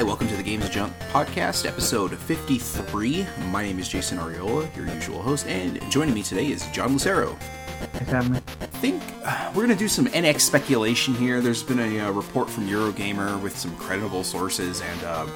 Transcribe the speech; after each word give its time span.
Hi, 0.00 0.04
welcome 0.04 0.28
to 0.28 0.34
the 0.34 0.42
Games 0.42 0.66
Junk 0.70 0.94
Podcast, 1.12 1.68
episode 1.68 2.16
53. 2.16 3.26
My 3.50 3.62
name 3.62 3.78
is 3.78 3.86
Jason 3.86 4.16
Ariola, 4.16 4.74
your 4.74 4.86
usual 4.86 5.20
host, 5.20 5.46
and 5.46 5.78
joining 5.90 6.14
me 6.14 6.22
today 6.22 6.46
is 6.46 6.66
John 6.68 6.94
Lucero. 6.94 7.36
I 8.00 8.22
think 8.80 9.02
uh, 9.26 9.52
we're 9.54 9.66
going 9.66 9.68
to 9.68 9.74
do 9.76 9.88
some 9.88 10.06
NX 10.06 10.40
speculation 10.40 11.14
here. 11.14 11.42
There's 11.42 11.62
been 11.62 11.80
a 11.80 12.00
uh, 12.00 12.12
report 12.12 12.48
from 12.48 12.66
Eurogamer 12.66 13.42
with 13.42 13.54
some 13.58 13.76
credible 13.76 14.24
sources, 14.24 14.80
and 14.80 15.04
uh, 15.04 15.26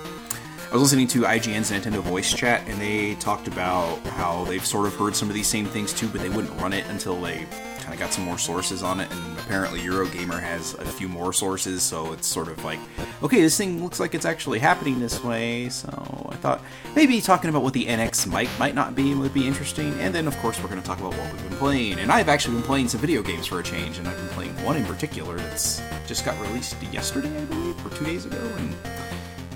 I 0.70 0.72
was 0.72 0.80
listening 0.80 1.08
to 1.08 1.24
IGN's 1.24 1.70
Nintendo 1.70 2.00
voice 2.00 2.32
chat, 2.32 2.66
and 2.66 2.80
they 2.80 3.16
talked 3.16 3.48
about 3.48 3.98
how 4.06 4.46
they've 4.46 4.64
sort 4.64 4.86
of 4.86 4.96
heard 4.96 5.14
some 5.14 5.28
of 5.28 5.34
these 5.34 5.46
same 5.46 5.66
things 5.66 5.92
too, 5.92 6.08
but 6.08 6.22
they 6.22 6.30
wouldn't 6.30 6.58
run 6.58 6.72
it 6.72 6.86
until 6.86 7.20
they 7.20 7.46
kind 7.84 7.94
of 7.94 8.00
got 8.00 8.12
some 8.12 8.24
more 8.24 8.38
sources 8.38 8.82
on 8.82 8.98
it. 8.98 9.10
And 9.12 9.38
apparently, 9.38 9.80
Eurogamer 9.80 10.40
has 10.40 10.74
a 10.74 10.84
few 10.86 11.06
more 11.06 11.32
sources, 11.32 11.82
so 11.82 12.12
it's 12.14 12.26
sort 12.26 12.48
of 12.48 12.64
like, 12.64 12.78
okay, 13.22 13.40
this 13.42 13.58
thing 13.58 13.82
looks 13.82 14.00
like 14.00 14.14
it's 14.14 14.24
actually 14.24 14.58
happening 14.58 14.98
this 14.98 15.22
way. 15.22 15.68
So 15.68 15.88
I 16.32 16.36
thought 16.36 16.62
maybe 16.96 17.20
talking 17.20 17.50
about 17.50 17.62
what 17.62 17.74
the 17.74 17.84
NX 17.84 18.26
might 18.26 18.48
might 18.58 18.74
not 18.74 18.94
be 18.94 19.14
would 19.14 19.34
be 19.34 19.46
interesting. 19.46 19.92
And 20.00 20.14
then, 20.14 20.26
of 20.26 20.36
course, 20.38 20.58
we're 20.60 20.70
going 20.70 20.80
to 20.80 20.86
talk 20.86 20.98
about 20.98 21.12
what 21.12 21.32
we've 21.32 21.48
been 21.48 21.58
playing. 21.58 21.98
And 21.98 22.10
I've 22.10 22.28
actually 22.28 22.54
been 22.54 22.64
playing 22.64 22.88
some 22.88 23.00
video 23.00 23.22
games 23.22 23.46
for 23.46 23.60
a 23.60 23.62
change, 23.62 23.98
and 23.98 24.08
I've 24.08 24.16
been 24.16 24.28
playing 24.28 24.64
one 24.64 24.76
in 24.76 24.84
particular 24.86 25.36
that's 25.36 25.82
just 26.06 26.24
got 26.24 26.40
released 26.40 26.82
yesterday, 26.90 27.36
I 27.36 27.44
believe, 27.44 27.86
or 27.86 27.90
two 27.90 28.06
days 28.06 28.24
ago, 28.24 28.40
and 28.56 28.74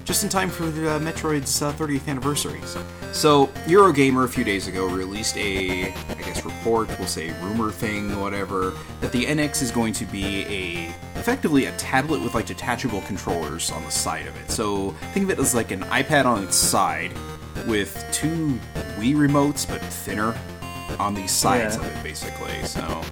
just 0.08 0.24
in 0.24 0.30
time 0.30 0.48
for 0.48 0.64
the, 0.64 0.92
uh, 0.92 0.98
Metroid's 0.98 1.60
uh, 1.60 1.70
30th 1.74 2.08
anniversary. 2.08 2.58
So, 3.12 3.48
Eurogamer 3.66 4.24
a 4.24 4.28
few 4.28 4.42
days 4.42 4.66
ago 4.66 4.88
released 4.88 5.36
a, 5.36 5.92
I 5.92 6.14
guess, 6.14 6.46
report, 6.46 6.88
we'll 6.98 7.06
say 7.06 7.28
rumor 7.42 7.70
thing, 7.70 8.18
whatever, 8.18 8.72
that 9.02 9.12
the 9.12 9.26
NX 9.26 9.60
is 9.60 9.70
going 9.70 9.92
to 9.92 10.06
be 10.06 10.46
a 10.46 10.94
effectively 11.18 11.66
a 11.66 11.72
tablet 11.72 12.22
with 12.22 12.34
like 12.34 12.46
detachable 12.46 13.02
controllers 13.02 13.70
on 13.70 13.84
the 13.84 13.90
side 13.90 14.26
of 14.26 14.34
it. 14.36 14.50
So 14.50 14.92
think 15.12 15.24
of 15.24 15.30
it 15.30 15.38
as 15.38 15.54
like 15.54 15.72
an 15.72 15.82
iPad 15.82 16.24
on 16.24 16.42
its 16.42 16.56
side 16.56 17.12
with 17.66 18.02
two 18.10 18.58
Wii 18.96 19.14
remotes, 19.14 19.68
but 19.68 19.82
thinner 19.82 20.34
on 20.98 21.14
the 21.14 21.26
sides 21.26 21.76
Yeah. 21.76 21.82
of 21.82 21.86
it, 21.96 22.02
basically. 22.02 22.64
So, 22.64 23.02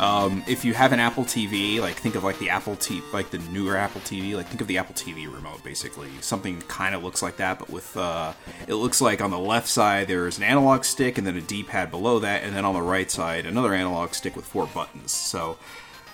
um, 0.00 0.42
if 0.46 0.64
you 0.64 0.74
have 0.74 0.92
an 0.92 1.00
Apple 1.00 1.24
TV, 1.24 1.80
like 1.80 1.96
think 1.96 2.14
of 2.14 2.24
like 2.24 2.38
the 2.38 2.50
Apple 2.50 2.76
T, 2.76 3.02
like 3.12 3.30
the 3.30 3.38
newer 3.38 3.76
Apple 3.76 4.00
TV, 4.02 4.34
like 4.34 4.46
think 4.48 4.60
of 4.60 4.66
the 4.66 4.78
Apple 4.78 4.94
TV 4.94 5.26
remote, 5.32 5.62
basically. 5.64 6.08
Something 6.20 6.60
kind 6.62 6.94
of 6.94 7.02
looks 7.04 7.22
like 7.22 7.36
that, 7.38 7.58
but 7.58 7.70
with 7.70 7.96
uh, 7.96 8.32
it 8.66 8.74
looks 8.74 9.00
like 9.00 9.20
on 9.20 9.30
the 9.30 9.38
left 9.38 9.68
side 9.68 10.08
there's 10.08 10.38
an 10.38 10.44
analog 10.44 10.84
stick 10.84 11.18
and 11.18 11.26
then 11.26 11.36
a 11.36 11.40
D-pad 11.40 11.90
below 11.90 12.18
that, 12.20 12.42
and 12.42 12.54
then 12.54 12.64
on 12.64 12.74
the 12.74 12.82
right 12.82 13.10
side 13.10 13.46
another 13.46 13.72
analog 13.74 14.14
stick 14.14 14.36
with 14.36 14.44
four 14.44 14.66
buttons. 14.66 15.12
So. 15.12 15.58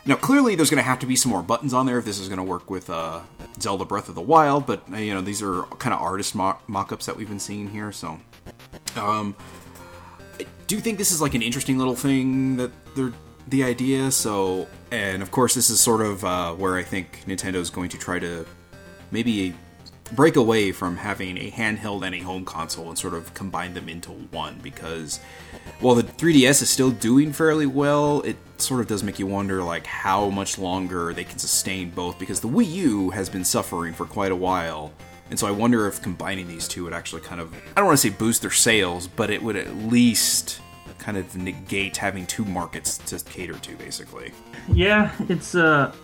Now, 0.04 0.16
clearly, 0.16 0.56
there's 0.56 0.68
going 0.68 0.82
to 0.82 0.88
have 0.88 0.98
to 0.98 1.06
be 1.06 1.14
some 1.14 1.30
more 1.30 1.44
buttons 1.44 1.72
on 1.72 1.86
there 1.86 1.96
if 1.96 2.04
this 2.04 2.18
is 2.18 2.26
going 2.26 2.38
to 2.38 2.42
work 2.42 2.68
with 2.68 2.90
uh, 2.90 3.20
Zelda 3.60 3.84
Breath 3.84 4.08
of 4.08 4.16
the 4.16 4.20
Wild, 4.20 4.66
but 4.66 4.82
uh, 4.92 4.96
you 4.96 5.14
know 5.14 5.20
these 5.20 5.40
are 5.40 5.62
kind 5.78 5.94
of 5.94 6.00
artist 6.00 6.34
mo- 6.34 6.58
mock-ups 6.66 7.06
that 7.06 7.16
we've 7.16 7.28
been 7.28 7.38
seeing 7.38 7.68
here. 7.68 7.92
So, 7.92 8.18
um, 8.96 9.36
do 10.66 10.78
think 10.80 10.98
this 10.98 11.12
is 11.12 11.20
like 11.20 11.34
an 11.34 11.42
interesting 11.42 11.78
little 11.78 11.96
thing 11.96 12.56
that 12.56 12.70
they're 12.94 13.12
the 13.48 13.64
idea. 13.64 14.10
So, 14.10 14.68
and 14.90 15.22
of 15.22 15.30
course, 15.30 15.54
this 15.54 15.70
is 15.70 15.80
sort 15.80 16.00
of 16.00 16.24
uh, 16.24 16.52
where 16.54 16.76
I 16.76 16.82
think 16.82 17.24
Nintendo 17.26 17.56
is 17.56 17.70
going 17.70 17.88
to 17.90 17.98
try 17.98 18.18
to 18.18 18.46
maybe 19.10 19.54
break 20.12 20.36
away 20.36 20.72
from 20.72 20.96
having 20.96 21.38
a 21.38 21.50
handheld 21.50 22.04
and 22.04 22.14
a 22.14 22.18
home 22.20 22.44
console 22.44 22.88
and 22.88 22.98
sort 22.98 23.14
of 23.14 23.32
combine 23.32 23.72
them 23.72 23.88
into 23.88 24.10
one 24.10 24.58
because 24.62 25.20
while 25.80 25.94
the 25.94 26.02
3DS 26.02 26.60
is 26.60 26.68
still 26.68 26.90
doing 26.90 27.32
fairly 27.32 27.66
well, 27.66 28.20
it 28.22 28.36
sort 28.58 28.80
of 28.80 28.86
does 28.86 29.02
make 29.02 29.18
you 29.18 29.26
wonder 29.26 29.62
like 29.62 29.86
how 29.86 30.28
much 30.28 30.58
longer 30.58 31.14
they 31.14 31.24
can 31.24 31.38
sustain 31.38 31.90
both 31.90 32.18
because 32.18 32.40
the 32.40 32.48
Wii 32.48 32.70
U 32.72 33.10
has 33.10 33.30
been 33.30 33.44
suffering 33.44 33.94
for 33.94 34.04
quite 34.04 34.32
a 34.32 34.36
while. 34.36 34.92
And 35.32 35.38
so 35.38 35.46
I 35.46 35.50
wonder 35.50 35.88
if 35.88 36.02
combining 36.02 36.46
these 36.46 36.68
two 36.68 36.84
would 36.84 36.92
actually 36.92 37.22
kind 37.22 37.40
of 37.40 37.54
I 37.54 37.76
don't 37.76 37.86
want 37.86 37.98
to 37.98 38.06
say 38.06 38.14
boost 38.14 38.42
their 38.42 38.50
sales, 38.50 39.08
but 39.08 39.30
it 39.30 39.42
would 39.42 39.56
at 39.56 39.74
least 39.74 40.60
kind 40.98 41.16
of 41.16 41.34
negate 41.34 41.96
having 41.96 42.26
two 42.26 42.44
markets 42.44 42.98
to 42.98 43.18
cater 43.18 43.54
to 43.54 43.76
basically. 43.76 44.32
Yeah, 44.70 45.10
it's 45.30 45.54
uh, 45.54 45.94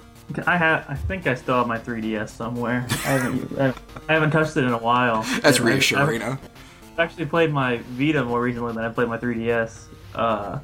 I 0.46 0.56
have. 0.56 0.86
I 0.88 0.94
think 0.94 1.26
I 1.26 1.34
still 1.34 1.56
have 1.56 1.66
my 1.66 1.78
3DS 1.78 2.30
somewhere. 2.30 2.86
I 2.90 2.94
haven't. 2.94 3.76
I 4.08 4.12
haven't 4.14 4.30
touched 4.30 4.56
it 4.56 4.64
in 4.64 4.72
a 4.72 4.78
while. 4.78 5.24
That's 5.42 5.60
reassuring, 5.60 6.22
I've 6.22 6.40
huh? 6.40 6.48
actually 6.96 7.26
played 7.26 7.52
my 7.52 7.82
Vita 7.98 8.24
more 8.24 8.40
recently 8.40 8.72
than 8.72 8.82
I 8.82 8.88
played 8.88 9.08
my 9.08 9.18
3DS. 9.18 9.88
Uh, 10.14 10.58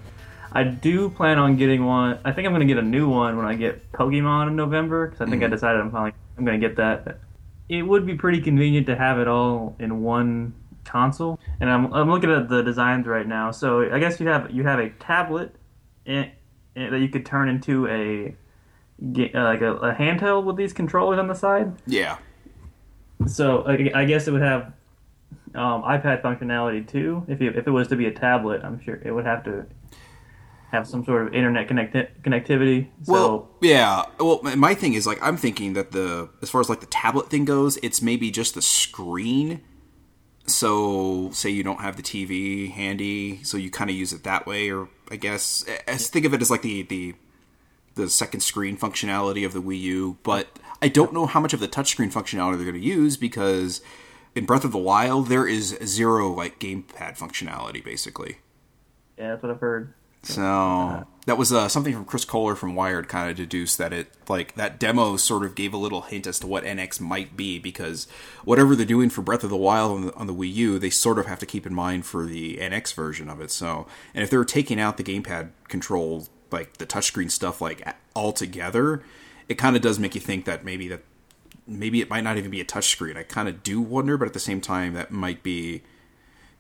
I 0.53 0.65
do 0.65 1.11
plan 1.11 1.39
on 1.39 1.57
getting 1.57 1.85
one. 1.85 2.19
I 2.25 2.33
think 2.33 2.47
I'm 2.47 2.55
gonna 2.55 2.65
get 2.65 2.79
a 2.79 2.83
new 2.83 3.11
one 3.11 3.37
when 3.37 3.45
I 3.45 3.57
get 3.57 3.93
Pokemon 3.93 4.49
in 4.49 4.57
November 4.57 5.09
because 5.09 5.21
I 5.21 5.31
think 5.31 5.43
I 5.43 5.49
decided 5.49 5.83
I'm 5.83 5.91
finally 5.91 6.13
I'm 6.39 6.47
gonna 6.47 6.57
get 6.57 6.77
that. 6.77 7.19
It 7.69 7.83
would 7.83 8.07
be 8.07 8.15
pretty 8.15 8.41
convenient 8.41 8.87
to 8.89 8.97
have 8.97 9.19
it 9.19 9.29
all 9.29 9.77
in 9.79 10.03
one 10.03 10.55
console. 10.85 11.41
And 11.61 11.71
I'm 11.71 11.93
I'm 11.93 12.11
looking 12.11 12.31
at 12.31 12.49
the 12.49 12.63
designs 12.63 13.07
right 13.07 13.27
now. 13.27 13.51
So 13.51 13.91
I 13.93 13.99
guess 13.99 14.21
you 14.21 14.29
have 14.29 14.51
you 14.51 14.65
have 14.65 14.79
a 14.79 14.91
tablet 14.91 15.55
and, 16.07 16.31
that 16.75 16.99
you 16.99 17.09
could 17.09 17.25
turn 17.25 17.49
into 17.49 17.87
a 17.87 18.37
uh, 19.03 19.43
like 19.43 19.61
a, 19.61 19.75
a 19.77 19.95
handheld 19.95 20.45
with 20.45 20.57
these 20.57 20.73
controllers 20.73 21.19
on 21.19 21.29
the 21.29 21.35
side. 21.35 21.73
Yeah. 21.87 22.19
So 23.27 23.63
I, 23.63 23.91
I 23.95 24.05
guess 24.05 24.29
it 24.29 24.33
would 24.33 24.43
have 24.43 24.73
um, 25.55 25.83
iPad 25.83 26.23
functionality 26.23 26.87
too. 26.87 27.25
If 27.29 27.41
it, 27.41 27.57
if 27.57 27.67
it 27.67 27.71
was 27.71 27.89
to 27.89 27.97
be 27.97 28.07
a 28.07 28.13
tablet, 28.13 28.63
I'm 28.65 28.81
sure 28.81 29.01
it 29.05 29.13
would 29.13 29.25
have 29.25 29.45
to 29.45 29.67
have 30.71 30.87
some 30.87 31.05
sort 31.05 31.27
of 31.27 31.35
internet 31.35 31.69
connecti- 31.69 32.09
connectivity. 32.23 32.89
So 33.05 33.13
Well, 33.13 33.49
yeah. 33.61 34.05
Well, 34.19 34.41
my- 34.43 34.75
thing 34.75 34.95
is 34.95 35.07
like 35.07 35.19
I'm 35.23 35.37
thinking 35.37 35.75
that 35.75 35.93
the 35.93 36.29
as 36.43 36.51
far 36.51 36.61
as 36.61 36.69
like 36.69 36.81
the 36.81 36.87
tablet 36.87 37.31
thing 37.31 37.45
goes, 37.45 37.77
it's 37.83 38.03
maybe 38.03 38.31
just 38.31 38.55
the 38.55 38.63
screen. 38.63 39.61
So, 40.47 41.31
say 41.33 41.49
you 41.49 41.63
don't 41.63 41.81
have 41.81 41.97
the 41.97 42.03
TV 42.03 42.71
handy, 42.71 43.43
so 43.45 43.57
you 43.57 43.71
kind 43.71 43.89
of 43.89 43.97
use 43.97 44.13
it 44.13 44.25
that 44.25 44.47
way, 44.47 44.71
or 44.71 44.91
I 45.11 45.17
guess 45.17 45.65
I 45.89 45.97
think 45.97 46.27
of 46.27 46.35
it 46.35 46.43
as 46.43 46.51
like 46.51 46.61
the 46.63 46.83
the 46.83 47.15
the 47.95 48.11
second 48.11 48.41
screen 48.41 48.77
functionality 48.77 49.47
of 49.47 49.53
the 49.55 49.63
Wii 49.63 49.81
U. 49.81 50.19
But 50.23 50.59
I 50.83 50.89
don't 50.89 51.15
know 51.15 51.25
how 51.25 51.41
much 51.41 51.55
of 51.55 51.61
the 51.61 51.69
touchscreen 51.69 52.13
functionality 52.13 52.57
they're 52.57 52.71
going 52.71 52.75
to 52.75 52.87
use 52.87 53.17
because 53.17 53.81
in 54.35 54.45
Breath 54.45 54.65
of 54.65 54.73
the 54.73 54.79
Wild 54.79 55.29
there 55.29 55.47
is 55.47 55.79
zero 55.83 56.31
like 56.31 56.59
gamepad 56.59 57.17
functionality 57.17 57.83
basically. 57.83 58.39
yeah, 59.17 59.31
that's 59.31 59.43
what 59.43 59.51
I've 59.53 59.61
heard. 59.61 59.95
So 60.25 61.07
that 61.27 61.39
was 61.39 61.53
uh, 61.53 61.69
something 61.69 61.93
from 61.93 62.05
Chris 62.05 62.25
Kohler 62.25 62.55
from 62.55 62.75
Wired 62.75 63.09
kind 63.09 63.31
of 63.31 63.37
deduced 63.37 63.79
that 63.79 63.93
it 63.93 64.13
like 64.29 64.55
that 64.55 64.79
demo 64.79 65.17
sort 65.17 65.45
of 65.45 65.55
gave 65.55 65.73
a 65.73 65.79
little 65.79 66.03
hint 66.03 66.27
as 66.27 66.39
to 66.41 66.47
what 66.47 66.65
NX 66.65 67.01
might 67.01 67.37
be 67.37 67.59
because 67.59 68.07
whatever 68.45 68.75
they're 68.77 68.87
doing 68.87 69.11
for 69.11 69.23
Breath 69.23 69.45
of 69.45 69.51
the 69.51 69.57
Wild 69.57 69.93
on 69.93 70.07
the, 70.07 70.15
on 70.15 70.27
the 70.27 70.35
Wii 70.35 70.53
U, 70.55 70.79
they 70.79 70.91
sort 70.91 71.19
of 71.19 71.27
have 71.27 71.39
to 71.39 71.47
keep 71.47 71.67
in 71.67 71.75
mind 71.75 72.05
for 72.05 72.27
the 72.27 72.59
NX 72.59 72.95
version 72.95 73.29
of 73.29 73.41
it. 73.41 73.51
So 73.51 73.87
and 74.15 74.23
if 74.23 74.31
they're 74.31 74.45
taking 74.45 74.81
out 74.81 74.97
the 74.97 75.05
gamepad 75.05 75.51
control, 75.69 76.27
like 76.51 76.79
the 76.79 76.87
touchscreen 76.87 77.31
stuff, 77.31 77.61
like 77.61 77.87
altogether, 78.15 79.03
it 79.49 79.55
kind 79.55 79.77
of 79.77 79.83
does 79.83 79.99
make 79.99 80.15
you 80.15 80.21
think 80.21 80.45
that 80.45 80.65
maybe 80.65 80.89
that 80.89 81.03
maybe 81.67 82.01
it 82.01 82.11
might 82.11 82.25
not 82.25 82.37
even 82.37 82.51
be 82.51 82.61
a 82.61 82.65
touchscreen. 82.65 83.17
I 83.17 83.23
kind 83.23 83.49
of 83.49 83.63
do 83.63 83.81
wonder, 83.81 84.17
but 84.17 84.27
at 84.27 84.35
the 84.35 84.41
same 84.41 84.61
time, 84.61 84.95
that 84.95 85.11
might 85.11 85.43
be 85.43 85.83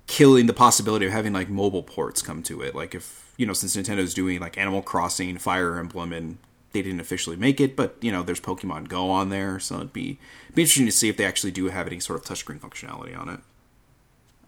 killing 0.06 0.46
the 0.46 0.52
possibility 0.52 1.06
of 1.06 1.12
having 1.12 1.32
like 1.32 1.48
mobile 1.48 1.82
ports 1.82 2.22
come 2.22 2.42
to 2.44 2.60
it. 2.62 2.74
Like 2.74 2.94
if 2.94 3.23
you 3.36 3.46
know, 3.46 3.52
since 3.52 3.76
Nintendo's 3.76 4.14
doing 4.14 4.40
like 4.40 4.58
Animal 4.58 4.82
Crossing, 4.82 5.38
Fire 5.38 5.78
Emblem, 5.78 6.12
and 6.12 6.38
they 6.72 6.82
didn't 6.82 7.00
officially 7.00 7.36
make 7.36 7.60
it, 7.60 7.76
but 7.76 7.96
you 8.00 8.12
know, 8.12 8.22
there's 8.22 8.40
Pokemon 8.40 8.88
Go 8.88 9.10
on 9.10 9.30
there, 9.30 9.58
so 9.58 9.76
it'd 9.76 9.92
be 9.92 10.18
be 10.54 10.62
interesting 10.62 10.86
to 10.86 10.92
see 10.92 11.08
if 11.08 11.16
they 11.16 11.24
actually 11.24 11.52
do 11.52 11.66
have 11.66 11.86
any 11.86 12.00
sort 12.00 12.18
of 12.18 12.24
touchscreen 12.26 12.60
functionality 12.60 13.16
on 13.18 13.28
it. 13.28 13.40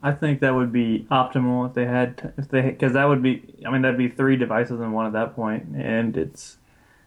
I 0.02 0.12
think 0.12 0.40
that 0.40 0.54
would 0.54 0.72
be 0.72 1.06
optimal 1.10 1.68
if 1.68 1.74
they 1.74 1.86
had 1.86 2.32
if 2.36 2.48
they 2.48 2.62
because 2.62 2.92
that 2.92 3.06
would 3.06 3.22
be 3.22 3.42
I 3.64 3.70
mean 3.70 3.82
that'd 3.82 3.98
be 3.98 4.08
three 4.08 4.36
devices 4.36 4.80
in 4.80 4.92
one 4.92 5.06
at 5.06 5.12
that 5.14 5.34
point, 5.34 5.64
and 5.76 6.16
it's 6.16 6.58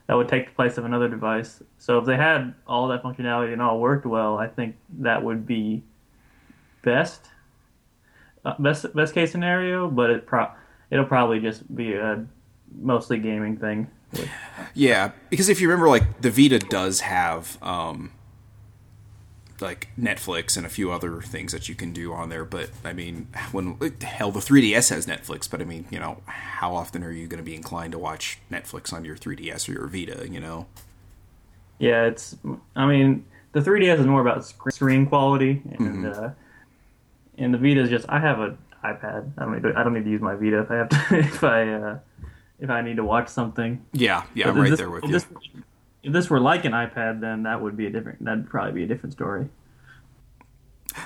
that 0.08 0.16
would 0.16 0.28
take 0.28 0.48
the 0.48 0.56
place 0.56 0.78
of 0.78 0.86
another 0.86 1.08
device. 1.08 1.62
So 1.78 2.00
if 2.00 2.06
they 2.06 2.18
had 2.18 2.56
all 2.66 2.88
that 2.88 3.04
functionality 3.04 3.54
and 3.54 3.62
all 3.62 3.80
worked 3.80 4.06
well, 4.06 4.38
I 4.38 4.48
think 4.48 4.76
that 5.00 5.24
would 5.24 5.46
be 5.46 5.84
best 6.82 7.28
uh, 8.44 8.56
best 8.58 8.94
best 8.96 9.14
case 9.14 9.32
scenario. 9.32 9.88
But 9.88 10.10
it 10.10 10.26
pro 10.26 10.48
it'll 10.92 11.06
probably 11.06 11.40
just 11.40 11.74
be 11.76 11.94
a 11.94 12.26
mostly 12.80 13.20
gaming 13.20 13.58
thing. 13.58 13.88
Yeah, 14.74 15.12
because 15.30 15.50
if 15.50 15.62
you 15.62 15.68
remember, 15.68 15.88
like 15.90 16.22
the 16.22 16.32
Vita 16.32 16.60
does 16.60 17.02
have 17.02 17.58
um, 17.62 18.12
like 19.62 19.90
Netflix 20.00 20.58
and 20.58 20.66
a 20.66 20.70
few 20.70 20.92
other 20.92 21.22
things 21.22 21.52
that 21.52 21.70
you 21.70 21.76
can 21.76 21.92
do 21.92 22.14
on 22.14 22.30
there. 22.30 22.46
But 22.46 22.70
I 22.84 22.94
mean, 22.94 23.28
when 23.52 23.78
hell, 24.02 24.32
the 24.32 24.40
3DS 24.40 24.90
has 24.90 25.06
Netflix. 25.06 25.50
But 25.50 25.62
I 25.62 25.66
mean, 25.66 25.86
you 25.90 26.00
know, 26.00 26.22
how 26.26 26.76
often 26.76 27.04
are 27.04 27.12
you 27.12 27.28
going 27.28 27.44
to 27.44 27.44
be 27.44 27.56
inclined 27.56 27.92
to 27.94 28.00
watch 28.00 28.40
Netflix 28.52 28.94
on 28.94 29.06
your 29.06 29.16
3DS 29.16 29.70
or 29.70 29.74
your 29.74 29.88
Vita? 29.88 30.28
You 30.30 30.40
know, 30.40 30.68
Yeah, 31.78 32.06
it's. 32.06 32.36
I 32.76 32.86
mean, 32.86 33.26
the 33.52 33.60
3DS 33.60 34.00
is 34.00 34.06
more 34.06 34.22
about 34.22 34.46
screen 34.46 35.06
quality, 35.06 35.62
and 35.78 36.06
uh, 36.06 36.30
and 37.38 37.54
the 37.54 37.58
Vita 37.58 37.82
is 37.82 37.90
just. 37.90 38.06
I 38.10 38.20
have 38.20 38.40
a 38.40 38.58
iPad. 38.84 39.32
I 39.38 39.44
don't 39.46 39.54
need. 39.54 39.64
To, 39.64 39.74
I 39.78 39.84
don't 39.84 39.94
need 39.94 40.06
to 40.06 40.10
use 40.10 40.22
my 40.22 40.36
Vita 40.36 40.62
if 40.62 40.72
I 40.72 40.76
have 40.76 40.90
to. 40.90 41.18
If 41.20 41.44
I 41.44 41.74
uh, 41.74 42.00
if 42.60 42.70
I 42.70 42.82
need 42.82 42.98
to 42.98 43.04
watch 43.04 43.28
something. 43.30 43.86
yeah, 43.94 44.24
yeah, 44.34 44.50
I'm 44.50 44.58
right 44.58 44.70
this- 44.70 44.80
there 44.80 44.90
with 44.90 45.04
you. 45.06 45.12
This, 45.12 45.26
if 46.04 46.14
this 46.14 46.30
were 46.30 46.40
like 46.40 46.66
an 46.66 46.72
iPad, 46.72 47.20
then 47.22 47.44
that 47.44 47.62
would 47.62 47.76
be 47.78 47.86
a 47.86 47.90
different. 47.90 48.24
That'd 48.24 48.50
probably 48.50 48.72
be 48.74 48.84
a 48.84 48.88
different 48.88 49.14
story. 49.14 49.48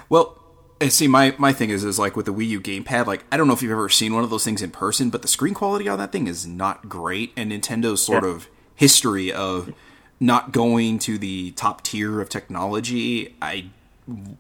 Well, 0.10 0.40
and 0.80 0.92
see, 0.92 1.08
my, 1.08 1.36
my 1.38 1.54
thing 1.54 1.70
is, 1.70 1.84
is 1.84 2.00
like 2.00 2.16
with 2.16 2.26
the 2.26 2.34
Wii 2.34 2.48
U 2.50 2.62
gamepad, 2.62 3.06
like, 3.06 3.24
I 3.32 3.38
don't 3.38 3.48
know 3.48 3.54
if 3.54 3.62
you've 3.62 3.72
ever 3.72 3.90
seen 3.90 4.14
one 4.14 4.24
of 4.24 4.30
those 4.30 4.44
things 4.44 4.62
in 4.62 4.72
person, 4.72 5.10
but 5.10 5.22
the 5.22 5.28
screen 5.28 5.54
quality 5.54 5.88
on 5.88 5.98
that 6.00 6.12
thing 6.12 6.28
is 6.28 6.46
not 6.46 6.90
great. 6.90 7.32
And 7.36 7.52
Nintendo's 7.52 8.02
sort 8.04 8.24
Yeah. 8.24 8.30
of 8.32 8.48
history 8.76 9.32
of 9.32 9.74
not 10.20 10.52
going 10.52 11.00
to 11.00 11.18
the 11.18 11.52
top 11.52 11.84
tier 11.84 12.22
of 12.22 12.30
technology, 12.30 13.36
I 13.42 13.66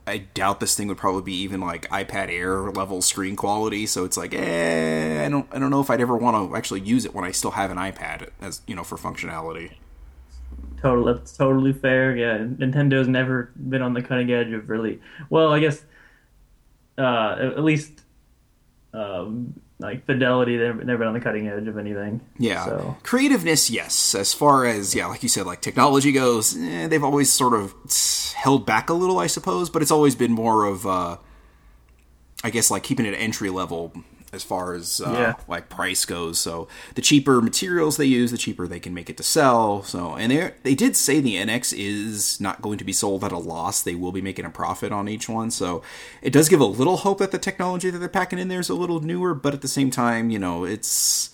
I 0.06 0.18
doubt 0.18 0.60
this 0.60 0.75
thing 0.75 0.88
would 0.89 0.98
probably 0.98 1.21
be 1.21 1.36
even 1.36 1.62
like 1.62 1.89
iPad 1.89 2.30
Air 2.30 2.69
level 2.71 3.01
screen 3.01 3.36
quality. 3.36 3.86
So 3.86 4.04
it's 4.04 4.18
like, 4.18 4.33
eh, 4.33 5.25
I 5.25 5.30
don't, 5.30 5.48
I 5.51 5.60
don't 5.60 5.69
know 5.69 5.80
if 5.80 5.89
I'd 5.89 6.01
ever 6.01 6.18
want 6.18 6.50
to 6.50 6.56
actually 6.56 6.81
use 6.81 7.06
it 7.06 7.15
when 7.15 7.24
I 7.24 7.31
still 7.31 7.51
have 7.51 7.71
an 7.71 7.77
iPad 7.77 8.30
as 8.42 8.62
you 8.68 8.75
know 8.75 8.83
for 8.83 8.98
functionality. 8.98 9.71
Total, 10.81 11.06
that's 11.06 11.38
totally 11.38 11.71
fair. 11.71 12.15
Yeah, 12.15 12.39
Nintendo's 12.39 13.07
never 13.07 13.51
been 13.56 13.81
on 13.81 13.94
the 13.94 14.01
cutting 14.01 14.30
edge 14.31 14.51
of 14.51 14.69
really. 14.69 15.00
Well, 15.30 15.54
I 15.54 15.60
guess, 15.60 15.81
uh, 16.98 17.38
at 17.39 17.63
least, 17.63 18.01
um, 18.94 19.62
like 19.84 20.06
fidelity, 20.06 20.58
they've 20.58 20.76
never 20.76 21.00
been 21.00 21.08
on 21.08 21.14
the 21.14 21.20
cutting 21.20 21.48
edge 21.48 21.68
of 21.68 21.78
anything. 21.78 22.22
Yeah, 22.40 22.66
So 22.66 22.98
creativeness, 23.04 23.70
yes. 23.70 24.16
As 24.16 24.34
far 24.34 24.66
as 24.66 24.96
yeah, 24.96 25.08
like 25.08 25.22
you 25.22 25.30
said, 25.30 25.46
like 25.46 25.62
technology 25.62 26.12
goes, 26.12 26.58
eh, 26.58 26.88
they've 26.88 27.04
always 27.04 27.32
sort 27.32 27.54
of 27.54 27.74
held 28.34 28.66
back 28.66 28.90
a 28.90 28.94
little, 28.94 29.20
I 29.20 29.28
suppose. 29.28 29.70
But 29.70 29.82
it's 29.82 29.92
always 29.92 30.16
been 30.16 30.32
more 30.32 30.66
of, 30.66 30.88
uh, 30.88 31.18
I 32.44 32.50
guess, 32.50 32.72
like 32.72 32.84
keeping 32.84 33.06
it 33.06 33.14
entry 33.14 33.50
level 33.50 33.94
as 34.34 34.44
far 34.44 34.74
as 34.74 35.00
uh, 35.00 35.12
Yeah. 35.12 35.34
like 35.48 35.70
price 35.70 36.04
goes. 36.06 36.40
So 36.40 36.68
the 36.96 37.02
cheaper 37.02 37.40
materials 37.42 37.98
they 37.98 38.06
use, 38.06 38.32
the 38.32 38.38
cheaper 38.38 38.68
they 38.68 38.80
can 38.80 38.94
make 38.94 39.10
it 39.10 39.18
to 39.18 39.24
sell. 39.24 39.84
So 39.84 40.16
and 40.16 40.32
they 40.32 40.52
they 40.64 40.76
did 40.76 40.98
say 40.98 41.20
the 41.22 41.36
NX 41.36 41.74
is 41.78 42.42
not 42.42 42.62
going 42.62 42.78
to 42.80 42.84
be 42.84 42.94
sold 42.94 43.24
at 43.24 43.32
a 43.32 43.38
loss. 43.38 43.82
They 43.82 43.96
will 43.96 44.12
be 44.12 44.22
making 44.22 44.46
a 44.46 44.50
profit 44.50 44.92
on 44.92 45.08
each 45.08 45.30
one. 45.30 45.52
So 45.52 45.82
it 46.22 46.32
does 46.34 46.50
give 46.50 46.60
a 46.60 46.66
little 46.66 46.98
hope 46.98 47.20
that 47.20 47.32
the 47.32 47.38
technology 47.40 47.90
that 47.90 48.00
they're 48.00 48.10
packing 48.10 48.40
in 48.40 48.48
there 48.48 48.60
is 48.60 48.70
a 48.70 48.74
little 48.76 49.00
newer. 49.00 49.34
But 49.34 49.54
at 49.54 49.62
the 49.62 49.68
same 49.68 49.92
time, 49.92 50.30
you 50.30 50.40
know, 50.40 50.64
it's 50.66 51.30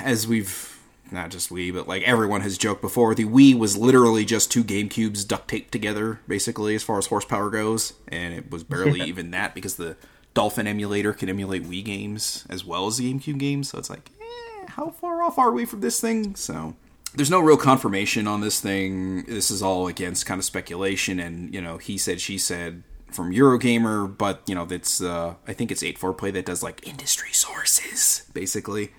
as 0.00 0.26
we've 0.26 0.70
not 1.12 1.30
just 1.30 1.50
we, 1.50 1.70
but 1.70 1.86
like 1.86 2.02
everyone 2.02 2.40
has 2.40 2.58
joked 2.58 2.80
before, 2.80 3.14
the 3.14 3.24
Wii 3.24 3.56
was 3.56 3.76
literally 3.76 4.24
just 4.24 4.50
two 4.50 4.64
GameCubes 4.64 5.26
duct 5.28 5.46
taped 5.48 5.70
together, 5.70 6.18
basically, 6.26 6.74
as 6.74 6.82
far 6.82 6.98
as 6.98 7.06
horsepower 7.06 7.50
goes, 7.50 7.92
and 8.08 8.34
it 8.34 8.50
was 8.50 8.64
barely 8.64 9.00
even 9.08 9.30
that 9.30 9.54
because 9.54 9.76
the 9.76 9.96
Dolphin 10.34 10.66
emulator 10.66 11.12
can 11.12 11.28
emulate 11.28 11.64
Wii 11.64 11.84
games 11.84 12.44
as 12.50 12.64
well 12.64 12.86
as 12.86 12.98
the 12.98 13.12
GameCube 13.12 13.38
games. 13.38 13.70
So 13.70 13.78
it's 13.78 13.88
like, 13.88 14.10
eh, 14.20 14.66
how 14.68 14.90
far 14.90 15.22
off 15.22 15.38
are 15.38 15.52
we 15.52 15.64
from 15.64 15.80
this 15.80 16.00
thing? 16.00 16.34
So 16.34 16.74
there's 17.14 17.30
no 17.30 17.40
real 17.40 17.56
confirmation 17.56 18.26
on 18.26 18.40
this 18.40 18.60
thing. 18.60 19.24
This 19.24 19.50
is 19.50 19.62
all 19.62 19.86
against 19.86 20.26
kind 20.26 20.38
of 20.38 20.44
speculation 20.44 21.20
and 21.20 21.54
you 21.54 21.60
know 21.60 21.78
he 21.78 21.96
said 21.96 22.20
she 22.20 22.36
said 22.36 22.82
from 23.10 23.32
Eurogamer, 23.32 24.18
but 24.18 24.42
you 24.46 24.54
know 24.54 24.64
that's 24.64 25.00
uh, 25.00 25.34
I 25.46 25.52
think 25.52 25.70
it's 25.70 25.82
eight 25.82 25.98
four 25.98 26.12
play 26.12 26.32
that 26.32 26.46
does 26.46 26.62
like 26.62 26.86
industry 26.86 27.32
sources 27.32 28.28
basically. 28.34 28.90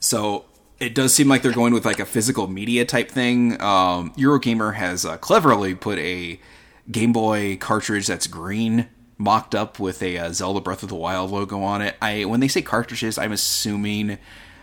So 0.00 0.46
it 0.78 0.94
does 0.94 1.14
seem 1.14 1.28
like 1.28 1.42
they're 1.42 1.52
going 1.52 1.72
with 1.72 1.86
like 1.86 2.00
a 2.00 2.04
physical 2.04 2.48
media 2.48 2.84
type 2.84 3.10
thing. 3.10 3.52
Um, 3.62 4.12
Eurogamer 4.14 4.74
has 4.74 5.06
uh, 5.06 5.16
cleverly 5.16 5.74
put 5.74 5.98
a 5.98 6.40
Game 6.90 7.12
Boy 7.12 7.56
cartridge 7.56 8.06
that's 8.08 8.26
green 8.26 8.88
mocked 9.18 9.54
up 9.54 9.78
with 9.78 10.02
a 10.02 10.18
uh, 10.18 10.32
Zelda 10.32 10.60
Breath 10.60 10.82
of 10.82 10.88
the 10.88 10.94
Wild 10.94 11.30
logo 11.30 11.62
on 11.62 11.82
it. 11.82 11.96
I 12.00 12.24
when 12.24 12.40
they 12.40 12.48
say 12.48 12.62
cartridges, 12.62 13.18
I'm 13.18 13.32
assuming 13.32 14.18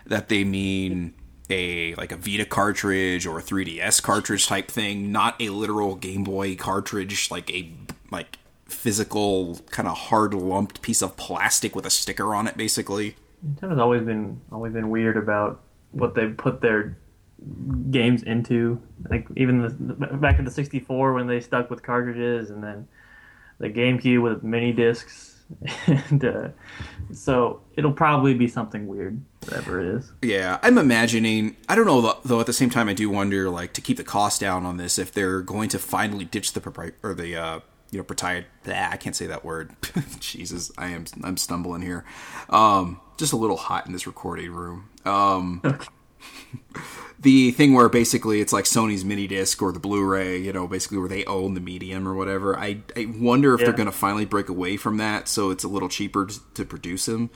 that 0.06 0.28
they 0.28 0.44
mean 0.44 1.14
a 1.50 1.94
like 1.96 2.12
a 2.12 2.16
Vita 2.16 2.44
cartridge 2.44 3.26
or 3.26 3.38
a 3.38 3.42
3DS 3.42 4.02
cartridge 4.02 4.46
type 4.46 4.70
thing, 4.70 5.12
not 5.12 5.40
a 5.40 5.50
literal 5.50 5.94
Game 5.94 6.24
Boy 6.24 6.56
cartridge 6.56 7.30
like 7.30 7.50
a 7.50 7.72
like 8.10 8.38
physical 8.66 9.60
kind 9.70 9.86
of 9.88 9.96
hard 9.96 10.34
lumped 10.34 10.82
piece 10.82 11.02
of 11.02 11.16
plastic 11.16 11.76
with 11.76 11.86
a 11.86 11.90
sticker 11.90 12.34
on 12.34 12.46
it 12.46 12.56
basically. 12.56 13.16
Nintendo's 13.46 13.78
always 13.78 14.02
been 14.02 14.40
always 14.50 14.72
been 14.72 14.90
weird 14.90 15.16
about 15.16 15.60
what 15.90 16.14
they 16.14 16.28
put 16.28 16.60
their 16.60 16.96
games 17.90 18.22
into. 18.22 18.80
Like 19.10 19.26
even 19.36 19.62
the, 19.62 19.94
back 20.16 20.38
in 20.38 20.44
the 20.44 20.50
64 20.50 21.12
when 21.12 21.26
they 21.26 21.40
stuck 21.40 21.70
with 21.70 21.82
cartridges, 21.82 22.50
and 22.50 22.62
then 22.62 22.88
the 23.58 23.68
GameCube 23.68 24.22
with 24.22 24.42
mini 24.42 24.72
discs. 24.72 25.30
and 25.86 26.24
uh, 26.24 26.48
so 27.12 27.60
it'll 27.76 27.92
probably 27.92 28.34
be 28.34 28.48
something 28.48 28.86
weird, 28.86 29.20
whatever 29.44 29.80
it 29.80 29.96
is. 29.96 30.12
Yeah, 30.22 30.58
I'm 30.62 30.78
imagining. 30.78 31.56
I 31.68 31.74
don't 31.74 31.86
know 31.86 32.18
though. 32.24 32.40
At 32.40 32.46
the 32.46 32.52
same 32.52 32.70
time, 32.70 32.88
I 32.88 32.94
do 32.94 33.10
wonder, 33.10 33.50
like, 33.50 33.74
to 33.74 33.80
keep 33.80 33.98
the 33.98 34.04
cost 34.04 34.40
down 34.40 34.64
on 34.64 34.78
this, 34.78 34.98
if 34.98 35.12
they're 35.12 35.42
going 35.42 35.68
to 35.68 35.78
finally 35.78 36.24
ditch 36.24 36.54
the 36.54 36.60
propri- 36.60 36.94
or 37.02 37.14
the 37.14 37.36
uh, 37.36 37.60
you 37.90 37.98
know 37.98 38.04
propriet. 38.04 38.46
I 38.66 38.96
can't 38.96 39.14
say 39.14 39.26
that 39.26 39.44
word. 39.44 39.74
Jesus, 40.20 40.72
I 40.76 40.88
am 40.88 41.04
I'm 41.22 41.36
stumbling 41.36 41.82
here. 41.82 42.04
Um, 42.50 43.00
just 43.16 43.32
a 43.32 43.36
little 43.36 43.56
hot 43.56 43.86
in 43.86 43.92
this 43.92 44.06
recording 44.06 44.50
room. 44.50 44.90
Um, 45.04 45.62
the 47.24 47.50
thing 47.50 47.74
where 47.74 47.88
basically 47.88 48.40
it's 48.40 48.52
like 48.52 48.64
Sony's 48.66 49.04
mini 49.04 49.26
disc 49.26 49.60
or 49.60 49.72
the 49.72 49.80
Blu-ray, 49.80 50.38
you 50.38 50.52
know, 50.52 50.68
basically 50.68 50.98
where 50.98 51.08
they 51.08 51.24
own 51.24 51.54
the 51.54 51.60
medium 51.60 52.06
or 52.06 52.14
whatever. 52.14 52.56
I 52.56 52.78
I 52.96 53.06
wonder 53.18 53.52
if 53.54 53.60
Yeah. 53.60 53.66
they're 53.66 53.74
going 53.76 53.86
to 53.86 53.92
finally 53.92 54.24
break 54.24 54.48
away 54.48 54.76
from 54.76 54.98
that, 54.98 55.26
so 55.28 55.50
it's 55.50 55.64
a 55.64 55.68
little 55.68 55.88
cheaper 55.88 56.26
to, 56.26 56.40
to 56.54 56.64
produce 56.64 57.06
them. 57.06 57.30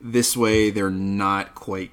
This 0.00 0.36
way, 0.36 0.70
they're 0.70 0.90
not 0.90 1.54
quite 1.54 1.92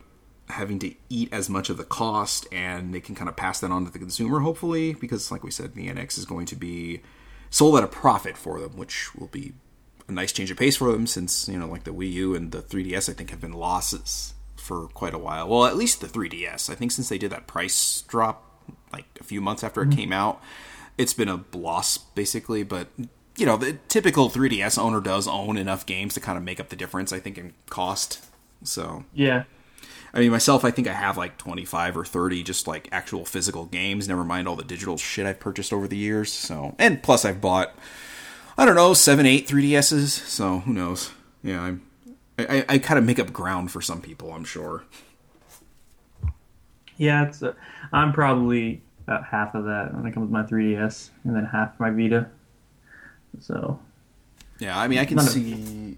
having 0.50 0.80
to 0.80 0.94
eat 1.09 1.30
as 1.31 1.50
much 1.50 1.69
of 1.69 1.77
the 1.77 1.83
cost, 1.86 2.48
and 2.51 2.94
they 2.94 3.00
can 3.00 3.15
kind 3.15 3.30
of 3.30 3.36
pass 3.38 3.59
that 3.62 3.71
on 3.71 3.86
to 3.86 3.92
the 3.92 4.00
consumer, 4.00 4.39
hopefully, 4.39 4.94
because 4.94 5.31
like 5.31 5.43
we 5.43 5.51
said, 5.51 5.75
the 5.75 5.88
NX 5.88 6.17
is 6.17 6.25
going 6.25 6.46
to 6.48 6.55
be 6.55 7.01
sold 7.50 7.77
at 7.77 7.84
a 7.84 7.88
profit 7.88 8.36
for 8.36 8.60
them, 8.60 8.75
which 8.75 9.13
will 9.15 9.27
be 9.27 9.53
a 10.08 10.12
nice 10.12 10.31
change 10.34 10.51
of 10.51 10.58
pace 10.58 10.75
for 10.75 10.91
them 10.91 11.08
since 11.08 11.48
you 11.48 11.58
know 11.58 11.67
like 11.67 11.84
the 11.86 11.91
Wii 11.93 12.12
U 12.13 12.36
and 12.36 12.51
the 12.51 12.62
3DS 12.62 13.08
I 13.10 13.13
think 13.13 13.29
have 13.29 13.39
been 13.39 13.53
losses 13.53 14.34
for 14.62 14.88
quite 14.89 15.13
a 15.13 15.18
while. 15.18 15.48
Well, 15.48 15.65
at 15.65 15.75
least 15.75 16.01
the 16.01 16.08
3DS. 16.08 16.70
I 16.70 16.75
think 16.75 16.91
since 16.91 17.10
they 17.10 17.18
did 17.18 17.32
that 17.32 17.48
price 17.48 18.03
drop 18.08 18.48
like 18.94 19.06
a 19.20 19.24
few 19.24 19.41
months 19.41 19.63
after 19.63 19.82
it 19.82 19.89
mm-hmm. 19.89 20.00
came 20.00 20.13
out, 20.13 20.41
it's 20.98 21.13
been 21.13 21.30
a 21.30 21.44
loss 21.53 21.98
basically, 21.98 22.63
but 22.63 22.88
you 23.38 23.46
know, 23.46 23.58
the 23.58 23.74
typical 23.88 24.30
3DS 24.30 24.77
owner 24.77 25.01
does 25.01 25.27
own 25.27 25.58
enough 25.58 25.86
games 25.86 26.13
to 26.13 26.20
kind 26.20 26.38
of 26.38 26.44
make 26.44 26.60
up 26.60 26.70
the 26.70 26.75
difference 26.75 27.12
I 27.12 27.20
think 27.20 27.38
in 27.38 27.53
cost. 27.70 28.25
So, 28.63 29.06
Yeah, 29.13 29.44
I 30.13 30.20
mean, 30.20 30.32
myself, 30.32 30.65
I 30.65 30.72
think 30.72 30.88
I 30.88 30.94
have 30.94 31.18
like 31.18 31.38
25 31.38 31.98
or 31.98 32.06
30 32.06 32.44
just 32.44 32.68
like 32.68 32.89
actual 32.91 33.25
physical 33.25 33.65
games, 33.65 34.08
never 34.08 34.24
mind 34.24 34.48
all 34.48 34.56
the 34.56 34.63
digital 34.63 34.98
shit 34.98 35.25
I've 35.25 35.39
purchased 35.39 35.72
over 35.72 35.88
the 35.88 35.98
years. 35.98 36.32
So, 36.32 36.75
and 36.77 37.01
plus 37.01 37.24
I've 37.24 37.39
bought, 37.39 37.74
I 38.58 38.65
don't 38.65 38.75
know, 38.75 38.94
seven, 38.94 39.25
eight 39.25 39.48
3DSs. 39.48 40.10
So, 40.10 40.60
who 40.60 40.74
knows? 40.74 41.12
Yeah, 41.44 41.62
I'm, 41.62 41.82
I, 42.50 42.65
I, 42.69 42.77
kind 42.79 42.98
of 42.98 43.05
make 43.05 43.19
up 43.19 43.33
ground 43.33 43.71
for 43.71 43.81
some 43.81 44.01
people, 44.01 44.33
I'm 44.33 44.43
sure. 44.43 44.83
yeah. 46.98 47.27
It's 47.27 47.43
uh, 47.43 47.53
I'm 47.91 48.13
probably 48.13 48.81
about 49.07 49.25
half 49.25 49.55
of 49.55 49.65
that 49.65 49.93
when 49.93 50.05
it 50.05 50.13
comes 50.13 50.29
to 50.29 50.33
my 50.33 50.43
3DS, 50.43 51.10
and 51.24 51.36
then 51.36 51.45
half 51.45 51.79
my 51.79 51.89
Vita. 51.89 52.29
So 53.39 53.79
Yeah, 54.60 54.79
I 54.79 54.88
mean, 54.88 55.00
I 55.00 55.05
can 55.05 55.19
see. 55.19 55.98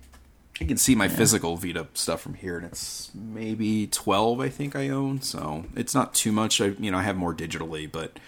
I 0.61 0.65
can 0.65 0.77
see 0.77 0.93
my 0.93 1.07
physical 1.07 1.57
Vita 1.57 1.87
stuff 1.93 2.21
from 2.21 2.35
here, 2.35 2.57
and 2.57 2.67
it's 2.67 3.09
maybe 3.15 3.87
twelve. 3.87 4.39
I 4.39 4.49
think 4.49 4.75
I 4.75 4.89
own, 4.89 5.21
so 5.21 5.65
it's 5.75 5.95
not 5.95 6.13
too 6.13 6.31
much. 6.31 6.61
I, 6.61 6.67
you 6.79 6.91
know, 6.91 6.99
I 6.99 7.01
have 7.01 7.17
more 7.17 7.33
digitally, 7.33 7.91
but 7.91 8.19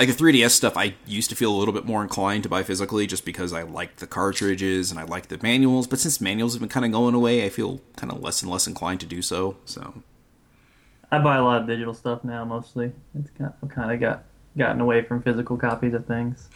like 0.00 0.16
the 0.16 0.24
3DS 0.24 0.52
stuff, 0.52 0.78
I 0.78 0.94
used 1.06 1.28
to 1.28 1.36
feel 1.36 1.54
a 1.54 1.58
little 1.58 1.74
bit 1.74 1.84
more 1.84 2.02
inclined 2.02 2.42
to 2.44 2.48
buy 2.48 2.62
physically, 2.62 3.06
just 3.06 3.26
because 3.26 3.52
I 3.52 3.62
liked 3.62 3.98
the 3.98 4.06
cartridges 4.06 4.90
and 4.90 4.98
I 4.98 5.02
liked 5.02 5.28
the 5.28 5.38
manuals. 5.42 5.86
But 5.86 5.98
since 5.98 6.22
manuals 6.22 6.54
have 6.54 6.60
been 6.60 6.70
kind 6.70 6.86
of 6.86 6.92
going 6.92 7.14
away, 7.14 7.44
I 7.44 7.50
feel 7.50 7.82
kind 7.96 8.10
of 8.10 8.22
less 8.22 8.40
and 8.40 8.50
less 8.50 8.66
inclined 8.66 9.00
to 9.00 9.06
do 9.06 9.20
so. 9.20 9.58
So 9.66 10.02
I 11.12 11.18
buy 11.18 11.36
a 11.36 11.44
lot 11.44 11.60
of 11.60 11.66
digital 11.66 11.92
stuff 11.92 12.24
now. 12.24 12.46
Mostly, 12.46 12.92
it's 13.14 13.28
kind 13.36 13.52
of, 13.62 13.68
kind 13.68 13.92
of 13.92 14.00
got 14.00 14.24
gotten 14.56 14.80
away 14.80 15.02
from 15.02 15.22
physical 15.22 15.58
copies 15.58 15.92
of 15.92 16.06
things. 16.06 16.48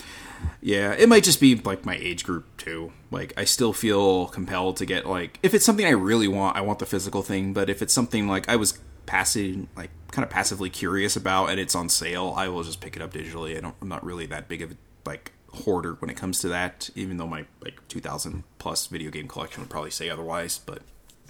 Yeah, 0.63 0.93
it 0.93 1.11
might 1.11 1.23
just 1.23 1.39
be 1.39 1.55
like 1.55 1.85
my 1.85 1.97
age 1.97 2.25
group 2.25 2.57
too. 2.57 2.93
Like 3.11 3.35
I 3.37 3.45
still 3.45 3.75
feel 3.75 4.29
compelled 4.29 4.79
to 4.79 4.87
get 4.87 5.05
like 5.05 5.39
if 5.43 5.53
it's 5.53 5.67
something 5.67 5.85
I 5.85 5.91
really 5.91 6.29
want, 6.29 6.57
I 6.57 6.63
want 6.63 6.79
the 6.79 6.87
physical 6.87 7.23
thing, 7.23 7.53
but 7.53 7.69
if 7.69 7.83
it's 7.83 7.93
something 7.93 8.27
like 8.27 8.49
I 8.49 8.57
was 8.57 8.79
passive 9.07 9.67
like 9.77 9.91
kind 10.11 10.25
of 10.25 10.31
passively 10.31 10.71
curious 10.71 11.17
about 11.17 11.51
and 11.51 11.59
it's 11.59 11.75
on 11.75 11.89
sale, 11.89 12.35
I 12.37 12.49
will 12.49 12.63
just 12.63 12.81
pick 12.81 12.97
it 12.97 13.03
up 13.03 13.13
digitally. 13.13 13.57
I 13.57 13.61
don't 13.61 13.75
I'm 13.81 13.89
not 13.89 14.05
really 14.05 14.27
that 14.27 14.49
big 14.49 14.63
of 14.63 14.73
a 14.73 14.77
like 15.07 15.33
hoarder 15.53 15.95
when 15.95 16.11
it 16.11 16.17
comes 16.17 16.41
to 16.41 16.49
that, 16.49 16.91
even 16.95 17.17
though 17.17 17.27
my 17.27 17.47
like 17.63 17.87
2000 17.89 18.45
plus 18.59 18.87
video 18.87 19.11
game 19.11 19.29
collection 19.29 19.63
would 19.63 19.71
probably 19.71 19.91
say 19.91 20.11
otherwise, 20.11 20.59
but 20.59 20.83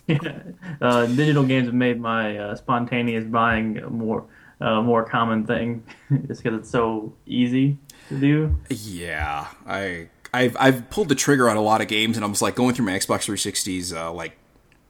uh, 0.83 1.07
digital 1.07 1.45
games 1.45 1.67
have 1.67 1.75
made 1.75 2.01
my 2.01 2.37
uh, 2.37 2.55
spontaneous 2.55 3.25
buying 3.25 3.83
more 3.89 4.25
uh, 4.61 4.81
more 4.83 5.05
common 5.05 5.47
thing, 5.47 5.83
just 6.27 6.43
because 6.43 6.59
it's 6.61 6.71
so 6.71 7.13
easy 7.27 7.79
to 8.09 8.19
do. 8.19 8.57
Yeah, 8.69 9.49
I 9.67 10.09
I've 10.33 10.57
I've 10.59 10.91
pulled 10.91 11.09
the 11.09 11.15
trigger 11.15 11.49
on 11.49 11.57
a 11.57 11.63
lot 11.63 11.81
of 11.81 11.89
games, 11.89 12.17
and 12.17 12.25
I 12.25 12.29
was 12.29 12.43
like 12.43 12.55
going 12.55 12.75
through 12.75 12.87
my 12.87 12.93
Xbox 12.93 13.27
360's 13.27 13.93
uh, 13.93 14.13
like 14.13 14.37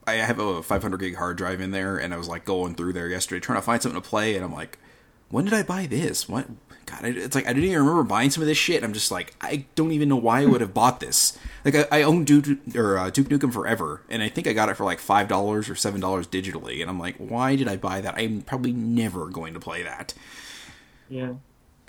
I 0.07 0.15
have 0.15 0.39
a 0.39 0.63
500 0.63 0.99
gig 0.99 1.17
hard 1.17 1.37
drive 1.37 1.61
in 1.61 1.71
there, 1.71 1.97
and 1.97 2.13
I 2.13 2.17
was 2.17 2.29
like 2.29 2.45
going 2.45 2.75
through 2.75 2.93
there 2.93 3.09
yesterday 3.09 3.41
trying 3.41 3.59
to 3.59 3.63
find 3.63 3.81
something 3.83 4.01
to 4.01 4.07
play, 4.09 4.37
and 4.37 4.45
I'm 4.45 4.53
like, 4.53 4.79
when 5.31 5.45
did 5.45 5.55
I 5.55 5.63
buy 5.63 5.87
this? 5.87 6.29
What? 6.29 6.47
God, 6.87 7.05
it's 7.05 7.35
like 7.35 7.47
I 7.47 7.55
didn't 7.55 7.71
even 7.71 7.79
remember 7.79 8.03
buying 8.03 8.29
some 8.31 8.43
of 8.43 8.47
this 8.47 8.59
shit. 8.59 8.85
I'm 8.85 8.93
just 8.93 9.11
like, 9.11 9.35
I 9.41 9.65
don't 9.75 9.93
even 9.93 10.09
know 10.11 10.17
why 10.17 10.43
I 10.43 10.47
would 10.47 10.61
have 10.61 10.75
bought 10.75 11.01
this. 11.01 11.39
Like, 11.65 11.75
I, 11.75 11.87
I 11.91 12.03
own 12.03 12.25
Duke 12.25 12.59
or 12.77 12.99
uh, 12.99 13.09
Duke 13.09 13.29
Nukem 13.29 13.53
Forever, 13.53 14.03
and 14.11 14.23
I 14.23 14.29
think 14.29 14.47
I 14.47 14.53
got 14.53 14.69
it 14.69 14.77
for 14.77 14.85
like 14.85 15.01
five 15.01 15.27
dollars 15.27 15.71
or 15.71 15.75
seven 15.75 16.01
dollars 16.01 16.27
digitally, 16.27 16.83
and 16.83 16.91
I'm 16.91 16.99
like, 17.01 17.17
why 17.17 17.57
did 17.57 17.69
I 17.69 17.77
buy 17.77 18.03
that? 18.03 18.15
I'm 18.19 18.43
probably 18.43 18.73
never 18.73 19.29
going 19.29 19.55
to 19.55 19.61
play 19.61 19.83
that. 19.83 20.13
Yeah. 21.09 21.35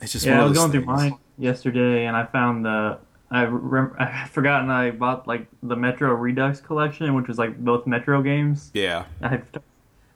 It's 0.01 0.13
just 0.13 0.25
Yeah, 0.25 0.41
I 0.41 0.45
was 0.45 0.57
going 0.57 0.71
through 0.71 0.85
things. 0.85 0.97
mine 0.97 1.17
yesterday, 1.37 2.05
and 2.05 2.15
I 2.15 2.25
found 2.25 2.65
the. 2.65 2.99
I 3.31 3.45
rem- 3.45 3.95
I've 3.99 4.29
forgotten 4.29 4.69
I 4.69 4.91
bought 4.91 5.27
like 5.27 5.47
the 5.63 5.75
Metro 5.75 6.13
Redux 6.13 6.61
collection, 6.61 7.13
which 7.13 7.27
was 7.27 7.37
like 7.37 7.57
both 7.57 7.87
Metro 7.87 8.21
games. 8.21 8.71
Yeah, 8.73 9.05
I've 9.21 9.45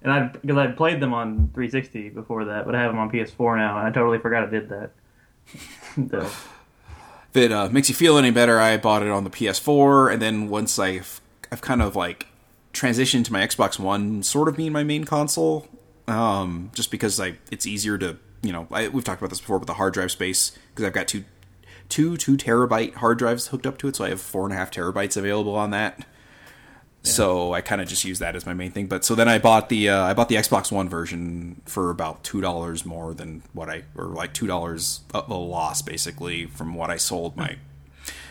and 0.01 0.11
I 0.11 0.27
because 0.27 0.57
I 0.57 0.67
played 0.67 1.01
them 1.01 1.13
on 1.13 1.49
360 1.53 2.09
before 2.09 2.45
that, 2.45 2.65
but 2.65 2.75
I 2.75 2.81
have 2.81 2.91
them 2.91 2.99
on 2.99 3.11
PS4 3.11 3.57
now, 3.57 3.77
and 3.77 3.87
I 3.87 3.91
totally 3.91 4.19
forgot 4.19 4.43
I 4.43 4.49
did 4.49 4.69
that. 4.69 4.91
So, 6.11 6.19
if 6.19 7.35
it 7.35 7.51
uh, 7.51 7.67
makes 7.69 7.89
you 7.89 7.95
feel 7.95 8.17
any 8.17 8.31
better, 8.31 8.59
I 8.59 8.77
bought 8.77 9.01
it 9.01 9.09
on 9.09 9.23
the 9.23 9.29
PS4, 9.29 10.13
and 10.13 10.21
then 10.21 10.49
once 10.49 10.79
I've 10.79 11.19
I've 11.51 11.61
kind 11.61 11.81
of 11.81 11.95
like 11.95 12.27
transitioned 12.73 13.25
to 13.25 13.33
my 13.33 13.41
Xbox 13.41 13.79
One, 13.79 14.23
sort 14.23 14.47
of 14.47 14.55
being 14.55 14.71
my 14.71 14.83
main 14.83 15.03
console, 15.03 15.67
um, 16.07 16.71
just 16.73 16.91
because 16.91 17.19
I 17.19 17.37
it's 17.51 17.65
easier 17.65 17.97
to 17.97 18.17
you 18.41 18.53
know 18.53 18.67
I, 18.71 18.87
we've 18.87 19.03
talked 19.03 19.19
about 19.19 19.31
this 19.31 19.39
before 19.41 19.57
with 19.57 19.67
the 19.67 19.73
hard 19.73 19.93
drive 19.93 20.11
space 20.11 20.51
because 20.69 20.85
I've 20.85 20.93
got 20.93 21.07
two 21.07 21.25
two 21.89 22.15
two 22.17 22.37
terabyte 22.37 22.95
hard 22.95 23.17
drives 23.17 23.47
hooked 23.47 23.65
up 23.65 23.77
to 23.79 23.87
it, 23.87 23.95
so 23.95 24.05
I 24.05 24.09
have 24.09 24.21
four 24.21 24.45
and 24.45 24.53
a 24.53 24.57
half 24.57 24.71
terabytes 24.71 25.17
available 25.17 25.55
on 25.55 25.71
that. 25.71 26.05
So 27.01 27.53
I 27.53 27.61
kind 27.61 27.81
of 27.81 27.87
just 27.87 28.03
use 28.03 28.19
that 28.19 28.35
as 28.35 28.45
my 28.45 28.53
main 28.53 28.71
thing. 28.71 28.87
But 28.87 29.05
so 29.05 29.15
then 29.15 29.29
I 29.29 29.39
bought 29.39 29.69
the 29.69 29.89
uh, 29.89 30.03
I 30.03 30.13
bought 30.13 30.29
the 30.29 30.35
Xbox 30.35 30.71
One 30.71 30.89
version 30.89 31.61
for 31.65 31.89
about 31.89 32.23
two 32.23 32.41
dollars 32.41 32.85
more 32.85 33.13
than 33.13 33.41
what 33.53 33.69
I 33.69 33.83
or 33.95 34.05
like 34.05 34.33
two 34.33 34.47
dollars 34.47 35.01
a 35.13 35.23
a 35.27 35.33
loss 35.33 35.81
basically 35.81 36.45
from 36.45 36.75
what 36.75 36.89
I 36.89 36.97
sold 36.97 37.37
my 37.37 37.57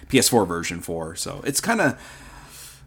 PS4 0.08 0.46
version 0.46 0.80
for. 0.80 1.16
So 1.16 1.40
it's 1.44 1.60
kind 1.60 1.80
of 1.80 1.98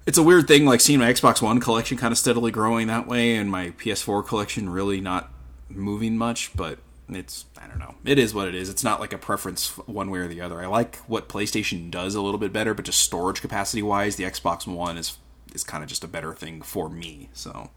it's 0.06 0.18
a 0.18 0.24
weird 0.24 0.48
thing 0.48 0.66
like 0.66 0.82
seeing 0.82 1.00
my 1.00 1.12
Xbox 1.12 1.42
One 1.42 1.60
collection 1.60 1.98
kind 1.98 2.12
of 2.12 2.18
steadily 2.18 2.52
growing 2.52 2.88
that 2.88 3.08
way 3.08 3.36
and 3.36 3.50
my 3.50 3.72
PS4 3.72 4.26
collection 4.26 4.70
really 4.70 5.02
not 5.02 5.32
moving 5.68 6.18
much, 6.18 6.56
but 6.56 6.78
it's 7.16 7.46
I 7.62 7.68
don't 7.68 7.80
know. 7.80 7.96
It 8.06 8.20
is 8.20 8.34
what 8.34 8.48
it 8.48 8.56
is. 8.56 8.70
It's 8.70 8.84
not 8.84 9.00
like 9.00 9.14
a 9.14 9.18
preference 9.18 9.78
one 9.88 10.10
way 10.10 10.20
or 10.20 10.28
the 10.28 10.42
other. 10.42 10.62
I 10.62 10.68
like 10.68 10.98
what 11.08 11.30
PlayStation 11.30 11.92
does 11.92 12.16
a 12.16 12.22
little 12.22 12.40
bit 12.40 12.54
better, 12.54 12.74
but 12.74 12.86
just 12.86 13.00
storage 13.00 13.42
capacity 13.42 13.82
wise, 13.82 14.16
the 14.16 14.24
Xbox 14.24 14.68
One 14.68 14.98
is 14.98 15.18
is 15.54 15.64
kind 15.64 15.84
of 15.84 15.90
just 15.90 16.04
a 16.04 16.08
better 16.08 16.34
thing 16.34 16.62
for 16.62 16.90
me. 16.90 17.30
So 17.34 17.70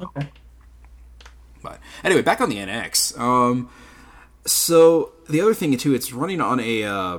okay. 0.00 0.28
but 1.62 1.78
anyway, 2.02 2.22
back 2.22 2.40
on 2.40 2.48
the 2.48 2.56
NX. 2.56 3.18
Um, 3.18 3.70
so 4.46 5.12
the 5.28 5.40
other 5.40 5.54
thing 5.54 5.76
too, 5.76 5.94
it's 5.94 6.12
running 6.12 6.40
on 6.40 6.60
a 6.60 6.84
uh, 6.84 7.18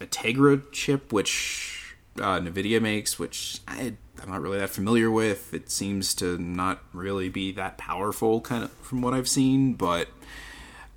a 0.00 0.06
Tegra 0.06 0.62
chip, 0.72 1.12
which 1.12 1.96
uh, 2.20 2.40
Nvidia 2.40 2.80
makes, 2.80 3.18
which 3.18 3.60
I, 3.66 3.94
I'm 4.22 4.30
not 4.30 4.40
really 4.40 4.58
that 4.58 4.70
familiar 4.70 5.10
with. 5.10 5.54
It 5.54 5.70
seems 5.70 6.14
to 6.16 6.38
not 6.38 6.82
really 6.92 7.28
be 7.28 7.52
that 7.52 7.78
powerful, 7.78 8.40
kind 8.40 8.64
of 8.64 8.72
from 8.72 9.02
what 9.02 9.14
I've 9.14 9.28
seen, 9.28 9.74
but 9.74 10.08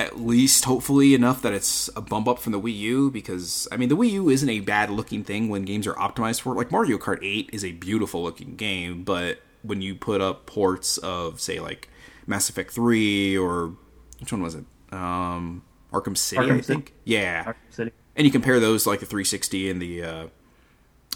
at 0.02 0.20
least 0.20 0.66
hopefully 0.66 1.14
enough 1.14 1.42
that 1.42 1.54
it's 1.54 1.90
a 1.96 2.02
bump 2.02 2.28
up 2.28 2.40
from 2.40 2.52
the 2.52 2.60
Wii 2.60 2.78
U 2.78 3.12
because 3.12 3.68
I 3.72 3.78
mean 3.78 3.90
the 3.90 3.98
Wii 3.98 4.12
U 4.12 4.30
isn't 4.30 4.50
a 4.50 4.60
bad 4.60 4.90
looking 4.90 5.24
thing 5.24 5.50
when 5.50 5.64
games 5.64 5.88
are 5.88 5.94
optimized 5.94 6.42
for 6.42 6.54
it. 6.54 6.58
Like 6.58 6.72
Mario 6.72 6.98
Kart 6.98 7.20
8 7.22 7.50
is 7.54 7.64
a 7.64 7.72
beautiful 7.72 8.24
looking 8.24 8.56
game, 8.56 9.04
but 9.04 9.42
when 9.64 9.82
you 9.82 9.96
put 9.96 10.22
up 10.22 10.46
ports 10.46 10.98
of 10.98 11.40
say 11.40 11.60
like 11.60 11.90
Mass 12.28 12.50
Effect 12.50 12.72
3 12.72 13.38
or 13.38 13.74
which 14.20 14.32
one 14.32 14.42
was 14.42 14.56
it? 14.56 14.66
Um 14.92 15.64
Arkham 15.92 16.18
City, 16.18 16.42
Arkham 16.42 16.58
I 16.58 16.62
think. 16.62 16.94
Yeah. 17.04 17.44
Arkham 17.44 17.56
City. 17.70 17.92
And 18.16 18.26
you 18.26 18.32
compare 18.32 18.60
those 18.60 18.88
like 18.88 19.00
the 19.00 19.06
360 19.06 19.70
and 19.70 19.82
the 19.82 20.04
uh, 20.04 20.28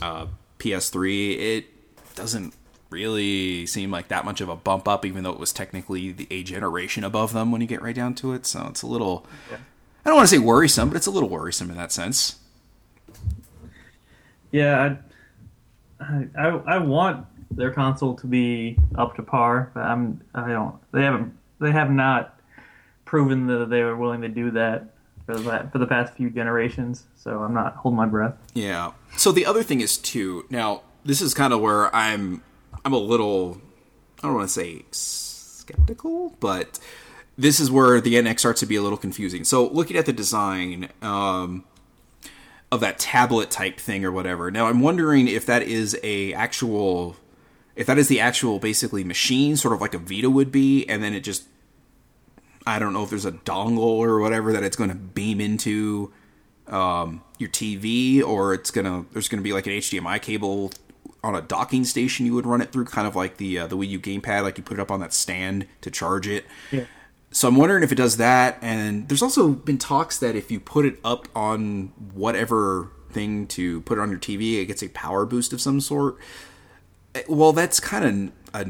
uh, 0.01 0.27
PS3, 0.59 1.39
it 1.39 1.65
doesn't 2.15 2.53
really 2.89 3.65
seem 3.65 3.91
like 3.91 4.07
that 4.09 4.25
much 4.25 4.41
of 4.41 4.49
a 4.49 4.55
bump 4.55 4.87
up, 4.87 5.05
even 5.05 5.23
though 5.23 5.31
it 5.33 5.39
was 5.39 5.51
technically 5.53 6.11
the 6.11 6.27
a 6.31 6.43
generation 6.43 7.03
above 7.03 7.33
them 7.33 7.51
when 7.51 7.61
you 7.61 7.67
get 7.67 7.81
right 7.81 7.95
down 7.95 8.13
to 8.15 8.33
it. 8.33 8.45
So 8.45 8.67
it's 8.69 8.81
a 8.81 8.87
little, 8.87 9.25
Yeah. 9.51 9.57
I 10.05 10.09
don't 10.09 10.17
want 10.17 10.29
to 10.29 10.35
say 10.35 10.39
worrisome, 10.39 10.89
but 10.89 10.95
it's 10.97 11.07
a 11.07 11.11
little 11.11 11.29
worrisome 11.29 11.69
in 11.71 11.77
that 11.77 11.91
sense. 11.91 12.37
Yeah, 14.51 14.95
I, 15.99 16.27
I 16.37 16.47
I 16.47 16.77
want 16.77 17.25
their 17.51 17.71
console 17.71 18.15
to 18.15 18.27
be 18.27 18.77
up 18.95 19.15
to 19.15 19.23
par, 19.23 19.71
but 19.73 19.81
I'm 19.81 20.21
I 20.33 20.49
don't. 20.49 20.75
They 20.91 21.01
haven't. 21.03 21.33
They 21.59 21.71
have 21.71 21.89
not 21.91 22.39
proven 23.05 23.47
that 23.47 23.69
they 23.69 23.83
were 23.83 23.95
willing 23.97 24.21
to 24.21 24.27
do 24.29 24.51
that 24.51 24.93
for 25.25 25.35
the 25.37 25.67
for 25.71 25.77
the 25.79 25.87
past 25.87 26.13
few 26.13 26.29
generations. 26.29 27.05
So 27.15 27.39
I'm 27.41 27.53
not 27.53 27.75
holding 27.75 27.97
my 27.97 28.05
breath. 28.05 28.35
Yeah. 28.53 28.91
So 29.17 29.31
the 29.31 29.45
other 29.45 29.63
thing 29.63 29.81
is 29.81 29.97
too. 29.97 30.45
Now 30.49 30.83
this 31.03 31.21
is 31.21 31.33
kind 31.33 31.51
of 31.51 31.59
where 31.61 31.93
I'm. 31.95 32.41
I'm 32.85 32.93
a 32.93 32.97
little. 32.97 33.59
I 34.19 34.27
don't 34.27 34.35
want 34.35 34.47
to 34.47 34.53
say 34.53 34.85
skeptical, 34.91 36.35
but 36.39 36.79
this 37.37 37.59
is 37.59 37.69
where 37.71 37.99
the 37.99 38.13
NX 38.13 38.39
starts 38.39 38.59
to 38.61 38.65
be 38.65 38.75
a 38.75 38.81
little 38.81 38.97
confusing. 38.97 39.43
So 39.43 39.67
looking 39.67 39.97
at 39.97 40.05
the 40.05 40.13
design 40.13 40.89
um, 41.01 41.65
of 42.71 42.79
that 42.81 42.99
tablet 42.99 43.49
type 43.49 43.79
thing 43.79 44.05
or 44.05 44.11
whatever. 44.11 44.51
Now 44.51 44.67
I'm 44.67 44.81
wondering 44.81 45.27
if 45.27 45.45
that 45.47 45.63
is 45.63 45.97
a 46.03 46.33
actual. 46.33 47.17
If 47.75 47.87
that 47.87 47.97
is 47.97 48.07
the 48.07 48.21
actual 48.21 48.59
basically 48.59 49.03
machine, 49.03 49.57
sort 49.57 49.73
of 49.73 49.81
like 49.81 49.93
a 49.93 49.97
Vita 49.97 50.29
would 50.29 50.51
be, 50.51 50.87
and 50.87 51.03
then 51.03 51.13
it 51.13 51.21
just 51.21 51.43
I 52.65 52.79
don't 52.79 52.93
know 52.93 53.03
if 53.03 53.09
there's 53.09 53.25
a 53.25 53.31
dongle 53.33 53.79
or 53.79 54.19
whatever 54.19 54.53
that 54.53 54.63
it's 54.63 54.77
going 54.77 54.91
to 54.91 54.95
beam 54.95 55.41
into 55.41 56.13
um, 56.67 57.21
your 57.37 57.49
TV, 57.49 58.23
or 58.23 58.53
it's 58.53 58.71
gonna 58.71 59.05
there's 59.11 59.27
gonna 59.27 59.41
be 59.41 59.53
like 59.53 59.67
an 59.67 59.73
HDMI 59.73 60.21
cable 60.21 60.71
on 61.25 61.36
a 61.36 61.41
docking 61.41 61.84
station 61.84 62.25
you 62.25 62.34
would 62.36 62.46
run 62.46 62.62
it 62.62 62.72
through, 62.72 62.86
kind 62.86 63.08
of 63.08 63.15
like 63.15 63.38
the 63.38 63.60
uh, 63.60 63.67
the 63.67 63.75
Wii 63.75 63.89
U 63.89 64.00
gamepad, 64.00 64.44
like 64.44 64.58
you 64.58 64.63
put 64.63 64.77
it 64.77 64.82
up 64.82 64.91
on 64.91 65.00
that 65.00 65.12
stand 65.13 65.67
to 65.82 65.89
charge 65.89 66.27
it. 66.27 66.46
Yeah. 66.72 66.86
So 67.32 67.48
I'm 67.50 67.55
wondering 67.58 67.84
if 67.84 67.91
it 67.91 67.96
does 67.96 68.17
that, 68.17 68.58
and 68.62 69.10
there's 69.10 69.22
also 69.22 69.50
been 69.50 69.77
talks 69.77 70.20
that 70.20 70.36
if 70.36 70.51
you 70.51 70.60
put 70.60 70.86
it 70.86 71.00
up 71.03 71.27
on 71.36 71.88
whatever 72.13 72.91
thing 73.12 73.48
to 73.48 73.82
put 73.82 73.98
it 73.98 74.01
on 74.01 74.10
your 74.10 74.20
TV, 74.20 74.62
it 74.62 74.67
gets 74.67 74.84
a 74.84 74.89
power 74.89 75.25
boost 75.25 75.51
of 75.51 75.60
some 75.60 75.82
sort. 75.82 76.17
Eh, 77.15 77.24
Well, 77.27 77.51
that's 77.51 77.79
kind 77.79 78.32
of 78.53 78.62
a 78.62 78.70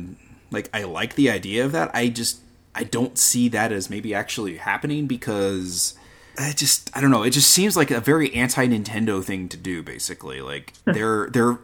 like 0.50 0.70
I 0.74 0.84
like 0.84 1.16
the 1.16 1.30
idea 1.30 1.66
of 1.66 1.74
that. 1.74 1.92
I 1.94 2.08
just 2.10 2.40
I 2.74 2.86
don't 2.86 3.18
see 3.18 3.50
that 3.50 3.72
as 3.72 3.90
maybe 3.90 4.14
actually 4.16 4.58
happening 4.58 5.08
because 5.08 5.94
I 6.38 6.52
just 6.54 6.90
I 6.98 7.02
don't 7.02 7.12
know. 7.12 7.24
It 7.24 7.32
just 7.32 7.50
seems 7.52 7.78
like 7.78 7.92
a 7.92 8.00
very 8.00 8.34
anti 8.34 8.66
Nintendo 8.68 9.24
thing 9.24 9.48
to 9.50 9.58
do. 9.58 9.84
Basically, 9.84 10.42
like 10.42 10.74
they're 10.86 11.30
they're. 11.30 11.60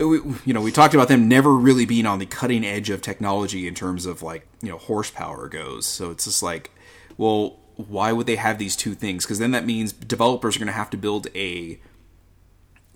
Uh, 0.00 0.08
we, 0.08 0.18
you 0.44 0.52
know, 0.52 0.60
we 0.60 0.72
talked 0.72 0.94
about 0.94 1.08
them 1.08 1.28
never 1.28 1.54
really 1.54 1.86
being 1.86 2.06
on 2.06 2.18
the 2.18 2.26
cutting 2.26 2.64
edge 2.64 2.90
of 2.90 3.00
technology 3.00 3.68
in 3.68 3.74
terms 3.74 4.06
of 4.06 4.22
like 4.22 4.46
you 4.62 4.68
know 4.68 4.78
horsepower 4.78 5.48
goes. 5.48 5.86
So 5.86 6.10
it's 6.10 6.24
just 6.24 6.42
like, 6.42 6.70
well, 7.16 7.58
why 7.76 8.12
would 8.12 8.26
they 8.26 8.36
have 8.36 8.58
these 8.58 8.76
two 8.76 8.94
things? 8.94 9.24
Because 9.24 9.38
then 9.38 9.52
that 9.52 9.66
means 9.66 9.92
developers 9.92 10.56
are 10.56 10.58
going 10.58 10.66
to 10.66 10.72
have 10.72 10.90
to 10.90 10.96
build 10.96 11.28
a 11.34 11.78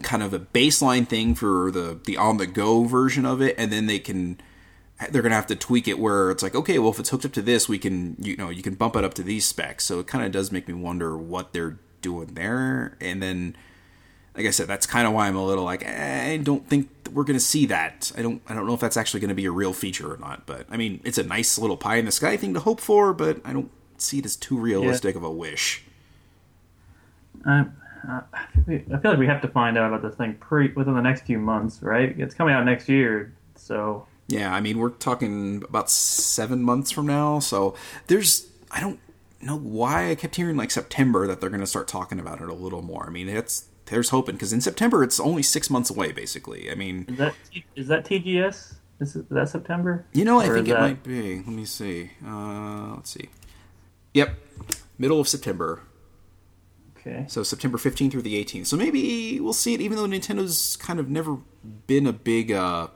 kind 0.02 0.22
of 0.22 0.32
a 0.32 0.38
baseline 0.38 1.06
thing 1.06 1.34
for 1.34 1.70
the 1.70 1.98
the 2.04 2.16
on 2.16 2.36
the 2.36 2.46
go 2.46 2.84
version 2.84 3.24
of 3.24 3.40
it, 3.40 3.54
and 3.58 3.72
then 3.72 3.86
they 3.86 3.98
can 3.98 4.40
they're 5.10 5.22
gonna 5.22 5.34
have 5.34 5.46
to 5.46 5.56
tweak 5.56 5.86
it 5.86 5.98
where 6.00 6.30
it's 6.32 6.42
like, 6.42 6.56
okay, 6.56 6.78
well, 6.80 6.90
if 6.90 6.98
it's 6.98 7.10
hooked 7.10 7.24
up 7.24 7.32
to 7.32 7.42
this, 7.42 7.68
we 7.68 7.78
can 7.78 8.16
you 8.18 8.36
know 8.36 8.50
you 8.50 8.62
can 8.62 8.74
bump 8.74 8.96
it 8.96 9.04
up 9.04 9.14
to 9.14 9.22
these 9.22 9.44
specs. 9.44 9.84
So 9.84 10.00
it 10.00 10.08
kind 10.08 10.24
of 10.24 10.32
does 10.32 10.50
make 10.50 10.66
me 10.66 10.74
wonder 10.74 11.16
what 11.16 11.52
they're 11.52 11.78
doing 12.02 12.34
there, 12.34 12.96
and 13.00 13.22
then. 13.22 13.56
Like 14.38 14.46
I 14.46 14.50
said, 14.50 14.68
that's 14.68 14.86
kind 14.86 15.06
of 15.06 15.12
why 15.12 15.26
I'm 15.26 15.36
a 15.36 15.44
little 15.44 15.64
like 15.64 15.84
eh, 15.84 16.32
I 16.32 16.36
don't 16.38 16.66
think 16.68 16.88
we're 17.12 17.24
gonna 17.24 17.40
see 17.40 17.66
that. 17.66 18.12
I 18.16 18.22
don't 18.22 18.40
I 18.48 18.54
don't 18.54 18.66
know 18.66 18.74
if 18.74 18.80
that's 18.80 18.96
actually 18.96 19.20
gonna 19.20 19.34
be 19.34 19.46
a 19.46 19.50
real 19.50 19.72
feature 19.72 20.12
or 20.12 20.16
not. 20.16 20.46
But 20.46 20.66
I 20.70 20.76
mean, 20.76 21.00
it's 21.04 21.18
a 21.18 21.24
nice 21.24 21.58
little 21.58 21.76
pie 21.76 21.96
in 21.96 22.04
the 22.04 22.12
sky 22.12 22.36
thing 22.36 22.54
to 22.54 22.60
hope 22.60 22.80
for, 22.80 23.12
but 23.12 23.40
I 23.44 23.52
don't 23.52 23.70
see 23.96 24.20
it 24.20 24.24
as 24.24 24.36
too 24.36 24.56
realistic 24.56 25.16
of 25.16 25.24
a 25.24 25.30
wish. 25.30 25.82
I, 27.44 27.64
I 28.08 28.20
I 28.68 28.98
feel 28.98 29.10
like 29.10 29.18
we 29.18 29.26
have 29.26 29.42
to 29.42 29.48
find 29.48 29.76
out 29.76 29.92
about 29.92 30.02
this 30.08 30.14
thing 30.16 30.34
pre 30.34 30.72
within 30.72 30.94
the 30.94 31.02
next 31.02 31.22
few 31.26 31.38
months, 31.38 31.82
right? 31.82 32.14
It's 32.18 32.34
coming 32.34 32.54
out 32.54 32.64
next 32.64 32.88
year, 32.88 33.32
so 33.56 34.06
Yeah, 34.28 34.54
I 34.54 34.60
mean, 34.60 34.78
we're 34.78 34.90
talking 34.90 35.64
about 35.68 35.90
seven 35.90 36.62
months 36.62 36.90
from 36.90 37.06
now. 37.06 37.38
So 37.40 37.74
there's, 38.06 38.46
I 38.70 38.80
don't 38.80 39.00
know 39.40 39.58
why 39.58 40.10
I 40.10 40.14
kept 40.14 40.36
hearing 40.36 40.56
like 40.56 40.70
September 40.70 41.26
that 41.26 41.40
they're 41.40 41.50
going 41.50 41.60
to 41.60 41.66
start 41.66 41.88
talking 41.88 42.20
about 42.20 42.40
it 42.40 42.48
a 42.48 42.54
little 42.54 42.82
more. 42.82 43.06
I 43.06 43.10
mean, 43.10 43.28
it's 43.28 43.66
there's 43.90 44.10
hoping 44.10 44.34
because 44.36 44.52
in 44.52 44.60
September 44.60 45.02
it's 45.02 45.18
only 45.20 45.42
six 45.42 45.70
months 45.70 45.90
away, 45.90 46.12
basically. 46.12 46.70
I 46.70 46.74
mean, 46.74 47.06
is 47.08 47.16
that 47.18 47.34
is 47.76 47.88
that 47.88 48.04
TGS? 48.04 48.74
Is, 49.00 49.14
that 49.30 49.48
September? 49.48 50.04
you 50.12 50.24
know, 50.24 50.40
I 50.40 50.48
Or 50.48 50.54
think 50.54 50.68
it 50.68 50.72
that- 50.72 50.80
might 50.80 51.02
be. 51.04 51.36
Let 51.36 51.46
me 51.48 51.64
see. 51.64 52.10
Uh, 52.26 52.94
let's 52.96 53.10
see. 53.10 53.28
Yep, 54.14 54.34
middle 54.98 55.20
of 55.20 55.28
September. 55.28 55.82
Okay. 56.98 57.24
So 57.28 57.42
September 57.44 57.78
15th 57.78 58.10
through 58.10 58.22
the 58.22 58.34
18th. 58.44 58.66
So 58.66 58.76
maybe 58.76 59.38
we'll 59.40 59.52
see 59.52 59.72
it, 59.74 59.80
even 59.80 59.96
though 59.96 60.06
Nintendo's 60.06 60.76
kind 60.76 60.98
of 60.98 61.08
never 61.08 61.38
been 61.86 62.06
a 62.08 62.12
big 62.12 62.50
uh, 62.50 62.88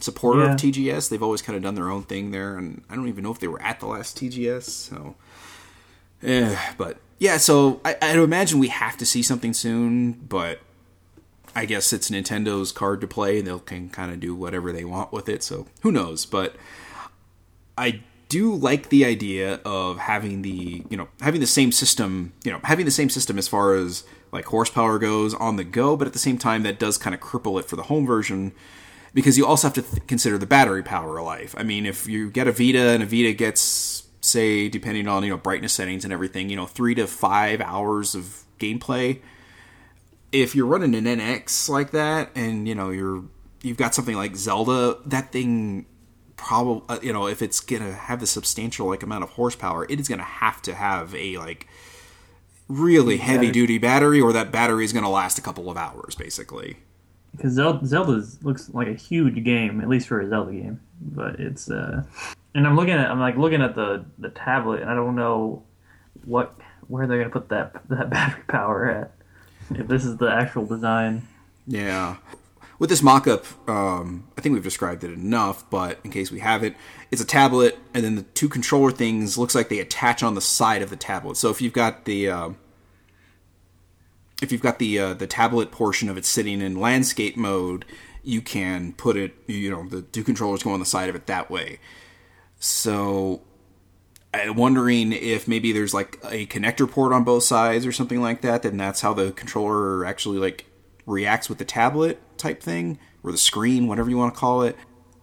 supporter 0.00 0.44
Yeah. 0.44 0.52
of 0.52 0.56
TGS. 0.60 1.08
They've 1.10 1.22
always 1.22 1.42
kind 1.42 1.56
of 1.56 1.62
done 1.62 1.74
their 1.74 1.90
own 1.90 2.04
thing 2.04 2.30
there, 2.30 2.56
and 2.56 2.82
I 2.88 2.94
don't 2.94 3.08
even 3.08 3.24
know 3.24 3.32
if 3.32 3.40
they 3.40 3.48
were 3.48 3.60
at 3.60 3.80
the 3.80 3.86
last 3.86 4.16
TGS. 4.16 4.62
So 4.64 5.16
Eh, 6.22 6.56
but 6.78 6.98
yeah, 7.22 7.36
so 7.36 7.80
I, 7.84 7.96
I'd 8.02 8.16
imagine 8.16 8.58
we 8.58 8.66
have 8.66 8.96
to 8.96 9.06
see 9.06 9.22
something 9.22 9.52
soon, 9.52 10.14
but 10.14 10.58
I 11.54 11.66
guess 11.66 11.92
it's 11.92 12.10
Nintendo's 12.10 12.72
card 12.72 13.00
to 13.00 13.06
play, 13.06 13.38
and 13.38 13.46
they 13.46 13.56
can 13.60 13.90
kind 13.90 14.10
of 14.10 14.18
do 14.18 14.34
whatever 14.34 14.72
they 14.72 14.82
want 14.82 15.12
with 15.12 15.28
it. 15.28 15.44
So 15.44 15.68
who 15.82 15.92
knows? 15.92 16.26
But 16.26 16.56
I 17.78 18.02
do 18.28 18.52
like 18.52 18.88
the 18.88 19.04
idea 19.04 19.60
of 19.64 19.98
having 19.98 20.42
the 20.42 20.84
you 20.90 20.96
know 20.96 21.06
having 21.20 21.40
the 21.40 21.46
same 21.46 21.70
system, 21.70 22.32
you 22.42 22.50
know, 22.50 22.58
having 22.64 22.86
the 22.86 22.90
same 22.90 23.08
system 23.08 23.38
as 23.38 23.46
far 23.46 23.76
as 23.76 24.02
like 24.32 24.46
horsepower 24.46 24.98
goes 24.98 25.32
on 25.32 25.54
the 25.54 25.64
go, 25.64 25.96
but 25.96 26.08
at 26.08 26.14
the 26.14 26.18
same 26.18 26.38
time 26.38 26.64
that 26.64 26.80
does 26.80 26.98
kind 26.98 27.14
of 27.14 27.20
cripple 27.20 27.56
it 27.60 27.66
for 27.66 27.76
the 27.76 27.84
home 27.84 28.04
version 28.04 28.50
because 29.14 29.38
you 29.38 29.46
also 29.46 29.68
have 29.68 29.74
to 29.74 29.82
th- 29.82 30.08
consider 30.08 30.38
the 30.38 30.46
battery 30.46 30.82
power 30.82 31.22
life. 31.22 31.54
I 31.56 31.62
mean, 31.62 31.86
if 31.86 32.08
you 32.08 32.30
get 32.30 32.48
a 32.48 32.52
Vita 32.52 32.88
and 32.88 33.00
a 33.00 33.06
Vita 33.06 33.32
gets 33.32 34.01
say 34.22 34.68
depending 34.68 35.06
on 35.08 35.22
you 35.24 35.30
know 35.30 35.36
brightness 35.36 35.74
settings 35.74 36.04
and 36.04 36.12
everything, 36.12 36.48
you 36.48 36.56
know, 36.56 36.66
three 36.66 36.94
to 36.94 37.06
five 37.06 37.60
hours 37.60 38.14
of 38.14 38.44
gameplay. 38.58 39.20
If 40.30 40.54
you're 40.54 40.66
running 40.66 40.94
an 40.94 41.04
NX 41.04 41.68
like 41.68 41.90
that, 41.90 42.30
and 42.34 42.66
you 42.66 42.74
know 42.74 42.88
you're 42.88 43.24
you've 43.62 43.76
got 43.76 43.94
something 43.94 44.16
like 44.16 44.34
Zelda, 44.36 44.96
that 45.04 45.30
thing 45.32 45.84
probably 46.36 46.82
uh, 46.88 46.98
you 47.02 47.12
know 47.12 47.26
if 47.26 47.42
it's 47.42 47.60
gonna 47.60 47.92
have 47.92 48.20
the 48.20 48.26
substantial 48.26 48.86
like 48.86 49.02
amount 49.02 49.24
of 49.24 49.30
horsepower, 49.30 49.84
it 49.90 50.00
is 50.00 50.08
gonna 50.08 50.22
have 50.22 50.62
to 50.62 50.74
have 50.74 51.14
a 51.14 51.36
like 51.36 51.66
really 52.68 53.18
heavy 53.18 53.50
duty 53.50 53.76
battery, 53.76 54.20
or 54.20 54.32
that 54.32 54.50
battery 54.50 54.84
is 54.84 54.92
gonna 54.92 55.10
last 55.10 55.38
a 55.38 55.42
couple 55.42 55.70
of 55.70 55.76
hours, 55.76 56.14
basically. 56.14 56.78
because 57.36 57.52
Zelda, 57.52 57.86
Zelda 57.86 58.22
looks 58.42 58.70
like 58.70 58.88
a 58.88 58.94
huge 58.94 59.42
game, 59.44 59.80
at 59.82 59.88
least 59.88 60.08
for 60.08 60.20
a 60.20 60.28
Zelda 60.28 60.52
game. 60.52 60.80
But 61.00 61.38
it's 61.40 61.70
uh, 61.70 62.04
and 62.54 62.66
I'm 62.66 62.76
looking 62.76 62.94
at 62.94 63.10
I'm 63.10 63.20
like 63.20 63.36
looking 63.36 63.62
at 63.62 63.74
the 63.74 64.04
the 64.18 64.30
tablet, 64.30 64.82
and 64.82 64.90
I 64.90 64.94
don't 64.94 65.16
know 65.16 65.62
what 66.24 66.54
where 66.88 67.06
they're 67.06 67.18
gonna 67.18 67.30
put 67.30 67.48
that 67.50 67.88
that 67.88 68.10
battery 68.10 68.42
power 68.48 68.90
at. 68.90 69.12
If 69.78 69.88
this 69.88 70.04
is 70.04 70.16
the 70.18 70.30
actual 70.30 70.66
design, 70.66 71.26
Yeah. 71.66 72.16
With 72.78 72.90
this 72.90 73.02
mock-up, 73.02 73.46
um, 73.70 74.26
I 74.36 74.40
think 74.40 74.54
we've 74.54 74.64
described 74.64 75.04
it 75.04 75.12
enough, 75.12 75.70
but 75.70 76.00
in 76.02 76.10
case 76.10 76.32
we 76.32 76.40
haven't, 76.40 76.76
it's 77.12 77.22
a 77.22 77.24
tablet, 77.24 77.78
and 77.94 78.02
then 78.02 78.16
the 78.16 78.22
two 78.22 78.48
controller 78.48 78.90
things 78.90 79.38
looks 79.38 79.54
like 79.54 79.68
they 79.68 79.78
attach 79.78 80.20
on 80.24 80.34
the 80.34 80.40
side 80.40 80.82
of 80.82 80.90
the 80.90 80.96
tablet. 80.96 81.36
So 81.36 81.48
if 81.50 81.62
you've 81.62 81.72
got 81.72 82.06
the 82.06 82.28
uh, 82.28 82.50
if 84.42 84.50
you've 84.50 84.62
got 84.62 84.80
the 84.80 84.98
uh, 84.98 85.14
the 85.14 85.28
tablet 85.28 85.70
portion 85.70 86.08
of 86.08 86.18
it 86.18 86.24
sitting 86.24 86.60
in 86.60 86.74
landscape 86.74 87.36
mode, 87.36 87.84
you 88.24 88.42
can 88.42 88.92
put 88.94 89.16
it, 89.16 89.34
you 89.46 89.70
know, 89.70 89.88
the 89.88 90.02
two 90.02 90.24
controllers 90.24 90.62
go 90.64 90.72
on 90.72 90.80
the 90.80 90.86
side 90.86 91.08
of 91.08 91.14
it 91.14 91.26
that 91.26 91.50
way. 91.50 91.78
So 92.64 93.42
I'm 94.32 94.54
wondering 94.54 95.12
if 95.12 95.48
maybe 95.48 95.72
there's 95.72 95.92
like 95.92 96.20
a 96.22 96.46
connector 96.46 96.88
port 96.88 97.12
on 97.12 97.24
both 97.24 97.42
sides 97.42 97.84
or 97.84 97.90
something 97.90 98.20
like 98.20 98.42
that. 98.42 98.62
Then 98.62 98.76
that's 98.76 99.00
how 99.00 99.12
the 99.12 99.32
controller 99.32 100.04
actually 100.04 100.38
like 100.38 100.66
reacts 101.04 101.48
with 101.48 101.58
the 101.58 101.64
tablet 101.64 102.20
type 102.38 102.62
thing 102.62 103.00
or 103.24 103.32
the 103.32 103.38
screen, 103.38 103.88
whatever 103.88 104.08
you 104.08 104.16
want 104.16 104.32
to 104.32 104.38
call 104.38 104.62
it. 104.62 104.76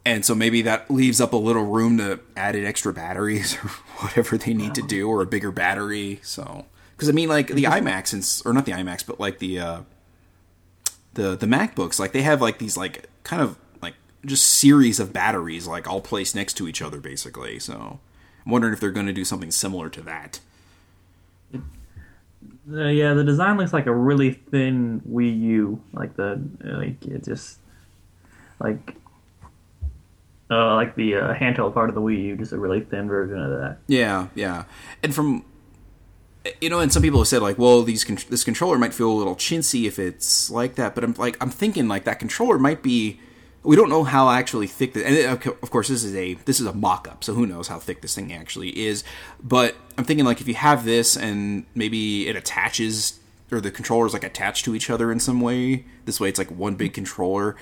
And 0.06 0.26
so 0.26 0.36
maybe 0.36 0.62
that 0.64 0.92
leaves 0.92 1.22
up 1.22 1.32
a 1.32 1.38
little 1.38 1.64
room 1.64 1.98
to 2.00 2.20
add 2.36 2.58
in 2.58 2.66
extra 2.66 2.94
batteries 2.94 3.56
or 3.64 3.70
whatever 4.00 4.38
they 4.38 4.54
need 4.54 4.76
to 4.76 4.82
do, 4.82 5.08
or 5.08 5.22
a 5.22 5.26
bigger 5.26 5.52
battery. 5.52 6.20
So 6.22 6.66
because 6.92 7.08
I 7.08 7.14
mean, 7.14 7.30
like 7.30 7.48
the 7.48 7.64
iMacs 7.64 8.12
and 8.12 8.46
or 8.46 8.54
not 8.54 8.66
the 8.66 8.74
iMacs, 8.74 9.06
but 9.06 9.18
like 9.18 9.40
the 9.40 9.60
uh, 9.60 9.82
the 11.14 11.38
the 11.38 11.46
MacBooks, 11.46 12.02
like 12.02 12.12
they 12.12 12.24
have 12.24 12.42
like 12.42 12.60
these 12.60 12.76
like 12.76 13.08
kind 13.24 13.42
of 13.42 13.58
just 14.26 14.48
series 14.48 15.00
of 15.00 15.14
batteries 15.14 15.68
like 15.68 15.88
all 15.88 16.02
placed 16.02 16.36
next 16.36 16.54
to 16.56 16.68
each 16.68 16.82
other, 16.82 17.00
basically. 17.00 17.60
So 17.60 18.00
I'm 18.46 18.52
wondering 18.52 18.74
if 18.74 18.80
they're 18.80 18.92
going 18.92 19.08
to 19.08 19.14
do 19.14 19.26
something 19.26 19.52
similar 19.52 19.90
to 19.90 20.02
that. 20.02 20.40
uh, 21.54 21.60
yeah, 22.88 23.14
the 23.14 23.24
design 23.24 23.58
looks 23.58 23.74
like 23.74 23.86
a 23.86 23.94
really 23.94 24.32
thin 24.32 25.02
Wii 25.10 25.40
U. 25.42 25.82
Like 25.94 26.16
the 26.16 26.42
like 26.62 27.06
it 27.06 27.24
just 27.24 27.60
like 28.60 28.96
uh, 30.52 30.76
like 30.76 30.96
the 30.96 31.16
uh, 31.16 31.34
handheld 31.34 31.74
part 31.74 31.90
of 31.90 31.96
the 31.96 32.02
Wii 32.02 32.24
U, 32.24 32.38
just 32.38 32.52
a 32.52 32.58
really 32.58 32.82
thin 32.82 33.08
version 33.08 33.40
of 33.40 33.52
that. 33.60 33.78
Yeah, 33.88 34.28
yeah. 34.36 34.66
And 35.02 35.14
from 35.14 35.46
you 36.62 36.70
know, 36.70 36.80
and 36.80 36.92
some 36.92 37.02
people 37.02 37.20
have 37.20 37.28
said 37.28 37.42
like, 37.42 37.58
well, 37.58 37.84
these 37.84 38.04
con- 38.04 38.18
this 38.30 38.44
controller 38.44 38.78
might 38.78 38.94
feel 38.94 39.12
a 39.12 39.14
little 39.14 39.36
chintzy 39.36 39.86
if 39.86 40.00
it's 40.00 40.50
like 40.50 40.76
that. 40.76 40.96
But 40.96 41.04
I'm 41.04 41.14
like, 41.14 41.38
I'm 41.42 41.50
thinking 41.50 41.88
like 41.88 42.04
that 42.06 42.20
controller 42.20 42.58
might 42.60 42.84
be. 42.84 43.20
We 43.62 43.76
don't 43.76 43.90
know 43.90 44.06
how 44.06 44.30
actually 44.30 44.68
thick 44.68 44.94
the, 44.94 45.06
and 45.06 45.16
uh, 45.16 45.38
it, 45.38 45.46
of 45.62 45.70
course 45.70 45.90
this 45.90 46.04
is 46.04 46.16
a 46.16 46.36
this 46.46 46.60
is 46.60 46.66
a 46.66 46.74
mock-up, 46.74 47.24
so 47.24 47.34
who 47.34 47.46
knows 47.46 47.68
how 47.68 47.78
thick 47.78 48.02
this 48.02 48.16
thing 48.16 48.32
actually 48.32 48.70
is. 48.88 49.04
But 49.44 49.76
I'm 49.98 50.06
thinking 50.06 50.26
like 50.26 50.40
if 50.40 50.48
you 50.48 50.54
have 50.56 50.86
this 50.86 51.18
and 51.18 51.66
maybe 51.76 52.28
it 52.28 52.36
attaches 52.36 53.20
or 53.52 53.60
the 53.60 53.72
controllers 53.72 54.14
like 54.14 54.24
attached 54.24 54.64
to 54.66 54.76
each 54.76 54.90
other 54.90 55.12
in 55.12 55.20
some 55.20 55.42
way, 55.42 55.86
this 56.06 56.20
way 56.20 56.30
it's 56.30 56.40
like 56.40 56.52
one 56.52 56.76
big 56.76 56.94
controller. 56.94 57.56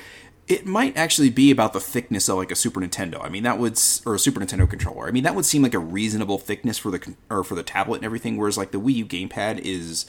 It 0.47 0.65
might 0.65 0.95
actually 0.95 1.29
be 1.29 1.51
about 1.51 1.73
the 1.73 1.79
thickness 1.79 2.29
of 2.29 2.38
like 2.38 2.51
a 2.51 2.55
Super 2.55 2.79
Nintendo. 2.79 3.21
I 3.21 3.27
mean, 3.27 3.43
that 3.43 3.57
would 3.57 3.77
or 4.05 4.15
a 4.15 4.19
Super 4.19 4.39
Nintendo 4.39 4.69
controller. 4.69 5.07
I 5.07 5.12
mean, 5.12 5.23
that 5.23 5.36
would 5.36 5.45
seem 5.45 5.62
like 5.62 5.73
a 5.73 5.79
reasonable 5.79 6.38
thickness 6.38 6.77
for 6.77 6.91
the 6.91 7.15
or 7.29 7.43
for 7.43 7.55
the 7.55 7.63
tablet 7.63 7.97
and 7.97 8.05
everything. 8.05 8.38
Whereas 8.38 8.57
like 8.57 8.71
the 8.71 8.79
Wii 8.79 8.95
U 8.95 9.05
gamepad 9.05 9.60
is 9.60 10.05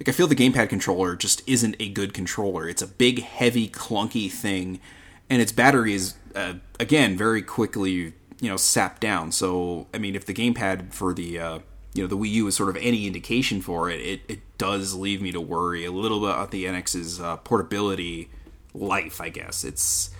like 0.00 0.08
I 0.08 0.12
feel 0.12 0.26
the 0.26 0.34
gamepad 0.34 0.70
controller 0.70 1.14
just 1.14 1.46
isn't 1.46 1.76
a 1.78 1.90
good 1.90 2.14
controller. 2.14 2.66
It's 2.66 2.80
a 2.80 2.86
big, 2.86 3.22
heavy, 3.22 3.68
clunky 3.68 4.30
thing, 4.30 4.80
and 5.28 5.42
its 5.42 5.52
battery 5.52 5.92
is 5.92 6.14
uh, 6.34 6.54
again 6.80 7.18
very 7.18 7.42
quickly 7.42 8.14
you 8.40 8.48
know 8.48 8.56
sapped 8.56 9.02
down. 9.02 9.30
So 9.30 9.88
I 9.92 9.98
mean, 9.98 10.16
if 10.16 10.24
the 10.24 10.32
gamepad 10.32 10.94
for 10.94 11.12
the 11.12 11.38
uh, 11.38 11.58
you 11.92 12.02
know 12.02 12.08
the 12.08 12.16
Wii 12.16 12.30
U 12.30 12.46
is 12.46 12.56
sort 12.56 12.70
of 12.70 12.76
any 12.78 13.06
indication 13.06 13.60
for 13.60 13.90
it, 13.90 14.00
it, 14.00 14.20
it 14.26 14.58
does 14.58 14.94
leave 14.94 15.20
me 15.20 15.32
to 15.32 15.40
worry 15.40 15.84
a 15.84 15.92
little 15.92 16.20
bit 16.20 16.30
about 16.30 16.50
the 16.50 16.64
NX's 16.64 17.20
uh, 17.20 17.36
portability 17.36 18.30
life. 18.72 19.20
I 19.20 19.28
guess 19.28 19.64
it's 19.64 20.10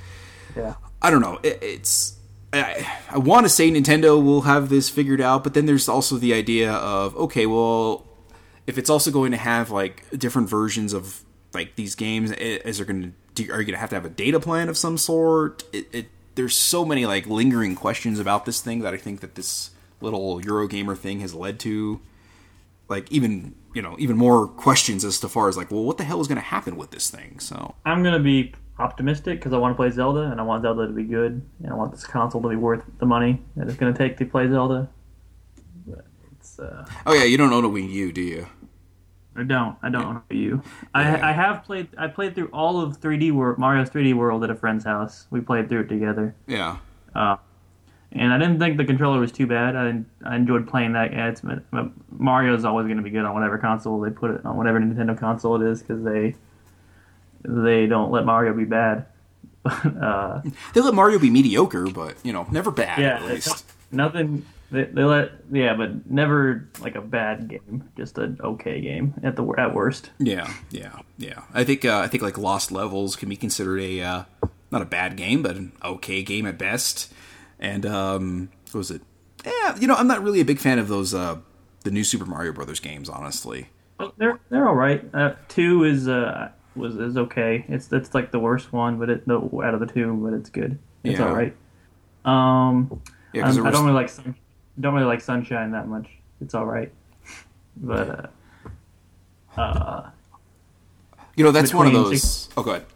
Yeah. 0.54 0.74
I 1.00 1.10
don't 1.10 1.22
know. 1.22 1.40
It, 1.42 1.58
it's 1.62 2.18
I, 2.52 2.86
I 3.08 3.16
want 3.16 3.46
to 3.46 3.48
say 3.48 3.70
Nintendo 3.70 4.22
will 4.22 4.42
have 4.42 4.68
this 4.68 4.90
figured 4.90 5.22
out, 5.22 5.42
but 5.42 5.54
then 5.54 5.64
there's 5.64 5.88
also 5.88 6.16
the 6.16 6.34
idea 6.34 6.70
of 6.70 7.16
okay, 7.16 7.46
well, 7.46 8.06
if 8.70 8.78
it's 8.78 8.88
also 8.88 9.10
going 9.10 9.32
to 9.32 9.36
have 9.36 9.70
like 9.70 10.08
different 10.16 10.48
versions 10.48 10.92
of 10.92 11.24
like 11.52 11.74
these 11.74 11.96
games, 11.96 12.30
is 12.30 12.76
there 12.78 12.86
going 12.86 13.14
to 13.34 13.42
are 13.50 13.60
you 13.60 13.66
going 13.66 13.74
to 13.74 13.78
have 13.78 13.90
to 13.90 13.96
have 13.96 14.04
a 14.04 14.10
data 14.10 14.38
plan 14.38 14.68
of 14.68 14.78
some 14.78 14.96
sort? 14.96 15.64
It, 15.72 15.88
it 15.92 16.06
there's 16.36 16.56
so 16.56 16.84
many 16.84 17.04
like 17.04 17.26
lingering 17.26 17.74
questions 17.74 18.20
about 18.20 18.44
this 18.44 18.60
thing 18.60 18.78
that 18.80 18.94
I 18.94 18.96
think 18.96 19.20
that 19.20 19.34
this 19.34 19.70
little 20.00 20.40
Eurogamer 20.40 20.96
thing 20.96 21.18
has 21.20 21.34
led 21.34 21.58
to 21.60 22.00
like 22.88 23.10
even 23.10 23.56
you 23.74 23.82
know 23.82 23.96
even 23.98 24.16
more 24.16 24.46
questions 24.46 25.04
as 25.04 25.18
to 25.20 25.28
far 25.28 25.48
as 25.48 25.56
like 25.56 25.70
well 25.70 25.82
what 25.82 25.98
the 25.98 26.04
hell 26.04 26.20
is 26.20 26.28
going 26.28 26.36
to 26.36 26.42
happen 26.42 26.76
with 26.76 26.90
this 26.90 27.10
thing 27.10 27.38
so 27.38 27.74
I'm 27.84 28.02
gonna 28.02 28.18
be 28.18 28.54
optimistic 28.78 29.38
because 29.38 29.52
I 29.52 29.58
want 29.58 29.74
to 29.74 29.76
play 29.76 29.90
Zelda 29.90 30.22
and 30.22 30.40
I 30.40 30.42
want 30.42 30.62
Zelda 30.62 30.86
to 30.86 30.92
be 30.92 31.04
good 31.04 31.42
and 31.62 31.70
I 31.70 31.74
want 31.74 31.92
this 31.92 32.06
console 32.06 32.40
to 32.40 32.48
be 32.48 32.56
worth 32.56 32.82
the 32.98 33.06
money 33.06 33.42
that 33.56 33.68
it's 33.68 33.76
gonna 33.76 33.92
take 33.92 34.16
to 34.18 34.24
play 34.24 34.48
Zelda. 34.48 34.88
But 35.86 36.06
it's 36.32 36.58
uh, 36.58 36.86
oh 37.06 37.12
yeah 37.12 37.24
you 37.24 37.36
don't 37.36 37.52
own 37.52 37.64
a 37.64 37.68
Wii 37.68 37.90
U 37.90 38.12
do 38.12 38.22
you 38.22 38.46
I 39.40 39.44
don't. 39.44 39.76
I 39.82 39.88
don't 39.88 40.14
know 40.14 40.22
you. 40.30 40.62
I 40.94 41.02
Yeah. 41.02 41.28
I 41.28 41.32
have 41.32 41.64
played. 41.64 41.88
I 41.98 42.08
played 42.08 42.34
through 42.34 42.48
all 42.52 42.80
of 42.80 43.00
3D 43.00 43.32
World, 43.32 43.58
Mario's 43.58 43.90
3D 43.90 44.14
World 44.14 44.44
at 44.44 44.50
a 44.50 44.54
friend's 44.54 44.84
house. 44.84 45.26
We 45.30 45.40
played 45.40 45.68
through 45.68 45.80
it 45.82 45.88
together, 45.88 46.34
yeah 46.46 46.76
uh, 47.14 47.36
and 48.12 48.32
I 48.32 48.38
didn't 48.38 48.58
think 48.58 48.76
the 48.76 48.84
controller 48.84 49.20
was 49.20 49.32
too 49.32 49.46
bad. 49.46 49.76
I 49.76 50.02
I 50.24 50.36
enjoyed 50.36 50.68
playing 50.68 50.94
that. 50.94 51.12
Yeah, 51.12 51.28
it's 51.28 51.42
Mario's 52.10 52.64
always 52.64 52.86
going 52.86 52.96
to 52.96 53.02
be 53.02 53.10
good 53.10 53.24
on 53.24 53.34
whatever 53.34 53.58
console 53.58 54.00
they 54.00 54.10
put 54.10 54.32
it 54.32 54.44
on, 54.44 54.56
whatever 54.56 54.80
Nintendo 54.80 55.18
console 55.18 55.60
it 55.62 55.70
is, 55.70 55.82
because 55.82 56.02
they 56.02 56.34
they 57.44 57.86
don't 57.86 58.10
let 58.10 58.24
Mario 58.24 58.52
be 58.52 58.64
bad. 58.64 59.06
uh, 59.64 60.40
They 60.74 60.80
let 60.80 60.94
Mario 60.94 61.18
be 61.18 61.30
mediocre, 61.30 61.86
but 61.86 62.16
you 62.24 62.32
know, 62.32 62.46
never 62.50 62.70
bad 62.70 62.98
yeah, 62.98 63.16
at 63.16 63.24
least. 63.24 63.64
nothing. 63.92 64.44
They, 64.72 64.84
they 64.84 65.02
let 65.02 65.32
yeah, 65.50 65.74
but 65.74 66.08
never 66.10 66.68
like 66.80 66.94
a 66.94 67.00
bad 67.00 67.48
game, 67.48 67.90
just 67.96 68.18
an 68.18 68.38
okay 68.42 68.80
game 68.80 69.14
at 69.22 69.34
the 69.36 69.44
at 69.58 69.74
worst. 69.74 70.10
Yeah, 70.18 70.52
yeah, 70.70 71.00
yeah. 71.18 71.42
I 71.52 71.64
think 71.64 71.84
uh, 71.84 71.98
I 71.98 72.06
think 72.08 72.22
like 72.22 72.38
Lost 72.38 72.70
Levels 72.70 73.16
can 73.16 73.28
be 73.28 73.36
considered 73.36 73.80
a 73.80 74.00
uh, 74.00 74.22
not 74.70 74.82
a 74.82 74.86
bad 74.86 75.16
game, 75.16 75.42
but 75.42 75.56
an 75.56 75.72
okay 75.82 76.22
game 76.22 76.46
at 76.46 76.56
best. 76.58 77.12
And 77.58 77.84
um, 77.84 78.50
what 78.70 78.78
was 78.78 78.90
it? 78.92 79.02
Yeah, 79.44 79.76
you 79.78 79.86
know, 79.88 79.94
I'm 79.94 80.06
not 80.06 80.22
really 80.22 80.40
a 80.40 80.44
big 80.44 80.58
fan 80.60 80.78
of 80.78 80.86
those 80.88 81.14
uh, 81.14 81.38
the 81.82 81.90
new 81.90 82.04
Super 82.04 82.26
Mario 82.26 82.52
Brothers 82.52 82.78
games, 82.80 83.08
honestly. 83.08 83.68
Well, 83.98 84.14
they're 84.18 84.38
they're 84.50 84.68
all 84.68 84.76
right. 84.76 85.04
Uh, 85.12 85.34
two 85.48 85.82
is 85.84 86.06
uh 86.08 86.50
was 86.76 86.94
is 86.96 87.16
okay. 87.16 87.64
It's 87.68 87.92
it's 87.92 88.14
like 88.14 88.30
the 88.30 88.38
worst 88.38 88.72
one, 88.72 88.98
but 89.00 89.10
it 89.10 89.26
the, 89.26 89.36
out 89.64 89.74
of 89.74 89.80
the 89.80 89.86
two, 89.86 90.14
but 90.22 90.32
it's 90.32 90.48
good. 90.50 90.78
It's 91.02 91.18
Yeah. 91.18 91.26
all 91.28 91.34
right. 91.34 91.56
Um, 92.24 93.00
Yeah, 93.32 93.42
'cause 93.42 93.56
I'm- 93.58 93.66
I 93.66 93.70
don't 93.70 93.84
really 93.84 93.94
like 93.94 94.10
don't 94.78 94.94
really 94.94 95.06
like 95.06 95.20
Sunshine 95.20 95.72
that 95.72 95.88
much. 95.88 96.06
It's 96.40 96.54
all 96.54 96.66
right, 96.66 96.92
but 97.76 98.32
uh, 99.56 99.60
uh, 99.60 100.10
you 101.36 101.44
know, 101.44 101.50
that's 101.50 101.74
one 101.74 101.86
of 101.86 101.92
those. 101.92 102.48
Oh, 102.56 102.62
go 102.62 102.72
ahead. 102.72 102.86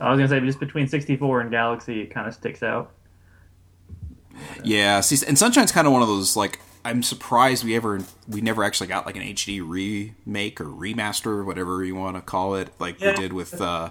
I 0.00 0.10
was 0.10 0.18
gonna 0.18 0.28
say 0.28 0.40
just 0.40 0.58
between 0.60 0.88
64 0.88 1.42
and 1.42 1.50
Galaxy, 1.50 2.00
it 2.00 2.06
kind 2.06 2.26
of 2.26 2.34
sticks 2.34 2.62
out. 2.62 2.90
Yeah, 4.64 5.00
see, 5.00 5.24
and 5.26 5.38
Sunshine's 5.38 5.72
kind 5.72 5.86
of 5.86 5.92
one 5.92 6.02
of 6.02 6.08
those 6.08 6.36
like 6.36 6.58
I'm 6.84 7.02
surprised 7.02 7.64
we 7.64 7.76
ever 7.76 8.00
we 8.28 8.40
never 8.40 8.64
actually 8.64 8.88
got 8.88 9.06
like 9.06 9.16
an 9.16 9.22
HD 9.22 9.62
remake 9.64 10.60
or 10.60 10.64
remaster, 10.64 11.44
whatever 11.44 11.84
you 11.84 11.94
want 11.94 12.16
to 12.16 12.22
call 12.22 12.54
it, 12.56 12.70
like 12.80 13.00
Yeah. 13.00 13.10
we 13.10 13.16
did 13.16 13.32
with 13.32 13.60
uh, 13.60 13.90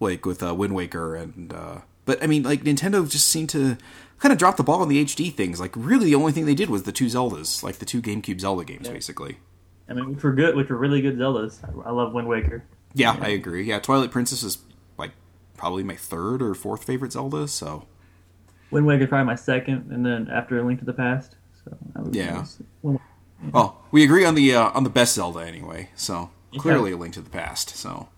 like 0.00 0.26
with 0.26 0.42
uh, 0.42 0.54
Wind 0.54 0.74
Waker 0.74 1.14
and. 1.14 1.52
Uh, 1.52 1.78
but 2.04 2.22
I 2.22 2.26
mean, 2.28 2.44
like 2.44 2.62
Nintendo 2.62 3.08
just 3.08 3.28
seemed 3.28 3.48
to 3.50 3.76
kind 4.18 4.32
of 4.32 4.38
dropped 4.38 4.56
the 4.56 4.62
ball 4.64 4.80
on 4.82 4.88
the 4.88 5.04
HD 5.04 5.32
things. 5.32 5.60
Like, 5.60 5.72
really, 5.76 6.06
the 6.06 6.14
only 6.14 6.32
thing 6.32 6.46
they 6.46 6.54
did 6.54 6.70
was 6.70 6.84
the 6.84 6.92
two 6.92 7.06
Zeldas, 7.06 7.62
like 7.62 7.76
the 7.76 7.84
two 7.86 8.00
GameCube 8.02 8.40
Zelda 8.40 8.64
games, 8.64 8.88
basically. 8.88 9.38
I 9.88 9.92
mean, 9.94 10.14
which 10.14 10.22
were 10.24 10.32
good, 10.32 10.56
which 10.56 10.68
were 10.68 10.76
really 10.76 11.00
good 11.00 11.16
Zeldas. 11.16 11.62
I, 11.64 11.88
I 11.88 11.92
love 11.92 12.12
Wind 12.12 12.26
Waker. 12.28 12.64
Yeah, 12.94 13.16
I 13.20 13.28
agree. 13.28 13.64
Yeah, 13.64 13.78
Twilight 13.78 14.10
Princess 14.10 14.42
is 14.42 14.58
like 14.98 15.12
probably 15.56 15.82
my 15.82 15.96
third 15.96 16.42
or 16.42 16.54
fourth 16.54 16.82
favorite 16.84 17.12
Zelda. 17.12 17.46
So 17.46 17.86
Wind 18.70 18.86
Waker 18.86 19.06
probably 19.06 19.26
my 19.26 19.34
second, 19.34 19.92
and 19.92 20.04
then 20.04 20.28
after 20.30 20.58
A 20.58 20.62
Link 20.64 20.78
to 20.80 20.84
the 20.86 20.92
Past. 20.94 21.36
So 21.64 21.76
Yeah. 22.10 22.46
Well, 23.52 23.82
we 23.90 24.02
agree 24.02 24.24
on 24.24 24.34
the 24.34 24.54
uh, 24.54 24.70
on 24.70 24.82
the 24.84 24.90
best 24.90 25.14
Zelda 25.14 25.40
anyway. 25.40 25.90
So 25.94 26.30
Yeah. 26.52 26.60
clearly, 26.60 26.92
a 26.92 26.96
Link 26.96 27.14
to 27.14 27.20
the 27.20 27.30
Past. 27.30 27.76
So 27.76 28.08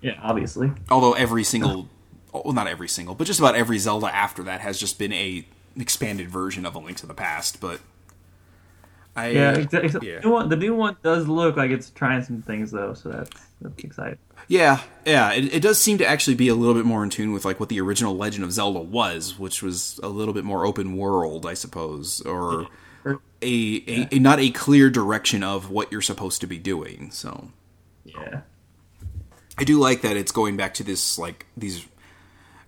yeah, 0.00 0.18
obviously. 0.22 0.70
although 0.88 1.12
every 1.14 1.42
single, 1.44 1.88
Oh, 2.34 2.42
well, 2.44 2.54
not 2.54 2.66
every 2.66 2.88
single, 2.88 3.14
but 3.14 3.26
just 3.26 3.38
about 3.40 3.54
every 3.54 3.78
Zelda 3.78 4.14
after 4.14 4.42
that 4.44 4.60
has 4.60 4.78
just 4.78 4.98
been 4.98 5.12
a 5.12 5.46
expanded 5.78 6.28
version 6.28 6.66
of 6.66 6.74
a 6.74 6.78
Link 6.78 6.96
to 6.98 7.06
the 7.06 7.14
Past. 7.14 7.60
But 7.60 7.80
I 9.16 9.28
Yeah, 9.30 9.54
exactly. 9.56 10.08
yeah. 10.08 10.16
The, 10.20 10.26
new 10.26 10.30
one, 10.32 10.48
the 10.48 10.56
new 10.56 10.74
one 10.74 10.96
does 11.02 11.26
look 11.26 11.56
like 11.56 11.70
it's 11.70 11.90
trying 11.90 12.22
some 12.22 12.42
things 12.42 12.70
though, 12.70 12.94
so 12.94 13.08
that's 13.10 13.30
that's 13.60 13.82
exciting. 13.84 14.18
Yeah, 14.46 14.80
yeah, 15.04 15.32
it, 15.32 15.52
it 15.54 15.62
does 15.62 15.78
seem 15.78 15.98
to 15.98 16.06
actually 16.06 16.36
be 16.36 16.48
a 16.48 16.54
little 16.54 16.74
bit 16.74 16.84
more 16.86 17.02
in 17.04 17.10
tune 17.10 17.32
with 17.32 17.44
like 17.44 17.58
what 17.60 17.68
the 17.68 17.80
original 17.80 18.16
Legend 18.16 18.44
of 18.44 18.52
Zelda 18.52 18.80
was, 18.80 19.38
which 19.38 19.62
was 19.62 19.98
a 20.02 20.08
little 20.08 20.32
bit 20.32 20.44
more 20.44 20.64
open 20.64 20.96
world, 20.96 21.44
I 21.46 21.54
suppose, 21.54 22.20
or 22.22 22.66
Or- 23.04 23.20
a, 23.42 23.82
a, 23.86 24.08
a 24.12 24.18
not 24.18 24.38
a 24.40 24.50
clear 24.50 24.90
direction 24.90 25.42
of 25.42 25.70
what 25.70 25.90
you're 25.92 26.02
supposed 26.02 26.40
to 26.42 26.46
be 26.46 26.58
doing. 26.58 27.10
So 27.10 27.50
Yeah, 28.04 28.40
I 29.58 29.64
do 29.64 29.78
like 29.78 30.02
that 30.02 30.16
it's 30.16 30.32
going 30.32 30.56
back 30.56 30.74
to 30.74 30.82
this 30.84 31.18
like 31.18 31.46
these 31.56 31.86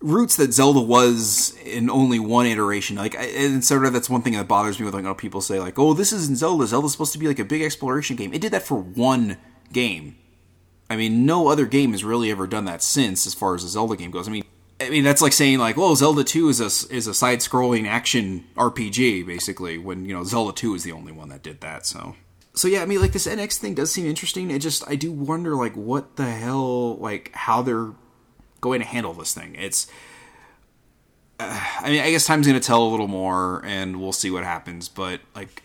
roots 0.00 0.36
that 0.36 0.52
Zelda 0.52 0.80
was 0.80 1.56
in 1.64 1.90
only 1.90 2.18
one 2.18 2.46
iteration. 2.46 2.96
Like, 2.96 3.14
and 3.14 3.64
sort 3.64 3.84
of 3.84 3.92
that's 3.92 4.10
one 4.10 4.22
thing 4.22 4.32
that 4.34 4.48
bothers 4.48 4.78
me 4.78 4.84
with 4.84 4.94
like 4.94 5.04
how 5.04 5.14
people 5.14 5.40
say 5.40 5.60
like, 5.60 5.78
"Oh, 5.78 5.94
this 5.94 6.12
isn't 6.12 6.36
Zelda. 6.36 6.66
Zelda's 6.66 6.92
supposed 6.92 7.12
to 7.12 7.18
be 7.18 7.28
like 7.28 7.38
a 7.38 7.44
big 7.44 7.62
exploration 7.62 8.16
game." 8.16 8.32
It 8.32 8.40
did 8.40 8.52
that 8.52 8.62
for 8.62 8.78
one 8.78 9.36
game. 9.72 10.16
I 10.88 10.96
mean, 10.96 11.24
no 11.24 11.48
other 11.48 11.66
game 11.66 11.92
has 11.92 12.02
really 12.02 12.30
ever 12.30 12.46
done 12.46 12.64
that 12.64 12.82
since, 12.82 13.26
as 13.26 13.34
far 13.34 13.54
as 13.54 13.62
a 13.62 13.68
Zelda 13.68 13.96
game 13.96 14.10
goes. 14.10 14.26
I 14.26 14.32
mean, 14.32 14.44
I 14.80 14.90
mean 14.90 15.04
that's 15.04 15.22
like 15.22 15.32
saying 15.32 15.58
like, 15.58 15.76
"Well, 15.76 15.94
Zelda 15.94 16.24
Two 16.24 16.48
is 16.48 16.60
a 16.60 16.94
is 16.94 17.06
a 17.06 17.14
side 17.14 17.40
scrolling 17.40 17.86
action 17.86 18.44
RPG," 18.56 19.26
basically. 19.26 19.78
When 19.78 20.04
you 20.04 20.14
know 20.14 20.24
Zelda 20.24 20.52
Two 20.52 20.74
is 20.74 20.82
the 20.82 20.92
only 20.92 21.12
one 21.12 21.28
that 21.28 21.42
did 21.42 21.60
that. 21.60 21.86
So, 21.86 22.16
so 22.54 22.66
yeah, 22.68 22.82
I 22.82 22.86
mean, 22.86 23.00
like 23.00 23.12
this 23.12 23.26
NX 23.26 23.58
thing 23.58 23.74
does 23.74 23.92
seem 23.92 24.06
interesting. 24.06 24.50
It 24.50 24.60
just 24.60 24.86
I 24.88 24.96
do 24.96 25.12
wonder 25.12 25.54
like 25.54 25.76
what 25.76 26.16
the 26.16 26.30
hell, 26.30 26.96
like 26.96 27.30
how 27.34 27.62
they're 27.62 27.92
going 28.61 28.81
to 28.81 28.87
handle 28.87 29.12
this 29.12 29.35
thing. 29.35 29.55
It's 29.57 29.87
uh, 31.40 31.61
I 31.81 31.90
mean, 31.90 32.01
I 32.03 32.11
guess 32.11 32.27
time's 32.27 32.46
going 32.46 32.61
to 32.61 32.66
tell 32.66 32.83
a 32.83 32.90
little 32.90 33.09
more, 33.09 33.64
and 33.64 34.01
we'll 34.01 34.12
see 34.12 34.31
what 34.31 34.44
happens. 34.44 34.88
But 34.88 35.20
like, 35.35 35.62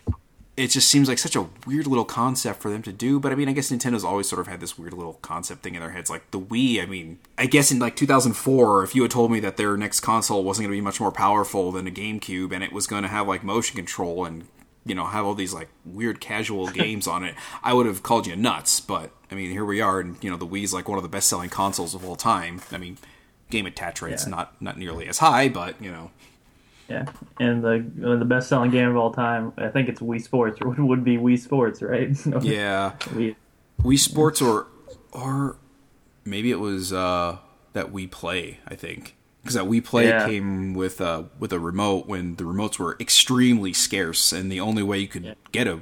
it 0.55 0.67
just 0.67 0.87
seems 0.89 1.09
like 1.09 1.17
such 1.17 1.35
a 1.35 1.47
weird 1.65 1.85
little 1.85 2.05
concept 2.05 2.61
for 2.61 2.69
them 2.69 2.81
to 2.83 2.93
do. 2.93 3.19
But 3.19 3.33
I 3.33 3.35
mean, 3.35 3.49
I 3.49 3.51
guess 3.51 3.69
Nintendo's 3.69 4.05
always 4.05 4.29
sort 4.29 4.39
of 4.39 4.47
had 4.47 4.61
this 4.61 4.77
weird 4.77 4.93
little 4.93 5.15
concept 5.15 5.63
thing 5.63 5.75
in 5.75 5.81
their 5.81 5.91
heads, 5.91 6.09
like 6.09 6.31
the 6.31 6.39
Wii. 6.39 6.81
I 6.81 6.85
mean, 6.85 7.19
I 7.37 7.45
guess 7.45 7.71
in 7.71 7.79
like 7.79 7.95
2004, 7.97 8.83
if 8.83 8.95
you 8.95 9.01
had 9.01 9.11
told 9.11 9.31
me 9.31 9.41
that 9.41 9.57
their 9.57 9.75
next 9.75 9.99
console 9.99 10.43
wasn't 10.43 10.65
going 10.67 10.77
to 10.77 10.81
be 10.81 10.85
much 10.85 11.01
more 11.01 11.11
powerful 11.11 11.71
than 11.71 11.87
a 11.87 11.91
GameCube, 11.91 12.53
and 12.53 12.63
it 12.63 12.71
was 12.71 12.87
going 12.87 13.03
to 13.03 13.09
have 13.09 13.27
like 13.27 13.43
motion 13.43 13.75
control 13.75 14.23
and 14.23 14.47
you 14.85 14.95
know 14.95 15.05
have 15.05 15.25
all 15.25 15.33
these 15.33 15.53
like 15.53 15.69
weird 15.83 16.19
casual 16.21 16.67
games 16.67 17.07
on 17.07 17.23
it, 17.23 17.35
I 17.63 17.73
would 17.73 17.85
have 17.85 18.03
called 18.03 18.27
you 18.27 18.35
nuts. 18.35 18.79
But 18.79 19.11
I 19.31 19.35
mean, 19.35 19.51
here 19.51 19.65
we 19.65 19.81
are, 19.81 19.99
and 19.99 20.15
you 20.23 20.29
know, 20.29 20.37
the 20.37 20.47
Wii's 20.47 20.73
like 20.73 20.87
one 20.87 20.97
of 20.97 21.03
the 21.03 21.09
best 21.09 21.27
selling 21.27 21.49
consoles 21.49 21.93
of 21.95 22.05
all 22.05 22.15
time. 22.15 22.61
I 22.71 22.77
mean. 22.77 22.97
Game 23.51 23.67
attach 23.67 24.01
rate's 24.01 24.23
Yeah. 24.25 24.31
not 24.31 24.59
not 24.59 24.79
nearly 24.79 25.07
as 25.07 25.19
high, 25.19 25.49
but 25.49 25.79
you 25.79 25.91
know, 25.91 26.09
yeah. 26.89 27.05
And 27.39 27.63
the 27.63 27.85
the 28.17 28.25
best 28.25 28.49
selling 28.49 28.71
game 28.71 28.89
of 28.89 28.97
all 28.97 29.13
time, 29.13 29.53
I 29.55 29.67
think 29.67 29.87
it's 29.87 29.99
Wii 29.99 30.19
Sports, 30.19 30.59
or 30.61 30.69
would 30.83 31.03
be 31.03 31.17
Wii 31.17 31.37
Sports, 31.37 31.83
right? 31.83 32.09
yeah. 32.41 32.93
Wii. 33.01 33.35
Wii 33.83 33.99
Sports 33.99 34.41
or 34.41 34.65
or 35.11 35.57
maybe 36.25 36.49
it 36.49 36.59
was 36.59 36.91
uh, 36.91 37.37
that 37.73 37.93
Wii 37.93 38.09
Play. 38.09 38.59
I 38.67 38.73
think 38.73 39.14
because 39.45 39.53
that 39.53 39.65
Wii 39.65 39.83
Play 39.85 40.07
Yeah. 40.07 40.25
came 40.25 40.73
with 40.73 40.99
uh, 40.99 41.23
with 41.39 41.53
a 41.53 41.59
remote 41.59 42.07
when 42.07 42.35
the 42.35 42.43
remotes 42.43 42.79
were 42.79 42.97
extremely 42.99 43.71
scarce, 43.73 44.33
and 44.33 44.51
the 44.51 44.59
only 44.59 44.81
way 44.83 44.97
you 44.97 45.07
could 45.07 45.23
Yeah. 45.23 45.33
get 45.51 45.67
a 45.67 45.81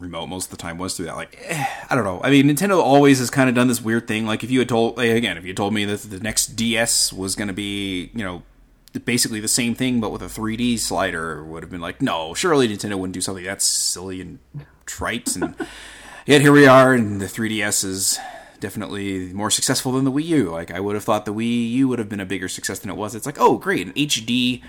remote 0.00 0.26
most 0.28 0.46
of 0.46 0.50
the 0.52 0.56
time 0.56 0.78
was 0.78 0.96
through 0.96 1.04
that. 1.06 1.16
Like 1.16 1.38
eh, 1.46 1.66
I 1.90 1.94
don't 1.94 2.04
know. 2.04 2.20
I 2.24 2.30
mean, 2.30 2.46
Nintendo 2.48 2.78
always 2.82 3.18
has 3.18 3.28
kind 3.28 3.50
of 3.50 3.54
done 3.54 3.68
this 3.68 3.82
weird 3.82 4.08
thing. 4.08 4.26
Like 4.26 4.42
if 4.42 4.50
you 4.50 4.58
had 4.60 4.68
told 4.70 4.96
like, 4.96 5.10
again, 5.10 5.36
if 5.36 5.44
you 5.44 5.52
told 5.52 5.74
me 5.74 5.84
that 5.84 6.00
the 6.00 6.18
next 6.20 6.56
DS 6.56 7.12
was 7.12 7.34
going 7.36 7.48
to 7.48 7.54
be 7.54 8.10
you 8.14 8.24
know 8.24 8.42
basically 9.04 9.40
the 9.40 9.48
same 9.48 9.74
thing 9.74 10.00
but 10.00 10.10
with 10.10 10.22
a 10.22 10.26
3D 10.26 10.78
slider 10.78 11.44
would 11.44 11.62
have 11.62 11.68
been 11.70 11.82
like 11.82 12.00
no 12.00 12.32
surely 12.32 12.66
Nintendo 12.66 12.94
wouldn't 12.94 13.12
do 13.12 13.20
something 13.20 13.44
that's 13.44 13.66
silly 13.66 14.22
and 14.22 14.38
trite 14.86 15.36
and 15.36 15.54
yet 16.26 16.40
here 16.40 16.50
we 16.50 16.66
are 16.66 16.94
and 16.94 17.20
the 17.20 17.26
3DS 17.26 17.84
is 17.84 18.18
definitely 18.56 19.32
more 19.32 19.50
successful 19.50 19.92
than 19.92 20.04
the 20.04 20.12
Wii 20.12 20.24
U. 20.24 20.50
Like 20.50 20.70
I 20.70 20.80
would 20.80 20.94
have 20.94 21.04
thought 21.04 21.24
the 21.24 21.34
Wii 21.34 21.70
U 21.72 21.88
would 21.88 21.98
have 21.98 22.08
been 22.08 22.20
a 22.20 22.26
bigger 22.26 22.48
success 22.48 22.78
than 22.78 22.90
it 22.90 22.96
was. 22.96 23.14
It's 23.14 23.26
like 23.26 23.38
oh 23.38 23.58
great 23.58 23.86
an 23.86 23.92
HD 23.94 24.62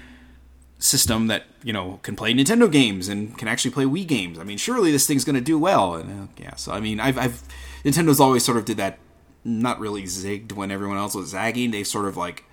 system 0.79 1.27
that 1.27 1.43
you 1.63 1.73
know 1.73 1.99
can 2.03 2.15
play 2.15 2.33
Nintendo 2.33 2.71
games 2.71 3.07
and 3.07 3.37
can 3.37 3.47
actually 3.47 3.71
play 3.71 3.85
Wii 3.85 4.07
games. 4.07 4.39
I 4.39 4.43
mean 4.43 4.57
surely 4.57 4.91
this 4.91 5.07
thing's 5.07 5.25
going 5.25 5.35
to 5.35 5.41
do 5.41 5.57
well. 5.57 5.95
And 5.95 6.23
uh, 6.23 6.31
yeah 6.37 6.55
so 6.55 6.71
I 6.71 6.79
mean 6.79 6.99
I've, 6.99 7.17
I've 7.17 7.43
Nintendo's 7.83 8.19
always 8.19 8.43
sort 8.43 8.57
of 8.57 8.65
did 8.65 8.77
that 8.77 8.99
not 9.43 9.79
really 9.79 10.03
zigged 10.03 10.51
when 10.51 10.71
everyone 10.71 10.97
else 10.97 11.15
was 11.15 11.29
zagging. 11.29 11.71
They 11.71 11.83
sort 11.83 12.05
of 12.05 12.17
like 12.17 12.43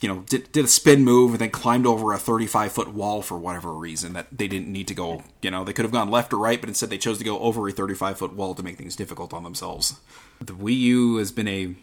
you 0.00 0.08
know, 0.08 0.20
did, 0.20 0.50
did 0.52 0.64
a 0.64 0.68
spin 0.68 1.04
move 1.04 1.32
and 1.32 1.40
then 1.40 1.50
climbed 1.50 1.86
over 1.86 2.12
a 2.12 2.18
35 2.18 2.72
foot 2.72 2.88
wall 2.94 3.20
for 3.22 3.36
whatever 3.38 3.72
reason 3.74 4.12
that 4.14 4.26
they 4.32 4.48
didn't 4.48 4.68
need 4.68 4.88
to 4.88 4.94
go. 4.94 5.22
You 5.42 5.50
know, 5.50 5.62
they 5.64 5.72
could 5.72 5.84
have 5.84 5.92
gone 5.92 6.10
left 6.10 6.32
or 6.32 6.38
right, 6.38 6.58
but 6.60 6.68
instead 6.68 6.90
they 6.90 6.98
chose 6.98 7.18
to 7.18 7.24
go 7.24 7.38
over 7.40 7.68
a 7.68 7.72
35 7.72 8.18
foot 8.18 8.32
wall 8.34 8.54
to 8.54 8.62
make 8.62 8.78
things 8.78 8.96
difficult 8.96 9.34
on 9.34 9.42
themselves. 9.42 10.00
The 10.40 10.54
Wii 10.54 10.76
U 10.78 11.16
has 11.16 11.30
been 11.32 11.48
a, 11.48 11.74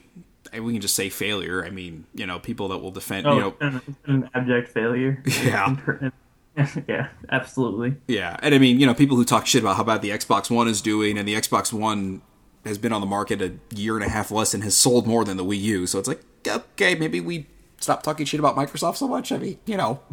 we 0.59 0.73
can 0.73 0.81
just 0.81 0.95
say 0.95 1.09
failure. 1.09 1.63
I 1.63 1.69
mean, 1.69 2.05
you 2.15 2.25
know, 2.25 2.39
people 2.39 2.67
that 2.69 2.79
will 2.79 2.91
defend, 2.91 3.27
Oh, 3.27 3.33
you 3.35 3.39
know, 3.39 3.47
it's 3.49 3.57
been- 3.59 3.75
it's 3.87 3.97
been 4.05 4.15
an 4.15 4.29
abject 4.33 4.69
failure. 4.69 5.23
Yeah. 5.27 5.75
yeah, 6.87 7.09
absolutely. 7.29 7.97
Yeah, 8.07 8.35
and 8.41 8.55
I 8.55 8.57
mean, 8.57 8.79
you 8.79 8.87
know, 8.87 8.95
people 8.95 9.15
who 9.15 9.23
talk 9.23 9.45
shit 9.45 9.61
about 9.61 9.77
how 9.77 9.83
bad 9.83 10.01
the 10.01 10.09
Xbox 10.09 10.49
One 10.49 10.67
is 10.67 10.81
doing, 10.81 11.15
and 11.19 11.27
the 11.27 11.35
Xbox 11.35 11.71
One 11.71 12.23
has 12.65 12.79
been 12.79 12.91
on 12.91 12.99
the 12.99 13.05
market 13.05 13.43
a 13.43 13.53
year 13.75 13.95
and 13.95 14.03
a 14.03 14.09
half 14.09 14.31
less 14.31 14.55
and 14.55 14.63
has 14.63 14.75
sold 14.75 15.05
more 15.05 15.23
than 15.23 15.37
the 15.37 15.45
Wii 15.45 15.59
U. 15.61 15.85
So 15.85 15.99
it's 15.99 16.07
like, 16.07 16.21
okay, 16.47 16.95
maybe 16.95 17.21
we 17.21 17.45
stop 17.79 18.03
talking 18.03 18.25
shit 18.25 18.39
about 18.39 18.55
Microsoft 18.55 18.97
so 18.97 19.07
much. 19.07 19.31
I 19.31 19.37
mean, 19.37 19.59
you 19.65 19.77
know, 19.77 19.99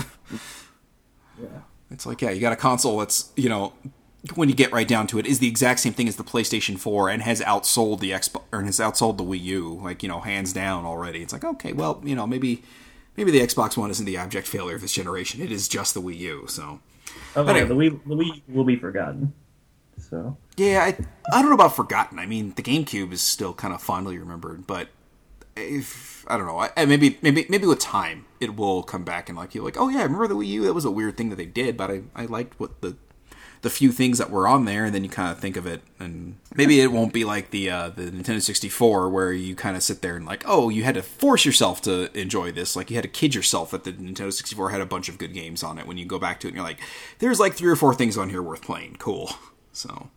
Yeah. 1.41 1.49
it's 1.91 2.07
like, 2.07 2.23
yeah, 2.23 2.31
you 2.31 2.41
got 2.41 2.53
a 2.53 2.57
console 2.57 2.99
that's, 2.99 3.33
you 3.37 3.49
know, 3.49 3.73
when 4.35 4.49
you 4.49 4.55
get 4.55 4.73
right 4.73 4.87
down 4.89 5.07
to 5.09 5.19
it, 5.19 5.27
is 5.27 5.39
the 5.41 5.49
exact 5.49 5.81
same 5.81 5.93
thing 5.93 6.09
as 6.09 6.17
the 6.17 6.25
PlayStation 6.25 6.79
4 6.79 7.11
and 7.11 7.23
has 7.23 7.41
outsold 7.43 8.01
the 8.01 8.13
Xbox 8.13 8.43
or 8.53 8.63
has 8.63 8.79
outsold 8.79 9.17
the 9.19 9.25
Wii 9.25 9.41
U, 9.43 9.81
like 9.83 10.03
you 10.03 10.09
know, 10.09 10.21
hands 10.21 10.53
down 10.53 10.85
already. 10.87 11.23
It's 11.23 11.33
like, 11.33 11.45
okay, 11.45 11.73
well, 11.73 12.01
you 12.05 12.15
know, 12.15 12.27
maybe 12.27 12.63
maybe 13.17 13.31
the 13.31 13.41
Xbox 13.41 13.77
One 13.77 13.91
isn't 13.91 14.07
the 14.07 14.17
abject 14.17 14.47
failure 14.47 14.77
of 14.77 14.81
this 14.81 14.93
generation. 14.95 15.43
It 15.43 15.53
is 15.53 15.69
just 15.69 15.93
the 15.95 16.01
Wii 16.01 16.17
U. 16.19 16.45
So. 16.49 16.81
Oh, 17.37 17.45
Anyway. 17.45 17.67
the 17.69 17.75
Wii, 17.75 18.01
the 18.09 18.15
Wii 18.15 18.43
will 18.49 18.65
be 18.65 18.77
forgotten. 18.77 19.35
So 19.99 20.37
Yeah, 20.57 20.83
I, 20.85 20.97
I 21.37 21.41
don't 21.43 21.51
know 21.51 21.55
about 21.55 21.77
forgotten. 21.77 22.19
I 22.19 22.25
mean, 22.27 22.55
the 22.57 22.63
GameCube 22.63 23.13
is 23.13 23.21
still 23.21 23.53
kind 23.53 23.75
of 23.75 23.83
fondly 23.83 24.17
remembered, 24.19 24.67
but 24.67 24.89
if 25.57 26.25
I 26.29 26.37
don't 26.37 26.47
know, 26.47 26.59
I, 26.59 26.85
maybe 26.85 27.19
maybe 27.23 27.47
maybe 27.49 27.67
with 27.67 27.79
time 27.79 28.27
it 28.41 28.57
will 28.57 28.83
come 28.83 29.05
back 29.05 29.29
and 29.29 29.37
like 29.39 29.55
you're 29.55 29.65
like, 29.65 29.77
oh 29.79 29.89
yeah, 29.89 30.01
I 30.01 30.05
remember 30.05 30.29
the 30.29 30.37
Wii 30.37 30.47
U. 30.49 30.65
That 30.65 30.75
was 30.75 30.85
a 30.85 30.91
weird 30.91 31.17
thing 31.17 31.31
that 31.31 31.37
they 31.37 31.47
did, 31.47 31.77
but 31.77 31.91
I, 31.91 32.03
I 32.15 32.27
liked 32.27 32.59
what 32.59 32.81
the 32.81 32.97
the 33.63 33.71
few 33.71 33.93
things 33.93 34.19
that 34.19 34.31
were 34.31 34.47
on 34.47 34.67
there, 34.67 34.85
and 34.85 34.95
then 34.95 35.03
you 35.05 35.09
kind 35.09 35.33
of 35.33 35.39
think 35.39 35.57
of 35.57 35.67
it, 35.67 35.81
and 35.99 36.37
maybe 36.55 36.81
it 36.81 36.93
won't 36.93 37.15
be 37.15 37.25
like 37.25 37.51
the 37.51 37.71
uh, 37.71 37.89
the 37.89 38.11
Nintendo 38.11 38.43
64 38.43 39.09
where 39.09 39.33
you 39.33 39.57
kind 39.57 39.75
of 39.75 39.83
sit 39.83 40.03
there 40.03 40.17
and 40.17 40.27
like, 40.27 40.45
oh, 40.47 40.69
you 40.69 40.85
had 40.85 40.97
to 40.97 41.03
force 41.03 41.47
yourself 41.47 41.81
to 41.83 42.17
enjoy 42.19 42.53
this, 42.53 42.77
like 42.77 42.91
you 42.91 42.97
had 42.97 43.05
to 43.05 43.09
kid 43.09 43.35
yourself 43.35 43.71
that 43.71 43.85
the 43.85 43.93
Nintendo 43.93 44.33
64 44.33 44.71
had 44.71 44.83
a 44.83 44.87
bunch 44.87 45.09
of 45.09 45.17
good 45.17 45.33
games 45.33 45.63
on 45.63 45.79
it. 45.79 45.87
When 45.87 45.97
you 45.97 46.05
go 46.05 46.19
back 46.19 46.41
to 46.41 46.47
it, 46.47 46.51
and 46.51 46.57
you're 46.57 46.65
like, 46.65 46.81
there's 47.21 47.41
like 47.41 47.55
three 47.55 47.71
or 47.71 47.77
four 47.77 47.95
things 47.95 48.19
on 48.19 48.29
here 48.29 48.43
worth 48.43 48.63
playing. 48.63 48.97
Cool. 48.99 49.31
So. 49.73 50.11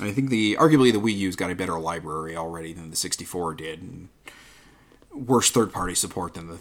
I 0.00 0.12
think 0.12 0.30
the 0.30 0.56
arguably 0.56 0.92
the 0.92 1.00
Wii 1.00 1.16
U's 1.16 1.36
got 1.36 1.50
a 1.50 1.54
better 1.54 1.78
library 1.78 2.36
already 2.36 2.72
than 2.72 2.90
the 2.90 2.96
64 2.96 3.54
did, 3.54 3.82
and 3.82 4.08
worse 5.12 5.50
third 5.50 5.72
party 5.72 5.94
support 5.94 6.34
than 6.34 6.48
the 6.48 6.58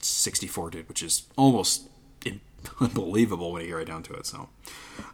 64 0.00 0.70
did, 0.70 0.88
which 0.88 1.02
is 1.02 1.24
almost 1.36 1.88
unbelievable 2.80 3.52
when 3.52 3.62
you 3.62 3.68
get 3.68 3.74
right 3.74 3.86
down 3.86 4.02
to 4.04 4.12
it. 4.14 4.26
So, 4.26 4.48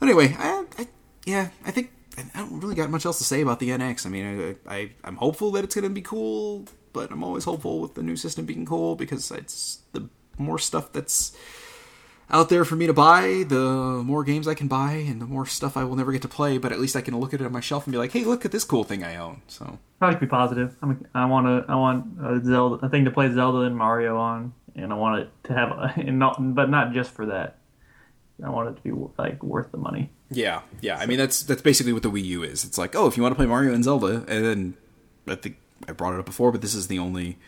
anyway, 0.03 0.35
I, 0.39 0.65
I 0.79 0.89
yeah, 1.25 1.49
I 1.65 1.71
think 1.71 1.93
I 2.19 2.25
don't 2.35 2.61
really 2.61 2.75
got 2.75 2.91
much 2.91 3.07
else 3.07 3.19
to 3.19 3.25
say 3.25 3.41
about 3.41 3.61
the 3.61 3.71
NX. 3.71 4.07
I 4.07 4.09
mean, 4.09 4.57
I, 4.67 4.75
I 4.75 4.91
I'm 5.05 5.17
hopeful 5.17 5.51
that 5.53 5.65
it's 5.65 5.75
going 5.75 5.85
to 5.85 5.91
be 5.91 6.03
cool, 6.03 6.65
but 6.93 7.11
I'm 7.11 7.23
always 7.23 7.45
hopeful 7.45 7.81
with 7.81 7.95
the 7.95 8.03
new 8.03 8.17
system 8.17 8.47
being 8.47 8.67
cool 8.67 8.97
because 8.97 9.31
it's 9.31 9.81
the 9.93 10.09
more 10.39 10.59
stuff 10.59 10.93
that's 10.93 11.37
out 12.31 12.49
there 12.49 12.65
for 12.65 12.77
me 12.77 12.87
to 12.87 12.93
buy, 12.93 13.45
the 13.49 14.03
more 14.05 14.25
games 14.25 14.49
I 14.49 14.55
can 14.55 14.69
buy, 14.69 14.93
and 14.93 15.21
the 15.21 15.27
more 15.27 15.47
stuff 15.47 15.77
I 15.77 15.85
will 15.85 15.97
never 15.97 16.13
get 16.13 16.23
to 16.23 16.29
play. 16.29 16.59
But 16.59 16.73
at 16.73 16.81
least 16.81 16.97
I 16.97 17.01
can 17.01 17.19
look 17.19 17.33
at 17.33 17.41
it 17.41 17.45
on 17.45 17.53
my 17.53 17.61
shelf 17.61 17.87
and 17.87 17.93
be 17.93 17.99
like, 17.99 18.13
"Hey, 18.13 18.25
look 18.25 18.45
at 18.45 18.53
this 18.53 18.65
cool 18.65 18.85
thing 18.85 19.05
I 19.05 19.17
own." 19.17 19.43
So 19.47 19.79
Probably 19.99 20.21
be 20.21 20.27
positive. 20.27 20.77
I'm, 20.83 21.07
I 21.15 21.25
want 21.27 21.47
to. 21.47 21.73
I 21.73 21.77
want 21.77 22.19
a 22.23 22.45
Zelda, 22.45 22.85
a 22.85 22.89
thing 22.89 23.05
to 23.05 23.11
play 23.11 23.33
Zelda 23.33 23.61
and 23.61 23.77
Mario 23.77 24.19
on, 24.19 24.53
and 24.75 24.93
I 24.93 24.97
want 24.97 25.23
it 25.23 25.31
to 25.45 25.55
have, 25.55 25.71
a, 25.71 25.95
and 26.07 26.19
not, 26.19 26.37
but 26.55 26.69
not 26.69 26.93
just 26.93 27.11
for 27.11 27.27
that. 27.27 27.59
I 28.45 28.51
want 28.51 28.69
it 28.69 28.77
to 28.77 28.83
be 28.83 29.11
like 29.17 29.43
worth 29.43 29.73
the 29.73 29.79
money. 29.79 30.11
yeah, 30.31 30.61
yeah. 30.83 30.99
I 30.99 31.07
mean, 31.07 31.17
that's 31.17 31.43
that's 31.43 31.63
basically 31.63 31.95
what 31.95 32.03
the 32.03 32.11
Wii 32.11 32.25
U 32.25 32.43
is. 32.43 32.65
It's 32.65 32.77
like, 32.77 32.95
oh, 32.95 33.07
if 33.07 33.17
you 33.17 33.23
want 33.23 33.33
to 33.33 33.37
play 33.37 33.47
Mario 33.47 33.73
and 33.73 33.83
Zelda, 33.83 34.25
and 34.29 34.45
then 34.45 34.75
I 35.27 35.37
think 35.37 35.57
I 35.89 35.93
brought 35.93 36.13
it 36.13 36.21
up 36.21 36.27
before, 36.27 36.53
but 36.53 36.61
this 36.61 36.75
is 36.75 36.89
the 36.89 36.99
only 36.99 37.39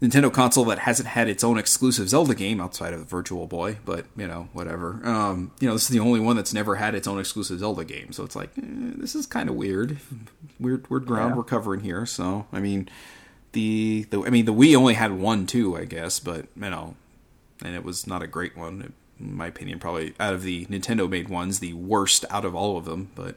Nintendo 0.00 0.32
console 0.32 0.64
that 0.66 0.78
hasn't 0.80 1.08
had 1.08 1.28
its 1.28 1.42
own 1.42 1.58
exclusive 1.58 2.08
Zelda 2.08 2.34
game 2.34 2.60
outside 2.60 2.92
of 2.92 3.00
the 3.00 3.04
Virtual 3.06 3.46
Boy. 3.48 3.78
But 3.84 4.06
you 4.16 4.28
know, 4.28 4.48
whatever. 4.52 5.00
Um, 5.04 5.50
you 5.60 5.66
know, 5.66 5.74
this 5.74 5.82
is 5.82 5.88
the 5.88 5.98
only 6.00 6.20
one 6.20 6.36
that's 6.36 6.54
never 6.54 6.76
had 6.76 6.94
its 6.94 7.08
own 7.08 7.18
exclusive 7.18 7.58
Zelda 7.58 7.84
game. 7.84 8.12
So 8.12 8.22
it's 8.24 8.36
like, 8.36 8.50
eh, 8.58 8.62
this 8.96 9.14
is 9.16 9.26
kind 9.26 9.48
of 9.48 9.56
weird, 9.56 9.98
weird, 10.60 10.88
weird 10.88 11.06
ground 11.06 11.32
Yeah. 11.32 11.36
we're 11.36 11.44
covering 11.44 11.80
here. 11.80 12.06
So 12.06 12.46
I 12.52 12.60
mean, 12.60 12.88
the 13.52 14.06
the 14.10 14.22
I 14.24 14.30
mean, 14.30 14.44
the 14.44 14.54
Wii 14.54 14.76
only 14.76 14.94
had 14.94 15.12
one 15.18 15.46
too, 15.46 15.76
I 15.76 15.84
guess, 15.84 16.20
but 16.20 16.46
you 16.54 16.70
know, 16.70 16.94
and 17.64 17.74
it 17.74 17.82
was 17.84 18.06
not 18.06 18.22
a 18.22 18.26
great 18.28 18.56
one. 18.56 18.92
In 19.18 19.36
my 19.36 19.48
opinion, 19.48 19.80
probably 19.80 20.14
out 20.20 20.32
of 20.32 20.42
the 20.44 20.66
Nintendo 20.66 21.10
made 21.10 21.28
ones, 21.28 21.58
the 21.58 21.72
worst 21.72 22.24
out 22.30 22.44
of 22.44 22.54
all 22.54 22.76
of 22.76 22.84
them. 22.84 23.10
But 23.16 23.34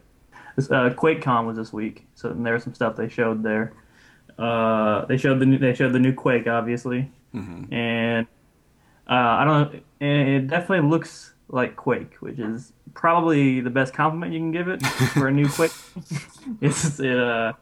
This, 0.55 0.69
uh, 0.69 0.91
QuakeCon 0.95 1.47
was 1.47 1.57
this 1.57 1.73
week, 1.73 2.05
so 2.13 2.29
there 2.29 2.53
was 2.53 2.63
some 2.63 2.75
stuff 2.75 2.97
they 2.97 3.09
showed 3.09 3.41
there. 3.41 3.73
Uh, 4.41 5.05
they 5.05 5.17
showed 5.17 5.39
the 5.39 5.45
new, 5.45 5.57
they 5.59 5.73
showed 5.75 5.93
the 5.93 5.99
new 5.99 6.13
Quake, 6.13 6.47
obviously, 6.47 7.11
and 7.71 8.25
uh, 9.07 9.13
I 9.13 9.43
don't. 9.45 9.83
It 9.99 10.47
definitely 10.47 10.89
looks 10.89 11.33
like 11.49 11.75
Quake, 11.75 12.15
which 12.21 12.39
is 12.39 12.73
probably 12.93 13.59
the 13.61 13.69
best 13.69 13.93
compliment 13.93 14.33
you 14.33 14.39
can 14.39 14.51
give 14.51 14.67
it 14.67 14.81
for 15.13 15.27
a 15.27 15.31
new 15.31 15.47
Quake. 15.47 15.71
it's 16.61 16.99
it, 16.99 17.19
uh, 17.19 17.53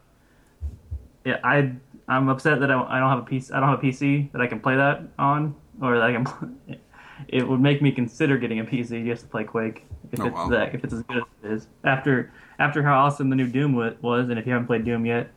yeah, 1.24 1.38
I 1.44 1.72
I'm 2.08 2.28
upset 2.28 2.60
that 2.60 2.70
I, 2.70 2.82
I 2.82 2.98
don't 2.98 3.10
have 3.10 3.18
a 3.18 3.30
PC. 3.30 3.52
I 3.52 3.60
don't 3.60 3.68
have 3.68 3.78
a 3.78 3.82
PC 3.82 4.32
that 4.32 4.40
I 4.40 4.46
can 4.46 4.60
play 4.60 4.76
that 4.76 5.02
on, 5.18 5.54
or 5.82 5.96
that 5.98 6.02
I 6.04 6.12
can. 6.12 6.24
Play, 6.24 6.80
it 7.28 7.46
would 7.46 7.60
make 7.60 7.82
me 7.82 7.92
consider 7.92 8.38
getting 8.38 8.60
a 8.60 8.64
PC 8.64 9.04
just 9.04 9.22
to 9.22 9.28
play 9.28 9.44
Quake 9.44 9.84
if 10.12 10.20
Oh, 10.20 10.26
it's 10.26 10.34
wow. 10.34 10.48
that 10.48 10.74
if 10.74 10.82
it's 10.82 10.94
as 10.94 11.02
good 11.02 11.18
as 11.18 11.24
it 11.44 11.52
is. 11.52 11.66
After 11.84 12.32
after 12.60 12.82
how 12.84 13.04
awesome 13.06 13.30
the 13.30 13.36
new 13.36 13.48
Doom 13.48 13.74
was, 13.74 14.28
and 14.28 14.38
if 14.38 14.46
you 14.46 14.52
haven't 14.52 14.66
played 14.68 14.84
Doom 14.84 15.04
yet, 15.06 15.30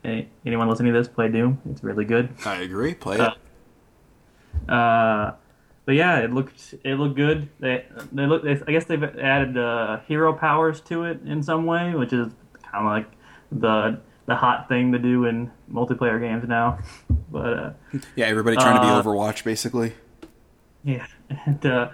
anyone 0.46 0.70
listening 0.70 0.94
to 0.94 1.00
this, 1.00 1.08
play 1.08 1.30
Doom. 1.30 1.60
It's 1.72 1.84
really 1.84 2.06
good. 2.06 2.30
I 2.46 2.58
agree. 2.58 2.94
Play 2.94 3.18
Uh, 3.18 3.32
it. 3.32 4.70
Uh, 4.70 5.34
but 5.86 5.96
yeah, 5.96 6.20
it 6.20 6.32
looked 6.32 6.76
it 6.84 6.96
looked 6.96 7.16
good. 7.16 7.50
They 7.60 7.86
they 8.12 8.26
look. 8.28 8.44
They, 8.44 8.52
I 8.68 8.72
guess 8.72 8.86
they've 8.86 9.04
added 9.04 9.58
uh, 9.58 10.00
hero 10.08 10.32
powers 10.34 10.80
to 10.82 11.04
it 11.06 11.22
in 11.26 11.42
some 11.44 11.66
way, 11.66 11.96
which 11.96 12.14
is 12.14 12.28
kind 12.62 12.86
of 12.86 12.92
like 12.92 13.08
the 13.52 14.00
the 14.26 14.36
hot 14.36 14.70
thing 14.70 14.92
to 14.94 15.00
do 15.00 15.26
in 15.26 15.52
multiplayer 15.72 16.20
games 16.20 16.48
now. 16.48 16.80
But 17.32 17.54
uh, 17.60 17.74
Yeah, 18.16 18.28
everybody 18.28 18.58
trying 18.58 18.76
to 18.76 18.82
be 18.82 18.88
uh, 18.88 19.02
Overwatch, 19.02 19.44
basically. 19.44 19.94
yeah, 20.84 21.08
and, 21.48 21.66
uh, 21.66 21.90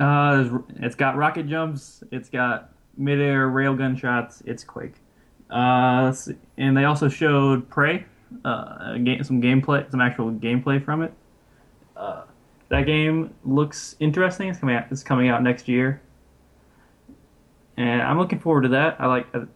uh, 0.00 0.58
it's 0.80 0.96
got 0.96 1.16
rocket 1.16 1.46
jumps. 1.46 2.02
It's 2.10 2.28
got 2.28 2.69
midair 2.96 3.48
railgun 3.48 3.98
shots. 3.98 4.42
It's 4.46 4.64
Quake. 4.64 4.94
Uh, 5.50 6.14
and 6.58 6.76
they 6.76 6.84
also 6.84 7.08
showed 7.08 7.68
Prey, 7.68 8.04
uh, 8.44 8.94
game, 8.98 9.22
some 9.24 9.42
gameplay, 9.42 9.90
some 9.90 10.00
actual 10.00 10.30
gameplay 10.30 10.82
from 10.84 11.02
it. 11.02 11.12
Uh, 11.96 12.22
that 12.68 12.86
game 12.86 13.34
looks 13.44 13.96
interesting. 13.98 14.48
It's 14.48 14.60
coming 14.60 14.76
out. 14.76 14.86
It's 14.90 15.02
coming 15.02 15.28
out 15.28 15.42
next 15.42 15.66
year, 15.66 16.00
and 17.76 18.00
I'm 18.00 18.16
looking 18.18 18.38
forward 18.38 18.62
to 18.62 18.68
that. 18.68 18.96
I 19.00 19.06
like. 19.06 19.26
Uh, 19.34 19.46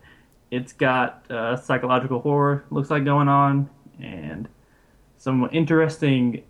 it's 0.50 0.72
got 0.72 1.24
uh, 1.30 1.56
psychological 1.56 2.20
horror 2.20 2.64
looks 2.70 2.90
like 2.90 3.04
going 3.04 3.28
on, 3.28 3.70
and 4.00 4.48
some 5.16 5.48
interesting 5.52 6.42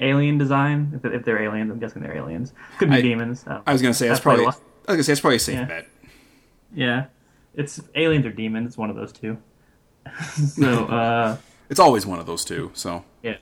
alien 0.00 0.36
design. 0.36 0.92
If, 0.96 1.04
if 1.12 1.24
they're 1.24 1.42
aliens, 1.42 1.70
I'm 1.70 1.78
guessing 1.78 2.02
they're 2.02 2.16
aliens. 2.16 2.52
Could 2.78 2.90
be 2.90 2.96
I- 2.96 3.00
demons. 3.02 3.44
I 3.46 3.60
I 3.66 3.72
was 3.72 3.82
gonna 3.82 3.94
say 3.94 4.08
that's, 4.08 4.18
That's 4.20 4.36
probably. 4.36 4.52
I 4.88 4.92
was 4.92 4.96
gonna 4.96 5.04
say 5.04 5.12
that's 5.12 5.20
probably 5.20 5.36
a 5.36 5.40
safe 5.40 5.54
Yeah. 5.56 5.64
bet. 5.66 5.86
Yeah, 6.74 7.04
it's 7.54 7.80
aliens 7.94 8.26
or 8.26 8.30
demons. 8.30 8.66
It's 8.68 8.76
one 8.78 8.90
of 8.90 8.96
those 8.96 9.12
two. 9.12 9.38
so 10.34 10.84
uh, 10.86 11.36
It's 11.70 11.80
always 11.80 12.06
one 12.06 12.18
of 12.18 12.26
those 12.26 12.44
two. 12.44 12.70
So 12.74 13.04
yeah, 13.22 13.36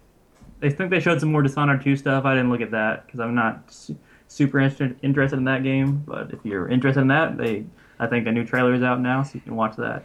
I 0.62 0.68
think 0.70 0.90
they 0.90 1.00
showed 1.00 1.20
some 1.20 1.30
more 1.32 1.42
Dishonored 1.42 1.82
2 1.82 1.96
stuff. 1.96 2.24
I 2.24 2.34
didn't 2.34 2.50
look 2.50 2.60
at 2.60 2.72
that 2.72 3.06
because 3.06 3.20
I'm 3.20 3.34
not 3.34 3.72
su- 3.72 3.96
super 4.28 4.58
interested 4.58 4.98
interested 5.02 5.36
in 5.38 5.44
that 5.44 5.62
game. 5.62 6.02
But 6.06 6.32
if 6.32 6.40
you're 6.44 6.68
interested 6.68 7.00
in 7.00 7.08
that, 7.08 7.36
they 7.38 7.64
I 7.98 8.06
think 8.08 8.26
a 8.26 8.32
new 8.32 8.44
trailer 8.44 8.74
is 8.74 8.82
out 8.82 9.00
now, 9.00 9.22
so 9.22 9.32
you 9.34 9.40
can 9.40 9.54
watch 9.56 9.76
that. 9.76 10.04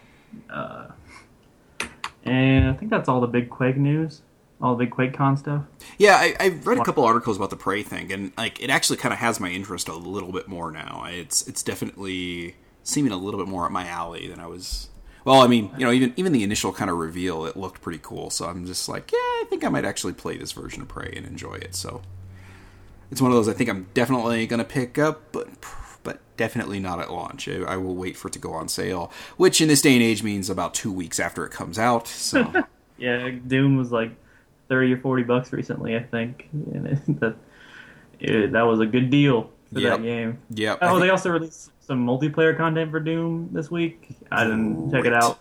Uh, 0.50 0.88
and 2.24 2.70
I 2.70 2.74
think 2.74 2.92
that's 2.92 3.10
all 3.10 3.20
the 3.20 3.28
big 3.28 3.50
Quake 3.50 3.78
news, 3.78 4.22
all 4.62 4.76
the 4.76 4.86
big 4.86 4.94
QuakeCon 4.94 5.38
stuff. 5.38 5.64
yeah, 5.98 6.16
I, 6.16 6.36
I 6.40 6.48
read 6.50 6.78
a 6.78 6.84
couple 6.84 7.04
articles 7.04 7.38
about 7.38 7.50
the 7.50 7.56
Prey 7.56 7.84
thing, 7.84 8.12
and 8.12 8.32
like 8.38 8.62
it 8.62 8.70
actually 8.70 8.98
kind 8.98 9.14
of 9.14 9.20
has 9.20 9.40
my 9.40 9.50
interest 9.50 9.88
a 9.88 9.96
little 9.96 10.32
bit 10.32 10.48
more 10.48 10.72
now. 10.72 11.06
It's 11.08 11.48
it's 11.48 11.64
definitely 11.64 12.56
seeming 12.84 13.12
a 13.12 13.18
little 13.18 13.40
bit 13.40 13.50
more 13.50 13.66
at 13.66 13.72
my 13.72 13.88
alley 13.88 14.28
than 14.28 14.40
I 14.40 14.48
was. 14.48 14.90
Well, 15.24 15.42
I 15.42 15.48
mean, 15.48 15.72
you 15.78 15.86
know, 15.86 15.92
even 15.92 16.14
even 16.18 16.32
the 16.32 16.44
initial 16.44 16.74
kind 16.74 16.90
of 16.90 16.98
reveal, 16.98 17.46
it 17.46 17.56
looked 17.56 17.82
pretty 17.82 18.00
cool. 18.02 18.30
So 18.30 18.46
I'm 18.46 18.66
just 18.66 18.88
like, 18.90 19.12
yeah, 19.12 19.18
I 19.18 19.46
think 19.50 19.64
I 19.64 19.70
might 19.70 19.86
actually 19.86 20.14
play 20.14 20.38
this 20.38 20.52
version 20.52 20.82
of 20.82 20.88
Prey 20.88 21.14
and 21.16 21.26
enjoy 21.26 21.56
it. 21.56 21.76
So 21.76 22.02
it's 23.12 23.22
one 23.22 23.32
of 23.32 23.36
those 23.36 23.48
I 23.48 23.54
think 23.54 23.70
I'm 23.70 23.88
definitely 23.94 24.48
gonna 24.48 24.64
pick 24.64 24.98
up, 24.98 25.32
but 25.32 25.48
but 26.04 26.20
definitely 26.38 26.80
not 26.80 27.00
at 27.00 27.12
launch. 27.12 27.48
I, 27.48 27.58
I 27.62 27.78
will 27.78 27.96
wait 27.96 28.18
for 28.18 28.30
it 28.30 28.34
to 28.34 28.40
go 28.40 28.54
on 28.54 28.68
sale, 28.68 29.12
which 29.38 29.62
in 29.62 29.68
this 29.68 29.82
day 29.82 29.94
and 29.94 30.02
age 30.02 30.24
means 30.24 30.50
about 30.50 30.74
two 30.74 30.92
weeks 30.92 31.20
after 31.20 31.46
it 31.46 31.52
comes 31.52 31.78
out. 31.78 32.08
So 32.08 32.52
Yeah, 32.98 33.30
Doom 33.48 33.78
was 33.78 33.92
like 33.92 34.12
thirty 34.72 34.94
or 34.94 34.98
forty 34.98 35.24
bucks 35.24 35.52
recently, 35.54 35.96
I 35.96 36.02
think, 36.04 36.48
and 36.54 36.88
it, 36.88 37.20
that 37.20 37.36
it, 38.20 38.52
that 38.54 38.62
was 38.64 38.80
a 38.80 38.86
good 38.86 39.10
deal 39.12 39.52
for 39.74 39.80
Yep. 39.80 39.98
that 40.00 40.04
game. 40.04 40.38
yeah, 40.50 40.76
Oh, 40.82 41.00
they 41.00 41.10
also 41.10 41.30
released 41.30 41.72
some 41.82 42.06
multiplayer 42.06 42.56
content 42.58 42.90
for 42.92 43.00
Doom 43.00 43.50
this 43.52 43.70
week. 43.70 44.16
I 44.32 44.44
didn't 44.46 44.92
check 44.92 45.06
it 45.06 45.14
out. 45.14 45.40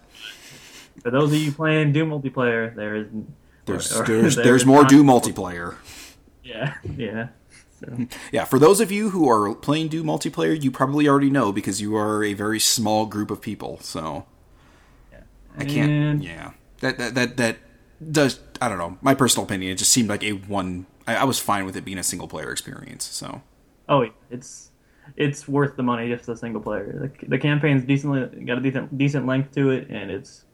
For 1.02 1.10
those 1.10 1.32
of 1.32 1.38
you 1.38 1.50
playing 1.52 1.92
Doom 1.92 2.10
multiplayer, 2.10 2.74
there 2.74 2.94
is 2.96 3.06
there's 3.66 3.92
or- 3.96 4.02
or 4.02 4.06
there's 4.06 4.34
there 4.36 4.44
there's 4.44 4.66
more 4.66 4.84
Doom 4.84 5.06
multiplayer. 5.06 5.76
Yeah, 6.44 6.74
yeah. 6.96 7.28
So, 7.80 8.06
Yeah, 8.32 8.44
for 8.44 8.58
those 8.58 8.80
of 8.80 8.90
you 8.92 9.10
who 9.10 9.28
are 9.28 9.54
playing 9.54 9.88
Doom 9.88 10.06
multiplayer, 10.06 10.60
you 10.60 10.70
probably 10.70 11.08
already 11.08 11.30
know 11.30 11.50
because 11.52 11.80
you 11.80 11.96
are 11.96 12.22
a 12.24 12.34
very 12.34 12.60
small 12.60 13.06
group 13.06 13.30
of 13.30 13.40
people. 13.40 13.78
So 13.80 14.26
I 15.56 15.64
can't. 15.64 15.90
And- 15.90 16.24
Yeah, 16.24 16.50
that 16.80 16.98
that 16.98 17.14
that 17.14 17.36
that 17.38 17.56
does. 18.12 18.40
I 18.60 18.68
don't 18.68 18.78
know. 18.78 18.98
My 19.00 19.14
personal 19.14 19.44
opinion. 19.46 19.72
It 19.72 19.76
just 19.76 19.90
seemed 19.92 20.08
like 20.08 20.22
a 20.22 20.32
one. 20.32 20.86
I, 21.06 21.16
I 21.16 21.24
was 21.24 21.38
fine 21.38 21.64
with 21.64 21.76
it 21.76 21.84
being 21.84 21.98
a 21.98 22.02
single 22.02 22.28
player 22.28 22.50
experience. 22.52 23.04
So 23.04 23.42
oh, 23.88 24.02
yeah, 24.02 24.10
it's 24.30 24.70
it's 25.16 25.48
worth 25.48 25.76
the 25.76 25.82
money 25.82 26.08
just 26.08 26.28
a 26.28 26.36
single 26.36 26.60
player. 26.60 27.10
The, 27.20 27.26
the 27.26 27.38
campaign's 27.38 27.84
decently 27.84 28.44
got 28.44 28.58
a 28.58 28.60
decent 28.60 28.96
decent 28.98 29.26
length 29.26 29.52
to 29.54 29.70
it, 29.70 29.88
and 29.88 30.10
it's 30.10 30.44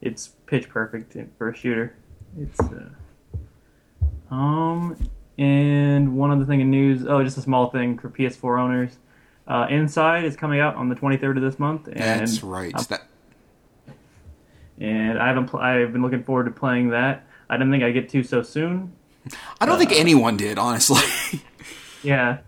it's 0.00 0.28
pitch 0.46 0.68
perfect 0.68 1.16
for 1.36 1.50
a 1.50 1.54
shooter. 1.56 1.94
It's 2.38 2.60
uh, 2.60 4.34
um 4.34 4.96
and 5.38 6.16
one 6.16 6.30
other 6.30 6.44
thing 6.44 6.60
in 6.60 6.70
news. 6.70 7.06
Oh, 7.06 7.22
just 7.22 7.38
a 7.38 7.42
small 7.42 7.70
thing 7.70 7.98
for 7.98 8.10
PS4 8.10 8.60
owners. 8.60 8.98
Uh, 9.46 9.66
Inside 9.68 10.24
is 10.24 10.36
coming 10.36 10.60
out 10.60 10.76
on 10.76 10.88
the 10.88 10.94
23rd 10.94 11.36
of 11.36 11.42
this 11.42 11.58
month, 11.58 11.88
and 11.88 11.96
that's 11.98 12.42
right. 12.42 12.74
I'm- 12.74 12.84
that 12.90 13.02
and 14.78 15.18
I 15.18 15.26
haven't. 15.28 15.46
Pl- 15.48 15.60
I've 15.60 15.92
been 15.92 16.02
looking 16.02 16.24
forward 16.24 16.44
to 16.44 16.50
playing 16.50 16.90
that. 16.90 17.26
I 17.50 17.56
didn't 17.58 17.70
think 17.72 17.82
I'd 17.82 17.92
get 17.92 18.08
to 18.10 18.22
so 18.22 18.42
soon. 18.42 18.92
I 19.60 19.66
don't 19.66 19.76
think 19.78 19.92
anyone 19.92 20.36
did, 20.38 20.56
honestly. 20.58 21.00
Yeah, 22.02 22.38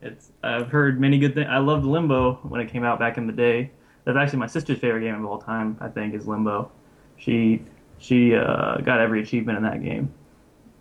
it's. 0.00 0.30
I've 0.44 0.68
heard 0.68 1.00
many 1.00 1.18
good 1.18 1.34
things. 1.34 1.48
I 1.50 1.58
loved 1.58 1.84
Limbo 1.84 2.34
when 2.44 2.60
it 2.60 2.70
came 2.70 2.84
out 2.84 3.00
back 3.00 3.18
in 3.18 3.26
the 3.26 3.32
day. 3.32 3.72
That's 4.04 4.16
actually 4.16 4.38
my 4.38 4.46
sister's 4.46 4.78
favorite 4.78 5.00
game 5.00 5.16
of 5.16 5.24
all 5.24 5.38
time. 5.38 5.76
I 5.80 5.88
think 5.88 6.14
is 6.14 6.28
Limbo. 6.28 6.70
She 7.16 7.62
she 7.98 8.36
uh, 8.36 8.76
got 8.76 9.00
every 9.00 9.20
achievement 9.20 9.58
in 9.58 9.64
that 9.64 9.82
game. 9.82 10.14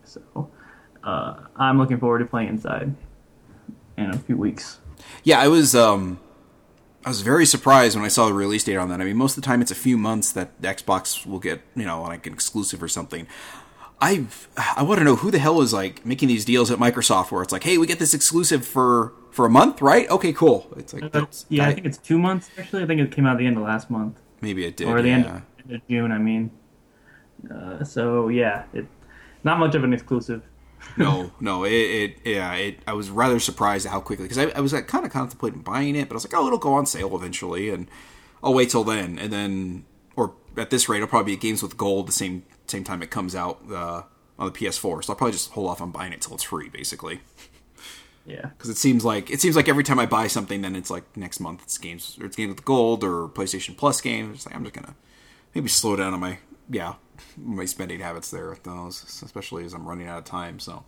So 0.04 0.52
uh, 1.04 1.34
I'm 1.56 1.80
looking 1.80 1.98
forward 2.00 2.20
to 2.20 2.26
playing 2.26 2.50
Inside 2.50 2.94
in 3.98 4.12
a 4.12 4.18
few 4.20 4.38
weeks. 4.38 4.78
yeah, 5.24 5.40
I 5.40 5.48
was. 5.48 5.74
um 5.74 6.20
I 7.04 7.10
was 7.10 7.22
very 7.22 7.48
surprised 7.48 7.96
when 7.96 8.06
I 8.06 8.10
saw 8.10 8.28
the 8.28 8.34
release 8.36 8.64
date 8.64 8.76
on 8.76 8.90
that. 8.90 9.02
I 9.02 9.06
mean, 9.06 9.18
most 9.18 9.36
of 9.36 9.42
the 9.42 9.48
time 9.48 9.64
it's 9.64 9.72
a 9.72 9.76
few 9.76 9.98
months 9.98 10.32
that 10.34 10.62
Xbox 10.62 11.26
will 11.26 11.40
get, 11.40 11.62
you 11.76 11.86
know, 11.86 12.04
like 12.04 12.28
an 12.28 12.34
exclusive 12.34 12.84
or 12.84 12.88
something. 12.88 13.26
I 14.02 14.26
I 14.76 14.84
want 14.84 15.00
to 15.00 15.06
know 15.06 15.16
who 15.16 15.32
the 15.32 15.40
hell 15.40 15.62
is 15.62 15.74
like 15.74 16.06
making 16.06 16.28
these 16.28 16.44
deals 16.44 16.72
at 16.72 16.80
Microsoft 16.80 17.32
where 17.32 17.44
it's 17.44 17.52
like, 17.52 17.64
hey, 17.64 17.78
we 17.78 17.88
get 17.88 18.00
this 18.00 18.14
exclusive 18.14 18.66
for 18.66 19.14
for 19.32 19.46
a 19.46 19.50
month, 19.50 19.82
right? 19.82 20.10
Okay, 20.10 20.34
cool. 20.34 20.68
It's 20.76 20.94
like 20.94 21.12
that's, 21.12 21.46
yeah, 21.50 21.66
I, 21.66 21.70
I- 21.70 21.74
think 21.74 21.86
it's 21.86 21.98
two 21.98 22.18
months 22.18 22.50
actually. 22.58 22.84
I 22.84 22.88
think 22.88 23.02
it 23.02 23.12
came 23.12 23.26
out 23.26 23.34
at 23.34 23.40
the 23.40 23.46
end 23.46 23.58
of 23.58 23.64
last 23.64 23.90
month. 23.90 24.20
maybe 24.42 24.66
it 24.66 24.76
did. 24.78 24.88
or 24.88 25.02
the 25.02 25.08
yeah. 25.10 25.14
end, 25.14 25.26
of, 25.26 25.32
end 25.64 25.76
of 25.76 25.88
June. 25.88 26.12
I 26.12 26.18
mean, 26.18 26.52
uh, 27.54 27.84
so 27.84 28.28
yeah, 28.30 28.64
it 28.74 28.88
not 29.44 29.60
much 29.60 29.76
of 29.76 29.84
an 29.84 29.94
exclusive 29.94 30.42
no, 30.98 31.32
no. 31.40 31.64
It, 31.64 31.72
it 31.72 32.18
yeah. 32.26 32.54
It. 32.54 32.80
I 32.88 32.94
was 32.94 33.10
rather 33.10 33.40
surprised 33.40 33.86
at 33.86 33.92
how 33.92 34.02
quickly 34.02 34.26
because 34.26 34.38
I, 34.38 34.50
I 34.58 34.60
was 34.60 34.74
like, 34.74 34.88
kind 34.88 35.06
of 35.06 35.12
contemplating 35.12 35.62
buying 35.62 35.96
it, 35.96 36.08
but 36.08 36.16
I 36.16 36.18
was 36.18 36.26
like, 36.26 36.34
oh, 36.34 36.48
it'll 36.48 36.60
go 36.60 36.74
on 36.74 36.86
sale 36.86 37.16
eventually, 37.16 37.70
and 37.70 37.90
I'll 38.44 38.54
wait 38.54 38.70
till 38.70 38.84
then. 38.84 39.18
And 39.20 39.32
then, 39.32 39.86
or 40.16 40.34
at 40.58 40.70
this 40.70 40.90
rate, 40.90 40.98
it'll 40.98 41.08
probably 41.08 41.36
be 41.36 41.40
games 41.40 41.64
with 41.64 41.78
gold 41.78 42.08
the 42.08 42.12
same 42.12 42.44
same 42.72 42.84
time 42.84 43.02
it 43.02 43.12
comes 43.12 43.36
out 43.36 43.62
uh, 43.72 44.04
on 44.40 44.52
the 44.52 44.52
PS4. 44.52 45.04
So 45.04 45.14
I'll 45.14 45.18
probably 45.18 45.34
just 45.34 45.52
hold 45.52 45.70
off 45.70 45.82
on 45.82 45.92
buying 45.92 46.14
it 46.14 46.22
till 46.22 46.34
it's 46.34 46.44
free, 46.44 46.70
basically. 46.70 47.22
Yeah. 48.26 48.50
Because 48.58 48.70
it 48.70 48.78
seems 48.78 49.04
like 49.04 49.32
it 49.32 49.42
seems 49.42 49.56
like 49.56 49.68
every 49.68 49.84
time 49.84 49.98
I 49.98 50.06
buy 50.06 50.28
something, 50.28 50.62
then 50.62 50.76
it's 50.76 50.92
like 50.92 51.18
next 51.18 51.40
month 51.40 51.64
it's 51.64 51.80
games 51.80 52.18
or 52.22 52.28
it's 52.28 52.36
games 52.36 52.54
with 52.54 52.64
gold 52.64 53.04
or 53.04 53.28
PlayStation 53.28 53.76
Plus 53.76 54.00
games. 54.00 54.36
It's 54.36 54.46
like 54.46 54.56
I'm 54.56 54.64
just 54.64 54.76
gonna 54.76 54.94
maybe 55.56 55.70
slow 55.70 55.96
down 55.96 56.14
on 56.14 56.20
my 56.20 56.38
yeah 56.70 56.94
my 57.38 57.66
spending 57.66 58.00
habits 58.00 58.30
there 58.30 58.50
with 58.50 58.62
those, 58.62 59.22
especially 59.24 59.66
as 59.66 59.74
I'm 59.74 59.88
running 59.88 60.08
out 60.08 60.20
of 60.20 60.26
time. 60.26 60.60
So, 60.60 60.84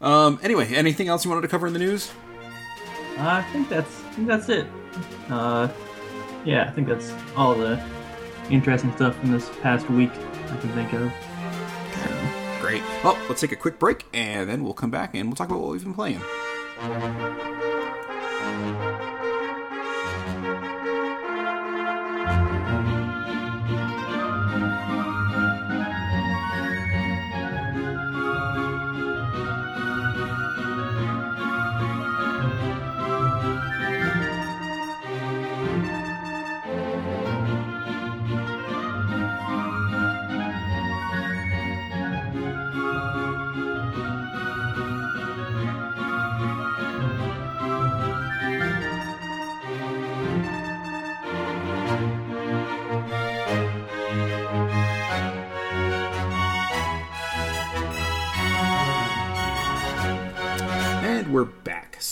um, 0.00 0.40
anyway, 0.42 0.66
anything 0.74 1.06
else 1.06 1.24
you 1.24 1.30
wanted 1.30 1.42
to 1.42 1.48
cover 1.48 1.68
in 1.68 1.72
the 1.72 1.78
news? 1.78 2.10
I 3.18 3.42
think 3.52 3.68
that's 3.68 4.02
I 4.04 4.10
think 4.10 4.26
that's 4.26 4.48
it. 4.48 4.66
Uh, 5.28 5.68
yeah, 6.44 6.68
I 6.68 6.72
think 6.72 6.88
that's 6.88 7.12
all 7.36 7.54
the 7.54 7.80
interesting 8.50 8.92
stuff 8.96 9.16
from 9.16 9.30
this 9.30 9.48
past 9.62 9.88
week 9.90 10.10
I 10.50 10.56
can 10.56 10.70
think 10.70 10.92
of. 10.94 11.12
Great. 12.60 12.82
Well, 13.04 13.16
let's 13.28 13.40
take 13.40 13.52
a 13.52 13.56
quick 13.56 13.78
break 13.78 14.04
and 14.12 14.48
then 14.48 14.64
we'll 14.64 14.74
come 14.74 14.90
back 14.90 15.14
and 15.14 15.28
we'll 15.28 15.36
talk 15.36 15.48
about 15.48 15.60
what 15.60 15.70
we've 15.72 15.84
been 15.84 15.94
playing. 15.94 16.20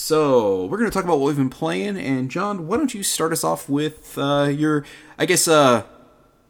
So 0.07 0.67
we're 0.67 0.79
going 0.79 0.89
to 0.89 0.95
talk 0.95 1.03
about 1.03 1.19
what 1.19 1.27
we've 1.27 1.37
been 1.37 1.51
playing. 1.51 1.97
And 1.97 2.31
John, 2.31 2.69
why 2.69 2.77
don't 2.77 2.95
you 2.95 3.03
start 3.03 3.33
us 3.33 3.43
off 3.43 3.69
with 3.69 4.17
uh, 4.17 4.45
your, 4.45 4.85
I 5.19 5.27
guess, 5.27 5.49
uh, 5.49 5.83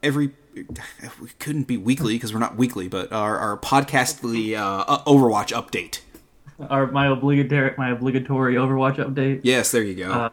every 0.03 0.33
we 0.55 1.31
couldn't 1.38 1.62
be 1.62 1.79
weekly 1.79 2.16
because 2.16 2.35
we're 2.35 2.38
not 2.38 2.59
weekly, 2.59 2.87
but 2.87 3.11
our, 3.14 3.38
our 3.38 3.57
podcastly 3.57 4.55
uh, 4.55 4.99
Overwatch 5.05 5.55
update. 5.55 6.01
Our 6.69 6.88
my 6.88 7.07
obligatory 7.07 7.73
my 7.79 7.92
obligatory 7.92 8.57
Overwatch 8.57 8.97
update. 8.97 9.40
Yes, 9.42 9.71
there 9.71 9.83
you 9.83 9.95
go. 9.95 10.12
Uh, 10.12 10.29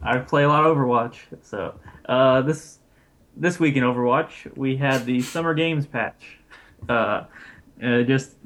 I 0.00 0.16
play 0.16 0.44
a 0.44 0.48
lot 0.48 0.64
of 0.64 0.74
Overwatch, 0.74 1.16
so 1.42 1.78
uh, 2.06 2.40
this 2.40 2.78
this 3.36 3.60
week 3.60 3.76
in 3.76 3.84
Overwatch 3.84 4.56
we 4.56 4.76
had 4.78 5.04
the 5.04 5.20
Summer 5.20 5.52
Games 5.52 5.86
patch, 5.86 6.38
uh, 6.88 7.24
uh, 7.82 8.02
just 8.04 8.36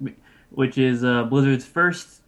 which 0.50 0.78
is 0.78 1.04
uh, 1.04 1.22
Blizzard's 1.26 1.64
first 1.64 2.22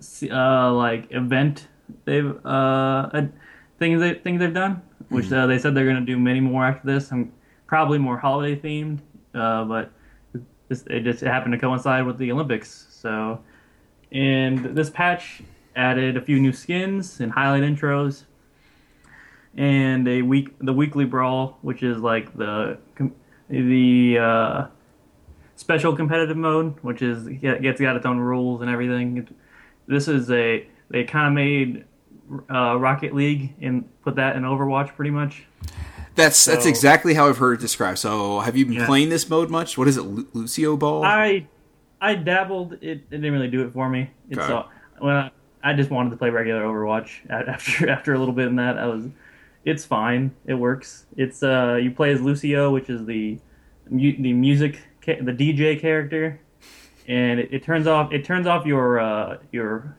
uh, 0.00 0.34
uh, 0.34 0.72
like 0.72 1.08
event 1.10 1.68
they've 2.04 2.44
uh, 2.44 3.22
things 3.78 4.00
they 4.00 4.14
things 4.14 4.40
they've 4.40 4.54
done, 4.54 4.82
which 5.08 5.32
uh, 5.32 5.46
they 5.46 5.58
said 5.58 5.74
they're 5.74 5.86
gonna 5.86 6.00
do 6.00 6.18
many 6.18 6.40
more 6.40 6.64
after 6.64 6.86
this. 6.86 7.10
and 7.10 7.32
probably 7.68 7.98
more 7.98 8.18
holiday 8.18 8.58
themed, 8.58 8.98
uh, 9.34 9.64
but 9.64 9.92
this, 10.68 10.82
it 10.88 11.00
just 11.04 11.20
happened 11.20 11.52
to 11.52 11.58
coincide 11.58 12.04
with 12.04 12.18
the 12.18 12.32
Olympics. 12.32 12.86
So, 12.90 13.40
and 14.10 14.64
this 14.76 14.90
patch 14.90 15.42
added 15.76 16.16
a 16.16 16.20
few 16.20 16.40
new 16.40 16.52
skins 16.52 17.20
and 17.20 17.30
highlight 17.30 17.62
intros, 17.62 18.24
and 19.56 20.08
a 20.08 20.22
week 20.22 20.56
the 20.60 20.72
weekly 20.72 21.04
brawl, 21.04 21.58
which 21.62 21.82
is 21.82 21.98
like 21.98 22.36
the 22.36 22.78
the 23.48 24.18
uh, 24.18 24.66
special 25.56 25.94
competitive 25.94 26.36
mode, 26.36 26.76
which 26.82 27.02
is 27.02 27.28
gets 27.28 27.80
got 27.80 27.96
its 27.96 28.06
own 28.06 28.18
rules 28.18 28.62
and 28.62 28.70
everything. 28.70 29.28
This 29.88 30.06
is 30.06 30.30
a 30.30 30.66
they 30.90 31.04
kind 31.04 31.26
of 31.26 31.32
made 31.32 31.84
uh, 32.54 32.76
Rocket 32.78 33.14
League 33.14 33.54
and 33.60 33.84
put 34.02 34.16
that 34.16 34.36
in 34.36 34.42
Overwatch 34.42 34.94
pretty 34.94 35.10
much. 35.10 35.44
that's 36.14 36.44
that's 36.44 36.66
exactly 36.66 37.14
how 37.14 37.28
I've 37.28 37.38
heard 37.38 37.54
it 37.54 37.60
described. 37.60 37.98
So 37.98 38.40
have 38.40 38.56
you 38.56 38.64
been 38.66 38.74
Yeah. 38.74 38.86
playing 38.86 39.08
this 39.08 39.28
mode 39.28 39.50
much? 39.50 39.76
What 39.78 39.88
is 39.88 39.96
it, 39.96 40.02
Lu- 40.02 40.28
Lucio 40.34 40.76
Ball? 40.76 41.04
I 41.04 41.46
I 42.00 42.14
dabbled. 42.14 42.74
It, 42.74 42.82
it 42.82 43.10
didn't 43.10 43.32
really 43.32 43.48
do 43.48 43.62
it 43.66 43.72
for 43.72 43.88
me. 43.88 44.10
It's 44.30 44.38
Okay. 44.38 44.52
all, 44.52 44.70
well, 45.02 45.30
I 45.64 45.72
just 45.74 45.90
wanted 45.90 46.10
to 46.10 46.16
play 46.16 46.30
regular 46.30 46.62
Overwatch. 46.62 47.10
After 47.30 47.88
after 47.88 48.14
a 48.14 48.18
little 48.18 48.34
bit 48.34 48.46
in 48.46 48.56
that, 48.56 48.78
I 48.78 48.86
was. 48.86 49.06
It's 49.64 49.84
fine. 49.84 50.30
It 50.46 50.54
works. 50.54 51.06
It's 51.16 51.42
uh 51.42 51.78
you 51.82 51.90
play 51.90 52.10
as 52.12 52.20
Lucio, 52.20 52.70
which 52.72 52.88
is 52.90 53.04
the 53.06 53.38
mu- 53.90 54.16
the 54.22 54.32
music 54.32 54.80
ca- 55.04 55.20
the 55.20 55.32
DJ 55.32 55.78
character, 55.80 56.40
and 57.08 57.40
it, 57.40 57.48
it 57.52 57.62
turns 57.64 57.86
off 57.86 58.12
it 58.12 58.24
turns 58.24 58.46
off 58.46 58.64
your 58.66 59.00
uh 59.00 59.38
your 59.50 59.96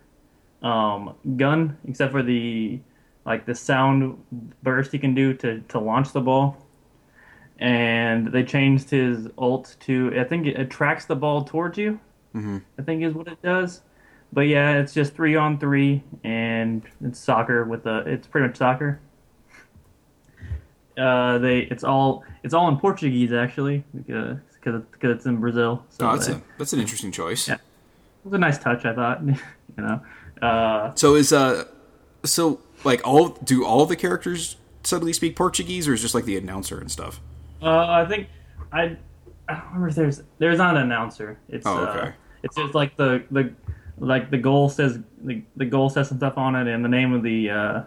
um 0.61 1.15
gun 1.35 1.77
except 1.87 2.11
for 2.11 2.23
the 2.23 2.79
like 3.25 3.45
the 3.45 3.55
sound 3.55 4.17
burst 4.63 4.93
you 4.93 4.99
can 4.99 5.13
do 5.13 5.33
to 5.33 5.59
to 5.61 5.79
launch 5.79 6.13
the 6.13 6.21
ball 6.21 6.65
and 7.59 8.31
they 8.31 8.43
changed 8.43 8.89
his 8.89 9.27
ult 9.37 9.75
to 9.81 10.13
I 10.17 10.23
think 10.23 10.47
it 10.47 10.59
attracts 10.59 11.05
the 11.05 11.15
ball 11.15 11.43
towards 11.43 11.77
you. 11.77 11.99
Mhm. 12.33 12.61
I 12.77 12.81
think 12.83 13.03
is 13.03 13.13
what 13.13 13.27
it 13.27 13.41
does. 13.41 13.81
But 14.31 14.41
yeah, 14.41 14.77
it's 14.77 14.93
just 14.93 15.15
three 15.15 15.35
on 15.35 15.57
three, 15.57 16.03
and 16.23 16.83
it's 17.03 17.19
soccer 17.19 17.65
with 17.65 17.83
the. 17.83 18.03
It's 18.05 18.27
pretty 18.27 18.47
much 18.47 18.57
soccer. 18.57 18.99
Uh, 20.97 21.37
they 21.39 21.59
it's 21.61 21.83
all 21.83 22.23
it's 22.43 22.53
all 22.53 22.67
in 22.69 22.77
Portuguese 22.77 23.33
actually 23.33 23.83
because 24.71 24.87
because 24.91 25.15
it's 25.17 25.25
in 25.25 25.37
Brazil. 25.37 25.83
So 25.89 26.07
oh, 26.09 26.13
that's 26.15 26.27
they- 26.27 26.33
a 26.33 26.41
that's 26.57 26.73
an 26.73 26.79
interesting 26.79 27.11
choice. 27.11 27.47
Yeah. 27.47 27.55
it 27.55 27.59
was 28.23 28.33
a 28.33 28.37
nice 28.37 28.57
touch, 28.57 28.85
I 28.85 28.93
thought. 28.93 29.23
you 29.25 29.35
know, 29.77 30.01
uh, 30.41 30.93
So 30.95 31.15
is 31.15 31.31
uh, 31.33 31.65
so 32.23 32.59
like 32.83 33.05
all 33.07 33.29
do 33.29 33.65
all 33.65 33.85
the 33.85 33.95
characters 33.95 34.55
suddenly 34.83 35.13
speak 35.13 35.35
Portuguese, 35.35 35.87
or 35.87 35.93
is 35.93 36.01
just 36.01 36.15
like 36.15 36.25
the 36.25 36.37
announcer 36.37 36.79
and 36.79 36.91
stuff? 36.91 37.19
Uh, 37.61 37.87
I 37.87 38.05
think 38.05 38.27
I 38.71 38.97
I 39.47 39.53
don't 39.55 39.65
remember 39.67 39.87
if 39.89 39.95
there's 39.95 40.23
there's 40.37 40.57
not 40.57 40.75
an 40.77 40.83
announcer. 40.83 41.39
It's 41.49 41.65
Oh, 41.65 41.77
uh, 41.85 41.89
okay. 41.89 42.13
it's 42.43 42.55
just 42.55 42.73
like 42.75 42.95
the 42.97 43.23
the 43.31 43.53
like 43.97 44.29
the 44.31 44.37
goal 44.37 44.69
says 44.69 44.97
the, 45.23 45.43
the 45.57 45.65
goal 45.65 45.89
says 45.89 46.07
some 46.07 46.17
stuff 46.17 46.37
on 46.37 46.55
it, 46.55 46.67
and 46.73 46.83
the 46.85 46.89
name 46.89 47.11
of 47.13 47.21
the 47.23 47.49
uh, 47.49 47.81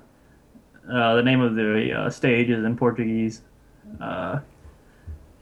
uh, 0.92 1.14
the 1.14 1.22
name 1.22 1.40
of 1.40 1.54
the 1.54 1.92
uh, 1.92 2.10
stage 2.10 2.50
is 2.50 2.64
in 2.64 2.76
Portuguese. 2.76 3.40
Uh, 4.00 4.40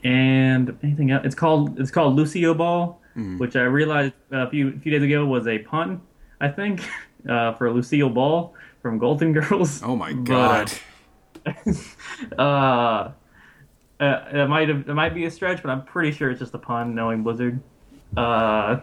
and 0.04 0.76
anything 0.82 1.10
else? 1.10 1.24
It's 1.26 1.34
called 1.34 1.78
it's 1.80 1.90
called 1.90 2.16
Lucio 2.16 2.54
Ball, 2.54 2.98
Mm-hmm. 3.16 3.38
which 3.38 3.56
I 3.56 3.62
realized 3.62 4.14
a 4.30 4.48
few 4.48 4.68
a 4.68 4.78
few 4.78 4.92
days 4.92 5.02
ago 5.02 5.26
was 5.26 5.46
a 5.48 5.58
pun. 5.58 6.00
I 6.40 6.48
think 6.48 6.88
uh, 7.28 7.52
for 7.54 7.70
Lucille 7.72 8.08
Ball 8.08 8.54
from 8.82 8.98
Golden 8.98 9.32
Girls. 9.38 9.82
Oh 9.82 9.96
my 9.96 10.12
But, 10.12 10.80
god! 11.44 11.58
uh, 12.38 12.42
uh, 14.02 14.24
it 14.32 14.48
might 14.48 14.68
have 14.68 14.88
it 14.88 14.94
might 14.94 15.12
be 15.14 15.24
a 15.24 15.30
stretch, 15.30 15.60
but 15.62 15.70
I'm 15.70 15.84
pretty 15.84 16.12
sure 16.12 16.30
it's 16.30 16.38
just 16.40 16.54
a 16.54 16.58
pun, 16.58 16.94
knowing 16.94 17.22
Blizzard. 17.24 17.60
Uh, 18.16 18.78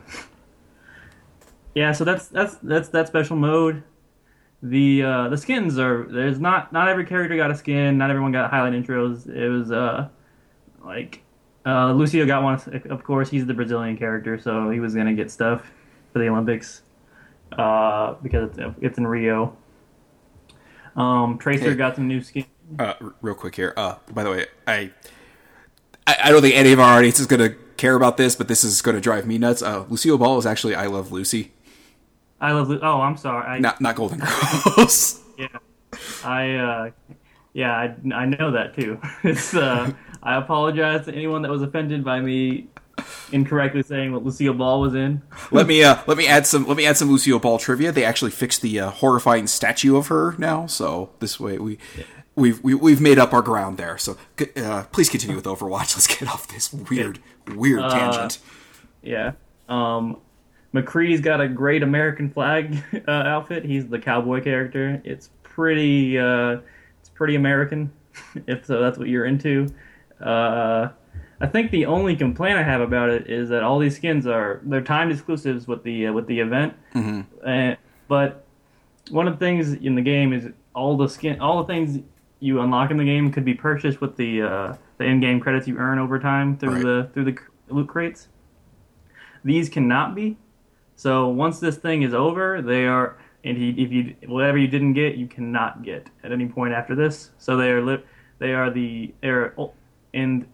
yeah, 1.76 1.91
so 1.91 2.03
that's 2.03 2.28
that's 2.28 2.55
that's 2.63 2.89
that 2.89 3.07
special 3.07 3.36
mode. 3.38 3.84
The 4.63 5.03
uh, 5.03 5.30
the 5.30 5.38
skins 5.38 5.78
are 5.80 6.05
there's 6.09 6.39
not 6.39 6.74
not 6.74 6.88
every 6.89 7.05
character 7.05 7.36
got 7.38 7.51
a 7.51 7.55
skin, 7.55 7.97
not 7.97 8.09
everyone 8.09 8.32
got 8.32 8.49
highlight 8.49 8.74
intros. 8.74 9.28
It 9.28 9.47
was 9.49 9.72
uh 9.72 10.09
like 10.88 11.21
uh, 11.65 11.91
Lucio 11.91 12.25
got 12.25 12.43
one, 12.43 12.59
of 12.89 13.03
course. 13.03 13.29
He's 13.29 13.45
the 13.45 13.53
Brazilian 13.53 13.97
character, 13.97 14.39
so 14.39 14.69
he 14.69 14.79
was 14.79 14.95
gonna 14.95 15.13
get 15.13 15.29
stuff 15.29 15.61
for 16.13 16.19
the 16.19 16.27
Olympics 16.29 16.81
uh, 17.57 18.13
because 18.23 18.57
it's, 18.57 18.75
it's 18.81 18.97
in 18.97 19.05
Rio. 19.05 19.55
Um, 20.95 21.38
Tracer 21.38 21.69
Hey. 21.71 21.75
got 21.75 21.95
some 21.95 22.07
new 22.07 22.21
skin. 22.21 22.45
Uh, 22.79 22.93
real 23.21 23.35
quick 23.35 23.55
here. 23.55 23.73
Uh, 23.77 23.95
by 24.13 24.23
the 24.23 24.31
way, 24.31 24.45
I, 24.65 24.91
I 26.07 26.15
I 26.25 26.31
don't 26.31 26.41
think 26.41 26.55
any 26.55 26.71
of 26.73 26.79
our 26.79 26.97
audience 26.97 27.19
is 27.19 27.27
gonna 27.27 27.51
care 27.77 27.95
about 27.95 28.17
this, 28.17 28.35
but 28.35 28.47
this 28.47 28.63
is 28.63 28.81
gonna 28.81 29.01
drive 29.01 29.25
me 29.27 29.38
nuts. 29.38 29.61
Uh, 29.61 29.85
Lucille 29.89 30.17
Ball 30.17 30.38
is 30.39 30.45
actually 30.45 30.73
I 30.75 30.88
Love 30.88 31.11
Lucy, 31.11 31.51
I 32.41 32.51
love. 32.53 32.69
Lu- 32.69 32.79
Oh, 32.81 33.01
I'm 33.01 33.15
sorry. 33.17 33.45
I, 33.45 33.59
not 33.59 33.79
not 33.81 33.95
Golden 33.95 34.19
Girls. 34.19 35.21
Yeah, 35.38 35.47
I. 36.25 36.55
Uh, 36.55 36.89
yeah, 37.53 37.71
I, 37.73 37.95
I 38.13 38.25
know 38.25 38.51
that 38.51 38.73
too. 38.75 38.99
It's. 39.23 39.53
Uh, 39.53 39.91
I 40.28 40.36
apologize 40.36 41.05
to 41.05 41.13
anyone 41.13 41.41
that 41.43 41.51
was 41.51 41.61
offended 41.61 42.03
by 42.03 42.19
me 42.19 42.67
incorrectly 43.32 43.82
saying 43.82 44.11
what 44.11 44.25
Lucille 44.25 44.53
Ball 44.53 44.82
was 44.82 44.93
in. 44.93 45.21
let 45.51 45.67
me 45.67 45.84
uh, 45.84 45.97
let 46.05 46.17
me 46.17 46.28
add 46.28 46.45
some 46.45 46.67
let 46.67 46.75
me 46.75 46.86
add 46.86 46.97
some 46.97 47.09
Lucille 47.09 47.39
Ball 47.39 47.57
trivia. 47.57 47.91
They 47.93 48.03
actually 48.03 48.32
fixed 48.32 48.61
the 48.61 48.78
uh, 48.80 48.89
horrifying 48.89 49.47
statue 49.47 49.95
of 49.95 50.07
her 50.07 50.36
now, 50.38 50.67
so 50.67 51.09
this 51.19 51.39
way 51.39 51.57
we. 51.57 51.80
We've, 52.36 52.63
we, 52.63 52.75
we've 52.75 53.01
made 53.01 53.17
up 53.17 53.34
our 53.34 53.41
ground 53.41 53.80
there, 53.80 53.97
so 53.97 54.15
uh, 54.57 54.84
please 54.91 55.09
continue 55.09 55.36
with 55.36 55.45
Overwatch. 55.45 55.95
Let's 55.95 56.05
get 56.05 56.28
off 56.30 56.47
this 56.47 56.71
weird, 56.71 57.17
weird 57.55 57.82
Uh, 57.82 57.89
tangent. 57.89 58.38
Yeah. 59.01 59.32
Um, 59.67 60.17
McCree's 60.71 61.19
got 61.19 61.41
a 61.41 61.47
great 61.47 61.82
American 61.82 62.30
flag 62.30 62.78
uh, 63.07 63.11
outfit. 63.11 63.65
He's 63.65 63.88
the 63.88 63.97
cowboy 63.97 64.43
character. 64.43 65.01
It's 65.03 65.32
pretty. 65.41 66.19
Uh, 66.19 66.59
it's 66.99 67.09
pretty 67.09 67.34
American, 67.34 67.91
if 68.45 68.67
so 68.67 68.82
that's 68.82 68.99
what 68.99 69.07
you're 69.07 69.25
into. 69.25 69.73
Uh, 70.22 70.89
I 71.39 71.45
think 71.47 71.70
the 71.72 71.86
only 71.86 72.15
complaint 72.15 72.57
I 72.57 72.63
have 72.63 72.82
about 72.82 73.09
it 73.09 73.30
is 73.30 73.49
that 73.49 73.61
all 73.63 73.78
these 73.80 73.95
skins 73.95 74.26
are 74.26 74.59
they're 74.63 74.82
timed 74.82 75.11
exclusives 75.11 75.68
with 75.68 75.84
the 75.84 76.07
uh, 76.07 76.13
with 76.13 76.26
the 76.28 76.39
event. 76.39 76.74
Uh, 76.95 77.76
but 78.07 78.43
one 79.11 79.28
of 79.28 79.34
the 79.34 79.39
things 79.39 79.74
in 79.74 79.95
the 79.95 80.01
game 80.01 80.34
is 80.34 80.49
all 80.74 80.97
the 80.97 81.07
skin, 81.07 81.39
all 81.39 81.59
the 81.63 81.68
things 81.72 82.01
you 82.39 82.59
unlock 82.61 82.91
in 82.91 82.97
the 82.97 83.05
game 83.05 83.32
could 83.32 83.45
be 83.45 83.53
purchased 83.53 84.01
with 84.01 84.15
the 84.18 84.41
uh, 84.41 84.76
the 84.97 85.03
in-game 85.05 85.39
credits 85.39 85.68
you 85.68 85.78
earn 85.78 85.99
over 85.99 86.20
time 86.20 86.57
through 86.57 86.74
Right. 86.74 86.84
the 86.84 87.09
through 87.13 87.26
the 87.26 87.38
loot 87.70 87.88
crates. 87.88 88.28
These 89.43 89.70
cannot 89.70 90.15
be. 90.15 90.38
So 90.95 91.28
once 91.28 91.59
this 91.59 91.78
thing 91.78 92.01
is 92.01 92.13
over, 92.13 92.61
they 92.61 92.86
are, 92.88 93.18
and 93.43 93.55
he, 93.57 93.70
if 93.82 93.91
you 93.91 94.15
whatever 94.28 94.57
you 94.57 94.68
didn't 94.68 94.93
get, 94.93 95.15
you 95.15 95.28
cannot 95.28 95.84
get 95.84 96.09
at 96.24 96.32
any 96.32 96.47
point 96.47 96.74
after 96.74 96.95
this. 96.95 97.30
So 97.38 97.55
they 97.55 97.70
are 97.70 97.82
li- 97.84 98.03
they 98.39 98.53
are 98.53 98.72
the 98.72 99.13
they're 99.22 99.53
and 100.18 100.47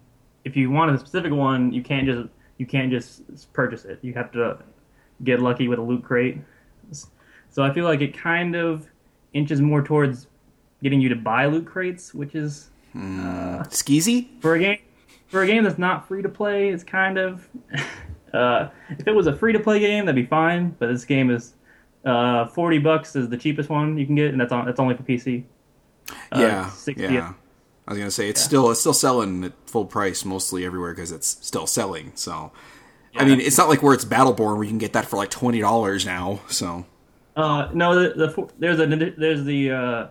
if 0.43 0.55
you 0.55 0.70
want 0.70 0.93
a 0.93 0.97
specific 0.97 1.32
one, 1.32 1.72
you 1.72 1.82
can't 1.82 2.05
just 2.05 2.30
you 2.57 2.66
can't 2.66 2.91
just 2.91 3.51
purchase 3.53 3.86
it. 3.86 3.99
You 4.01 4.14
have 4.14 4.32
to 4.34 4.59
get 5.24 5.39
lucky 5.39 5.68
with 5.68 5.80
a 5.80 5.82
loot 5.82 6.03
crate. 6.03 6.39
So 7.49 7.64
I 7.64 7.74
feel 7.74 7.86
like 7.86 8.01
it 8.01 8.18
kind 8.18 8.55
of 8.55 8.88
inches 9.34 9.61
more 9.61 9.82
towards 9.82 10.28
getting 10.82 10.99
you 10.99 11.09
to 11.09 11.16
buy 11.16 11.45
loot 11.45 11.66
crates, 11.66 12.14
which 12.14 12.36
is 12.36 12.70
Skeezy? 13.70 14.41
for 14.41 14.55
a 14.55 14.59
game 14.59 14.80
for 15.28 15.43
a 15.43 15.47
game 15.47 15.64
that's 15.64 15.80
not 15.80 16.07
free 16.07 16.22
to 16.22 16.30
play. 16.30 16.70
It's 16.70 16.84
kind 16.84 17.18
of 17.18 17.47
uh, 18.34 18.70
if 18.89 19.07
it 19.07 19.16
was 19.16 19.28
a 19.28 19.36
free 19.36 19.53
to 19.53 19.59
play 19.59 19.80
game, 19.80 20.05
that'd 20.05 20.22
be 20.22 20.28
fine. 20.28 20.76
But 20.78 20.88
this 20.88 21.05
game 21.05 21.32
is 21.32 21.53
uh, 22.05 22.47
forty 22.47 22.80
bucks 22.80 23.16
is 23.16 23.30
the 23.30 23.38
cheapest 23.38 23.70
one 23.70 23.97
you 23.97 24.05
can 24.05 24.16
get, 24.16 24.32
and 24.32 24.41
that's 24.41 24.51
on 24.51 24.66
that's 24.66 24.80
only 24.80 24.95
for 24.95 25.03
PC. 25.03 25.45
Uh, 26.32 26.39
yeah, 26.39 26.70
60 26.70 27.01
yeah. 27.01 27.34
I 27.88 27.91
was 27.91 27.97
gonna 27.99 28.11
say 28.11 28.29
it's 28.29 28.41
still 28.41 28.71
it's 28.71 28.79
still 28.79 28.93
selling 28.93 29.43
at 29.43 29.53
full 29.65 29.86
price 29.86 30.23
mostly 30.25 30.65
everywhere 30.65 30.93
because 30.93 31.11
it's 31.11 31.27
still 31.45 31.67
selling. 31.67 32.11
So, 32.15 32.51
I 33.15 33.25
mean, 33.25 33.39
it's 33.41 33.57
not 33.57 33.67
like 33.69 33.84
where 33.84 33.93
it's 33.93 34.05
Battleborn 34.05 34.55
where 34.55 34.63
you 34.63 34.69
can 34.69 34.77
get 34.77 34.93
that 34.93 35.05
for 35.05 35.17
like 35.17 35.29
twenty 35.29 35.59
dollars 35.59 36.05
now. 36.05 36.39
So, 36.47 36.86
Uh, 37.36 37.69
no, 37.73 37.93
the, 37.95 38.13
the 38.27 38.49
there's 38.59 38.79
a 38.79 38.86
there's 39.17 39.43
the 39.43 39.71
uh, 39.71 40.07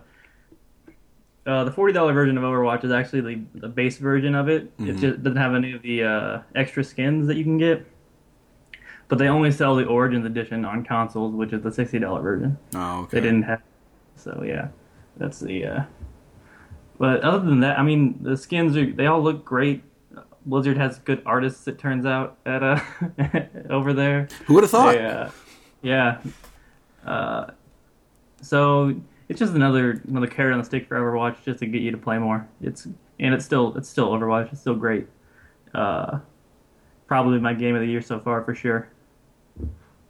uh, 1.47 1.63
the 1.63 1.71
forty 1.71 1.93
dollar 1.93 2.13
version 2.13 2.37
of 2.37 2.43
Overwatch 2.43 2.83
is 2.83 2.91
actually 2.91 3.21
the, 3.21 3.59
the 3.59 3.67
base 3.69 3.97
version 3.97 4.35
of 4.35 4.49
it. 4.49 4.71
It 4.79 4.97
just 4.97 5.23
doesn't 5.23 5.37
have 5.37 5.55
any 5.55 5.73
of 5.73 5.81
the 5.81 6.03
uh, 6.03 6.41
extra 6.55 6.83
skins 6.83 7.27
that 7.27 7.37
you 7.37 7.43
can 7.43 7.57
get. 7.57 7.85
But 9.09 9.17
they 9.17 9.27
only 9.27 9.51
sell 9.51 9.75
the 9.75 9.85
Origins 9.85 10.25
edition 10.25 10.63
on 10.63 10.83
consoles, 10.85 11.33
which 11.35 11.53
is 11.53 11.61
the 11.63 11.71
sixty 11.71 11.97
dollar 11.99 12.21
version. 12.21 12.57
oh, 12.75 13.01
okay. 13.01 13.19
They 13.19 13.21
didn't 13.21 13.43
have, 13.43 13.61
so 14.15 14.43
yeah, 14.45 14.67
that's 15.17 15.39
the. 15.39 15.65
Uh, 15.65 15.83
but 16.97 17.21
other 17.21 17.39
than 17.45 17.59
that, 17.61 17.79
I 17.79 17.83
mean, 17.83 18.19
the 18.21 18.37
skins 18.37 18.75
are 18.77 18.91
they 18.91 19.05
all 19.07 19.21
look 19.21 19.43
great. 19.45 19.83
Blizzard 20.45 20.77
has 20.77 20.99
good 20.99 21.21
artists, 21.25 21.67
it 21.67 21.79
turns 21.79 22.05
out, 22.05 22.37
at 22.45 22.61
uh, 22.63 22.79
over 23.69 23.93
there. 23.93 24.27
Who 24.45 24.55
would 24.55 24.63
have 24.63 24.71
thought? 24.71 24.95
Yeah, 24.95 25.31
yeah. 25.81 26.21
Uh, 27.05 27.51
so 28.41 28.93
it's 29.29 29.39
just 29.39 29.53
another 29.53 30.01
another 30.07 30.27
carrot 30.27 30.53
on 30.53 30.59
the 30.59 30.65
stick 30.65 30.87
for 30.87 30.97
Overwatch, 30.99 31.43
just 31.45 31.59
to 31.59 31.65
get 31.65 31.81
you 31.81 31.91
to 31.91 31.97
play 31.97 32.17
more. 32.17 32.47
It's 32.61 32.87
and 33.19 33.33
it's 33.33 33.45
still 33.45 33.75
it's 33.77 33.87
still 33.89 34.09
Overwatch. 34.09 34.51
It's 34.51 34.61
still 34.61 34.75
great. 34.75 35.07
Uh, 35.73 36.19
probably 37.07 37.39
my 37.39 37.53
game 37.53 37.75
of 37.75 37.81
the 37.81 37.87
year 37.87 38.01
so 38.01 38.19
far 38.19 38.43
for 38.43 38.53
sure. 38.53 38.89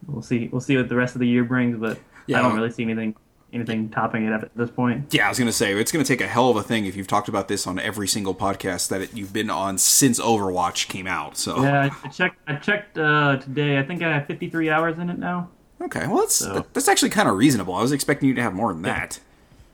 We'll 0.06 0.22
see. 0.22 0.48
We'll 0.50 0.60
see 0.60 0.76
what 0.76 0.88
the 0.88 0.96
rest 0.96 1.14
of 1.14 1.20
the 1.20 1.28
year 1.28 1.44
brings, 1.44 1.78
but 1.78 1.98
Yeah. 2.26 2.40
I 2.40 2.42
don't 2.42 2.56
really 2.56 2.70
see 2.70 2.82
anything 2.82 3.14
anything 3.54 3.88
topping 3.88 4.24
it 4.26 4.32
up 4.32 4.42
at 4.42 4.56
this 4.56 4.70
point. 4.70 5.12
Yeah, 5.14 5.26
I 5.26 5.28
was 5.28 5.38
gonna 5.38 5.52
say 5.52 5.72
it's 5.72 5.92
gonna 5.92 6.04
take 6.04 6.20
a 6.20 6.26
hell 6.26 6.50
of 6.50 6.56
a 6.56 6.62
thing 6.62 6.84
if 6.86 6.96
you've 6.96 7.06
talked 7.06 7.28
about 7.28 7.48
this 7.48 7.66
on 7.66 7.78
every 7.78 8.08
single 8.08 8.34
podcast 8.34 8.88
that 8.88 9.00
it, 9.00 9.14
you've 9.14 9.32
been 9.32 9.50
on 9.50 9.78
since 9.78 10.18
Overwatch 10.20 10.88
came 10.88 11.06
out. 11.06 11.36
So, 11.36 11.62
Yeah, 11.62 11.82
I, 11.84 12.06
I 12.06 12.08
checked. 12.10 12.38
I 12.46 12.54
checked 12.56 12.98
uh, 12.98 13.36
today. 13.38 13.78
I 13.78 13.82
think 13.84 14.02
I 14.02 14.12
have 14.12 14.26
53 14.26 14.70
hours 14.70 14.98
in 14.98 15.08
it 15.10 15.18
now. 15.18 15.48
okay, 15.80 16.06
well 16.06 16.18
that's 16.18 16.34
So- 16.36 16.66
that's 16.72 16.88
actually 16.88 17.10
kind 17.10 17.28
of 17.28 17.36
reasonable. 17.36 17.74
I 17.74 17.82
was 17.82 17.92
expecting 17.92 18.28
you 18.28 18.34
to 18.34 18.42
have 18.42 18.54
more 18.54 18.72
than 18.72 18.82
that. 18.82 19.20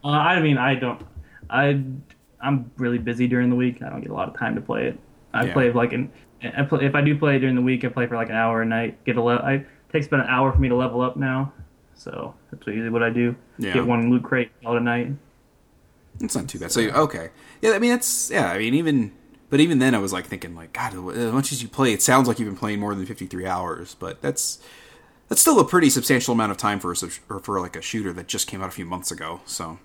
Uh, 0.04 0.08
I 0.08 0.40
mean, 0.40 0.58
I 0.58 0.74
don't. 0.74 1.00
I 1.48 1.82
I'm 2.40 2.70
really 2.78 2.98
busy 2.98 3.26
during 3.28 3.50
the 3.50 3.56
week. 3.56 3.82
I 3.82 3.90
don't 3.90 4.00
get 4.00 4.10
a 4.10 4.14
lot 4.14 4.28
of 4.28 4.38
time 4.38 4.54
to 4.54 4.60
play 4.60 4.86
it. 4.86 4.98
I 5.34 5.44
Yeah. 5.46 5.52
play 5.52 5.72
like 5.72 5.92
an. 5.92 6.10
I 6.42 6.62
play, 6.62 6.86
if 6.86 6.94
I 6.94 7.02
do 7.02 7.18
play 7.18 7.38
during 7.38 7.54
the 7.54 7.60
week, 7.60 7.84
I 7.84 7.88
play 7.88 8.06
for 8.06 8.16
like 8.16 8.30
an 8.30 8.34
hour 8.34 8.62
a 8.62 8.64
night. 8.66 9.04
Get 9.04 9.16
a 9.18 9.22
le- 9.22 9.36
I, 9.36 9.52
it 9.56 9.66
takes 9.92 10.06
about 10.06 10.20
an 10.20 10.26
hour 10.30 10.50
for 10.52 10.58
me 10.58 10.70
to 10.70 10.74
level 10.74 11.02
up 11.02 11.18
now, 11.18 11.52
so 12.00 12.34
that's 12.50 12.66
usually 12.66 12.88
what 12.88 13.02
I 13.02 13.10
do. 13.10 13.36
Yeah. 13.58 13.74
Get 13.74 13.86
one 13.86 14.10
loot 14.10 14.22
crate 14.22 14.50
all 14.64 14.72
the 14.72 14.80
night. 14.80 15.12
It's 16.18 16.34
not 16.34 16.48
too 16.48 16.58
bad. 16.58 16.72
So 16.72 16.80
okay, 16.80 17.28
yeah. 17.60 17.72
I 17.72 17.78
mean, 17.78 17.90
that's 17.90 18.30
yeah. 18.30 18.50
I 18.50 18.58
mean, 18.58 18.72
even 18.74 19.12
but 19.50 19.60
even 19.60 19.80
then, 19.80 19.94
I 19.94 19.98
was 19.98 20.10
like 20.10 20.26
thinking 20.26 20.54
like, 20.54 20.72
God, 20.72 20.94
as 20.94 21.32
much 21.32 21.52
as 21.52 21.62
you 21.62 21.68
play, 21.68 21.92
it 21.92 22.00
sounds 22.00 22.26
like 22.26 22.38
you've 22.38 22.48
been 22.48 22.56
playing 22.56 22.80
more 22.80 22.94
than 22.94 23.04
fifty 23.04 23.26
three 23.26 23.46
hours. 23.46 23.96
But 23.98 24.22
that's 24.22 24.60
that's 25.28 25.42
still 25.42 25.60
a 25.60 25.64
pretty 25.64 25.90
substantial 25.90 26.32
amount 26.32 26.52
of 26.52 26.56
time 26.56 26.80
for 26.80 26.90
a 26.90 26.96
or 27.28 27.40
for 27.40 27.60
like 27.60 27.76
a 27.76 27.82
shooter 27.82 28.14
that 28.14 28.28
just 28.28 28.46
came 28.46 28.62
out 28.62 28.68
a 28.68 28.72
few 28.72 28.86
months 28.86 29.10
ago. 29.10 29.42
So 29.44 29.78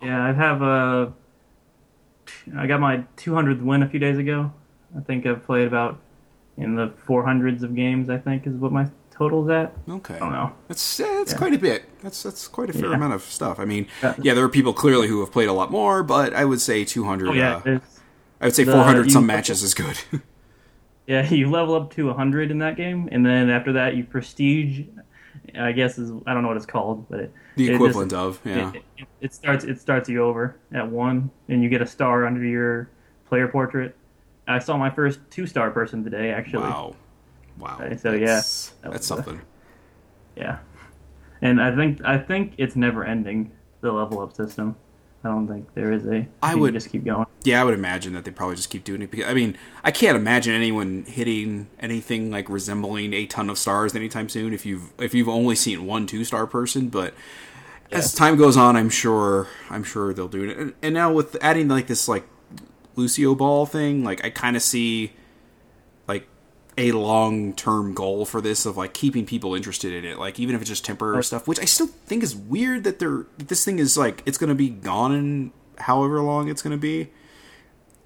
Yeah, 0.00 0.24
I 0.24 0.32
have 0.32 0.62
a. 0.62 1.12
I 2.56 2.68
got 2.68 2.78
my 2.78 3.04
200th 3.16 3.60
win 3.60 3.82
a 3.82 3.88
few 3.88 3.98
days 3.98 4.18
ago. 4.18 4.52
I 4.96 5.00
think 5.00 5.26
I've 5.26 5.44
played 5.44 5.66
about 5.66 5.98
in 6.56 6.76
the 6.76 6.90
400s 7.08 7.64
of 7.64 7.74
games. 7.74 8.08
I 8.08 8.18
think 8.18 8.46
is 8.46 8.54
what 8.54 8.70
my 8.70 8.88
total's 9.20 9.48
at. 9.50 9.72
okay, 9.88 10.14
I 10.14 10.18
don't 10.18 10.32
know. 10.32 10.52
That's 10.68 10.96
that's 10.96 11.32
Yeah. 11.32 11.38
quite 11.38 11.52
a 11.54 11.58
bit. 11.58 11.84
That's 12.02 12.22
that's 12.22 12.48
quite 12.48 12.70
a 12.70 12.72
fair 12.72 12.88
Yeah. 12.90 12.96
amount 12.96 13.12
of 13.12 13.22
stuff. 13.22 13.60
I 13.60 13.64
mean, 13.66 13.86
Yeah. 14.02 14.14
yeah, 14.22 14.34
there 14.34 14.44
are 14.44 14.48
people 14.48 14.72
clearly 14.72 15.08
who 15.08 15.20
have 15.20 15.30
played 15.30 15.48
a 15.48 15.52
lot 15.52 15.70
more, 15.70 16.02
but 16.02 16.32
I 16.34 16.44
would 16.44 16.60
say 16.60 16.84
two 16.84 17.04
hundred. 17.04 17.28
Oh 17.28 17.32
yeah, 17.34 17.60
uh, 17.66 17.78
I 18.40 18.46
would 18.46 18.54
say 18.54 18.64
the- 18.64 18.72
four 18.72 18.82
hundred 18.84 19.04
you- 19.06 19.12
some 19.12 19.26
matches 19.26 19.62
is 19.62 19.74
good. 19.74 19.98
Yeah, 21.06 21.28
you 21.28 21.50
level 21.50 21.74
up 21.74 21.92
to 21.94 22.06
100 22.06 22.52
in 22.52 22.58
that 22.58 22.76
game, 22.76 23.08
and 23.10 23.26
then 23.26 23.50
after 23.50 23.72
that, 23.72 23.96
you 23.96 24.04
prestige. 24.04 24.82
I 25.58 25.72
guess 25.72 25.98
is 25.98 26.12
I 26.24 26.32
don't 26.32 26.42
know 26.42 26.48
what 26.48 26.56
it's 26.56 26.66
called, 26.66 27.08
but 27.10 27.18
it, 27.18 27.32
the 27.56 27.64
it 27.64 27.66
just- 27.68 27.74
equivalent 27.74 28.12
of 28.12 28.38
yeah. 28.44 28.70
it, 28.72 28.82
it, 28.98 29.06
it 29.20 29.34
starts 29.34 29.64
it 29.64 29.80
starts 29.80 30.08
you 30.08 30.22
over 30.22 30.54
at 30.72 30.86
one, 30.88 31.30
and 31.48 31.64
you 31.64 31.68
get 31.68 31.82
a 31.82 31.86
star 31.86 32.26
under 32.26 32.44
your 32.44 32.90
player 33.28 33.48
portrait. 33.48 33.96
I 34.46 34.60
saw 34.60 34.76
my 34.76 34.88
first 34.90 35.18
two 35.30 35.46
star 35.48 35.72
person 35.72 36.04
today, 36.04 36.30
actually. 36.30 36.62
Wow, 36.62 36.94
wow. 37.60 37.78
So, 37.98 38.12
yeah, 38.12 38.26
that's, 38.26 38.68
that 38.82 38.92
that's 38.92 39.06
something. 39.06 39.40
Yeah, 40.36 40.58
and 41.42 41.60
I 41.60 41.74
think 41.74 42.02
I 42.04 42.16
think 42.16 42.54
it's 42.56 42.76
never 42.76 43.04
ending 43.04 43.50
the 43.80 43.92
level 43.92 44.20
up 44.20 44.34
system. 44.34 44.76
I 45.22 45.28
don't 45.28 45.46
think 45.46 45.74
there 45.74 45.92
is 45.92 46.06
a. 46.06 46.26
I 46.42 46.54
would- 46.54 46.72
just 46.72 46.88
keep 46.90 47.04
going. 47.04 47.26
Yeah, 47.44 47.60
I 47.60 47.64
would 47.64 47.74
imagine 47.74 48.14
that 48.14 48.24
they 48.24 48.30
probably 48.30 48.56
just 48.56 48.70
keep 48.70 48.84
doing 48.84 49.02
it. 49.02 49.10
Because, 49.10 49.26
I 49.28 49.34
mean, 49.34 49.58
I 49.84 49.90
can't 49.90 50.16
imagine 50.16 50.54
anyone 50.54 51.04
hitting 51.06 51.68
anything 51.78 52.30
like 52.30 52.48
resembling 52.48 53.12
a 53.12 53.26
ton 53.26 53.50
of 53.50 53.58
stars 53.58 53.94
anytime 53.94 54.28
soon. 54.30 54.54
If 54.54 54.64
you've 54.64 54.92
if 54.98 55.12
you've 55.14 55.28
only 55.28 55.56
seen 55.56 55.84
one 55.84 56.06
two 56.06 56.24
star 56.24 56.46
person, 56.46 56.88
but 56.88 57.12
as 57.90 58.14
time 58.14 58.36
goes 58.36 58.56
on, 58.56 58.76
I'm 58.76 58.88
sure 58.88 59.48
I'm 59.68 59.82
sure 59.84 60.14
they'll 60.14 60.28
do 60.28 60.48
it. 60.48 60.56
And, 60.56 60.74
and 60.80 60.94
now 60.94 61.12
with 61.12 61.36
adding 61.42 61.68
like 61.68 61.86
this 61.88 62.08
like 62.08 62.24
Lucio 62.96 63.34
Ball 63.34 63.66
thing, 63.66 64.04
like 64.04 64.24
I 64.24 64.30
kind 64.30 64.56
of 64.56 64.62
see 64.62 65.12
a 66.80 66.92
long 66.92 67.54
term 67.54 67.94
goal 67.94 68.24
for 68.24 68.40
this 68.40 68.66
of 68.66 68.76
like 68.76 68.94
keeping 68.94 69.26
people 69.26 69.54
interested 69.54 69.92
in 69.92 70.04
it. 70.04 70.18
Like 70.18 70.40
even 70.40 70.54
if 70.54 70.60
it's 70.60 70.70
just 70.70 70.84
temporary 70.84 71.22
stuff, 71.24 71.46
which 71.46 71.60
I 71.60 71.64
still 71.64 71.86
think 71.86 72.22
is 72.22 72.34
weird 72.34 72.84
that 72.84 72.98
they're 72.98 73.26
that 73.38 73.48
this 73.48 73.64
thing 73.64 73.78
is 73.78 73.96
like 73.96 74.22
it's 74.26 74.38
going 74.38 74.48
to 74.48 74.54
be 74.54 74.68
gone 74.68 75.12
in 75.12 75.52
however 75.78 76.20
long 76.20 76.48
it's 76.48 76.62
going 76.62 76.76
to 76.76 76.80
be 76.80 77.10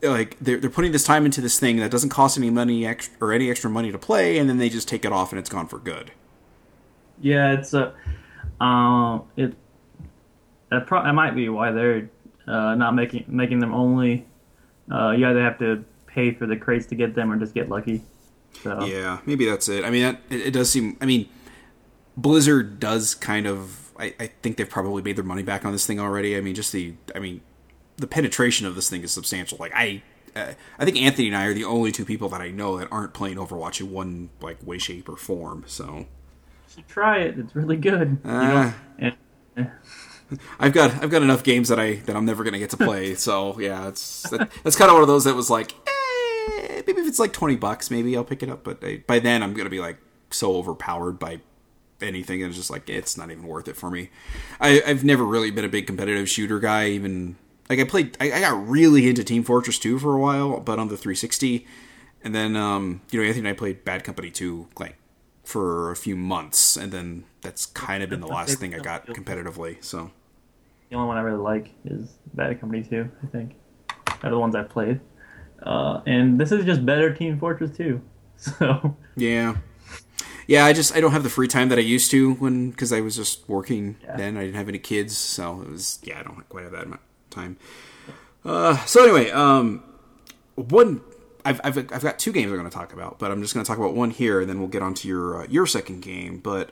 like 0.02 0.36
they're, 0.40 0.58
they're 0.58 0.70
putting 0.70 0.92
this 0.92 1.04
time 1.04 1.24
into 1.24 1.40
this 1.40 1.58
thing 1.58 1.76
that 1.78 1.90
doesn't 1.90 2.10
cost 2.10 2.38
any 2.38 2.50
money 2.50 2.86
ex- 2.86 3.10
or 3.20 3.32
any 3.32 3.50
extra 3.50 3.68
money 3.68 3.90
to 3.90 3.98
play 3.98 4.38
and 4.38 4.48
then 4.48 4.58
they 4.58 4.68
just 4.68 4.86
take 4.86 5.04
it 5.04 5.12
off 5.12 5.32
and 5.32 5.40
it's 5.40 5.50
gone 5.50 5.66
for 5.66 5.78
good 5.78 6.12
Yeah, 7.20 7.52
it's 7.52 7.74
a. 7.74 7.94
Um, 8.60 9.24
it. 9.36 9.54
That, 10.70 10.86
pro- 10.86 11.04
that 11.04 11.12
might 11.12 11.34
be 11.34 11.48
why 11.48 11.70
they're 11.70 12.10
uh, 12.46 12.74
not 12.74 12.94
making 12.94 13.24
making 13.28 13.60
them 13.60 13.74
only. 13.74 14.26
Uh, 14.90 15.10
you 15.10 15.26
either 15.26 15.42
have 15.42 15.58
to 15.58 15.84
pay 16.06 16.32
for 16.32 16.46
the 16.46 16.56
crates 16.56 16.86
to 16.86 16.94
get 16.94 17.14
them, 17.14 17.32
or 17.32 17.36
just 17.36 17.54
get 17.54 17.68
lucky. 17.68 18.02
So 18.62 18.84
yeah 18.84 19.18
maybe 19.26 19.44
that's 19.44 19.68
it 19.68 19.84
i 19.84 19.90
mean 19.90 20.02
that, 20.02 20.20
it, 20.30 20.40
it 20.48 20.50
does 20.52 20.70
seem 20.70 20.96
i 21.00 21.06
mean 21.06 21.28
blizzard 22.16 22.78
does 22.80 23.14
kind 23.14 23.46
of 23.46 23.92
I, 23.98 24.14
I 24.18 24.26
think 24.42 24.56
they've 24.56 24.68
probably 24.68 25.02
made 25.02 25.16
their 25.16 25.24
money 25.24 25.42
back 25.42 25.64
on 25.64 25.72
this 25.72 25.86
thing 25.86 26.00
already 26.00 26.36
i 26.36 26.40
mean 26.40 26.54
just 26.54 26.72
the 26.72 26.94
i 27.14 27.18
mean 27.18 27.40
the 27.96 28.06
penetration 28.06 28.66
of 28.66 28.74
this 28.74 28.88
thing 28.88 29.02
is 29.02 29.12
substantial 29.12 29.58
like 29.58 29.72
i 29.74 30.02
uh, 30.36 30.52
I 30.80 30.84
think 30.84 30.96
Anthony 30.96 31.28
and 31.28 31.36
I 31.36 31.44
are 31.44 31.54
the 31.54 31.62
only 31.62 31.92
two 31.92 32.04
people 32.04 32.28
that 32.30 32.40
I 32.40 32.50
know 32.50 32.76
that 32.78 32.88
aren't 32.90 33.14
playing 33.14 33.36
Overwatch 33.36 33.80
in 33.80 33.92
one 33.92 34.30
like 34.40 34.56
way, 34.66 34.78
shape, 34.78 35.08
or 35.08 35.16
form. 35.16 35.62
So 35.68 35.84
You 35.98 36.04
should 36.74 36.88
try 36.88 37.18
it. 37.20 37.38
It's 37.38 37.54
really 37.54 37.76
good. 37.76 38.18
You 38.24 38.30
Uh, 38.32 38.42
know? 38.42 38.74
And, 38.98 39.16
eh, 39.56 39.64
I've 40.58 40.72
got 40.72 40.90
I've 41.04 41.10
got 41.10 41.22
enough 41.22 41.44
games 41.44 41.68
that 41.68 41.78
I 41.78 41.94
that 42.06 42.16
I'm 42.16 42.24
never 42.24 42.42
gonna 42.42 42.58
get 42.58 42.70
to 42.70 42.76
play. 42.76 43.14
so 43.14 43.60
yeah, 43.60 43.86
it's 43.86 44.28
that, 44.30 44.50
that's 44.64 44.74
kind 44.74 44.88
of 44.90 44.94
one 44.94 45.02
of 45.02 45.08
those 45.08 45.22
that 45.22 45.36
was 45.36 45.50
like, 45.50 45.72
eh, 45.86 45.90
maybe 46.86 47.00
if 47.00 47.06
it's 47.06 47.18
like 47.18 47.32
twenty 47.32 47.56
bucks, 47.56 47.90
maybe 47.90 48.16
I'll 48.16 48.24
pick 48.24 48.42
it 48.42 48.48
up. 48.48 48.64
But 48.64 48.82
I, 48.82 49.02
by 49.06 49.18
then, 49.18 49.42
I'm 49.42 49.54
gonna 49.54 49.70
be 49.70 49.80
like 49.80 49.98
so 50.30 50.56
overpowered 50.56 51.18
by 51.18 51.40
anything, 52.00 52.42
and 52.42 52.50
it's 52.50 52.58
just 52.58 52.70
like 52.70 52.88
it's 52.88 53.16
not 53.16 53.30
even 53.30 53.44
worth 53.44 53.68
it 53.68 53.76
for 53.76 53.90
me. 53.90 54.10
I, 54.60 54.82
I've 54.86 55.04
never 55.04 55.24
really 55.24 55.50
been 55.50 55.64
a 55.64 55.68
big 55.68 55.86
competitive 55.86 56.28
shooter 56.28 56.58
guy. 56.58 56.88
Even 56.88 57.36
like 57.68 57.78
I 57.78 57.84
played, 57.84 58.16
I, 58.20 58.32
I 58.32 58.40
got 58.40 58.68
really 58.68 59.08
into 59.08 59.24
Team 59.24 59.42
Fortress 59.42 59.78
2 59.78 59.98
for 59.98 60.14
a 60.14 60.20
while, 60.20 60.60
but 60.60 60.78
on 60.78 60.88
the 60.88 60.96
360, 60.96 61.66
and 62.22 62.34
then 62.34 62.56
um, 62.56 63.00
you 63.10 63.20
know 63.20 63.26
Anthony 63.26 63.48
and 63.48 63.48
I 63.48 63.58
played 63.58 63.84
Bad 63.84 64.04
Company 64.04 64.30
2 64.30 64.68
like 64.78 64.96
for 65.44 65.90
a 65.90 65.96
few 65.96 66.16
months, 66.16 66.76
and 66.76 66.92
then 66.92 67.24
that's 67.42 67.66
kind 67.66 68.02
of 68.02 68.10
been 68.10 68.20
the 68.20 68.26
last 68.26 68.58
thing 68.58 68.74
I 68.74 68.78
got 68.78 69.06
competitively. 69.06 69.82
So. 69.84 70.10
the 70.88 70.96
only 70.96 71.08
one 71.08 71.18
I 71.18 71.20
really 71.20 71.38
like 71.38 71.70
is 71.84 72.14
Bad 72.32 72.58
Company 72.60 72.82
2, 72.82 73.10
I 73.22 73.26
think. 73.26 73.54
Out 74.08 74.24
of 74.24 74.30
the 74.30 74.38
ones 74.38 74.54
I've 74.54 74.70
played. 74.70 75.00
Uh, 75.62 76.00
and 76.06 76.38
this 76.40 76.52
is 76.52 76.64
just 76.64 76.84
better 76.84 77.12
Team 77.14 77.38
Fortress 77.38 77.76
2. 77.76 78.00
So, 78.36 78.96
Yeah. 79.16 79.56
Yeah, 80.46 80.66
I 80.66 80.74
just 80.74 80.94
I 80.94 81.00
don't 81.00 81.12
have 81.12 81.22
the 81.22 81.30
free 81.30 81.48
time 81.48 81.70
that 81.70 81.78
I 81.78 81.82
used 81.82 82.10
to 82.10 82.34
when 82.34 82.70
because 82.70 82.92
I 82.92 83.00
was 83.00 83.16
just 83.16 83.48
working 83.48 83.96
Yeah. 84.02 84.16
then. 84.16 84.36
I 84.36 84.40
didn't 84.42 84.56
have 84.56 84.68
any 84.68 84.78
kids, 84.78 85.16
so 85.16 85.62
it 85.62 85.70
was 85.70 85.98
yeah. 86.02 86.20
I 86.20 86.22
don't 86.22 86.46
quite 86.50 86.64
have 86.64 86.72
that 86.72 86.86
much 86.88 87.00
time. 87.30 87.56
Uh, 88.44 88.76
so 88.84 89.02
anyway, 89.02 89.30
um, 89.30 89.82
one 90.56 91.00
I've, 91.46 91.60
I've 91.64 91.78
I've 91.78 92.02
got 92.02 92.18
two 92.18 92.32
games 92.32 92.50
I'm 92.52 92.58
going 92.58 92.68
to 92.68 92.76
talk 92.76 92.92
about, 92.92 93.18
but 93.18 93.30
I'm 93.30 93.40
just 93.40 93.54
going 93.54 93.64
to 93.64 93.68
talk 93.68 93.78
about 93.78 93.94
one 93.94 94.10
here, 94.10 94.40
and 94.40 94.48
then 94.50 94.58
we'll 94.58 94.68
get 94.68 94.82
on 94.82 94.92
to 94.94 95.08
your 95.08 95.42
uh, 95.42 95.46
your 95.48 95.66
second 95.66 96.00
game. 96.02 96.38
But 96.40 96.70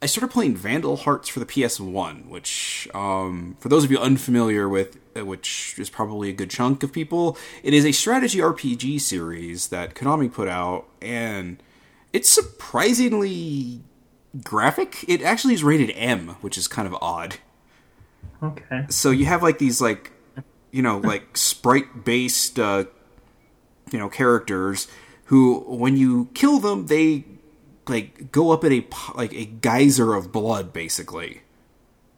I 0.00 0.06
started 0.06 0.30
playing 0.32 0.56
Vandal 0.56 0.96
Hearts 0.96 1.28
for 1.28 1.40
the 1.40 1.46
PS1, 1.46 2.28
which, 2.28 2.88
um, 2.94 3.56
for 3.60 3.68
those 3.68 3.84
of 3.84 3.90
you 3.90 3.98
unfamiliar 3.98 4.68
with, 4.68 4.98
which 5.24 5.74
is 5.78 5.90
probably 5.90 6.28
a 6.28 6.32
good 6.32 6.50
chunk 6.50 6.82
of 6.82 6.92
people, 6.92 7.36
it 7.62 7.72
is 7.72 7.84
a 7.84 7.92
strategy 7.92 8.38
RPG 8.38 9.00
series 9.00 9.68
that 9.68 9.94
Konami 9.94 10.32
put 10.32 10.48
out, 10.48 10.86
and 11.00 11.62
it's 12.12 12.28
surprisingly 12.28 13.80
graphic. 14.42 15.04
It 15.08 15.22
actually 15.22 15.54
is 15.54 15.64
rated 15.64 15.90
M, 15.96 16.36
which 16.40 16.58
is 16.58 16.68
kind 16.68 16.86
of 16.86 16.94
odd. 17.00 17.36
okay. 18.42 18.86
So 18.88 19.10
you 19.10 19.26
have 19.26 19.42
like 19.42 19.58
these 19.58 19.80
like, 19.80 20.12
you 20.70 20.82
know, 20.82 20.98
like 20.98 21.36
sprite 21.36 22.04
based, 22.04 22.58
uh, 22.58 22.84
you 23.90 23.98
know, 23.98 24.08
characters 24.08 24.88
who, 25.26 25.60
when 25.60 25.96
you 25.96 26.28
kill 26.34 26.58
them, 26.58 26.86
they 26.86 27.24
like 27.88 28.32
go 28.32 28.50
up 28.50 28.64
in 28.64 28.72
a 28.72 28.86
like 29.14 29.32
a 29.32 29.44
geyser 29.46 30.14
of 30.14 30.32
blood, 30.32 30.72
basically. 30.72 31.42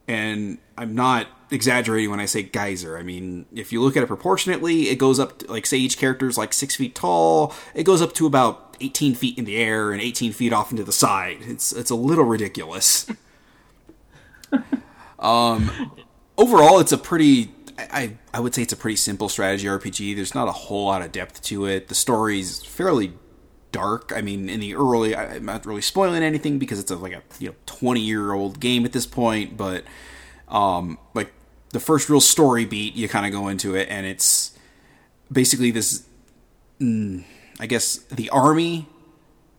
And 0.09 0.59
I'm 0.77 0.95
not 0.95 1.29
exaggerating 1.51 2.11
when 2.11 2.21
I 2.21 2.25
say 2.25 2.43
geyser. 2.43 2.97
I 2.97 3.03
mean, 3.03 3.47
if 3.55 3.73
you 3.73 3.83
look 3.83 3.97
at 3.97 4.03
it 4.03 4.07
proportionately, 4.07 4.89
it 4.89 4.97
goes 4.97 5.21
up 5.21 5.39
to, 5.41 5.53
like 5.53 5.67
say 5.67 5.77
each 5.77 5.99
character 5.99 6.27
is 6.27 6.39
like 6.39 6.53
six 6.53 6.75
feet 6.75 6.95
tall. 6.95 7.55
It 7.75 7.85
goes 7.85 8.03
up 8.03 8.15
to 8.15 8.27
about 8.27 8.77
18 8.81 9.15
feet 9.15 9.39
in 9.39 9.45
the 9.45 9.57
air 9.57 9.93
and 9.93 10.01
18 10.01 10.33
feet 10.33 10.53
off 10.53 10.71
into 10.71 10.85
the 10.85 10.93
side. 10.93 11.39
It's 11.43 11.73
it's 11.73 11.91
a 11.91 11.95
little 11.95 12.25
ridiculous. 12.25 13.07
um, 15.19 15.93
overall 16.39 16.79
it's 16.81 16.93
a 16.93 16.99
pretty 16.99 17.53
I, 17.79 18.17
I 18.35 18.41
would 18.41 18.55
say 18.55 18.63
it's 18.63 18.73
a 18.73 18.77
pretty 18.77 18.97
simple 18.97 19.29
strategy 19.29 19.67
RPG. 19.67 20.17
There's 20.17 20.35
not 20.35 20.49
a 20.49 20.53
whole 20.53 20.87
lot 20.87 21.03
of 21.03 21.13
depth 21.13 21.43
to 21.45 21.67
it. 21.67 21.89
The 21.89 21.95
story's 21.95 22.63
fairly 22.63 23.13
dark. 23.73 24.13
I 24.15 24.21
mean, 24.21 24.49
in 24.49 24.61
the 24.61 24.75
early, 24.75 25.15
I, 25.15 25.37
I'm 25.37 25.45
not 25.45 25.67
really 25.67 25.83
spoiling 25.83 26.23
anything 26.23 26.59
because 26.59 26.79
it's 26.79 26.91
a, 26.91 26.97
like 26.97 27.13
a 27.13 27.23
you 27.39 27.49
know 27.49 27.55
20 27.67 28.01
year 28.01 28.33
old 28.33 28.61
game 28.61 28.85
at 28.85 28.93
this 28.93 29.07
point. 29.07 29.57
But 29.57 29.85
um, 30.49 30.99
like 31.15 31.33
the 31.71 31.81
first 31.81 32.09
real 32.09 32.21
story 32.21 32.65
beat, 32.65 32.95
you 32.95 33.09
kind 33.09 33.27
of 33.27 33.33
go 33.33 33.49
into 33.49 33.75
it, 33.75 33.89
and 33.91 34.07
it's 34.07 34.57
basically 35.31 35.71
this. 35.71 36.05
Mm, 36.81 37.25
I 37.61 37.67
guess 37.67 37.97
the 38.11 38.31
army 38.31 38.87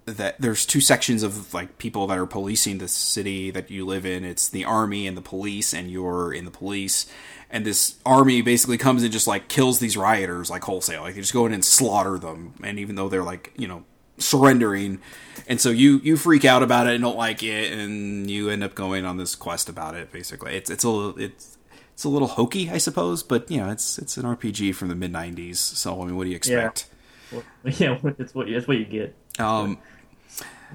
that 0.05 0.39
there's 0.39 0.66
two 0.66 0.82
sections 0.82 1.24
of 1.24 1.53
like 1.53 1.78
people 1.78 2.07
that 2.07 2.18
are 2.18 2.26
policing 2.26 2.80
the 2.80 2.88
city 2.88 3.51
that 3.51 3.70
you 3.70 3.86
live 3.86 4.05
in. 4.05 4.24
It's 4.24 4.49
the 4.49 4.66
army 4.66 5.07
and 5.07 5.16
the 5.16 5.22
police, 5.22 5.74
and 5.74 5.89
you're 5.89 6.34
in 6.34 6.45
the 6.45 6.51
police. 6.51 7.12
And 7.49 7.66
this 7.66 7.95
army 8.05 8.41
basically 8.41 8.78
comes 8.78 9.03
and 9.03 9.12
just 9.12 9.28
like 9.28 9.47
kills 9.47 9.80
these 9.80 9.97
rioters 9.97 10.49
like 10.49 10.64
wholesale. 10.64 11.01
Like 11.01 11.16
they 11.16 11.22
just 11.22 11.34
go 11.34 11.45
in 11.45 11.53
and 11.53 11.66
slaughter 11.66 12.18
them. 12.18 12.53
And 12.64 12.80
even 12.80 12.95
though 12.95 13.10
they're 13.10 13.24
like 13.24 13.53
you 13.57 13.68
know 13.68 13.84
surrendering, 14.20 14.99
and 15.47 15.59
so 15.59 15.70
you 15.70 15.99
you 16.03 16.17
freak 16.17 16.45
out 16.45 16.63
about 16.63 16.88
it 16.88 16.93
and 16.93 17.03
don't 17.03 17.17
like 17.17 17.43
it, 17.43 17.72
and 17.72 18.30
you 18.30 18.49
end 18.49 18.63
up 18.63 18.76
going 18.76 19.05
on 19.05 19.17
this 19.17 19.36
quest 19.36 19.70
about 19.70 19.95
it. 19.95 20.11
Basically, 20.11 20.55
it's 20.55 20.70
it's 20.70 20.84
a 20.84 20.89
little 20.89 21.20
it's 21.20 21.57
it's 21.93 22.03
a 22.03 22.09
little 22.09 22.28
hokey, 22.28 22.70
I 22.70 22.78
suppose, 22.78 23.24
but 23.24 23.49
you 23.51 23.57
know 23.57 23.70
it's 23.70 23.97
it's 23.97 24.17
an 24.17 24.24
RPG 24.24 24.76
from 24.76 24.89
the 24.89 24.95
mid 24.95 25.11
'90s. 25.11 25.57
So 25.57 26.01
I 26.01 26.05
mean, 26.05 26.15
what 26.15 26.26
do 26.26 26.30
you 26.30 26.36
expect? 26.36 26.88
Well, 27.32 27.43
yeah, 27.63 27.97
it's 28.17 28.34
what, 28.34 28.49
it's 28.49 28.67
what 28.67 28.78
you 28.78 28.86
get. 28.86 29.15
Um, 29.38 29.80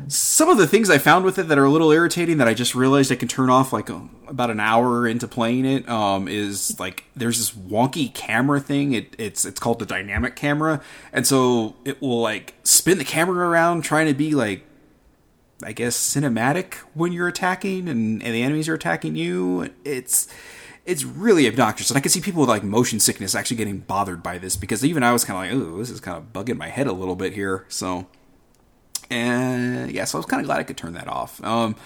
some 0.09 0.49
of 0.49 0.59
the 0.59 0.67
things 0.67 0.91
I 0.91 0.99
found 0.99 1.25
with 1.25 1.39
it 1.39 1.49
that 1.49 1.59
are 1.59 1.65
a 1.65 1.71
little 1.71 1.91
irritating 1.91 2.39
that 2.39 2.49
I 2.49 2.55
just 2.55 2.75
realized 2.75 3.13
I 3.13 3.17
can 3.17 3.29
turn 3.29 3.51
off 3.51 3.73
like 3.73 3.89
uh, 3.91 4.01
about 4.27 4.51
an 4.51 4.61
hour 4.61 5.07
into 5.07 5.29
playing 5.29 5.65
it 5.65 5.89
um, 5.89 6.29
is 6.29 6.79
like 6.81 7.05
there's 7.15 7.39
this 7.39 7.53
wonky 7.53 8.13
camera 8.13 8.61
thing. 8.61 8.93
It, 8.93 9.15
it's 9.19 9.45
it's 9.45 9.61
called 9.61 9.79
the 9.79 9.87
dynamic 9.87 10.37
camera, 10.37 10.83
and 11.13 11.27
so 11.27 11.77
it 11.85 12.01
will 12.01 12.21
like 12.21 12.55
spin 12.65 12.99
the 12.99 13.05
camera 13.05 13.49
around 13.49 13.83
trying 13.83 14.07
to 14.07 14.15
be 14.15 14.35
like 14.35 14.65
I 15.63 15.73
guess 15.73 15.97
cinematic 15.97 16.75
when 16.95 17.13
you're 17.13 17.29
attacking 17.29 17.89
and, 17.89 18.23
and 18.23 18.35
the 18.35 18.43
enemies 18.43 18.69
are 18.69 18.75
attacking 18.75 19.17
you. 19.17 19.71
It's 19.85 20.29
it's 20.85 21.05
really 21.05 21.49
obnoxious, 21.49 21.91
and 21.91 21.97
I 21.97 22.01
can 22.01 22.11
see 22.11 22.21
people 22.21 22.41
with 22.41 22.51
like 22.51 22.63
motion 22.63 23.01
sickness 23.01 23.35
actually 23.35 23.57
getting 23.57 23.79
bothered 23.79 24.23
by 24.23 24.39
this 24.39 24.57
because 24.57 24.85
even 24.85 25.03
I 25.03 25.13
was 25.13 25.25
kind 25.25 25.53
of 25.53 25.59
like, 25.59 25.67
oh, 25.67 25.79
this 25.79 25.91
is 25.91 26.01
kind 26.01 26.19
of 26.19 26.33
bugging 26.33 26.59
my 26.59 26.69
head 26.69 26.87
a 26.87 26.93
little 26.93 27.17
bit 27.17 27.33
here." 27.33 27.65
So, 27.69 28.07
and 29.11 29.91
yeah, 29.91 30.05
so 30.05 30.17
I 30.17 30.21
was 30.21 30.27
kind 30.27 30.41
of 30.41 30.47
glad 30.47 30.59
I 30.61 30.65
could 30.65 30.77
turn 30.77 30.95
that 30.95 31.09
off. 31.09 31.43
Um, 31.45 31.77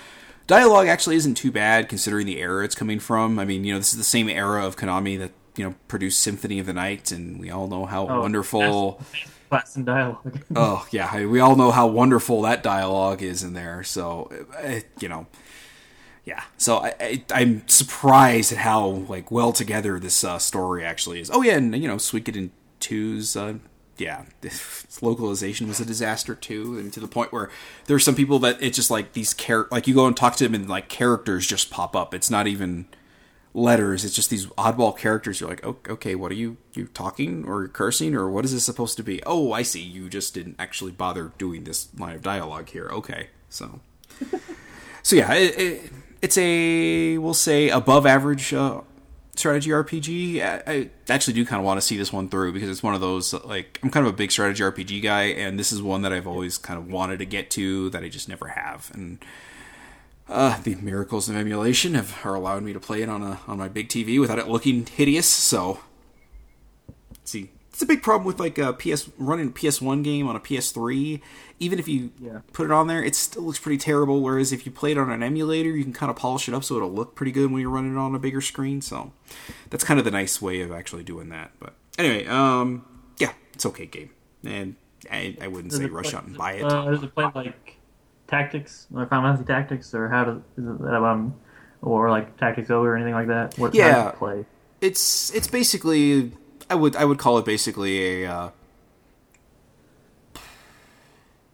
dialogue 0.47 0.87
actually 0.89 1.17
isn't 1.17 1.35
too 1.35 1.51
bad 1.53 1.89
considering 1.89 2.27
the 2.27 2.39
era 2.39 2.65
it's 2.65 2.75
coming 2.75 2.99
from. 3.01 3.39
I 3.39 3.45
mean, 3.45 3.65
you 3.65 3.73
know, 3.73 3.79
this 3.79 3.93
is 3.93 3.99
the 3.99 4.05
same 4.05 4.29
era 4.29 4.65
of 4.67 4.77
Konami 4.77 5.19
that 5.19 5.33
you 5.57 5.65
know 5.65 5.75
produced 5.89 6.21
Symphony 6.21 6.59
of 6.59 6.67
the 6.67 6.73
Night, 6.73 7.11
and 7.13 7.39
we 7.41 7.51
all 7.51 7.67
know 7.69 7.85
how 7.87 8.07
Oh, 8.09 8.21
wonderful. 8.21 9.01
Class 9.49 9.77
and 9.77 9.87
dialogue. 9.87 10.43
Oh 10.57 10.87
yeah, 10.91 11.09
I- 11.13 11.27
we 11.27 11.41
all 11.41 11.57
know 11.57 11.71
how 11.71 11.87
wonderful 11.87 12.43
that 12.43 12.63
dialogue 12.63 13.23
is 13.23 13.43
in 13.43 13.55
there. 13.55 13.83
So 13.83 14.31
uh, 14.63 14.81
you 15.01 15.09
know, 15.09 15.27
yeah. 16.25 16.43
So 16.59 16.79
I, 16.79 16.95
I, 17.01 17.25
I'm 17.33 17.67
surprised 17.67 18.53
at 18.53 18.59
how 18.59 18.87
like 18.87 19.31
well 19.31 19.53
together 19.53 19.99
this 19.99 20.23
uh, 20.23 20.39
story 20.39 20.85
actually 20.85 21.21
is. 21.21 21.31
Oh 21.33 21.41
yeah, 21.43 21.55
and 21.57 21.75
you 21.75 21.89
know, 21.89 21.97
Suikoden 21.97 22.51
2's 22.81 23.37
uh, 23.37 23.55
yeah, 23.99 24.25
its 24.43 25.03
localization 25.03 25.69
was 25.69 25.81
a 25.81 25.85
disaster 25.85 26.35
too, 26.35 26.79
and 26.79 26.93
to 26.93 27.01
the 27.01 27.09
point 27.09 27.33
where 27.33 27.51
there's 27.87 28.05
some 28.05 28.15
people 28.15 28.39
that 28.41 28.63
it's 28.63 28.77
just 28.77 28.91
like 28.91 29.13
these 29.13 29.35
char- 29.35 29.69
like 29.71 29.87
you 29.87 29.95
go 29.95 30.07
and 30.07 30.17
talk 30.17 30.37
to 30.37 30.45
them 30.45 30.55
and 30.55 30.69
like 30.69 30.89
characters 30.89 31.47
just 31.47 31.71
pop 31.71 31.95
up. 31.95 32.15
It's 32.15 32.31
not 32.31 32.47
even 32.47 32.87
letters. 33.55 34.05
It's 34.05 34.15
just 34.15 34.31
these 34.31 34.47
oddball 34.47 34.97
characters. 34.97 35.41
You're 35.41 35.51
like, 35.51 35.67
"Oh, 35.67 35.77
okay, 35.89 36.15
what 36.15 36.31
are 36.31 36.37
you 36.37 36.57
you 36.75 36.87
talking 36.87 37.45
or 37.47 37.67
cursing 37.69 38.15
or 38.15 38.31
what 38.31 38.45
is 38.45 38.53
this 38.53 38.65
supposed 38.65 38.97
to 38.99 39.03
be? 39.03 39.23
Oh, 39.27 39.53
I 39.53 39.63
see. 39.63 39.83
You 39.83 40.09
just 40.09 40.35
didn't 40.35 40.57
actually 40.59 40.93
bother 40.93 41.33
doing 41.39 41.65
this 41.65 41.89
line 41.99 42.15
of 42.15 42.23
dialogue 42.23 42.69
here. 42.71 42.89
Okay, 42.91 43.29
so 43.49 43.81
so 45.03 45.17
yeah, 45.17 45.35
it, 45.35 45.59
it, 45.59 45.93
it's 46.23 46.39
a 46.39 47.19
we'll 47.19 47.35
say 47.35 47.69
above 47.69 48.07
average 48.07 48.53
uh, 48.55 48.81
strategy 49.39 49.71
RPG. 49.71 50.43
I, 50.43 50.63
I 50.67 50.91
actually 51.09 51.35
do 51.35 51.45
kind 51.47 51.61
of 51.61 51.65
want 51.65 51.79
to 51.81 51.87
see 51.87 51.97
this 51.97 52.13
one 52.13 52.29
through 52.29 52.53
because 52.53 52.69
it's 52.69 52.83
one 52.83 52.95
of 52.95 53.01
those 53.01 53.33
like 53.45 53.79
I'm 53.83 53.91
kind 53.91 54.07
of 54.07 54.13
a 54.13 54.17
big 54.17 54.31
strategy 54.31 54.63
RPG 54.63 55.03
guy, 55.03 55.25
and 55.25 55.59
this 55.59 55.73
is 55.73 55.81
one 55.83 56.03
that 56.03 56.13
I've 56.13 56.27
always 56.27 56.59
kind 56.59 56.79
of 56.79 56.91
wanted 56.91 57.19
to 57.21 57.25
get 57.25 57.51
to 57.53 57.91
that 57.91 58.03
I 58.03 58.09
just 58.09 58.29
never 58.29 58.49
have, 58.49 58.91
and 58.95 59.19
uh, 60.29 60.61
the 60.61 60.75
miracles 60.77 61.29
of 61.29 61.37
emulation 61.37 61.95
have 61.95 62.19
are 62.25 62.35
allowing 62.35 62.65
me 62.65 62.73
to 62.73 62.81
play 62.81 63.03
it 63.03 63.09
on 63.09 63.23
a 63.23 63.41
on 63.47 63.59
my 63.59 63.69
big 63.69 63.89
TV 63.89 64.21
without 64.21 64.39
it 64.39 64.49
looking 64.49 64.85
hideous. 64.87 65.27
So, 65.27 65.81
see, 67.25 67.51
it's 67.79 67.83
a 67.85 67.87
big 67.87 68.03
problem 68.03 68.27
with 68.27 68.41
like 68.41 68.59
a 68.59 68.73
PS 68.73 69.09
running 69.19 69.47
a 69.47 69.51
PS1 69.53 70.03
game 70.03 70.27
on 70.27 70.35
a 70.35 70.41
PS3. 70.41 71.21
Even 71.61 71.79
if 71.79 71.87
you 71.87 72.11
Yeah. 72.21 72.41
put 72.53 72.65
it 72.65 72.73
on 72.73 72.89
there, 72.89 73.05
it 73.05 73.15
still 73.15 73.45
looks 73.45 73.61
pretty 73.61 73.79
terrible. 73.79 74.21
Whereas 74.21 74.51
if 74.53 74.67
you 74.67 74.73
play 74.73 74.91
it 74.91 74.99
on 74.99 75.13
an 75.13 75.23
emulator, 75.23 75.71
you 75.71 75.85
can 75.85 75.93
kind 75.93 76.11
of 76.11 76.17
polish 76.17 76.49
it 76.49 76.55
up 76.55 76.65
so 76.65 76.75
it'll 76.75 76.91
look 76.91 77.15
pretty 77.15 77.31
good 77.31 77.53
when 77.53 77.61
you're 77.61 77.71
running 77.71 77.95
it 77.95 77.97
on 77.99 78.17
a 78.17 78.19
bigger 78.19 78.41
screen. 78.41 78.81
So, 78.81 79.13
that's 79.71 79.85
kind 79.85 80.01
of 80.01 80.05
the 80.05 80.11
nice 80.11 80.43
way 80.43 80.61
of 80.61 80.73
actually 80.73 81.05
doing 81.05 81.29
that. 81.29 81.53
But 81.61 81.75
anyway, 81.97 82.27
um, 82.27 82.85
yeah, 83.19 83.31
it's 83.53 83.65
okay 83.67 83.87
game, 83.87 84.11
and 84.45 84.75
I, 85.09 85.37
I 85.41 85.47
wouldn't 85.47 85.71
Does 85.71 85.79
say 85.79 85.87
rush 85.87 86.07
play- 86.11 86.15
out 86.19 86.25
and 86.27 86.37
buy 86.37 86.53
it. 86.55 86.65
Uh, 86.65 86.85
does 86.91 87.05
it 87.05 87.15
play 87.15 87.31
like 87.33 87.77
tactics, 88.27 88.89
like 88.91 89.09
Final 89.09 89.27
Fantasy 89.31 89.47
Tactics, 89.47 89.95
or 89.95 90.09
how 90.09 90.25
does 90.25 90.39
is 90.57 90.67
it 90.67 90.83
that 90.83 90.95
um, 91.05 91.33
or 91.81 92.11
like 92.11 92.37
Tactics 92.39 92.71
Ogre 92.71 92.91
or 92.91 92.97
anything 92.97 93.15
like 93.15 93.29
that? 93.29 93.57
What 93.57 93.73
Yeah. 93.73 94.09
it 94.09 94.17
play? 94.17 94.47
it's 94.81 95.33
it's 95.33 95.47
basically 95.47 96.33
I 96.71 96.75
would 96.75 96.97
I 96.97 97.05
would 97.05 97.19
call 97.19 97.39
it 97.39 97.45
basically 97.45 98.25
a 98.25 98.33
uh, 98.33 98.51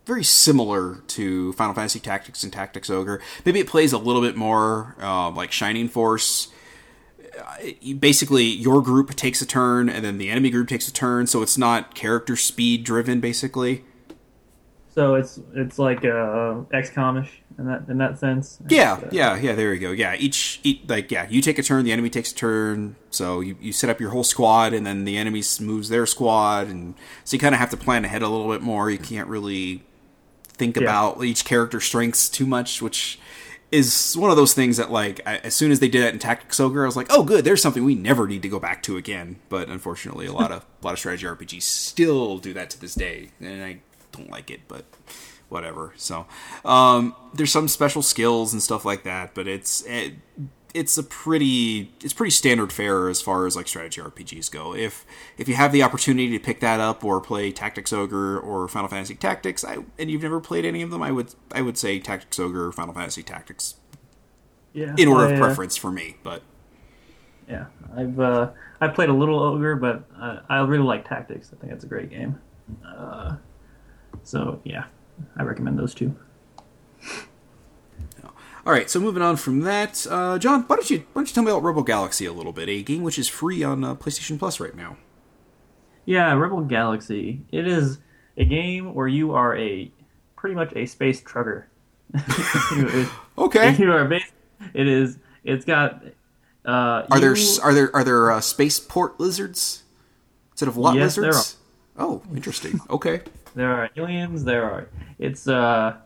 very 0.04 0.24
similar 0.24 1.02
to 1.08 1.52
Final 1.54 1.74
Fantasy 1.74 2.00
Tactics 2.00 2.42
and 2.42 2.52
Tactics 2.52 2.90
Ogre. 2.90 3.20
Maybe 3.44 3.60
it 3.60 3.66
plays 3.66 3.92
a 3.92 3.98
little 3.98 4.20
bit 4.20 4.36
more 4.36 4.96
uh, 5.00 5.30
like 5.30 5.52
Shining 5.52 5.88
Force. 5.88 6.48
Uh, 7.38 7.94
basically, 7.98 8.44
your 8.44 8.82
group 8.82 9.14
takes 9.16 9.40
a 9.40 9.46
turn, 9.46 9.88
and 9.88 10.04
then 10.04 10.18
the 10.18 10.30
enemy 10.30 10.50
group 10.50 10.68
takes 10.68 10.88
a 10.88 10.92
turn, 10.92 11.26
so 11.26 11.42
it's 11.42 11.58
not 11.58 11.94
character 11.94 12.36
speed 12.36 12.84
driven. 12.84 13.20
Basically, 13.20 13.84
So 14.94 15.14
it's 15.14 15.40
it's 15.54 15.78
like 15.78 16.04
uh, 16.04 16.62
XCOMish 16.72 17.28
in 17.58 17.66
that 17.66 17.84
in 17.88 17.98
that 17.98 18.18
sense. 18.18 18.58
Yeah, 18.68 18.94
It's, 18.96 19.04
uh, 19.04 19.08
yeah, 19.12 19.36
yeah. 19.36 19.54
There 19.54 19.72
you 19.74 19.80
go. 19.80 19.90
Yeah, 19.92 20.14
each, 20.18 20.60
each 20.64 20.82
like 20.88 21.10
yeah, 21.10 21.26
you 21.28 21.40
take 21.40 21.58
a 21.58 21.62
turn, 21.62 21.84
the 21.84 21.92
enemy 21.92 22.10
takes 22.10 22.32
a 22.32 22.34
turn. 22.34 22.96
So 23.10 23.40
you, 23.40 23.56
you 23.60 23.72
set 23.72 23.90
up 23.90 24.00
your 24.00 24.10
whole 24.10 24.24
squad, 24.24 24.72
and 24.72 24.86
then 24.86 25.04
the 25.04 25.16
enemy 25.16 25.42
moves 25.60 25.88
their 25.88 26.06
squad, 26.06 26.68
and 26.68 26.94
so 27.24 27.34
you 27.34 27.38
kind 27.40 27.54
of 27.54 27.58
have 27.60 27.70
to 27.70 27.76
plan 27.76 28.04
ahead 28.04 28.22
a 28.22 28.28
little 28.28 28.50
bit 28.50 28.60
more. 28.62 28.90
You 28.90 28.98
can't 28.98 29.28
really 29.28 29.84
think 30.48 30.76
Yeah. 30.76 30.82
about 30.84 31.22
each 31.24 31.44
character's 31.44 31.84
strengths 31.84 32.28
too 32.28 32.46
much, 32.46 32.80
which 32.82 33.18
is 33.72 34.14
one 34.16 34.30
of 34.30 34.36
those 34.36 34.54
things 34.54 34.76
that 34.76 34.90
like 34.92 35.20
I, 35.26 35.38
as 35.38 35.54
soon 35.54 35.72
as 35.72 35.80
they 35.80 35.88
did 35.88 36.02
that 36.04 36.12
in 36.12 36.18
Tactics 36.20 36.60
Ogre, 36.60 36.84
I 36.84 36.86
was 36.86 36.96
like, 36.96 37.08
oh, 37.10 37.24
good, 37.24 37.44
there's 37.44 37.60
something 37.62 37.82
we 37.84 37.94
never 37.96 38.26
need 38.28 38.42
to 38.42 38.48
go 38.48 38.60
back 38.60 38.82
to 38.84 38.96
again. 38.96 39.36
But 39.48 39.68
unfortunately, 39.68 40.26
a 40.26 40.32
lot 40.32 40.52
of 40.52 40.62
a 40.62 40.64
lot 40.84 40.92
of 40.92 40.98
strategy 40.98 41.26
RPGs 41.26 41.62
still 41.62 42.38
do 42.38 42.52
that 42.54 42.70
to 42.70 42.80
this 42.80 42.94
day, 42.94 43.30
and 43.40 43.62
I 43.64 43.78
don't 44.12 44.30
like 44.30 44.48
it, 44.50 44.60
but 44.68 44.84
whatever. 45.48 45.92
So 45.96 46.26
um, 46.64 47.14
there's 47.34 47.52
some 47.52 47.68
special 47.68 48.02
skills 48.02 48.52
and 48.52 48.62
stuff 48.62 48.84
like 48.84 49.04
that, 49.04 49.34
but 49.34 49.46
it's 49.46 49.82
it, 49.82 50.14
it's 50.74 50.98
a 50.98 51.04
pretty 51.04 51.92
it's 52.02 52.12
pretty 52.12 52.32
standard 52.32 52.72
fare 52.72 53.08
as 53.08 53.22
far 53.22 53.46
as 53.46 53.56
like 53.56 53.68
strategy 53.68 54.00
RPGs 54.00 54.50
go. 54.50 54.74
If 54.74 55.06
if 55.38 55.48
you 55.48 55.54
have 55.54 55.72
the 55.72 55.82
opportunity 55.82 56.36
to 56.36 56.44
pick 56.44 56.60
that 56.60 56.80
up 56.80 57.04
or 57.04 57.20
play 57.20 57.52
Tactics 57.52 57.92
Ogre 57.92 58.38
or 58.38 58.66
Final 58.68 58.88
Fantasy 58.88 59.14
Tactics, 59.14 59.64
I, 59.64 59.78
and 59.98 60.10
you've 60.10 60.22
never 60.22 60.40
played 60.40 60.64
any 60.64 60.82
of 60.82 60.90
them, 60.90 61.02
I 61.02 61.12
would 61.12 61.34
I 61.52 61.62
would 61.62 61.78
say 61.78 62.00
Tactics 62.00 62.38
Ogre 62.40 62.66
or 62.66 62.72
Final 62.72 62.92
Fantasy 62.92 63.22
Tactics 63.22 63.76
yeah. 64.72 64.94
in 64.98 65.08
order 65.08 65.26
I, 65.26 65.30
of 65.30 65.40
uh, 65.40 65.44
preference 65.44 65.76
for 65.76 65.92
me. 65.92 66.16
But 66.24 66.42
Yeah, 67.48 67.66
I've 67.96 68.18
uh, 68.18 68.50
I 68.80 68.88
played 68.88 69.08
a 69.08 69.14
little 69.14 69.38
ogre, 69.38 69.76
but 69.76 70.04
uh, 70.20 70.40
I 70.48 70.60
really 70.62 70.84
like 70.84 71.08
Tactics. 71.08 71.50
I 71.52 71.60
think 71.60 71.72
it's 71.72 71.84
a 71.84 71.88
great 71.88 72.10
game. 72.10 72.40
Uh, 72.84 73.36
so 74.24 74.60
yeah, 74.64 74.86
I 75.36 75.42
recommend 75.42 75.78
those 75.78 75.94
two. 75.94 76.14
all 78.66 78.72
right, 78.72 78.88
so 78.88 78.98
moving 79.00 79.22
on 79.22 79.36
from 79.36 79.60
that, 79.60 80.06
uh, 80.10 80.38
John, 80.38 80.62
why 80.62 80.76
don't 80.76 80.88
you 80.90 80.98
why 81.12 81.20
don't 81.20 81.28
you 81.28 81.34
tell 81.34 81.44
me 81.44 81.50
about 81.50 81.62
Rebel 81.62 81.82
Galaxy 81.82 82.24
a 82.26 82.32
little 82.32 82.52
bit? 82.52 82.68
A 82.68 82.82
game 82.82 83.02
which 83.02 83.18
is 83.18 83.28
free 83.28 83.62
on 83.62 83.84
uh, 83.84 83.94
PlayStation 83.94 84.38
Plus 84.38 84.58
right 84.60 84.74
now. 84.74 84.96
Yeah, 86.06 86.32
Rebel 86.34 86.62
Galaxy. 86.62 87.42
It 87.50 87.66
is 87.66 87.98
a 88.36 88.44
game 88.44 88.94
where 88.94 89.08
you 89.08 89.32
are 89.32 89.56
a 89.56 89.90
pretty 90.36 90.54
much 90.54 90.72
a 90.76 90.86
space 90.86 91.20
trucker. 91.20 91.68
Okay. 93.36 93.74
you 93.78 93.90
are 93.90 94.10
It 94.74 94.86
is. 94.86 95.18
It's 95.42 95.64
got. 95.64 96.04
Uh, 96.64 97.04
Are 97.10 97.20
there 97.20 97.36
you- 97.36 97.58
are 97.62 97.74
there 97.74 97.94
are 97.94 98.04
there 98.04 98.30
uh, 98.30 98.40
spaceport 98.40 99.18
lizards 99.20 99.82
instead 100.52 100.68
of 100.68 100.76
lot 100.76 100.94
Yes, 100.96 101.16
there 101.16 101.24
lizards? 101.26 101.56
Oh, 101.98 102.22
interesting. 102.34 102.80
Okay. 102.88 103.20
There 103.54 103.72
are 103.72 103.90
aliens. 103.96 104.44
There 104.44 104.64
are. 104.64 104.88
It's 105.18 105.46
uh. 105.48 105.96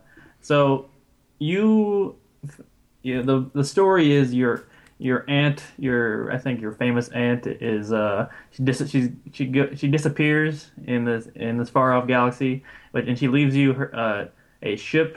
So 0.40 0.90
you, 1.38 2.16
you 3.02 3.22
the 3.22 3.50
the 3.54 3.64
story 3.64 4.12
is 4.12 4.34
your 4.34 4.68
your 4.98 5.24
aunt, 5.28 5.62
your 5.78 6.30
I 6.32 6.38
think 6.38 6.60
your 6.60 6.72
famous 6.72 7.08
aunt 7.10 7.46
is 7.46 7.92
uh 7.92 8.28
she 8.50 8.62
dis- 8.64 8.90
she's 8.90 9.10
she 9.32 9.46
go, 9.46 9.74
she 9.74 9.88
disappears 9.88 10.70
in 10.86 11.04
this 11.04 11.28
in 11.34 11.58
this 11.58 11.70
far 11.70 11.92
off 11.92 12.06
galaxy, 12.06 12.64
but 12.92 13.06
and 13.06 13.18
she 13.18 13.28
leaves 13.28 13.54
you 13.54 13.72
her, 13.74 13.94
uh, 13.94 14.26
a 14.62 14.76
ship 14.76 15.16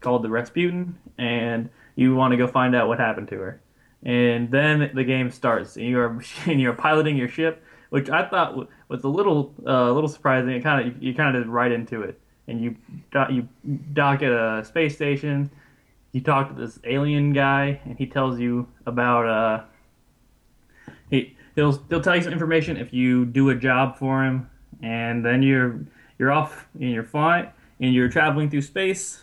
called 0.00 0.22
the 0.22 0.28
Rasputin 0.28 0.96
and 1.16 1.70
you 1.96 2.14
want 2.14 2.30
to 2.32 2.36
go 2.36 2.46
find 2.46 2.76
out 2.76 2.86
what 2.86 3.00
happened 3.00 3.28
to 3.28 3.38
her. 3.38 3.60
And 4.04 4.50
then 4.52 4.92
the 4.94 5.02
game 5.02 5.30
starts, 5.32 5.76
and 5.76 5.86
you're 5.86 6.22
and 6.46 6.60
you're 6.60 6.74
piloting 6.74 7.16
your 7.16 7.28
ship, 7.28 7.64
which 7.90 8.08
I 8.08 8.28
thought 8.28 8.68
was 8.88 9.04
a 9.04 9.08
little 9.08 9.54
uh, 9.66 9.90
a 9.90 9.92
little 9.92 10.08
surprising. 10.08 10.50
It 10.50 10.62
kind 10.62 10.88
of 10.88 11.02
you 11.02 11.14
kind 11.14 11.36
of 11.36 11.48
right 11.48 11.70
into 11.70 12.02
it, 12.02 12.20
and 12.46 12.60
you 12.60 12.76
dock, 13.12 13.30
you 13.30 13.48
dock 13.92 14.22
at 14.22 14.32
a 14.32 14.64
space 14.64 14.94
station. 14.94 15.50
You 16.12 16.22
talk 16.22 16.48
to 16.48 16.54
this 16.54 16.78
alien 16.84 17.32
guy, 17.32 17.80
and 17.84 17.98
he 17.98 18.06
tells 18.06 18.40
you 18.40 18.66
about 18.86 19.26
uh 19.26 19.64
he 21.10 21.36
he'll 21.54 21.72
he'll 21.88 22.00
tell 22.00 22.16
you 22.16 22.22
some 22.22 22.32
information 22.32 22.76
if 22.76 22.92
you 22.92 23.24
do 23.24 23.50
a 23.50 23.54
job 23.54 23.96
for 23.96 24.24
him, 24.24 24.48
and 24.82 25.24
then 25.24 25.42
you're 25.42 25.80
you're 26.18 26.32
off 26.32 26.66
in 26.80 26.88
your 26.88 27.04
flight 27.04 27.52
and 27.80 27.94
you're 27.94 28.08
traveling 28.08 28.50
through 28.50 28.62
space. 28.62 29.22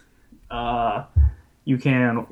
Uh, 0.50 1.04
you 1.66 1.78
can 1.78 2.26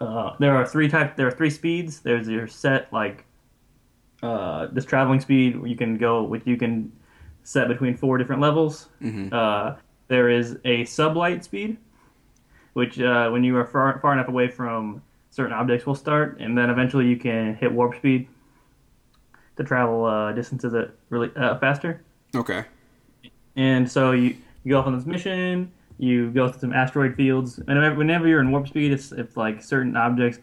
uh, 0.00 0.34
there 0.38 0.56
are 0.56 0.66
three 0.66 0.88
types. 0.88 1.16
There 1.16 1.26
are 1.26 1.32
three 1.32 1.50
speeds. 1.50 2.00
There's 2.00 2.28
your 2.28 2.46
set 2.46 2.92
like 2.92 3.24
uh, 4.24 4.68
this 4.72 4.84
traveling 4.84 5.20
speed. 5.20 5.60
You 5.64 5.76
can 5.76 5.98
go 5.98 6.22
with. 6.22 6.46
You 6.46 6.56
can 6.56 6.90
set 7.42 7.68
between 7.68 7.96
four 7.96 8.16
different 8.18 8.40
levels. 8.40 8.88
Uh, 9.32 9.76
there 10.08 10.30
is 10.30 10.52
a 10.64 10.84
sublight 10.84 11.44
speed, 11.44 11.76
which 12.72 12.98
uh, 13.00 13.28
when 13.30 13.44
you 13.44 13.56
are 13.56 13.66
far, 13.66 13.98
far 14.00 14.12
enough 14.14 14.28
away 14.28 14.48
from 14.48 15.02
certain 15.30 15.52
objects 15.52 15.86
will 15.86 15.94
start, 15.94 16.38
and 16.40 16.56
then 16.56 16.70
eventually 16.70 17.06
you 17.06 17.16
can 17.16 17.54
hit 17.56 17.70
warp 17.70 17.96
speed 17.96 18.28
to 19.56 19.64
travel 19.64 20.04
uh, 20.04 20.32
distances 20.32 20.72
that 20.72 20.92
really 21.10 21.30
uh, 21.36 21.58
faster. 21.58 22.02
Okay. 22.34 22.64
And 23.56 23.90
so 23.90 24.12
you, 24.12 24.36
you 24.64 24.70
go 24.70 24.78
off 24.78 24.86
on 24.86 24.96
this 24.96 25.06
mission, 25.06 25.70
you 25.98 26.30
go 26.30 26.48
through 26.48 26.60
some 26.60 26.72
asteroid 26.72 27.14
fields, 27.14 27.58
and 27.68 27.96
whenever, 27.96 28.26
you're 28.26 28.40
in 28.40 28.50
warp 28.50 28.68
speed, 28.68 28.92
it's 28.92 29.12
if 29.12 29.36
like 29.36 29.62
certain 29.62 29.96
objects 29.96 30.38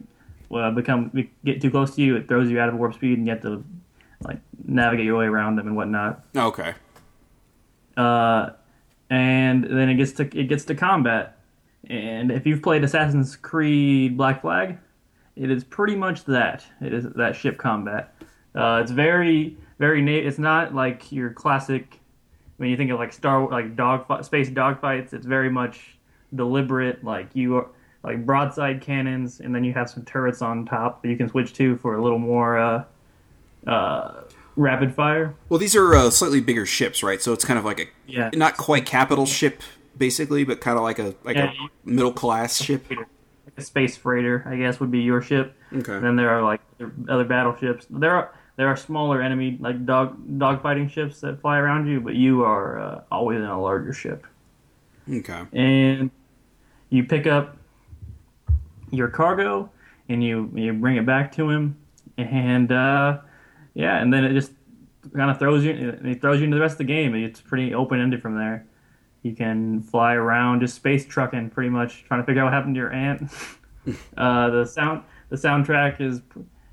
uh, 0.54 0.72
become 0.72 1.12
get 1.46 1.62
too 1.62 1.72
close 1.72 1.96
to 1.96 2.02
you, 2.02 2.16
it 2.16 2.28
throws 2.28 2.50
you 2.50 2.60
out 2.60 2.70
of 2.70 2.76
warp 2.76 2.94
speed, 2.94 3.18
and 3.18 3.28
you 3.28 3.34
have 3.34 3.42
to 3.42 3.64
like 4.24 4.40
navigate 4.66 5.06
your 5.06 5.18
way 5.18 5.26
around 5.26 5.56
them 5.56 5.68
and 5.68 5.76
whatnot. 5.76 6.24
Okay. 6.36 6.74
Uh, 7.98 8.52
and 9.10 9.64
then 9.64 9.90
it 9.90 9.96
gets 9.96 10.14
to 10.14 10.24
it 10.24 10.48
gets 10.48 10.66
to 10.66 10.76
combat, 10.76 11.40
and 11.90 12.32
if 12.32 12.46
you've 12.46 12.62
played 12.62 12.84
Assassin's 12.84 13.36
Creed 13.36 14.16
Black 14.18 14.42
Flag, 14.42 14.78
it 15.36 15.52
is 15.52 15.64
pretty 15.64 15.96
much 15.96 16.26
that. 16.26 16.64
It 16.82 16.94
is 16.94 17.06
that 17.16 17.36
ship 17.36 17.58
combat. 17.58 18.16
Uh, 18.56 18.80
it's 18.82 18.92
very 18.92 19.58
very 19.80 20.02
na- 20.02 20.12
It's 20.28 20.38
not 20.40 20.74
like 20.76 21.12
your 21.12 21.32
classic 21.32 22.00
when 22.58 22.70
you 22.70 22.78
think 22.78 22.92
of 22.92 23.00
like 23.00 23.12
Star 23.12 23.50
like 23.50 23.76
dog 23.76 24.06
space 24.24 24.50
dogfights. 24.50 25.14
It's 25.14 25.26
very 25.26 25.50
much 25.50 25.98
deliberate. 26.34 27.04
Like 27.04 27.30
you 27.34 27.58
are 27.58 27.68
like 28.04 28.26
broadside 28.26 28.82
cannons, 28.82 29.40
and 29.40 29.54
then 29.54 29.64
you 29.64 29.74
have 29.74 29.90
some 29.90 30.04
turrets 30.06 30.42
on 30.42 30.66
top 30.66 31.02
that 31.04 31.10
you 31.10 31.18
can 31.18 31.30
switch 31.30 31.54
to 31.54 31.78
for 31.78 31.96
a 31.96 32.02
little 32.02 32.18
more 32.20 32.58
uh, 32.58 32.84
uh, 33.68 34.22
rapid 34.56 34.94
fire. 34.96 35.36
Well, 35.50 35.60
these 35.60 35.76
are 35.76 35.94
uh, 35.96 36.10
slightly 36.10 36.42
bigger 36.42 36.66
ships, 36.66 37.04
right? 37.04 37.22
So 37.22 37.34
it's 37.34 37.46
kind 37.46 37.60
of 37.60 37.66
like 37.66 37.80
a 37.80 37.86
Yeah. 38.08 38.30
not 38.34 38.58
quite 38.58 38.86
capital 38.86 39.26
ship, 39.26 39.62
basically, 39.98 40.44
but 40.44 40.62
kind 40.62 40.78
of 40.78 40.84
like 40.84 41.00
a 41.00 41.14
like 41.24 41.36
Yeah. 41.38 41.52
a 41.52 41.90
middle 41.90 42.14
class 42.14 42.62
ship. 42.62 42.86
a 43.58 43.62
space 43.62 43.98
freighter, 43.98 44.44
I 44.48 44.56
guess, 44.56 44.80
would 44.80 44.92
be 44.92 45.00
your 45.00 45.22
ship. 45.22 45.54
Okay. 45.74 45.94
And 45.94 46.04
then 46.06 46.16
there 46.16 46.30
are 46.30 46.42
like 46.42 46.62
other 47.10 47.26
battleships. 47.26 47.86
There 47.90 48.12
are 48.16 48.34
there 48.56 48.68
are 48.68 48.76
smaller 48.78 49.22
enemy 49.22 49.58
like 49.60 49.86
dog 49.86 50.18
dogfighting 50.38 50.90
ships 50.90 51.22
that 51.22 51.42
fly 51.42 51.58
around 51.58 51.88
you, 51.88 52.00
but 52.02 52.16
you 52.16 52.44
are 52.44 52.80
uh, 52.80 53.02
always 53.12 53.38
in 53.40 53.46
a 53.46 53.62
larger 53.62 53.94
ship. 53.94 54.26
Okay. 55.12 55.42
And 55.54 56.12
you 56.90 57.04
pick 57.04 57.28
up 57.28 57.58
your 58.92 59.08
cargo 59.08 59.70
and 60.10 60.24
you 60.24 60.52
you 60.56 60.74
bring 60.74 60.98
it 60.98 61.06
back 61.06 61.32
to 61.34 61.50
him, 61.50 61.78
and 62.18 62.72
uh, 62.72 63.20
yeah, 63.74 64.02
and 64.02 64.14
then 64.14 64.24
it 64.26 64.34
just 64.34 64.52
kind 65.16 65.32
of 65.32 65.40
throws 65.40 65.64
you. 65.64 65.98
It 66.04 66.22
throws 66.22 66.40
you 66.40 66.46
into 66.46 66.56
the 66.56 66.62
rest 66.62 66.74
of 66.74 66.80
the 66.80 66.84
game. 66.86 67.16
It's 67.16 67.42
pretty 67.42 67.74
open 67.74 68.00
ended 68.00 68.22
from 68.22 68.36
there. 68.36 68.66
You 69.24 69.36
can 69.36 69.82
fly 69.82 70.14
around, 70.14 70.62
just 70.62 70.76
space 70.76 71.06
trucking, 71.06 71.52
pretty 71.52 71.70
much 71.70 72.04
trying 72.06 72.22
to 72.22 72.26
figure 72.26 72.42
out 72.42 72.46
what 72.46 72.54
happened 72.54 72.76
to 72.76 72.80
your 72.80 72.92
aunt. 72.92 73.32
uh, 74.18 74.50
the 74.50 74.66
sound, 74.66 75.04
the 75.30 75.36
soundtrack 75.36 76.02
is 76.02 76.22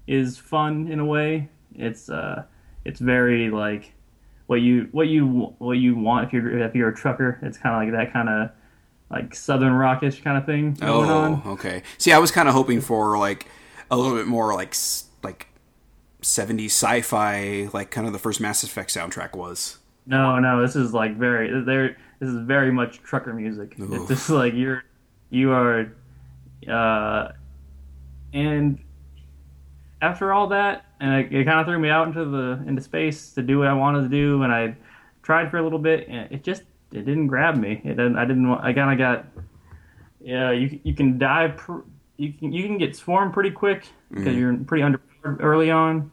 is 0.06 0.38
fun 0.38 0.88
in 0.88 0.98
a 0.98 1.04
way. 1.04 1.48
It's 1.74 2.08
uh, 2.08 2.44
it's 2.84 3.00
very 3.00 3.50
like 3.50 3.92
what 4.46 4.60
you 4.62 4.88
what 4.92 5.08
you 5.08 5.54
what 5.58 5.78
you 5.78 5.94
want 5.94 6.26
if 6.26 6.32
you're 6.32 6.58
if 6.58 6.74
you're 6.74 6.88
a 6.88 6.94
trucker. 6.94 7.38
It's 7.42 7.58
kind 7.58 7.74
of 7.74 7.82
like 7.82 8.06
that 8.06 8.12
kind 8.12 8.28
of 8.28 8.50
like 9.10 9.34
southern 9.34 9.72
rockish 9.72 10.22
kind 10.22 10.36
of 10.36 10.46
thing 10.46 10.74
going 10.74 11.10
on. 11.10 11.42
Oh, 11.44 11.52
okay. 11.52 11.82
See, 11.96 12.12
I 12.12 12.18
was 12.18 12.30
kind 12.30 12.48
of 12.48 12.54
hoping 12.54 12.80
for 12.80 13.18
like 13.18 13.46
a 13.90 13.96
little 13.96 14.16
bit 14.16 14.26
more 14.26 14.54
like 14.54 14.74
like 15.22 15.48
70s 16.22 16.66
sci-fi, 16.66 17.68
like 17.72 17.90
kind 17.90 18.06
of 18.06 18.12
the 18.12 18.18
first 18.18 18.40
Mass 18.40 18.62
Effect 18.62 18.90
soundtrack 18.90 19.34
was. 19.36 19.78
No, 20.06 20.38
no, 20.38 20.60
this 20.62 20.74
is 20.76 20.92
like 20.92 21.16
very 21.16 21.62
there. 21.64 21.96
This 22.18 22.30
is 22.30 22.36
very 22.46 22.72
much 22.72 23.02
trucker 23.02 23.32
music. 23.32 23.78
Oof. 23.78 23.92
It's 23.92 24.08
just 24.08 24.30
like 24.30 24.54
you're, 24.54 24.82
you 25.30 25.52
are, 25.52 25.92
uh, 26.68 27.32
and 28.32 28.78
after 30.02 30.32
all 30.32 30.48
that, 30.48 30.86
and 31.00 31.14
it, 31.14 31.32
it 31.32 31.44
kind 31.44 31.60
of 31.60 31.66
threw 31.66 31.78
me 31.78 31.90
out 31.90 32.08
into 32.08 32.24
the 32.24 32.62
into 32.66 32.82
space 32.82 33.32
to 33.34 33.42
do 33.42 33.58
what 33.58 33.68
I 33.68 33.74
wanted 33.74 34.02
to 34.02 34.08
do, 34.08 34.42
and 34.42 34.52
I 34.52 34.76
tried 35.22 35.50
for 35.50 35.58
a 35.58 35.62
little 35.62 35.78
bit, 35.78 36.08
and 36.08 36.32
it 36.32 36.42
just 36.42 36.62
it 36.92 37.04
didn't 37.04 37.26
grab 37.28 37.56
me. 37.56 37.80
It 37.84 37.96
didn't, 37.96 38.16
I 38.16 38.24
didn't. 38.24 38.48
want- 38.48 38.64
I 38.64 38.72
kind 38.72 38.92
of 38.92 38.98
got. 38.98 39.26
Yeah, 40.20 40.50
you 40.50 40.80
you 40.82 40.94
can 40.94 41.18
die. 41.18 41.48
Pr- 41.56 41.80
you 42.16 42.32
can 42.32 42.52
you 42.52 42.64
can 42.64 42.78
get 42.78 42.96
swarmed 42.96 43.32
pretty 43.32 43.50
quick 43.52 43.86
because 44.10 44.34
you're 44.36 44.56
pretty 44.56 44.82
under 44.82 45.00
early 45.24 45.70
on, 45.70 46.10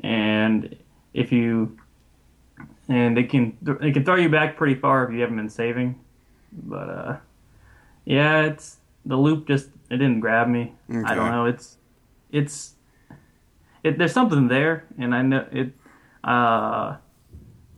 and 0.00 0.74
if 1.14 1.30
you 1.32 1.76
and 2.88 3.16
they 3.16 3.22
can 3.24 3.56
they 3.62 3.92
can 3.92 4.04
throw 4.04 4.16
you 4.16 4.28
back 4.28 4.56
pretty 4.56 4.74
far 4.74 5.04
if 5.06 5.12
you 5.12 5.20
haven't 5.20 5.36
been 5.36 5.48
saving. 5.50 6.00
But 6.52 6.88
uh, 6.90 7.16
yeah, 8.04 8.42
it's 8.42 8.78
the 9.06 9.16
loop 9.16 9.46
just 9.46 9.68
it 9.90 9.98
didn't 9.98 10.20
grab 10.20 10.48
me. 10.48 10.74
I 11.06 11.14
don't 11.14 11.30
know. 11.30 11.44
It's 11.46 11.76
it's 12.32 12.74
it, 13.84 13.98
there's 13.98 14.12
something 14.12 14.48
there, 14.48 14.84
and 14.98 15.14
I 15.14 15.22
know 15.22 15.46
it. 15.52 15.72
Uh, 16.24 16.96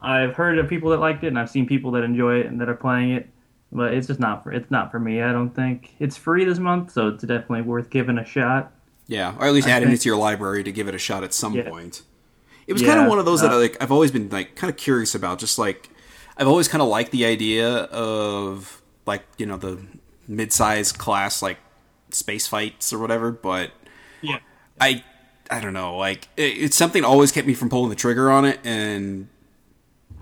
I've 0.03 0.35
heard 0.35 0.59
of 0.59 0.69
people 0.69 0.91
that 0.91 0.99
liked 0.99 1.25
it, 1.25 1.29
and 1.29 1.39
I've 1.39 1.51
seen 1.51 1.67
people 1.67 1.91
that 1.93 2.03
enjoy 2.05 2.41
it 2.41 2.47
and 2.47 2.61
that 2.61 2.69
are 2.69 2.75
playing 2.75 3.11
it. 3.11 3.29
But 3.73 3.95
it's 3.95 4.09
just 4.09 4.19
not 4.19 4.43
for 4.43 4.51
it's 4.53 4.71
not 4.71 4.91
for 4.91 4.99
me. 4.99 5.23
I 5.23 5.31
don't 5.33 5.51
think 5.51 5.95
it's 6.01 6.17
free 6.17 6.45
this 6.45 6.59
month, 6.59 6.91
so 6.93 7.09
it's 7.09 7.23
definitely 7.23 7.63
worth 7.63 7.89
giving 7.91 8.19
a 8.19 8.25
shot. 8.25 8.73
Yeah, 9.07 9.35
or 9.39 9.47
at 9.47 9.53
least 9.53 9.69
I 9.69 9.73
adding 9.73 9.91
it 9.91 10.01
to 10.01 10.09
your 10.09 10.19
library 10.19 10.65
to 10.65 10.73
give 10.73 10.89
it 10.89 10.95
a 10.95 10.99
shot 10.99 11.23
at 11.23 11.33
some 11.35 11.55
Yeah. 11.55 11.69
point. 11.69 12.03
It 12.67 12.73
was 12.73 12.83
kind 12.83 13.01
of 13.01 13.09
one 13.09 13.19
of 13.19 13.25
those 13.25 13.41
that 13.43 13.51
uh, 13.51 13.57
I, 13.57 13.59
like 13.59 13.77
I've 13.81 13.91
always 13.93 14.11
been 14.13 14.29
like 14.29 14.55
kind 14.57 14.71
of 14.71 14.77
curious 14.77 15.15
about. 15.15 15.39
Just 15.39 15.59
like 15.59 15.89
I've 16.37 16.49
always 16.49 16.67
kind 16.69 16.83
of 16.83 16.89
liked 16.89 17.11
the 17.13 17.25
idea 17.25 17.69
of 17.85 18.83
like 19.07 19.23
you 19.39 19.47
know 19.47 19.57
the 19.57 19.79
mid-sized 20.29 20.99
class 20.99 21.43
like 21.43 21.59
space 22.11 22.47
fights 22.47 22.93
or 22.93 22.99
whatever, 22.99 23.31
but 23.31 23.71
Yeah. 24.23 24.39
I 24.81 25.05
I 25.51 25.61
don't 25.61 25.73
know 25.73 25.97
like 25.97 26.29
it, 26.37 26.43
it's 26.59 26.77
something 26.77 27.05
always 27.05 27.31
kept 27.33 27.47
me 27.47 27.55
from 27.55 27.69
pulling 27.71 27.91
the 27.91 27.97
trigger 27.97 28.31
on 28.31 28.45
it, 28.45 28.59
and 28.65 29.29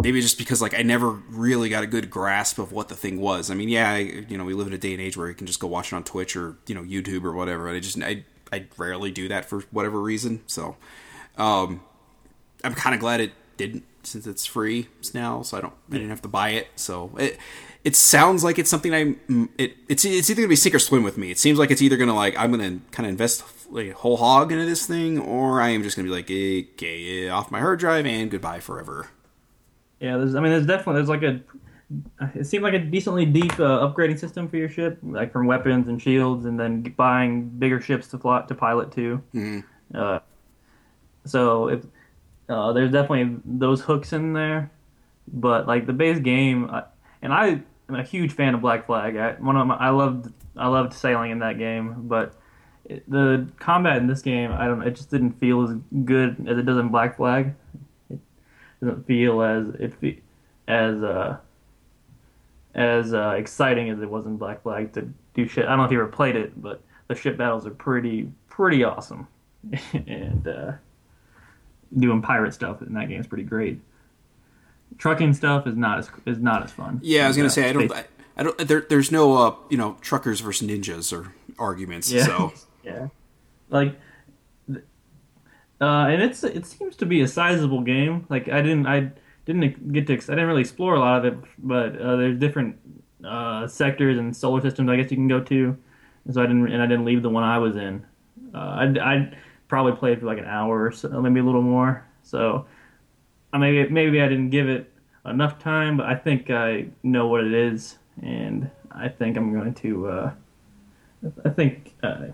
maybe 0.03 0.21
just 0.21 0.39
because 0.39 0.63
like 0.63 0.79
I 0.79 0.83
never 0.83 1.11
really 1.11 1.69
got 1.69 1.83
a 1.83 1.87
good 1.87 2.11
grasp 2.11 2.59
of 2.59 2.73
what 2.73 2.89
the 2.89 2.95
thing 2.95 3.21
was. 3.21 3.51
I 3.51 3.55
mean, 3.55 3.69
yeah, 3.69 3.91
I, 3.91 3.99
you 3.99 4.39
know, 4.39 4.45
we 4.45 4.55
live 4.55 4.67
in 4.67 4.73
a 4.73 4.79
day 4.79 4.93
and 4.93 5.01
age 5.01 5.17
where 5.17 5.29
you 5.29 5.35
can 5.35 5.47
just 5.47 5.61
go 5.61 5.67
watch 5.67 5.93
it 5.93 5.97
on 5.97 6.05
Twitch 6.05 6.37
or 6.37 6.57
you 6.67 6.75
know 6.75 6.83
YouTube 6.83 7.25
or 7.25 7.33
whatever. 7.33 7.69
I 7.69 7.81
just 7.81 8.01
I 8.03 8.25
I 8.53 8.67
rarely 8.77 9.11
do 9.11 9.29
that 9.29 9.45
for 9.45 9.61
whatever 9.71 10.01
reason. 10.01 10.43
So, 10.47 10.77
um, 11.37 11.83
I'm 12.65 12.75
kind 12.75 12.95
of 12.95 13.01
glad 13.01 13.21
it 13.21 13.33
didn't 13.57 13.85
since 14.05 14.27
it's 14.27 14.47
free 14.47 14.89
now, 15.13 15.43
so 15.43 15.59
I 15.59 15.61
don't 15.61 15.75
I 15.91 15.95
didn't 15.95 16.11
have 16.11 16.23
to 16.23 16.29
buy 16.29 16.51
it. 16.51 16.69
So 16.77 17.13
it 17.19 17.39
it 17.85 17.97
sounds 17.97 18.45
like 18.45 18.59
it's 18.59 18.71
something 18.71 18.95
I 18.95 19.17
it 19.59 19.77
it's 19.89 20.05
it's 20.05 20.31
either 20.31 20.43
gonna 20.43 20.49
be 20.49 20.57
sink 20.57 20.75
or 20.75 20.79
swim 20.79 21.03
with 21.03 21.19
me. 21.19 21.31
It 21.31 21.39
seems 21.39 21.59
like 21.59 21.71
it's 21.71 21.83
either 21.83 21.97
gonna 21.97 22.15
like 22.15 22.37
I'm 22.39 22.51
gonna 22.51 22.81
kind 22.93 23.07
of 23.07 23.11
invest 23.11 23.45
like 23.71 23.93
whole 23.93 24.17
hog 24.17 24.53
into 24.53 24.65
this 24.65 24.87
thing, 24.87 25.19
or 25.19 25.61
I 25.61 25.71
am 25.71 25.83
just 25.83 25.97
gonna 25.97 26.09
be 26.09 26.15
like 26.15 26.27
okay, 26.27 27.29
off 27.29 27.51
my 27.51 27.61
hard 27.61 27.79
drive 27.79 28.07
and 28.07 28.31
goodbye 28.31 28.61
forever. 28.61 29.09
Yeah, 30.01 30.17
there's. 30.17 30.35
I 30.35 30.41
mean, 30.41 30.53
there's 30.53 30.67
definitely 30.67 30.95
there's 30.95 31.09
like 31.09 31.23
a. 31.23 31.41
It 32.35 32.45
seemed 32.45 32.65
like 32.65 32.75
a 32.75 32.79
decently 32.79 33.25
deep 33.25 33.53
uh, 33.59 33.89
upgrading 33.89 34.19
system 34.19 34.47
for 34.49 34.57
your 34.59 34.69
ship, 34.69 34.99
like 35.03 35.33
from 35.33 35.47
weapons 35.47 35.89
and 35.89 36.01
shields, 36.01 36.45
and 36.45 36.61
then 36.61 36.83
buying 36.97 37.49
bigger 37.49 37.81
ships 37.81 38.09
to 38.09 38.19
fly, 38.19 38.43
to 38.43 38.55
pilot 38.55 38.93
too. 38.93 39.23
Mhm. 39.35 39.65
Uh, 39.95 40.19
so 41.25 41.69
if 41.69 41.85
uh, 42.49 42.73
there's 42.73 42.93
definitely 42.93 43.39
those 43.45 43.81
hooks 43.81 44.13
in 44.13 44.35
there, 44.35 44.71
but 45.33 45.67
like 45.67 45.87
the 45.87 45.93
base 45.95 46.19
game, 46.19 46.69
I, 46.71 46.85
and 47.23 47.33
I 47.33 47.63
am 47.89 47.95
a 47.95 48.03
huge 48.03 48.33
fan 48.33 48.55
of 48.55 48.61
Black 48.61 48.87
Flag. 48.87 49.17
I, 49.17 49.33
one 49.35 49.57
of 49.57 49.67
my, 49.67 49.77
I 49.77 49.89
loved 49.91 50.33
I 50.57 50.69
loved 50.69 50.93
sailing 50.93 51.31
in 51.31 51.39
that 51.39 51.59
game, 51.59 52.07
but 52.07 52.35
it, 52.85 53.09
the 53.11 53.49
combat 53.59 53.97
in 53.97 54.07
this 54.07 54.21
game, 54.23 54.53
I 54.53 54.67
don't. 54.67 54.83
It 54.83 54.95
just 54.95 55.11
didn't 55.11 55.33
feel 55.41 55.63
as 55.63 55.75
good 56.05 56.47
as 56.49 56.59
it 56.59 56.67
does 56.67 56.77
in 56.79 56.89
Black 56.89 57.17
Flag. 57.17 57.55
Doesn't 58.81 59.07
feel 59.07 59.43
as 59.43 59.69
it 59.81 60.23
as 60.69 61.03
uh 61.03 61.39
as 62.75 63.13
uh, 63.13 63.31
exciting 63.37 63.91
as 63.91 64.01
it 64.01 64.09
was 64.09 64.27
in 64.27 64.37
Black 64.37 64.63
Flag 64.63 64.93
to 64.93 65.09
do 65.35 65.49
shit. 65.49 65.65
I 65.65 65.71
don't 65.71 65.79
know 65.79 65.85
if 65.85 65.91
you 65.91 66.01
ever 66.01 66.09
played 66.09 66.37
it, 66.37 66.61
but 66.61 66.81
the 67.09 67.15
ship 67.15 67.37
battles 67.37 67.67
are 67.67 67.71
pretty 67.71 68.31
pretty 68.49 68.85
awesome, 68.85 69.27
and 70.07 70.47
uh, 70.47 70.73
doing 71.97 72.23
pirate 72.23 72.55
stuff 72.55 72.83
in 72.83 72.93
that 72.95 73.09
game 73.09 73.21
is 73.21 73.27
pretty 73.27 73.45
great. 73.45 73.81
Trucking 74.97 75.35
stuff 75.35 75.67
is 75.67 75.77
not 75.77 75.99
as 75.99 76.11
is 76.27 76.39
not 76.39 76.63
as 76.63 76.71
fun. 76.71 77.01
Yeah, 77.03 77.25
I 77.25 77.29
was 77.29 77.37
gonna 77.37 77.49
Uh, 77.49 77.51
say 77.51 77.69
I 77.69 77.73
don't. 77.73 77.93
I, 77.93 78.05
I 78.37 78.43
don't. 78.45 78.59
There, 78.59 78.87
there's 78.89 79.11
no, 79.11 79.37
uh, 79.37 79.55
you 79.71 79.77
know, 79.77 79.97
truckers 80.01 80.41
versus 80.41 80.69
ninjas 80.69 81.13
or 81.13 81.33
arguments. 81.59 82.11
Yeah. 82.13 82.25
So 82.25 82.53
yeah, 82.85 83.09
like, 83.71 83.99
uh, 85.81 86.07
and 86.09 86.23
it's 86.23 86.43
it 86.45 86.67
seems 86.67 86.97
to 86.97 87.07
be 87.07 87.21
a 87.21 87.29
sizable 87.29 87.83
game. 87.83 88.27
Like 88.29 88.49
I 88.49 88.61
didn't 88.63 88.87
I 88.87 89.13
didn't 89.47 89.93
get 89.93 90.07
to 90.09 90.15
I 90.15 90.17
didn't 90.17 90.47
really 90.47 90.61
explore 90.61 90.95
a 90.95 91.01
lot 91.01 91.25
of 91.25 91.33
it, 91.33 91.39
but 91.59 92.01
uh, 92.01 92.17
there's 92.17 92.39
different 92.39 92.77
uh, 93.25 93.67
sectors 93.67 94.19
and 94.19 94.37
solar 94.37 94.61
systems 94.61 94.91
I 94.91 94.97
guess 94.97 95.11
you 95.11 95.17
can 95.17 95.29
go 95.29 95.41
to. 95.41 95.77
And 96.25 96.35
so 96.35 96.43
I 96.43 96.47
didn't 96.47 96.71
and 96.73 96.83
I 96.83 96.87
didn't 96.87 97.05
leave 97.05 97.23
the 97.23 97.31
one 97.31 97.45
I 97.45 97.59
was 97.59 97.77
in. 97.77 98.05
Uh, 98.55 98.59
I 98.59 98.85
I 99.01 99.33
probably 99.69 99.93
played 99.93 100.21
for 100.21 100.27
like 100.27 100.39
an 100.39 100.47
hour 100.47 100.85
or 100.87 100.93
so, 100.93 101.09
maybe 101.21 101.41
a 101.41 101.45
little 101.45 101.63
more. 101.63 102.05
So 102.23 102.67
maybe 103.53 103.89
maybe 103.89 104.21
I 104.21 104.29
didn't 104.29 104.51
give 104.51 104.69
it 104.69 104.93
enough 105.25 105.59
time, 105.59 105.97
but 105.97 106.07
I 106.07 106.17
think 106.17 106.51
I 106.51 106.89
know 107.03 107.29
what 107.29 107.45
it 107.45 107.53
is, 107.53 107.99
and 108.23 108.71
I 108.91 109.09
think 109.09 109.37
I'm 109.37 109.53
going 109.53 109.75
to. 109.75 110.09
Uh, 110.09 110.33
I 111.45 111.51
think. 111.51 111.95
Uh, 112.03 112.27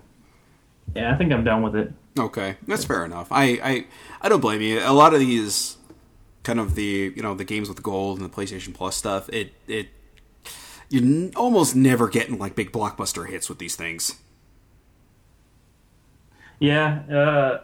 yeah, 0.94 1.12
I 1.12 1.16
think 1.16 1.32
I'm 1.32 1.44
done 1.44 1.62
with 1.62 1.74
it. 1.76 1.92
Okay, 2.18 2.56
that's 2.66 2.84
fair 2.84 3.04
enough. 3.04 3.28
I, 3.30 3.44
I, 3.62 3.86
I 4.22 4.28
don't 4.28 4.40
blame 4.40 4.60
you. 4.60 4.80
A 4.80 4.92
lot 4.92 5.14
of 5.14 5.20
these, 5.20 5.76
kind 6.42 6.60
of 6.60 6.74
the, 6.74 7.12
you 7.14 7.22
know, 7.22 7.34
the 7.34 7.44
games 7.44 7.68
with 7.68 7.82
gold 7.82 8.18
and 8.20 8.30
the 8.30 8.34
PlayStation 8.34 8.74
Plus 8.74 8.96
stuff. 8.96 9.28
It, 9.30 9.52
it, 9.66 9.88
you 10.90 11.00
n- 11.00 11.32
almost 11.36 11.74
never 11.74 12.08
getting 12.08 12.38
like 12.38 12.54
big 12.54 12.72
blockbuster 12.72 13.28
hits 13.28 13.48
with 13.48 13.58
these 13.58 13.76
things. 13.76 14.16
Yeah, 16.60 17.02
uh, 17.10 17.60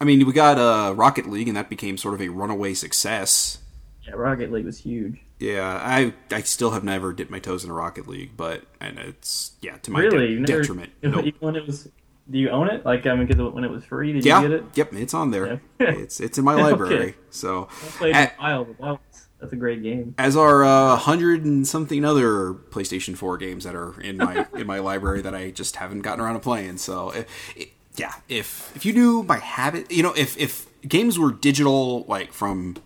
I 0.00 0.04
mean, 0.04 0.26
we 0.26 0.32
got 0.32 0.58
uh, 0.58 0.94
Rocket 0.94 1.26
League, 1.28 1.48
and 1.48 1.56
that 1.56 1.68
became 1.68 1.96
sort 1.96 2.14
of 2.14 2.20
a 2.20 2.28
runaway 2.28 2.74
success. 2.74 3.58
yeah, 4.06 4.14
Rocket 4.14 4.52
League 4.52 4.66
was 4.66 4.78
huge. 4.78 5.20
Yeah, 5.42 5.80
I 5.82 6.12
I 6.30 6.42
still 6.42 6.70
have 6.70 6.84
never 6.84 7.12
dipped 7.12 7.30
my 7.30 7.38
toes 7.40 7.64
in 7.64 7.70
a 7.70 7.74
Rocket 7.74 8.06
League, 8.06 8.36
but 8.36 8.62
and 8.80 8.98
it's 8.98 9.52
yeah 9.60 9.76
to 9.78 9.90
my 9.90 10.00
really? 10.00 10.34
de- 10.34 10.40
never- 10.40 10.60
detriment. 10.60 10.92
Nope. 11.02 11.34
When 11.40 11.56
it 11.56 11.66
was, 11.66 11.88
do 12.30 12.38
you 12.38 12.50
own 12.50 12.68
it? 12.68 12.84
Like, 12.86 13.06
I 13.06 13.14
mean, 13.16 13.26
because 13.26 13.52
when 13.52 13.64
it 13.64 13.70
was 13.70 13.84
free, 13.84 14.12
did 14.12 14.24
Yeah, 14.24 14.40
you 14.42 14.48
get 14.48 14.56
it? 14.58 14.64
yep, 14.76 14.92
it's 14.94 15.14
on 15.14 15.30
there. 15.32 15.60
Yeah. 15.80 15.86
it's 15.90 16.20
it's 16.20 16.38
in 16.38 16.44
my 16.44 16.54
Okay. 16.54 16.62
library. 16.62 17.14
So 17.30 17.68
I 17.70 17.86
played 17.98 18.14
A- 18.16 18.32
while, 18.38 18.64
but 18.66 18.78
that 18.78 18.86
was, 18.90 19.26
that's 19.40 19.52
a 19.52 19.56
great 19.56 19.82
game. 19.82 20.14
as 20.18 20.36
are 20.36 20.62
uh, 20.64 20.94
hundred 20.96 21.44
and 21.44 21.66
something 21.66 22.04
other 22.04 22.52
PlayStation 22.54 23.16
Four 23.16 23.36
games 23.38 23.64
that 23.64 23.74
are 23.74 24.00
in 24.00 24.18
my 24.18 24.46
in 24.54 24.66
my 24.68 24.78
library 24.78 25.22
that 25.22 25.34
I 25.34 25.50
just 25.50 25.74
haven't 25.76 26.02
gotten 26.02 26.20
around 26.24 26.34
to 26.34 26.40
playing. 26.40 26.76
So 26.78 27.10
it, 27.10 27.28
it, 27.56 27.68
yeah, 27.96 28.12
if 28.28 28.70
if 28.76 28.84
you 28.86 28.92
knew 28.92 29.24
my 29.24 29.38
habit, 29.38 29.90
you 29.90 30.04
know, 30.04 30.12
if 30.12 30.36
if 30.38 30.66
games 30.86 31.18
were 31.18 31.32
digital 31.32 32.04
like 32.06 32.32
from 32.32 32.76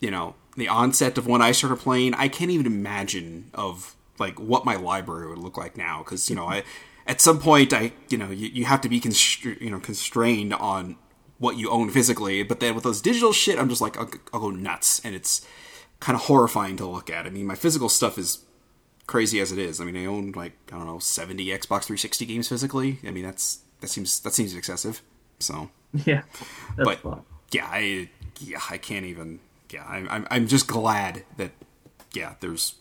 you 0.00 0.10
know 0.10 0.34
the 0.60 0.68
onset 0.68 1.18
of 1.18 1.26
when 1.26 1.42
I 1.42 1.52
started 1.52 1.76
playing, 1.76 2.14
I 2.14 2.28
can't 2.28 2.50
even 2.50 2.66
imagine 2.66 3.50
of 3.54 3.96
like 4.18 4.38
what 4.38 4.64
my 4.64 4.76
library 4.76 5.28
would 5.28 5.38
look 5.38 5.56
like 5.56 5.76
now 5.76 6.02
because 6.04 6.28
you 6.30 6.36
know 6.36 6.46
I 6.46 6.62
at 7.06 7.20
some 7.20 7.38
point 7.40 7.72
I 7.72 7.92
you 8.08 8.18
know 8.18 8.30
you, 8.30 8.48
you 8.48 8.64
have 8.66 8.80
to 8.82 8.88
be 8.88 9.02
you 9.60 9.70
know 9.70 9.80
constrained 9.80 10.54
on 10.54 10.96
what 11.38 11.56
you 11.56 11.70
own 11.70 11.88
physically, 11.90 12.42
but 12.42 12.60
then 12.60 12.74
with 12.74 12.84
those 12.84 13.00
digital 13.00 13.32
shit, 13.32 13.58
I'm 13.58 13.68
just 13.70 13.80
like 13.80 13.96
I'll, 13.98 14.10
I'll 14.32 14.40
go 14.40 14.50
nuts, 14.50 15.00
and 15.04 15.14
it's 15.14 15.46
kind 15.98 16.14
of 16.14 16.22
horrifying 16.24 16.76
to 16.76 16.86
look 16.86 17.08
at. 17.10 17.26
I 17.26 17.30
mean, 17.30 17.46
my 17.46 17.54
physical 17.54 17.88
stuff 17.88 18.18
is 18.18 18.44
crazy 19.06 19.40
as 19.40 19.50
it 19.50 19.58
is. 19.58 19.80
I 19.80 19.84
mean, 19.84 19.96
I 19.96 20.04
own 20.04 20.32
like 20.32 20.52
I 20.70 20.76
don't 20.76 20.86
know 20.86 20.98
70 20.98 21.46
Xbox 21.46 21.84
360 21.84 22.26
games 22.26 22.48
physically. 22.48 22.98
I 23.06 23.10
mean, 23.10 23.24
that's 23.24 23.60
that 23.80 23.88
seems 23.88 24.20
that 24.20 24.34
seems 24.34 24.54
excessive. 24.54 25.00
So 25.38 25.70
Yeah, 26.04 26.22
that's 26.76 26.86
but 26.86 26.98
fun. 27.00 27.22
yeah, 27.52 27.66
I 27.66 28.10
yeah 28.38 28.60
I 28.70 28.76
can't 28.78 29.06
even. 29.06 29.40
Yeah, 29.72 29.84
I'm 29.88 30.08
I'm, 30.08 30.26
I'm 30.30 30.46
just 30.46 30.66
glad 30.66 31.24
that 31.36 31.52
yeah 32.12 32.34
there's 32.40 32.74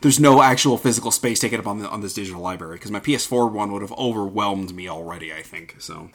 there's 0.00 0.20
no 0.20 0.42
actual 0.42 0.78
physical 0.78 1.10
space 1.10 1.40
taken 1.40 1.58
up 1.58 1.66
on 1.66 1.78
the, 1.80 1.88
on 1.88 2.00
this 2.00 2.14
digital 2.14 2.40
library 2.40 2.76
because 2.76 2.90
my 2.90 3.00
PS4 3.00 3.50
one 3.50 3.72
would 3.72 3.82
have 3.82 3.92
overwhelmed 3.92 4.74
me 4.74 4.88
already. 4.88 5.32
I 5.32 5.42
think 5.42 5.76
so. 5.78 6.10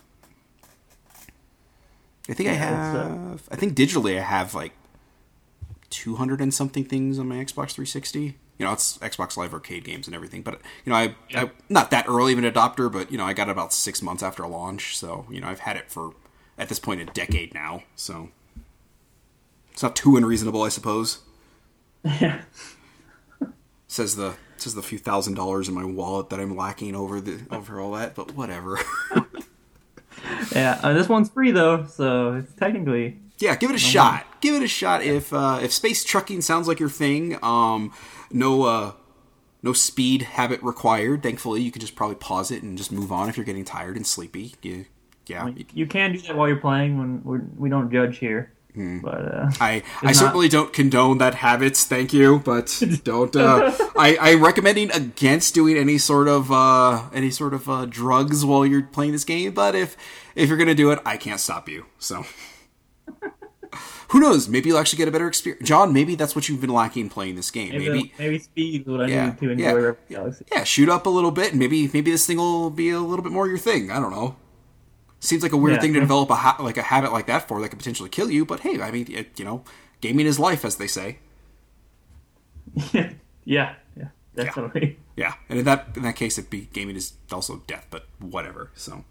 I 2.30 2.34
think 2.34 2.50
I 2.50 2.54
Yeah, 2.54 2.90
it's, 2.90 2.98
uh, 2.98 3.10
have. 3.10 3.50
I 3.52 3.56
think 3.56 3.76
digitally 3.76 4.18
I 4.18 4.22
have 4.22 4.54
like 4.54 4.74
two 5.90 6.16
hundred 6.16 6.42
and 6.42 6.54
something 6.54 6.86
things 6.86 7.18
on 7.20 7.28
my 7.28 7.36
Xbox 7.36 7.72
360. 7.74 8.38
You 8.58 8.66
know, 8.66 8.74
it's 8.74 8.98
Xbox 8.98 9.38
Live 9.38 9.54
Arcade 9.54 9.86
games 9.86 10.06
and 10.06 10.16
everything. 10.16 10.42
But 10.42 10.62
you 10.86 10.92
know, 10.92 10.96
I, 10.96 11.16
I 11.34 11.52
not 11.70 11.92
that 11.92 12.08
early 12.08 12.34
of 12.34 12.40
an 12.40 12.46
adopter, 12.46 12.92
but 12.92 13.12
you 13.12 13.18
know, 13.18 13.26
I 13.26 13.34
got 13.34 13.48
it 13.48 13.52
about 13.52 13.74
six 13.74 14.02
months 14.02 14.22
after 14.22 14.46
launch. 14.46 14.98
So 14.98 15.26
you 15.30 15.42
know, 15.42 15.48
I've 15.48 15.62
had 15.62 15.78
it 15.78 15.90
for 15.90 16.14
at 16.58 16.70
this 16.70 16.80
point 16.80 17.02
a 17.02 17.06
decade 17.06 17.54
now. 17.54 17.84
So 17.96 18.30
it's 19.80 19.84
not 19.84 19.96
too 19.96 20.18
unreasonable, 20.18 20.62
I 20.62 20.68
suppose. 20.68 21.20
Yeah, 22.04 22.42
Says 23.88 24.18
the 24.18 24.36
says 24.58 24.76
the 24.76 24.84
few 24.84 24.98
thousand 24.98 25.36
dollars 25.36 25.70
in 25.70 25.74
my 25.74 25.86
wallet 25.86 26.30
that 26.32 26.40
I'm 26.42 26.54
lacking 26.54 26.96
over 26.96 27.22
the 27.22 27.40
over 27.50 27.80
all 27.80 27.94
that, 27.94 28.14
but 28.14 28.36
whatever. 28.36 28.78
Yeah, 30.54 30.80
uh, 30.84 30.92
this 30.92 31.08
one's 31.08 31.30
free 31.30 31.52
though, 31.52 31.86
so 31.86 32.34
it's 32.34 32.52
technically 32.54 33.20
yeah, 33.38 33.56
give 33.56 33.70
it 33.70 33.76
a 33.78 33.80
shot. 33.80 34.26
Give 34.42 34.54
it 34.54 34.62
a 34.62 34.68
shot 34.68 35.02
if 35.02 35.32
uh, 35.32 35.60
if 35.62 35.72
space 35.72 36.04
trucking 36.04 36.42
sounds 36.42 36.68
like 36.68 36.80
your 36.80 36.90
thing. 36.90 37.42
Um, 37.42 37.94
no 38.32 38.64
uh, 38.64 38.92
no 39.64 39.72
speed 39.72 40.24
habit 40.24 40.62
required. 40.62 41.24
Thankfully, 41.24 41.62
you 41.62 41.72
can 41.72 41.80
just 41.80 41.96
probably 41.96 42.18
pause 42.18 42.52
it 42.52 42.64
and 42.64 42.78
just 42.78 42.92
move 42.92 43.14
on 43.14 43.30
if 43.30 43.38
you're 43.38 43.46
getting 43.46 43.64
tired 43.64 43.96
and 43.96 44.06
sleepy. 44.06 44.56
You, 44.62 44.88
yeah, 45.26 45.48
you, 45.48 45.66
you 45.74 45.88
can 45.88 46.12
do 46.12 46.20
that 46.20 46.36
while 46.36 46.50
you're 46.50 46.58
playing. 46.58 46.98
When 46.98 47.24
we're, 47.24 47.42
we 47.58 47.70
don't 47.70 47.90
judge 47.90 48.18
here. 48.18 48.52
But 48.76 49.34
uh, 49.34 49.51
I, 49.59 49.84
I 50.01 50.11
certainly 50.13 50.47
don't 50.47 50.72
condone 50.72 51.17
that 51.17 51.36
habits, 51.36 51.84
thank 51.86 52.13
you, 52.13 52.39
but 52.39 52.82
don't. 53.03 53.36
Uh, 53.36 53.74
I 53.97 54.17
I'm 54.22 54.43
recommending 54.43 54.91
against 54.91 55.53
doing 55.53 55.76
any 55.78 55.97
sort 55.97 56.28
of 56.28 56.51
uh, 56.51 57.09
any 57.13 57.32
sort 57.32 57.53
of 57.53 57.67
uh, 57.70 57.86
drugs 57.88 58.45
while 58.45 58.65
you're 58.65 58.84
playing 58.84 59.11
this 59.11 59.26
game. 59.26 59.51
But 59.53 59.76
if 59.76 59.97
if 60.36 60.47
you're 60.47 60.57
gonna 60.57 60.76
do 60.76 60.91
it, 60.91 60.99
I 61.05 61.17
can't 61.17 61.39
stop 61.39 61.67
you. 61.67 61.88
So 61.97 62.26
who 64.09 64.20
knows? 64.20 64.47
Maybe 64.47 64.70
you'll 64.70 64.78
actually 64.78 64.97
get 64.97 65.07
a 65.07 65.11
better 65.11 65.28
experience, 65.28 65.67
John. 65.67 65.91
Maybe 65.91 66.15
that's 66.15 66.36
what 66.36 66.47
you've 66.47 66.61
been 66.61 66.70
lacking 66.74 67.09
playing 67.09 67.36
this 67.36 67.51
game. 67.51 67.72
maybe 67.72 67.89
Maybe 67.89 68.13
maybe 68.20 68.39
speed 68.39 68.82
is 68.82 68.88
what 68.88 69.01
I 69.01 69.07
Yeah, 69.07 69.26
need 69.26 69.39
to 69.39 69.49
enjoy 69.49 69.86
yeah, 69.88 69.91
Galaxy. 70.09 70.45
yeah, 70.51 70.63
shoot 70.63 70.89
up 70.89 71.05
a 71.05 71.09
little 71.09 71.32
bit, 71.32 71.49
and 71.51 71.59
maybe 71.59 71.89
maybe 71.93 72.11
this 72.11 72.26
thing 72.26 72.38
will 72.38 72.70
be 72.70 72.91
a 72.91 72.99
little 72.99 73.24
bit 73.24 73.32
more 73.32 73.47
your 73.47 73.57
thing. 73.57 73.91
I 73.91 73.99
don't 73.99 74.11
know. 74.11 74.36
Seems 75.20 75.43
like 75.43 75.51
a 75.51 75.57
weird 75.57 75.76
Yeah. 75.78 75.82
thing 75.82 75.93
to 75.93 75.99
develop 75.99 76.30
a 76.30 76.36
ha- 76.36 76.57
like 76.59 76.78
a 76.78 76.82
habit 76.84 77.11
like 77.11 77.28
that 77.28 77.47
for 77.47 77.61
that 77.61 77.70
could 77.70 77.80
potentially 77.80 78.09
kill 78.09 78.32
you. 78.32 78.45
But 78.45 78.61
hey, 78.61 78.82
I 78.82 78.89
mean, 78.91 79.07
it, 79.11 79.38
you 79.38 79.45
know, 79.45 79.63
gaming 80.01 80.26
is 80.26 80.39
life, 80.39 80.63
as 80.63 80.78
they 80.78 80.88
say. 80.88 81.17
yeah, 83.45 83.74
yeah, 83.95 84.07
definitely. 84.36 84.97
Yeah, 85.15 85.34
and 85.49 85.59
in 85.59 85.65
that 85.65 85.89
in 85.95 86.03
that 86.03 86.15
case, 86.15 86.38
it 86.38 86.49
be 86.49 86.70
gaming 86.72 86.95
is 86.95 87.13
also 87.32 87.63
death, 87.67 87.88
but 87.89 88.07
whatever. 88.20 88.72
So, 88.76 89.03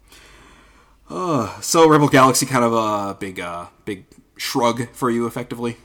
uh, 1.09 1.59
so 1.61 1.87
Rebel 1.87 2.07
Galaxy 2.07 2.45
kind 2.45 2.63
of 2.63 2.73
a 2.73 3.15
big 3.19 3.39
uh 3.39 3.67
big 3.85 4.05
shrug 4.37 4.89
for 4.93 5.09
you, 5.09 5.27
effectively. 5.27 5.77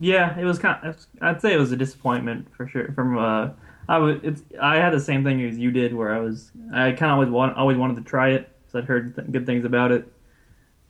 Yeah, 0.00 0.38
it 0.38 0.44
was 0.44 0.58
kind. 0.58 0.82
Of, 0.84 0.96
I'd 1.20 1.40
say 1.42 1.52
it 1.52 1.58
was 1.58 1.72
a 1.72 1.76
disappointment 1.76 2.48
for 2.56 2.66
sure. 2.66 2.90
From 2.94 3.18
uh, 3.18 3.50
I 3.88 3.98
was, 3.98 4.18
it's, 4.22 4.42
I 4.60 4.76
had 4.76 4.92
the 4.94 5.00
same 5.00 5.22
thing 5.24 5.42
as 5.42 5.58
you 5.58 5.70
did, 5.70 5.94
where 5.94 6.14
I 6.14 6.20
was, 6.20 6.50
I 6.72 6.92
kind 6.92 7.10
of 7.12 7.16
always 7.16 7.28
want, 7.28 7.56
always 7.56 7.76
wanted 7.76 7.96
to 7.96 8.02
try 8.02 8.30
it, 8.30 8.48
because 8.70 8.84
I'd 8.84 8.88
heard 8.88 9.16
th- 9.16 9.30
good 9.30 9.46
things 9.46 9.64
about 9.64 9.92
it. 9.92 10.10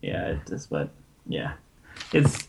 Yeah, 0.03 0.29
it 0.29 0.41
just, 0.47 0.71
but 0.71 0.91
yeah, 1.27 1.55
it's 2.13 2.49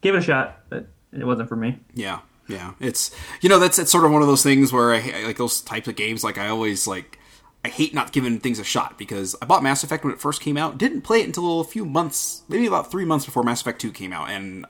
give 0.00 0.14
it 0.14 0.18
a 0.18 0.22
shot, 0.22 0.60
but 0.68 0.86
it 1.12 1.24
wasn't 1.24 1.48
for 1.48 1.56
me. 1.56 1.78
Yeah, 1.94 2.20
yeah. 2.48 2.72
It's 2.80 3.14
you 3.40 3.48
know 3.48 3.58
that's 3.58 3.78
it's 3.78 3.90
sort 3.90 4.04
of 4.04 4.12
one 4.12 4.22
of 4.22 4.28
those 4.28 4.42
things 4.42 4.72
where 4.72 4.92
I, 4.92 5.24
like 5.24 5.38
those 5.38 5.60
types 5.60 5.88
of 5.88 5.96
games. 5.96 6.22
Like 6.22 6.38
I 6.38 6.48
always 6.48 6.86
like 6.86 7.18
I 7.64 7.68
hate 7.68 7.94
not 7.94 8.12
giving 8.12 8.38
things 8.38 8.58
a 8.58 8.64
shot 8.64 8.98
because 8.98 9.36
I 9.40 9.46
bought 9.46 9.62
Mass 9.62 9.82
Effect 9.82 10.04
when 10.04 10.12
it 10.12 10.20
first 10.20 10.40
came 10.40 10.56
out. 10.56 10.78
Didn't 10.78 11.02
play 11.02 11.20
it 11.20 11.26
until 11.26 11.60
a 11.60 11.64
few 11.64 11.84
months, 11.84 12.42
maybe 12.48 12.66
about 12.66 12.90
three 12.90 13.04
months 13.04 13.24
before 13.24 13.42
Mass 13.42 13.60
Effect 13.60 13.80
Two 13.80 13.92
came 13.92 14.12
out, 14.12 14.30
and 14.30 14.66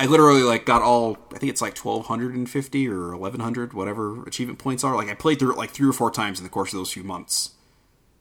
I 0.00 0.06
literally 0.06 0.42
like 0.42 0.64
got 0.64 0.82
all 0.82 1.18
I 1.34 1.38
think 1.38 1.50
it's 1.50 1.62
like 1.62 1.74
twelve 1.74 2.06
hundred 2.06 2.34
and 2.34 2.48
fifty 2.48 2.88
or 2.88 3.12
eleven 3.12 3.40
hundred 3.40 3.72
whatever 3.72 4.22
achievement 4.24 4.58
points 4.58 4.84
are. 4.84 4.94
Like 4.94 5.08
I 5.08 5.14
played 5.14 5.38
through 5.38 5.52
it 5.52 5.58
like 5.58 5.70
three 5.70 5.88
or 5.88 5.92
four 5.92 6.10
times 6.10 6.38
in 6.38 6.44
the 6.44 6.50
course 6.50 6.72
of 6.72 6.78
those 6.78 6.92
few 6.92 7.04
months. 7.04 7.50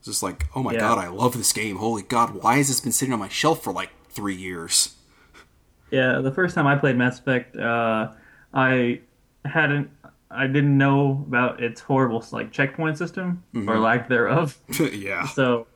Just 0.07 0.23
like 0.23 0.45
oh 0.55 0.63
my 0.63 0.73
Yeah. 0.73 0.79
god, 0.79 0.97
I 0.97 1.07
love 1.09 1.37
this 1.37 1.53
game. 1.53 1.75
Holy 1.77 2.01
god, 2.01 2.41
why 2.41 2.57
has 2.57 2.67
this 2.69 2.81
been 2.81 2.91
sitting 2.91 3.13
on 3.13 3.19
my 3.19 3.27
shelf 3.29 3.63
for 3.63 3.71
like 3.71 3.91
three 4.09 4.35
years? 4.35 4.95
Yeah, 5.91 6.19
the 6.19 6.31
first 6.31 6.55
time 6.55 6.65
I 6.67 6.75
played 6.75 6.97
Mass 6.97 7.19
Effect, 7.19 7.55
uh, 7.55 8.11
I 8.53 8.99
hadn't, 9.45 9.89
I 10.29 10.47
didn't 10.47 10.77
know 10.77 11.23
about 11.27 11.61
its 11.63 11.79
horrible 11.79 12.25
like 12.31 12.51
checkpoint 12.51 12.97
system 12.97 13.43
or 13.55 13.79
lack 13.79 14.09
thereof. 14.09 14.57
yeah, 14.91 15.25
So, 15.27 15.67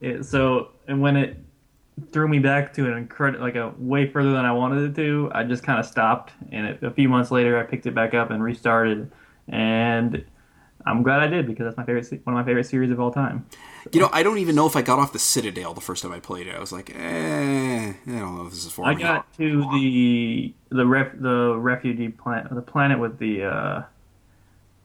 it, 0.00 0.24
so 0.24 0.70
and 0.86 1.00
when 1.00 1.16
it 1.16 1.36
threw 2.12 2.28
me 2.28 2.38
back 2.38 2.74
to 2.74 2.86
an 2.86 2.96
incredible, 2.96 3.42
like 3.44 3.56
a 3.56 3.72
way 3.78 4.08
further 4.08 4.32
than 4.32 4.44
I 4.44 4.52
wanted 4.52 4.90
it 4.90 4.94
to, 5.02 5.30
I 5.34 5.42
just 5.42 5.62
kind 5.64 5.80
of 5.80 5.86
stopped. 5.86 6.32
And 6.52 6.66
it, 6.66 6.82
a 6.82 6.90
few 6.90 7.08
months 7.08 7.30
later, 7.32 7.58
I 7.58 7.62
picked 7.64 7.86
it 7.86 7.94
back 7.94 8.14
up 8.14 8.30
and 8.30 8.42
restarted. 8.42 9.10
And 9.48 10.24
I'm 10.84 11.02
glad 11.02 11.20
I 11.20 11.26
did 11.26 11.46
because 11.48 11.64
that's 11.64 11.76
my 11.76 11.84
favorite, 11.84 12.08
one 12.24 12.36
of 12.36 12.44
my 12.44 12.48
favorite 12.48 12.66
series 12.66 12.90
of 12.92 13.00
all 13.00 13.10
time. 13.10 13.46
You 13.92 14.00
know, 14.00 14.10
I 14.12 14.22
don't 14.22 14.38
even 14.38 14.54
know 14.54 14.66
if 14.66 14.74
I 14.76 14.82
got 14.82 14.98
off 14.98 15.12
the 15.12 15.18
Citadel 15.18 15.74
the 15.74 15.80
first 15.80 16.02
time 16.02 16.12
I 16.12 16.20
played 16.20 16.46
it. 16.46 16.54
I 16.54 16.58
was 16.60 16.72
like, 16.72 16.90
eh, 16.94 17.92
I 17.92 17.94
don't 18.06 18.36
know 18.36 18.44
if 18.46 18.50
this 18.52 18.64
is 18.64 18.72
for 18.72 18.84
I 18.84 18.94
me. 18.94 19.02
got 19.02 19.32
to 19.36 19.60
the 19.72 20.54
the 20.70 20.86
ref, 20.86 21.12
the 21.18 21.54
refugee 21.56 22.08
planet, 22.08 22.52
the 22.54 22.62
planet 22.62 22.98
with 22.98 23.18
the 23.18 23.44
uh, 23.44 23.82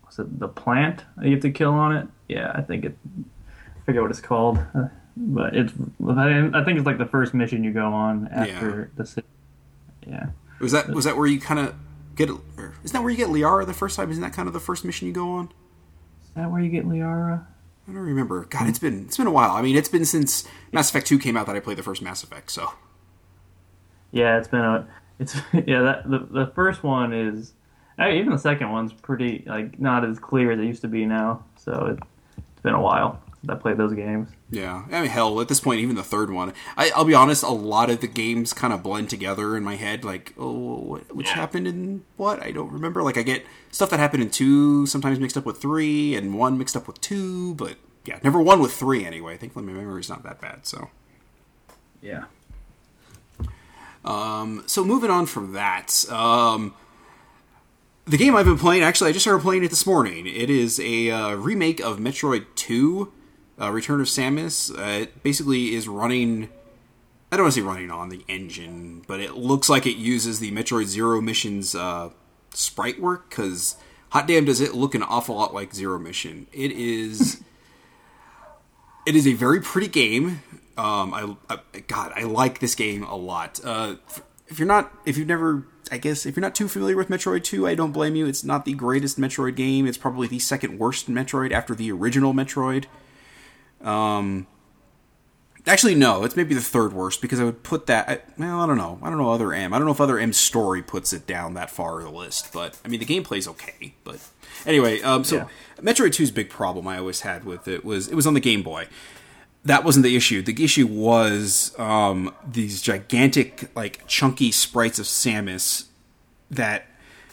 what's 0.04 0.20
it, 0.20 0.40
the 0.40 0.48
plant 0.48 1.04
that 1.18 1.26
you 1.26 1.32
have 1.32 1.42
to 1.42 1.52
kill 1.52 1.72
on 1.74 1.96
it. 1.96 2.08
Yeah, 2.28 2.52
I 2.54 2.62
think 2.62 2.86
it. 2.86 2.98
I 3.18 3.86
forget 3.86 4.02
what 4.02 4.12
it's 4.12 4.22
called, 4.22 4.60
uh, 4.76 4.88
but 5.18 5.56
it's. 5.56 5.74
I 6.08 6.64
think 6.64 6.78
it's 6.78 6.86
like 6.86 6.98
the 6.98 7.06
first 7.08 7.34
mission 7.34 7.64
you 7.64 7.72
go 7.72 7.88
on 7.94 8.28
after 8.28 8.92
the. 8.96 9.04
ci- 9.06 9.22
Yeah. 10.08 10.28
was 10.60 10.72
that 10.74 10.90
was 10.90 11.06
that 11.06 11.18
where 11.18 11.28
you 11.28 11.40
kind 11.40 11.60
of 11.60 11.76
get? 12.16 12.30
Or, 12.30 12.74
isn't 12.84 12.94
that 12.94 13.02
where 13.02 13.10
you 13.12 13.18
get 13.18 13.30
Liara 13.30 13.66
the 13.66 13.74
first 13.74 13.96
time? 13.96 14.12
Isn't 14.12 14.22
that 14.22 14.34
kind 14.34 14.48
of 14.48 14.54
the 14.54 14.60
first 14.60 14.86
mission 14.86 15.08
you 15.08 15.14
go 15.14 15.32
on? 15.32 15.46
Is 15.48 16.36
that 16.36 16.52
where 16.52 16.62
you 16.62 16.70
get 16.70 16.86
Liara? 16.86 17.46
I 17.88 17.94
don't 17.94 18.02
remember. 18.02 18.46
God, 18.46 18.70
it's 18.70 18.80
been 18.80 19.06
it's 19.06 19.18
been 19.18 19.28
a 19.28 19.32
while. 19.32 19.52
I 19.52 19.62
mean, 19.62 19.76
it's 19.76 19.90
been 19.90 20.06
since 20.06 20.48
Mass 20.72 20.90
Effect 20.90 21.08
Two 21.08 21.20
came 21.20 21.36
out 21.36 21.48
that 21.48 21.56
I 21.56 21.60
played 21.60 21.78
the 21.78 21.84
first 21.84 22.02
Mass 22.02 22.24
Effect. 22.24 22.52
So 22.52 22.72
Yeah, 24.12 24.38
it's 24.38 24.48
been 24.48 24.62
a. 24.62 24.88
It's 25.20 25.36
yeah. 25.54 25.82
That 25.82 26.10
the 26.10 26.20
the 26.20 26.52
first 26.56 26.84
one 26.84 27.14
is. 27.14 27.54
eh, 28.00 28.12
Even 28.14 28.32
the 28.32 28.38
second 28.40 28.72
one's 28.72 28.94
pretty 28.94 29.44
like 29.46 29.80
not 29.80 30.06
as 30.06 30.20
clear 30.20 30.52
as 30.52 30.60
it 30.60 30.66
used 30.66 30.82
to 30.82 30.88
be 30.88 31.06
now. 31.06 31.44
So 31.58 31.98
it, 31.98 32.00
it's 32.38 32.62
been 32.62 32.74
a 32.76 32.82
while 32.82 33.22
since 33.42 33.52
I 33.52 33.56
played 33.56 33.78
those 33.78 33.94
games. 33.94 34.30
yeah, 34.52 34.84
I 34.92 35.02
mean, 35.02 35.10
hell, 35.10 35.42
at 35.42 35.48
this 35.48 35.60
point, 35.60 35.80
even 35.82 35.96
the 35.96 36.04
third 36.04 36.32
one. 36.32 36.54
I, 36.78 36.92
I'll 36.96 37.06
be 37.06 37.14
honest. 37.16 37.44
A 37.44 37.50
lot 37.50 37.90
of 37.90 38.00
the 38.02 38.08
games 38.08 38.54
kind 38.54 38.72
of 38.74 38.84
blend 38.84 39.10
together 39.10 39.58
in 39.58 39.64
my 39.64 39.76
head. 39.76 40.04
Like, 40.04 40.34
oh, 40.38 40.52
what, 40.80 41.16
which 41.16 41.28
Yeah. 41.28 41.34
happened 41.36 41.68
in 41.68 42.04
what? 42.18 42.42
I 42.44 42.52
don't 42.52 42.72
remember. 42.72 43.02
Like, 43.04 43.18
I 43.18 43.24
get 43.24 43.44
stuff 43.72 43.90
that 43.90 44.00
happened 44.00 44.22
in 44.24 44.30
two 44.30 44.86
sometimes 44.86 45.20
mixed 45.20 45.38
up 45.38 45.46
with 45.46 45.58
three, 45.60 46.16
and 46.16 46.38
one 46.38 46.58
mixed 46.58 46.76
up 46.76 46.86
with 46.88 47.02
two. 47.02 47.56
But 47.56 47.78
yeah, 48.06 48.20
never 48.24 48.40
one 48.42 48.60
with 48.62 48.74
three 48.74 49.06
anyway. 49.06 49.38
Thankfully, 49.38 49.66
my 49.66 49.74
memory's 49.74 50.10
not 50.10 50.24
that 50.24 50.40
bad. 50.40 50.66
So. 50.68 50.90
Yeah. 52.02 52.26
Um, 54.04 54.64
so 54.66 54.84
moving 54.84 55.12
on 55.12 55.26
from 55.28 55.54
that, 55.54 56.06
um, 56.10 56.74
the 58.06 58.18
game 58.18 58.36
I've 58.36 58.46
been 58.46 58.58
playing. 58.58 58.82
Actually, 58.82 59.12
I 59.12 59.14
just 59.14 59.24
started 59.24 59.44
playing 59.44 59.64
it 59.64 59.70
this 59.70 59.86
morning. 59.86 60.26
It 60.26 60.50
is 60.50 60.80
a 60.80 61.12
uh, 61.12 61.36
remake 61.36 61.80
of 61.80 62.00
Metroid 62.00 62.46
Two, 62.56 63.14
uh, 63.62 63.72
Return 63.72 64.02
of 64.02 64.08
Samus. 64.08 64.76
Uh, 64.76 65.04
it 65.04 65.24
basically 65.24 65.76
is 65.76 65.88
running. 65.88 66.50
I 67.32 67.38
don't 67.38 67.46
want 67.46 67.54
to 67.54 67.62
say 67.62 67.66
running 67.66 67.92
on 67.92 68.10
the 68.10 68.26
engine, 68.28 69.04
but 69.08 69.20
it 69.20 69.36
looks 69.36 69.70
like 69.70 69.86
it 69.86 69.96
uses 69.96 70.40
the 70.40 70.52
Metroid 70.52 70.86
Zero 70.86 71.22
Mission's 71.22 71.76
uh, 71.76 72.10
sprite 72.54 73.00
work. 73.00 73.30
Because 73.30 73.76
hot 74.10 74.28
damn, 74.28 74.46
does 74.46 74.60
it 74.60 74.74
look 74.74 74.96
an 74.96 75.04
awful 75.04 75.36
lot 75.36 75.54
like 75.54 75.74
Zero 75.74 76.00
Mission? 76.00 76.48
It 76.52 76.72
is. 76.72 77.42
it 79.06 79.16
is 79.16 79.28
a 79.28 79.34
very 79.34 79.62
pretty 79.62 79.88
game. 79.88 80.42
Um, 80.78 81.14
I, 81.14 81.36
I 81.50 81.80
God, 81.82 82.12
I 82.16 82.24
like 82.24 82.60
this 82.60 82.76
game 82.76 83.04
a 83.04 83.16
lot. 83.16 83.60
Uh, 83.64 83.96
if 84.48 84.60
you're 84.60 84.68
not, 84.68 84.92
if 85.06 85.18
you've 85.18 85.28
never, 85.28 85.68
I 85.92 85.98
guess, 85.98 86.26
if 86.26 86.36
you're 86.36 86.42
not 86.42 86.56
too 86.56 86.68
familiar 86.68 86.98
with 86.98 87.10
Metroid 87.10 87.44
Two, 87.44 87.68
I 87.68 87.76
don't 87.76 87.92
blame 87.92 88.16
you. 88.16 88.26
It's 88.26 88.44
not 88.44 88.66
the 88.66 88.74
greatest 88.74 89.20
Metroid 89.20 89.56
game. 89.56 89.86
It's 89.86 89.98
probably 89.98 90.28
the 90.28 90.40
second 90.40 90.80
worst 90.80 91.10
Metroid 91.10 91.52
after 91.52 91.76
the 91.76 91.92
original 91.92 92.34
Metroid. 92.34 92.86
Um, 93.84 94.48
actually, 95.68 95.96
no, 95.96 96.24
it's 96.24 96.36
maybe 96.36 96.54
the 96.56 96.62
third 96.62 96.94
worst 96.94 97.22
because 97.22 97.40
I 97.40 97.44
would 97.44 97.64
put 97.64 97.88
that. 97.88 98.10
I, 98.10 98.20
well, 98.38 98.60
I 98.60 98.68
don't 98.68 98.78
know. 98.78 99.00
I 99.02 99.10
don't 99.10 99.18
know 99.18 99.32
other 99.32 99.54
M. 99.54 99.74
I 99.74 99.78
don't 99.78 99.86
know 99.86 99.94
if 99.94 100.02
other 100.02 100.20
M's 100.20 100.38
story 100.38 100.82
puts 100.82 101.14
it 101.14 101.28
down 101.28 101.54
that 101.56 101.70
far 101.70 102.00
of 102.00 102.06
the 102.06 102.12
list, 102.12 102.52
but 102.54 102.80
I 102.84 102.88
mean 102.88 103.00
the 103.00 103.06
gameplay's 103.06 103.48
okay. 103.48 103.94
But 104.04 104.20
anyway, 104.66 105.02
um, 105.02 105.24
so 105.24 105.38
Yeah. 105.38 105.48
Metroid 105.82 106.10
2's 106.10 106.32
big 106.32 106.50
problem 106.50 106.88
I 106.88 106.98
always 106.98 107.22
had 107.22 107.44
with 107.44 107.68
it 107.68 107.84
was 107.84 108.08
it 108.08 108.16
was 108.16 108.28
on 108.28 108.34
the 108.34 108.40
Game 108.40 108.62
Boy. 108.64 108.88
That 109.64 109.84
wasn't 109.84 110.04
the 110.04 110.16
issue. 110.16 110.42
The 110.42 110.64
issue 110.64 110.88
was 110.88 111.76
um, 111.78 112.34
these 112.50 112.82
gigantic, 112.82 113.70
like 113.76 114.08
chunky 114.08 114.52
sprites 114.52 114.98
of 114.98 115.06
Samus 115.06 115.86
that 116.50 116.88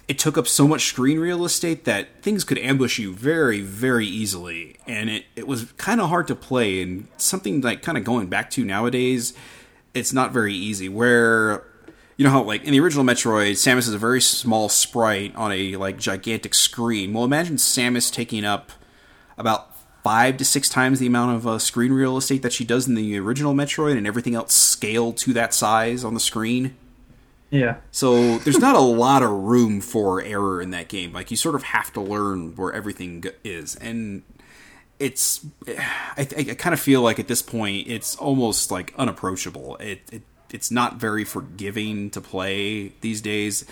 it 0.09 0.19
took 0.19 0.39
up 0.39 0.49
so 0.49 0.67
much 0.67 0.87
screen 0.87 1.19
real 1.19 1.45
estate 1.45 1.85
that 1.85 2.23
things 2.23 2.43
could 2.43 2.59
ambush 2.59 2.99
you 2.99 3.13
very, 3.13 3.61
very 3.61 4.07
easily, 4.07 4.79
and 4.87 5.11
it, 5.11 5.27
it 5.37 5.47
was 5.47 5.71
kind 5.73 6.01
of 6.01 6.09
hard 6.09 6.27
to 6.29 6.35
play. 6.35 6.81
And 6.81 7.07
something 7.19 7.61
like 7.61 7.83
kind 7.83 7.99
of 7.99 8.05
going 8.05 8.29
back 8.29 8.49
to 8.53 8.65
nowadays, 8.65 9.35
it's 9.93 10.13
not 10.13 10.33
very 10.33 10.55
easy. 10.55 10.89
Where 10.89 11.65
you 12.17 12.25
know 12.25 12.31
how 12.31 12.43
like 12.43 12.65
in 12.65 12.73
the 12.73 12.81
original 12.81 13.05
Metroid, 13.05 13.53
Samus 13.53 13.81
is 13.81 13.93
a 13.93 13.99
very 13.99 14.23
small 14.23 14.71
sprite 14.71 15.37
on 15.37 15.53
a 15.53 15.77
like 15.77 15.99
gigantic 15.99 16.55
screen. 16.55 17.13
Well, 17.13 17.25
imagine 17.25 17.57
Samus 17.57 18.11
taking 18.11 18.47
up 18.47 18.73
about 19.37 19.77
five 20.03 20.39
to 20.39 20.45
six 20.45 20.71
times 20.71 21.01
the 21.01 21.07
amount 21.07 21.37
of 21.37 21.47
uh, 21.47 21.59
screen 21.59 21.93
real 21.93 22.17
estate 22.17 22.41
that 22.41 22.55
she 22.55 22.65
does 22.65 22.89
in 22.89 22.95
the 22.95 23.19
original 23.19 23.53
Metroid, 23.53 23.99
and 23.99 24.07
everything 24.07 24.35
else 24.35 24.55
scaled 24.55 25.19
to 25.19 25.35
that 25.35 25.53
size 25.53 26.03
on 26.03 26.15
the 26.15 26.21
screen. 26.21 26.75
Yeah. 27.51 27.77
So 27.91 28.39
there's 28.39 28.59
not 28.59 28.77
a 28.77 28.81
lot 28.81 29.23
of 29.23 29.31
room 29.31 29.81
for 29.81 30.21
error 30.21 30.61
in 30.61 30.71
that 30.71 30.89
game. 30.89 31.13
Like 31.13 31.31
you 31.31 31.37
sort 31.37 31.55
of 31.55 31.63
have 31.65 31.93
to 31.95 32.01
learn 32.01 32.55
where 32.57 32.73
everything 32.73 33.25
is, 33.43 33.75
and 33.77 34.23
it's. 34.99 35.45
I, 35.67 36.29
I, 36.37 36.55
kind 36.55 36.75
of 36.75 36.81
feel 36.81 37.01
like 37.03 37.19
at 37.19 37.29
this 37.29 37.43
point 37.43 37.89
it's 37.89 38.17
almost 38.17 38.71
like 38.71 38.93
unapproachable. 38.99 39.77
It, 39.77 40.01
it 40.13 40.23
it's 40.51 40.71
not 40.71 40.97
very 40.97 41.25
forgiving 41.25 42.11
to 42.11 42.21
play 42.21 42.93
these 43.01 43.21
days. 43.21 43.65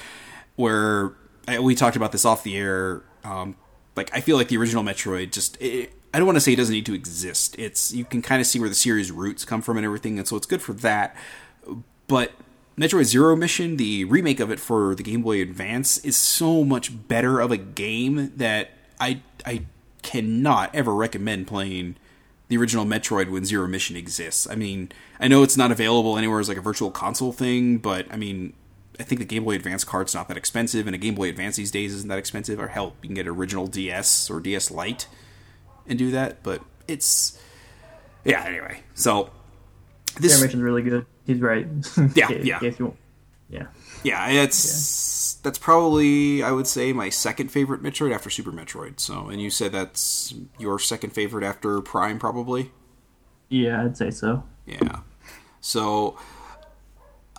Where 0.57 1.12
I, 1.47 1.59
we 1.59 1.74
talked 1.74 1.97
about 1.97 2.12
this 2.12 2.24
off 2.24 2.43
the 2.43 2.57
air. 2.57 3.03
Um, 3.24 3.57
like 3.95 4.11
I 4.14 4.20
feel 4.20 4.37
like 4.37 4.49
the 4.49 4.57
original 4.57 4.83
Metroid 4.83 5.33
just. 5.33 5.61
It, 5.61 5.93
I 6.14 6.18
don't 6.18 6.27
want 6.27 6.37
to 6.37 6.41
say 6.41 6.55
it 6.55 6.57
doesn't 6.57 6.72
need 6.72 6.87
to 6.87 6.95
exist. 6.95 7.57
It's 7.59 7.93
you 7.93 8.07
can 8.07 8.22
kind 8.22 8.41
of 8.41 8.47
see 8.47 8.59
where 8.59 8.70
the 8.70 8.74
series 8.74 9.12
roots 9.12 9.45
come 9.45 9.61
from 9.61 9.77
and 9.77 9.85
everything, 9.85 10.18
and 10.18 10.27
so 10.27 10.35
it's 10.37 10.47
good 10.47 10.62
for 10.62 10.72
that. 10.74 11.14
But 12.07 12.33
Metroid 12.79 13.05
Zero 13.05 13.35
Mission, 13.35 13.79
the 13.79 14.05
remake 14.05 14.39
of 14.39 14.51
it 14.51 14.61
for 14.61 14.95
the 14.95 15.03
Game 15.03 15.22
Boy 15.22 15.41
Advance, 15.41 15.99
is 15.99 16.16
so 16.16 16.62
much 16.62 17.09
better 17.09 17.41
of 17.41 17.51
a 17.51 17.57
game 17.57 18.33
that 18.37 18.70
I 19.01 19.22
I 19.47 19.62
cannot 20.03 20.74
ever 20.74 20.95
recommend 20.95 21.47
playing 21.47 21.97
the 22.49 22.57
original 22.57 22.85
Metroid 22.85 23.31
when 23.31 23.45
Zero 23.45 23.66
Mission 23.66 23.97
exists. 23.97 24.47
I 24.49 24.55
mean, 24.55 24.93
I 25.18 25.27
know 25.27 25.43
it's 25.43 25.57
not 25.57 25.72
available 25.72 26.16
anywhere 26.18 26.39
as 26.39 26.49
like 26.49 26.59
a 26.59 26.62
virtual 26.62 26.91
console 26.91 27.33
thing, 27.33 27.79
but 27.79 28.07
I 28.12 28.16
mean, 28.16 28.53
I 29.01 29.03
think 29.03 29.20
the 29.20 29.24
Game 29.24 29.45
Boy 29.45 29.55
Advance 29.57 29.83
card's 29.83 30.14
not 30.14 30.29
that 30.29 30.37
expensive, 30.37 30.87
and 30.87 30.95
a 30.95 30.99
Game 30.99 31.14
Boy 31.14 31.29
Advance 31.31 31.57
these 31.57 31.70
days 31.70 31.95
isn't 31.95 32.09
that 32.09 32.18
expensive. 32.18 32.61
Or 32.61 32.68
hell, 32.68 32.95
you 33.03 33.09
can 33.09 33.14
get 33.14 33.27
an 33.27 33.33
original 33.33 33.66
DS 33.66 34.31
or 34.31 34.41
DS 34.41 34.70
Lite 34.70 35.07
and 35.87 35.99
do 35.99 36.11
that, 36.11 36.43
but 36.43 36.62
it's 36.87 37.41
yeah. 38.24 38.45
Anyway, 38.45 38.83
so 38.95 39.31
this 40.16 40.34
animation's 40.34 40.62
really 40.62 40.82
good. 40.82 41.06
He's 41.26 41.40
right. 41.40 41.66
Yeah, 42.14 42.30
yeah, 42.30 42.60
want. 42.80 42.96
yeah, 43.50 43.66
yeah. 44.02 44.28
It's 44.28 45.36
yeah. 45.36 45.40
that's 45.44 45.58
probably 45.58 46.42
I 46.42 46.52
would 46.52 46.66
say 46.66 46.92
my 46.92 47.08
second 47.08 47.50
favorite 47.50 47.82
Metroid 47.82 48.14
after 48.14 48.30
Super 48.30 48.52
Metroid. 48.52 49.00
So, 49.00 49.28
and 49.28 49.40
you 49.40 49.50
said 49.50 49.72
that's 49.72 50.34
your 50.58 50.78
second 50.78 51.10
favorite 51.10 51.44
after 51.44 51.80
Prime, 51.80 52.18
probably. 52.18 52.72
Yeah, 53.48 53.84
I'd 53.84 53.96
say 53.96 54.10
so. 54.10 54.44
Yeah. 54.66 55.00
So. 55.60 56.18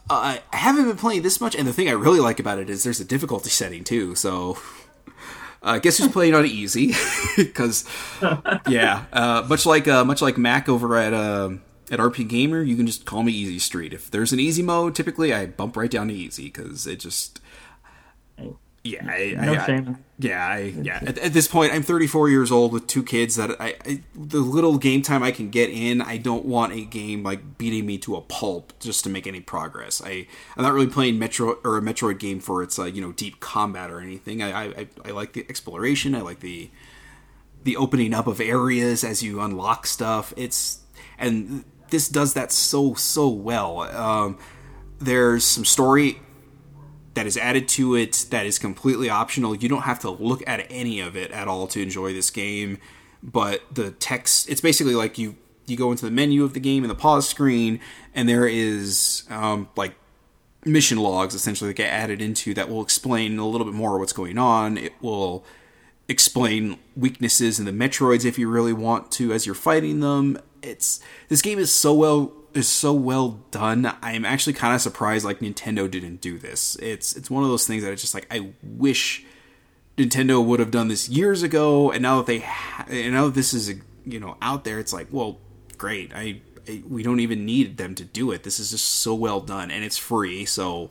Uh, 0.10 0.38
I 0.54 0.56
haven't 0.56 0.86
been 0.86 0.96
playing 0.96 1.24
this 1.24 1.42
much, 1.42 1.54
and 1.54 1.68
the 1.68 1.74
thing 1.74 1.90
I 1.90 1.92
really 1.92 2.22
like 2.22 2.40
about 2.40 2.60
it 2.60 2.70
is 2.70 2.86
there's 2.86 3.02
a 3.02 3.06
difficulty 3.06 3.50
setting 3.50 3.84
too. 3.84 4.16
So 4.16 4.58
I 5.62 5.76
uh, 5.76 5.80
guess 5.80 5.98
who's 5.98 6.08
playing 6.08 6.34
on 6.34 6.46
easy? 6.46 6.94
Because 7.36 7.86
yeah, 8.68 9.06
uh, 9.12 9.46
much 9.48 9.66
like 9.66 9.88
uh, 9.88 10.04
much 10.06 10.22
like 10.22 10.38
Mac 10.38 10.70
over 10.70 10.96
at 10.96 11.14
um, 11.14 11.62
at 11.90 12.00
RP 12.00 12.28
Gamer, 12.28 12.62
you 12.62 12.76
can 12.76 12.86
just 12.86 13.06
call 13.06 13.24
me 13.24 13.32
Easy 13.32 13.60
Street. 13.60 13.94
If 13.94 14.12
there's 14.12 14.34
an 14.34 14.40
easy 14.40 14.62
mode, 14.62 14.96
typically 14.96 15.34
I 15.34 15.46
bump 15.46 15.78
right 15.78 15.90
down 15.90 16.10
to 16.10 16.14
easy 16.14 16.46
because 16.46 16.86
it 16.86 16.98
just 16.98 17.40
yeah, 18.92 19.06
I, 19.06 19.46
no 19.46 19.54
I, 19.54 19.66
shame. 19.66 19.98
yeah, 20.18 20.48
I, 20.48 20.58
yeah. 20.60 21.00
At, 21.06 21.18
at, 21.18 21.34
this 21.34 21.48
point, 21.48 21.74
I'm 21.74 21.84
34 21.84 22.30
years 22.30 22.52
old 22.52 22.72
with 22.72 22.88
two 22.88 23.04
kids. 23.04 23.36
That 23.36 23.60
I, 23.60 23.76
I, 23.86 24.02
the 24.16 24.40
little 24.40 24.78
game 24.78 25.02
time 25.02 25.24
I 25.24 25.32
can 25.32 25.50
get 25.50 25.70
in, 25.70 26.02
I 26.02 26.18
don't 26.18 26.46
want 26.46 26.74
a 26.74 26.86
game 26.86 27.24
like 27.24 27.58
beating 27.58 27.86
me 27.86 27.98
to 28.00 28.16
a 28.16 28.22
pulp 28.22 28.74
just 28.80 29.04
to 29.04 29.10
make 29.10 29.28
any 29.28 29.42
progress. 29.42 30.02
I, 30.04 30.28
I'm 30.56 30.64
not 30.64 30.74
really 30.74 30.88
playing 30.88 31.20
Metro 31.20 31.58
or 31.64 31.78
a 31.78 31.82
Metroid 31.82 32.20
game 32.20 32.40
for 32.40 32.64
its 32.64 32.80
uh, 32.80 32.86
you 32.86 33.02
know 33.02 33.12
deep 33.12 33.40
combat 33.40 33.92
or 33.92 34.00
anything. 34.00 34.42
I, 34.42 34.68
I, 34.68 34.88
I 35.06 35.12
like 35.12 35.34
the 35.34 35.46
exploration. 35.50 36.16
I 36.16 36.22
like 36.22 36.40
the 36.40 36.70
the 37.64 37.76
opening 37.76 38.14
up 38.14 38.28
of 38.28 38.40
areas 38.40 39.04
as 39.04 39.22
you 39.22 39.42
unlock 39.42 39.86
stuff. 39.86 40.34
It's 40.38 40.80
and 41.18 41.66
this 41.90 42.08
does 42.08 42.34
that 42.34 42.52
so 42.52 42.94
so 42.94 43.28
well. 43.30 43.82
Um, 43.82 44.38
there's 45.00 45.44
some 45.44 45.66
story 45.66 46.20
that 47.14 47.26
is 47.26 47.38
added 47.38 47.68
to 47.68 47.96
it 47.96 48.28
that 48.30 48.46
is 48.46 48.60
completely 48.60 49.10
optional. 49.10 49.56
You 49.56 49.68
don't 49.68 49.84
have 49.84 50.00
to 50.02 50.10
look 50.10 50.44
at 50.48 50.68
any 50.70 51.00
of 51.00 51.16
it 51.16 51.32
at 51.32 51.48
all 51.48 51.68
to 51.68 51.82
enjoy 51.82 52.14
this 52.14 52.30
game. 52.30 52.78
But 53.24 53.64
the 53.74 53.92
text, 53.92 54.50
it's 54.50 54.62
basically 54.62 54.94
like 54.94 55.18
you 55.18 55.36
you 55.66 55.76
go 55.76 55.92
into 55.92 56.06
the 56.06 56.12
menu 56.12 56.44
of 56.44 56.54
the 56.54 56.60
game 56.60 56.84
in 56.84 56.90
the 56.90 56.96
pause 56.96 57.28
screen, 57.28 57.80
and 58.14 58.30
there 58.30 58.48
is 58.48 59.24
um, 59.30 59.68
like 59.76 59.96
mission 60.64 60.98
logs 60.98 61.34
essentially 61.34 61.70
that 61.70 61.76
get 61.76 61.92
added 61.92 62.22
into 62.22 62.54
that 62.54 62.70
will 62.70 62.82
explain 62.82 63.38
a 63.40 63.48
little 63.48 63.66
bit 63.66 63.74
more 63.74 63.98
what's 63.98 64.14
going 64.14 64.38
on. 64.38 64.78
It 64.78 64.94
will 65.02 65.44
explain 66.08 66.78
weaknesses 66.96 67.60
in 67.60 67.66
the 67.66 67.72
Metroids 67.72 68.26
if 68.26 68.38
you 68.38 68.50
really 68.50 68.74
want 68.74 69.12
to 69.14 69.34
as 69.34 69.46
you're 69.46 69.56
fighting 69.56 70.00
them. 70.00 70.40
It's 70.62 71.00
this 71.30 71.42
game 71.42 71.60
is 71.60 71.74
so 71.74 71.94
well 71.94 72.34
is 72.54 72.68
so 72.68 72.94
well 72.94 73.40
done. 73.52 73.94
I'm 74.02 74.26
actually 74.26 74.54
kind 74.54 74.74
of 74.74 74.82
surprised 74.82 75.26
like 75.26 75.40
Nintendo 75.40 75.90
didn't 75.90 76.22
do 76.22 76.38
this. 76.38 76.76
It's 76.78 77.16
it's 77.16 77.30
one 77.30 77.44
of 77.44 77.50
those 77.50 77.68
things 77.68 77.84
that 77.84 77.92
it's 77.92 78.02
just 78.02 78.14
like 78.14 78.28
I 78.32 78.54
wish 78.64 79.26
Nintendo 79.98 80.44
would 80.44 80.60
have 80.60 80.72
done 80.72 80.88
this 80.88 81.10
years 81.10 81.44
ago. 81.44 81.92
And 81.92 82.02
now 82.02 82.18
that 82.18 82.26
they 82.26 82.40
ha- 82.40 82.86
and 82.90 83.14
now 83.14 83.26
that 83.26 83.36
this 83.36 83.54
is 83.54 83.74
you 84.06 84.20
know 84.20 84.38
out 84.42 84.64
there, 84.64 84.80
it's 84.80 84.94
like 84.94 85.08
well, 85.12 85.38
great. 85.78 86.14
I, 86.14 86.42
I 86.68 86.84
we 86.88 87.04
don't 87.04 87.20
even 87.20 87.46
need 87.46 87.78
them 87.78 87.96
to 87.96 88.04
do 88.04 88.32
it. 88.32 88.44
This 88.44 88.60
is 88.60 88.72
just 88.72 88.88
so 88.88 89.14
well 89.14 89.40
done 89.40 89.72
and 89.72 89.84
it's 89.84 89.98
free. 89.98 90.46
So 90.46 90.90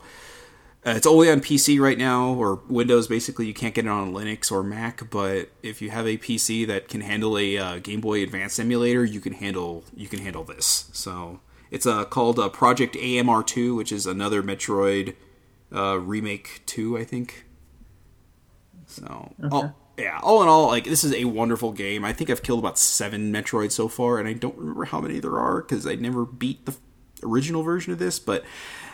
uh, 0.87 0.91
it's 0.91 1.07
only 1.07 1.29
on 1.29 1.41
PC 1.41 1.81
right 1.81 1.99
now 1.99 2.33
or 2.33 2.61
Windows. 2.69 3.09
Basically, 3.09 3.47
you 3.47 3.55
can't 3.55 3.75
get 3.75 3.87
it 3.87 3.91
on 3.91 4.13
Linux 4.13 4.53
or 4.53 4.63
Mac. 4.63 5.11
But 5.11 5.51
if 5.63 5.83
you 5.83 5.91
have 5.91 6.07
a 6.07 6.17
PC 6.17 6.65
that 6.69 6.89
can 6.89 7.01
handle 7.01 7.37
a 7.37 7.59
uh, 7.59 7.79
Game 7.79 8.01
Boy 8.01 8.23
Advance 8.23 8.59
emulator, 8.61 9.05
you 9.05 9.21
can 9.21 9.33
handle 9.33 9.83
you 9.97 10.07
can 10.07 10.21
handle 10.21 10.45
this. 10.45 10.89
So 10.93 11.41
it's 11.73 11.87
uh, 11.87 12.05
called 12.05 12.39
uh, 12.39 12.49
Project 12.51 12.95
AMR2, 12.95 13.77
which 13.77 13.91
is 13.91 14.07
another 14.07 14.45
Metroid 14.45 15.17
uh, 15.75 15.99
remake 15.99 16.63
two, 16.67 16.97
I 16.97 17.03
think. 17.03 17.47
So, 18.87 19.35
okay. 19.43 19.49
all, 19.51 19.77
yeah, 19.99 20.21
all 20.23 20.41
in 20.43 20.49
all, 20.49 20.69
like 20.69 20.85
this 20.85 21.03
is 21.03 21.13
a 21.13 21.25
wonderful 21.25 21.73
game. 21.73 22.05
I 22.05 22.13
think 22.13 22.31
I've 22.31 22.45
killed 22.45 22.61
about 22.61 22.79
seven 22.79 23.33
Metroid 23.33 23.73
so 23.73 23.89
far, 23.89 24.21
and 24.21 24.29
I 24.29 24.35
don't 24.35 24.57
remember 24.57 24.85
how 24.85 25.01
many 25.01 25.19
there 25.19 25.37
are 25.37 25.63
because 25.63 25.85
I 25.85 25.97
never 25.97 26.25
beat 26.25 26.65
the 26.65 26.77
original 27.25 27.65
version 27.65 27.93
of 27.93 27.99
this. 27.99 28.21
But 28.21 28.45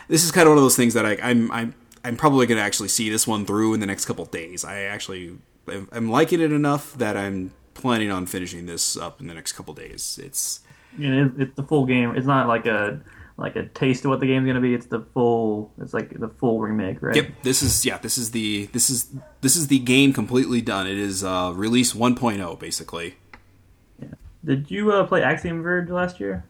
this 0.07 0.23
is 0.23 0.31
kind 0.31 0.47
of 0.47 0.51
one 0.51 0.57
of 0.57 0.63
those 0.63 0.75
things 0.75 0.95
that 0.95 1.05
I, 1.05 1.17
I'm 1.21 1.51
I'm 1.51 1.75
I'm 2.03 2.17
probably 2.17 2.45
going 2.45 2.57
to 2.57 2.63
actually 2.63 2.89
see 2.89 3.09
this 3.09 3.25
one 3.25 3.45
through 3.45 3.73
in 3.73 3.79
the 3.79 3.85
next 3.85 4.05
couple 4.05 4.25
days. 4.25 4.65
I 4.65 4.81
actually 4.81 5.37
I'm 5.67 6.09
liking 6.09 6.41
it 6.41 6.51
enough 6.51 6.93
that 6.97 7.15
I'm 7.15 7.53
planning 7.73 8.11
on 8.11 8.25
finishing 8.25 8.65
this 8.65 8.97
up 8.97 9.21
in 9.21 9.27
the 9.27 9.33
next 9.33 9.53
couple 9.53 9.73
days. 9.73 10.19
It's 10.21 10.59
yeah, 10.97 11.29
it's 11.37 11.55
the 11.55 11.63
full 11.63 11.85
game. 11.85 12.15
It's 12.15 12.27
not 12.27 12.47
like 12.47 12.65
a 12.65 13.01
like 13.37 13.55
a 13.55 13.65
taste 13.65 14.05
of 14.05 14.09
what 14.09 14.19
the 14.19 14.27
game's 14.27 14.45
gonna 14.45 14.61
be. 14.61 14.73
It's 14.73 14.87
the 14.87 14.99
full. 14.99 15.71
It's 15.81 15.93
like 15.93 16.19
the 16.19 16.27
full 16.27 16.59
remake, 16.61 17.01
right? 17.01 17.15
Yep. 17.15 17.27
This 17.43 17.63
is 17.63 17.85
yeah. 17.85 17.97
This 17.97 18.17
is 18.17 18.31
the 18.31 18.67
this 18.67 18.89
is 18.89 19.09
this 19.41 19.55
is 19.55 19.67
the 19.67 19.79
game 19.79 20.13
completely 20.13 20.61
done. 20.61 20.85
It 20.85 20.97
is 20.97 21.23
uh, 21.23 21.51
release 21.55 21.93
1.0 21.93 22.59
basically. 22.59 23.15
Yeah. 24.01 24.09
Did 24.43 24.69
you 24.69 24.91
uh, 24.91 25.07
play 25.07 25.23
Axiom 25.23 25.63
Verge 25.63 25.89
last 25.89 26.19
year? 26.19 26.45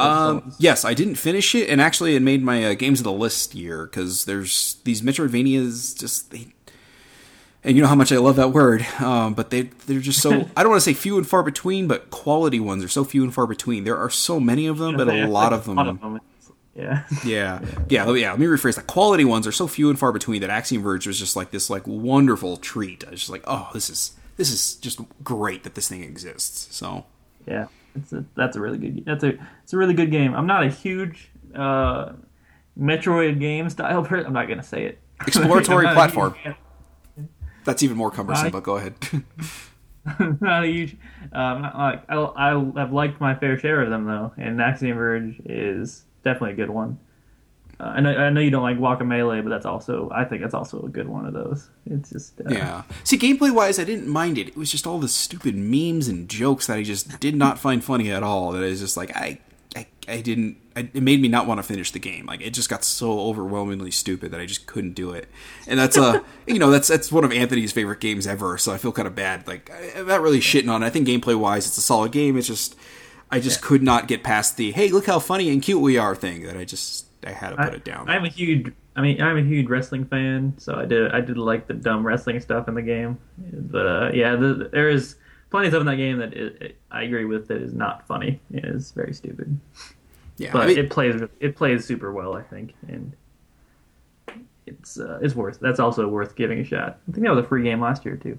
Um, 0.00 0.54
yes, 0.58 0.84
I 0.84 0.94
didn't 0.94 1.16
finish 1.16 1.54
it, 1.54 1.68
and 1.68 1.80
actually, 1.80 2.16
it 2.16 2.22
made 2.22 2.42
my 2.42 2.64
uh, 2.64 2.74
games 2.74 3.00
of 3.00 3.04
the 3.04 3.12
list 3.12 3.54
year 3.54 3.86
because 3.86 4.24
there's 4.24 4.76
these 4.84 5.02
Metroidvanias. 5.02 5.98
Just 5.98 6.30
they, 6.30 6.48
and 7.62 7.76
you 7.76 7.82
know 7.82 7.88
how 7.88 7.94
much 7.94 8.12
I 8.12 8.16
love 8.18 8.36
that 8.36 8.50
word, 8.52 8.86
um, 9.00 9.34
but 9.34 9.50
they 9.50 9.62
they're 9.86 10.00
just 10.00 10.20
so 10.20 10.48
I 10.56 10.62
don't 10.62 10.70
want 10.70 10.82
to 10.82 10.84
say 10.84 10.94
few 10.94 11.18
and 11.18 11.28
far 11.28 11.42
between, 11.42 11.86
but 11.86 12.10
quality 12.10 12.60
ones 12.60 12.84
are 12.84 12.88
so 12.88 13.04
few 13.04 13.22
and 13.22 13.34
far 13.34 13.46
between. 13.46 13.84
There 13.84 13.98
are 13.98 14.10
so 14.10 14.40
many 14.40 14.66
of 14.66 14.78
them, 14.78 14.96
but 14.96 15.08
a 15.08 15.26
lot 15.26 15.52
of 15.52 15.64
them. 15.66 16.20
Yeah. 16.74 17.04
yeah. 17.24 17.24
Yeah. 17.24 17.60
Yeah. 17.88 18.14
Yeah. 18.14 18.30
Let 18.30 18.38
me 18.40 18.46
rephrase. 18.46 18.76
that. 18.76 18.86
quality 18.86 19.24
ones 19.24 19.46
are 19.46 19.52
so 19.52 19.66
few 19.66 19.90
and 19.90 19.98
far 19.98 20.12
between 20.12 20.40
that 20.40 20.50
Axiom 20.50 20.82
Verge 20.82 21.06
was 21.06 21.18
just 21.18 21.36
like 21.36 21.50
this, 21.50 21.68
like 21.68 21.86
wonderful 21.86 22.56
treat. 22.56 23.04
I 23.06 23.10
was 23.10 23.20
just 23.20 23.30
like, 23.30 23.44
oh, 23.46 23.68
this 23.74 23.90
is 23.90 24.12
this 24.36 24.50
is 24.50 24.76
just 24.76 25.00
great 25.22 25.64
that 25.64 25.74
this 25.74 25.88
thing 25.88 26.02
exists. 26.02 26.74
So. 26.74 27.06
Yeah, 27.46 27.66
it's 27.94 28.12
a, 28.12 28.24
that's 28.36 28.56
a 28.56 28.60
really 28.60 28.78
good. 28.78 29.04
That's 29.04 29.24
a 29.24 29.34
it's 29.62 29.72
a 29.72 29.76
really 29.76 29.94
good 29.94 30.10
game. 30.10 30.34
I'm 30.34 30.46
not 30.46 30.64
a 30.64 30.68
huge 30.68 31.30
uh, 31.54 32.12
Metroid 32.78 33.40
game 33.40 33.68
style 33.70 34.02
person. 34.04 34.26
I'm 34.26 34.32
not 34.32 34.48
gonna 34.48 34.62
say 34.62 34.84
it. 34.84 34.98
Exploratory 35.26 35.86
platform. 35.86 36.34
That's 37.64 37.82
even 37.82 37.96
more 37.96 38.10
cumbersome, 38.10 38.46
I, 38.46 38.50
but 38.50 38.62
go 38.62 38.76
ahead. 38.76 38.94
not 40.40 40.64
a 40.64 40.66
huge. 40.66 40.96
Um, 41.32 41.62
like 41.62 42.04
I, 42.08 42.16
I 42.36 42.80
have 42.80 42.92
liked 42.92 43.20
my 43.20 43.34
fair 43.34 43.58
share 43.58 43.82
of 43.82 43.90
them 43.90 44.06
though, 44.06 44.32
and 44.38 44.60
Axiom 44.60 44.96
Verge 44.96 45.40
is 45.44 46.04
definitely 46.24 46.52
a 46.52 46.56
good 46.56 46.70
one. 46.70 46.98
Uh, 47.80 47.94
I 47.96 48.00
know 48.00 48.14
I 48.14 48.30
know 48.30 48.40
you 48.40 48.50
don't 48.50 48.62
like 48.62 48.78
Guacamelee, 48.78 49.42
but 49.42 49.48
that's 49.48 49.64
also 49.64 50.10
I 50.12 50.24
think 50.24 50.42
that's 50.42 50.54
also 50.54 50.82
a 50.82 50.88
good 50.88 51.08
one 51.08 51.24
of 51.24 51.32
those. 51.32 51.70
It's 51.86 52.10
just 52.10 52.40
uh, 52.40 52.50
yeah. 52.50 52.82
See, 53.04 53.16
gameplay 53.16 53.52
wise, 53.52 53.78
I 53.78 53.84
didn't 53.84 54.08
mind 54.08 54.36
it. 54.36 54.48
It 54.48 54.56
was 54.56 54.70
just 54.70 54.86
all 54.86 54.98
the 54.98 55.08
stupid 55.08 55.56
memes 55.56 56.06
and 56.06 56.28
jokes 56.28 56.66
that 56.66 56.76
I 56.76 56.82
just 56.82 57.20
did 57.20 57.34
not 57.34 57.58
find 57.58 57.82
funny 57.82 58.10
at 58.10 58.22
all. 58.22 58.52
That 58.52 58.64
is 58.64 58.80
just 58.80 58.96
like 58.96 59.16
I 59.16 59.38
I, 59.76 59.86
I 60.08 60.20
didn't. 60.20 60.58
I, 60.76 60.80
it 60.92 61.02
made 61.02 61.20
me 61.20 61.28
not 61.28 61.46
want 61.46 61.58
to 61.58 61.62
finish 61.62 61.90
the 61.90 61.98
game. 61.98 62.26
Like 62.26 62.40
it 62.40 62.50
just 62.50 62.68
got 62.68 62.84
so 62.84 63.20
overwhelmingly 63.20 63.90
stupid 63.90 64.30
that 64.32 64.40
I 64.40 64.46
just 64.46 64.66
couldn't 64.66 64.92
do 64.92 65.12
it. 65.12 65.28
And 65.66 65.78
that's 65.78 65.96
uh, 65.96 66.20
you 66.46 66.58
know, 66.58 66.70
that's 66.70 66.88
that's 66.88 67.10
one 67.10 67.24
of 67.24 67.32
Anthony's 67.32 67.72
favorite 67.72 68.00
games 68.00 68.26
ever. 68.26 68.58
So 68.58 68.72
I 68.72 68.78
feel 68.78 68.92
kind 68.92 69.08
of 69.08 69.14
bad. 69.14 69.46
Like 69.46 69.70
I, 69.70 70.00
am 70.00 70.06
not 70.06 70.20
really 70.20 70.40
shitting 70.40 70.70
on 70.70 70.82
it. 70.82 70.86
I 70.86 70.90
think 70.90 71.08
gameplay 71.08 71.38
wise, 71.38 71.66
it's 71.66 71.78
a 71.78 71.82
solid 71.82 72.12
game. 72.12 72.36
It's 72.36 72.46
just 72.46 72.76
I 73.30 73.40
just 73.40 73.62
yeah. 73.62 73.68
could 73.68 73.82
not 73.82 74.08
get 74.08 74.22
past 74.22 74.56
the 74.56 74.72
hey, 74.72 74.88
look 74.90 75.06
how 75.06 75.18
funny 75.18 75.48
and 75.50 75.62
cute 75.62 75.80
we 75.80 75.96
are 75.96 76.14
thing. 76.14 76.42
That 76.42 76.56
I 76.56 76.64
just 76.64 77.06
I 77.24 77.32
had 77.32 77.50
to 77.50 77.56
put 77.56 77.66
I, 77.66 77.76
it 77.76 77.84
down. 77.84 78.08
I'm 78.08 78.24
a 78.24 78.28
huge 78.28 78.72
I 78.96 79.02
mean, 79.02 79.22
I'm 79.22 79.38
a 79.38 79.42
huge 79.42 79.68
wrestling 79.68 80.04
fan, 80.04 80.54
so 80.58 80.74
I 80.74 80.84
did 80.84 81.12
I 81.12 81.20
did 81.20 81.38
like 81.38 81.66
the 81.66 81.74
dumb 81.74 82.06
wrestling 82.06 82.40
stuff 82.40 82.68
in 82.68 82.74
the 82.74 82.82
game. 82.82 83.18
But 83.38 83.86
uh, 83.86 84.10
yeah, 84.12 84.36
the, 84.36 84.68
there 84.72 84.90
is 84.90 85.16
plenty 85.50 85.68
of 85.68 85.72
stuff 85.72 85.80
in 85.80 85.86
that 85.86 85.96
game 85.96 86.18
that 86.18 86.34
it, 86.34 86.62
it, 86.62 86.78
I 86.90 87.04
agree 87.04 87.24
with 87.24 87.48
that 87.48 87.62
is 87.62 87.72
not 87.72 88.06
funny. 88.06 88.40
It 88.52 88.64
is 88.64 88.92
very 88.92 89.14
stupid. 89.14 89.58
Yeah, 90.36 90.52
but 90.52 90.62
I 90.62 90.66
mean- 90.66 90.78
it 90.78 90.90
plays 90.90 91.22
it 91.38 91.56
plays 91.56 91.84
super 91.84 92.12
well, 92.12 92.34
I 92.34 92.42
think, 92.42 92.74
and 92.88 93.14
it's 94.66 94.98
uh, 94.98 95.20
it's 95.22 95.34
worth. 95.34 95.60
That's 95.60 95.80
also 95.80 96.08
worth 96.08 96.34
giving 96.34 96.58
a 96.58 96.64
shot. 96.64 96.98
I 97.08 97.12
think 97.12 97.24
that 97.24 97.34
was 97.34 97.44
a 97.44 97.48
free 97.48 97.62
game 97.62 97.80
last 97.80 98.04
year 98.04 98.16
too. 98.16 98.38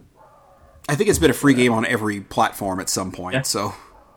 I 0.89 0.95
think 0.95 1.09
it's 1.09 1.19
been 1.19 1.31
a 1.31 1.35
free 1.35 1.53
game 1.53 1.71
on 1.71 1.85
every 1.85 2.19
platform 2.19 2.79
at 2.79 2.89
some 2.89 3.11
point. 3.11 3.35
Yeah. 3.35 3.41
So 3.43 3.73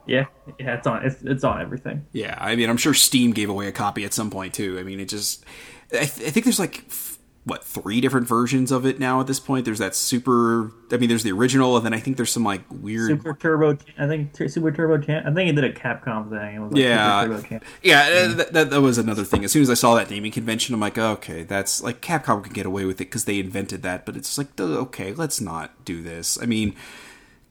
Yeah, 0.07 0.27
yeah, 0.59 0.75
it's 0.77 0.87
on 0.87 1.05
it's 1.05 1.23
it's 1.23 1.45
on 1.45 1.61
everything. 1.61 2.05
yeah, 2.13 2.37
I 2.41 2.57
mean, 2.57 2.69
I'm 2.69 2.77
sure 2.77 2.95
Steam 2.95 3.33
gave 3.33 3.49
away 3.49 3.67
a 3.69 3.73
copy 3.73 4.05
at 4.05 4.13
some 4.13 4.31
point 4.31 4.53
too. 4.55 4.79
I 4.79 4.83
mean, 4.83 5.01
it 5.01 5.09
just, 5.09 5.45
I, 5.93 6.05
th- 6.05 6.29
I 6.29 6.31
think 6.31 6.45
there's 6.45 6.59
like 6.59 6.85
f- 6.89 7.19
what 7.45 7.63
three 7.65 8.01
different 8.01 8.27
versions 8.27 8.71
of 8.73 8.87
it 8.87 8.99
now 8.99 9.21
at 9.21 9.27
this 9.27 9.39
point. 9.41 9.65
There's 9.65 9.79
that 9.79 9.95
super. 9.95 10.73
I 10.91 10.99
mean, 10.99 11.09
there's 11.09 11.23
the 11.23 11.33
original, 11.33 11.77
and 11.77 11.85
then 11.85 11.93
I 11.95 12.01
think 12.01 12.17
there's 12.17 12.31
some 12.33 12.45
like 12.45 12.63
weird. 12.71 13.09
Super 13.09 13.35
Turbo, 13.35 13.79
I 13.99 14.07
think 14.07 14.33
Tur- 14.35 14.49
Super 14.49 14.73
Turbo 14.73 14.99
Champ. 14.99 15.27
I 15.27 15.33
think 15.33 15.51
it 15.51 15.55
did 15.55 15.65
a 15.65 15.73
Capcom 15.73 16.29
thing. 16.31 16.57
It 16.57 16.59
was 16.61 16.73
like 16.73 16.83
yeah, 16.83 17.23
Super 17.23 17.35
Turbo 17.37 17.49
Champ. 17.49 17.65
yeah, 17.83 18.01
uh, 18.01 18.35
that, 18.35 18.53
that, 18.53 18.71
that 18.71 18.81
was 18.83 18.99
another 18.99 19.25
thing. 19.25 19.45
As 19.45 19.53
soon 19.53 19.63
as 19.63 19.71
I 19.71 19.75
saw 19.75 19.95
that 19.95 20.11
naming 20.11 20.33
convention, 20.33 20.75
I'm 20.75 20.81
like, 20.81 20.99
okay, 20.99 21.43
that's 21.45 21.83
like 21.83 22.01
Capcom 22.03 22.45
can 22.45 22.53
get 22.53 22.67
away 22.67 22.85
with 22.85 22.97
it 23.01 23.05
because 23.05 23.25
they 23.25 23.39
invented 23.41 23.83
that. 23.83 24.05
But 24.07 24.17
it's 24.17 24.37
like, 24.39 24.59
okay, 24.61 25.13
let's 25.13 25.41
not 25.41 25.85
do 25.85 26.03
this. 26.03 26.39
I 26.41 26.47
mean, 26.47 26.75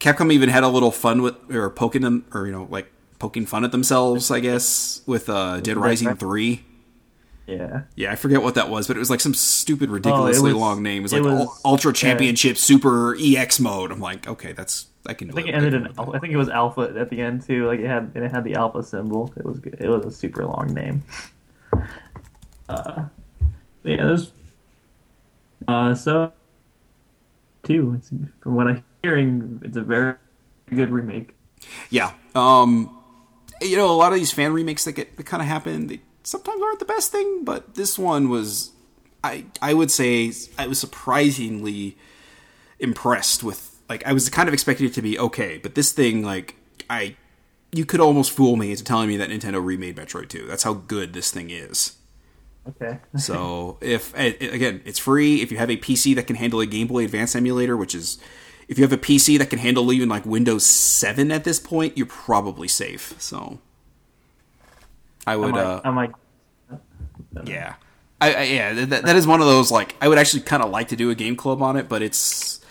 Capcom 0.03 0.31
even 0.33 0.49
had 0.49 0.63
a 0.63 0.67
little 0.67 0.91
fun 0.91 1.21
with 1.21 1.35
or 1.49 1.69
poking 1.69 2.01
them, 2.01 2.25
or 2.33 2.45
you 2.45 2.51
know, 2.51 2.67
like 2.69 2.91
poking 3.19 3.45
fun 3.45 3.63
at 3.63 3.71
themselves, 3.71 4.29
I 4.29 4.41
guess, 4.41 5.01
with 5.05 5.29
uh, 5.29 5.61
Dead 5.61 5.77
Rising 5.77 6.15
Three. 6.17 6.65
Yeah. 7.47 7.81
Yeah, 7.95 8.11
I 8.11 8.15
forget 8.15 8.41
what 8.41 8.55
that 8.55 8.69
was, 8.69 8.87
but 8.87 8.95
it 8.95 8.99
was 8.99 9.09
like 9.09 9.19
some 9.19 9.33
stupid, 9.33 9.89
ridiculously 9.89 10.51
Oh, 10.51 10.53
was- 10.55 10.61
long 10.61 10.83
name. 10.83 10.99
It 10.99 11.03
was 11.03 11.13
it 11.13 11.23
like 11.23 11.47
was, 11.47 11.61
Ultra 11.65 11.93
Championship 11.93 12.57
Super 12.57 13.15
EX 13.19 13.59
mode. 13.59 13.91
I'm 13.91 13.99
like, 13.99 14.27
okay, 14.27 14.51
that's 14.53 14.87
I 15.05 15.13
can. 15.13 15.29
I 15.31 15.33
think 15.33 15.47
it 15.47 15.55
ended 15.55 15.73
in. 15.73 15.87
I 15.97 16.19
think 16.19 16.33
it 16.33 16.37
was 16.37 16.49
Alpha 16.49 16.93
at 16.97 17.09
the 17.09 17.21
end 17.21 17.45
too. 17.45 17.65
Like 17.67 17.79
it 17.79 17.87
had, 17.87 18.11
and 18.15 18.23
it 18.25 18.31
had 18.31 18.43
the 18.43 18.55
Alpha 18.55 18.83
symbol. 18.83 19.33
It 19.37 19.45
was 19.45 19.59
good. 19.59 19.75
It 19.79 19.87
was 19.89 20.05
a 20.05 20.11
super 20.11 20.45
long 20.45 20.73
name. 20.73 21.03
Uh, 22.69 23.05
yeah, 23.83 24.05
there's. 24.05 24.31
Uh, 25.67 25.95
so. 25.95 26.31
Two. 27.63 27.99
From 28.41 28.55
what 28.55 28.67
I'm 28.67 28.83
hearing, 29.03 29.61
it's 29.63 29.77
a 29.77 29.81
very 29.81 30.15
good 30.69 30.89
remake. 30.89 31.35
Yeah. 31.89 32.13
Um, 32.33 32.97
you 33.61 33.77
know, 33.77 33.91
a 33.91 33.93
lot 33.93 34.13
of 34.13 34.17
these 34.17 34.31
fan 34.31 34.53
remakes 34.53 34.85
that 34.85 34.93
get 34.93 35.15
that 35.17 35.25
kind 35.25 35.41
of 35.41 35.47
happen, 35.47 35.87
they 35.87 36.01
sometimes 36.23 36.61
aren't 36.61 36.79
the 36.79 36.85
best 36.85 37.11
thing, 37.11 37.43
but 37.43 37.75
this 37.75 37.99
one 37.99 38.29
was, 38.29 38.71
I 39.23 39.45
I 39.61 39.73
would 39.73 39.91
say, 39.91 40.31
I 40.57 40.67
was 40.67 40.79
surprisingly 40.79 41.97
impressed 42.79 43.43
with. 43.43 43.69
Like, 43.89 44.07
I 44.07 44.13
was 44.13 44.29
kind 44.29 44.47
of 44.47 44.53
expecting 44.53 44.87
it 44.87 44.93
to 44.93 45.01
be 45.01 45.19
okay, 45.19 45.57
but 45.57 45.75
this 45.75 45.91
thing, 45.91 46.23
like, 46.23 46.55
I, 46.89 47.17
you 47.73 47.85
could 47.85 47.99
almost 47.99 48.31
fool 48.31 48.55
me 48.55 48.71
into 48.71 48.83
telling 48.83 49.09
me 49.09 49.17
that 49.17 49.29
Nintendo 49.29 49.63
remade 49.63 49.97
Metroid 49.97 50.29
2. 50.29 50.47
That's 50.47 50.63
how 50.63 50.73
good 50.73 51.13
this 51.13 51.31
thing 51.31 51.49
is. 51.49 51.97
Okay. 52.67 52.99
So 53.17 53.77
if 53.81 54.17
again, 54.17 54.81
it's 54.85 54.99
free. 54.99 55.41
If 55.41 55.51
you 55.51 55.57
have 55.57 55.69
a 55.69 55.77
PC 55.77 56.15
that 56.15 56.27
can 56.27 56.37
handle 56.37 56.61
a 56.61 56.65
Game 56.65 56.87
Boy 56.87 57.03
Advance 57.03 57.35
emulator, 57.35 57.75
which 57.75 57.93
is 57.93 58.17
if 58.73 58.79
you 58.79 58.83
have 58.83 58.91
a 58.91 58.97
PC 58.97 59.37
that 59.37 59.51
can 59.51 59.59
handle 59.59 59.93
even 59.93 60.09
like 60.09 60.25
Windows 60.25 60.65
7 60.65 61.31
at 61.31 61.43
this 61.43 61.59
point, 61.59 61.95
you're 61.95 62.07
probably 62.07 62.67
safe. 62.67 63.13
So 63.19 63.59
I 65.27 65.33
I 65.33 65.35
would, 65.35 65.51
might, 65.51 65.61
uh, 65.61 65.81
I 65.83 65.91
might. 65.91 66.11
yeah, 67.45 67.75
I, 68.19 68.33
I 68.33 68.41
yeah, 68.45 68.85
that, 68.85 69.03
that 69.03 69.15
is 69.15 69.27
one 69.27 69.41
of 69.41 69.45
those 69.45 69.71
like 69.71 69.95
I 70.01 70.07
would 70.07 70.17
actually 70.17 70.41
kind 70.41 70.63
of 70.63 70.71
like 70.71 70.87
to 70.87 70.95
do 70.95 71.11
a 71.11 71.15
game 71.15 71.35
club 71.35 71.61
on 71.61 71.77
it, 71.77 71.87
but 71.87 72.01
it's 72.01 72.61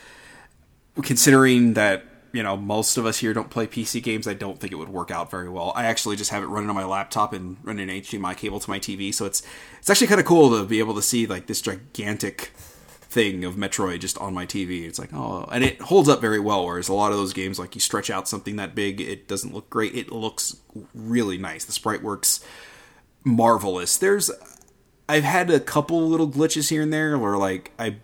considering 1.03 1.75
that 1.75 2.05
you 2.33 2.43
know 2.43 2.57
most 2.57 2.97
of 2.97 3.07
us 3.07 3.19
here 3.19 3.33
don't 3.33 3.49
play 3.49 3.69
PC 3.69 4.03
games. 4.03 4.27
I 4.27 4.35
don't 4.35 4.59
think 4.59 4.73
it 4.73 4.77
would 4.77 4.89
work 4.89 5.13
out 5.13 5.31
very 5.31 5.49
well. 5.49 5.73
I 5.77 5.85
actually 5.85 6.17
just 6.17 6.33
have 6.33 6.43
it 6.43 6.47
running 6.47 6.69
on 6.69 6.75
my 6.75 6.85
laptop 6.85 7.33
and 7.33 7.59
running 7.63 7.89
an 7.89 8.01
HDMI 8.01 8.37
cable 8.37 8.59
to 8.59 8.69
my 8.69 8.81
TV, 8.81 9.15
so 9.15 9.25
it's 9.25 9.41
it's 9.79 9.89
actually 9.89 10.09
kind 10.09 10.19
of 10.21 10.27
cool 10.27 10.51
to 10.51 10.67
be 10.67 10.81
able 10.81 10.97
to 10.97 11.03
see 11.03 11.29
like 11.29 11.47
this 11.47 11.61
gigantic 11.61 12.51
thing 13.13 13.45
of 13.45 13.57
Metroid 13.57 14.01
just 14.01 14.17
on 14.19 14.33
my 14.33 14.47
TV. 14.47 14.87
It's 14.87 14.99
like 14.99 15.13
oh, 15.13 15.49
and 15.53 15.63
it 15.63 15.81
holds 15.83 16.09
up 16.09 16.21
very 16.21 16.41
well. 16.41 16.65
Whereas 16.65 16.89
a 16.89 16.95
lot 16.95 17.13
of 17.13 17.19
those 17.19 17.33
games, 17.33 17.59
like 17.59 17.75
you 17.75 17.81
stretch 17.81 18.11
out 18.11 18.27
something 18.27 18.57
that 18.57 18.75
big, 18.75 19.01
it 19.01 19.29
doesn't 19.29 19.53
look 19.53 19.69
great. 19.69 19.95
It 19.95 20.11
looks 20.11 20.57
really 20.95 21.39
nice. 21.39 21.65
The 21.65 21.73
sprite 21.73 22.03
works 22.03 22.45
marvelous. 23.23 23.99
There's 23.99 24.31
I've 25.09 25.25
had 25.25 25.51
a 25.51 25.61
couple 25.61 26.09
little 26.09 26.29
glitches 26.29 26.71
here 26.71 26.83
and 26.83 26.93
there 26.93 27.19
where 27.19 27.37
like 27.37 27.73
I 27.79 27.97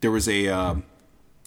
there 0.00 0.10
was 0.10 0.28
a 0.28 0.48
um, 0.48 0.84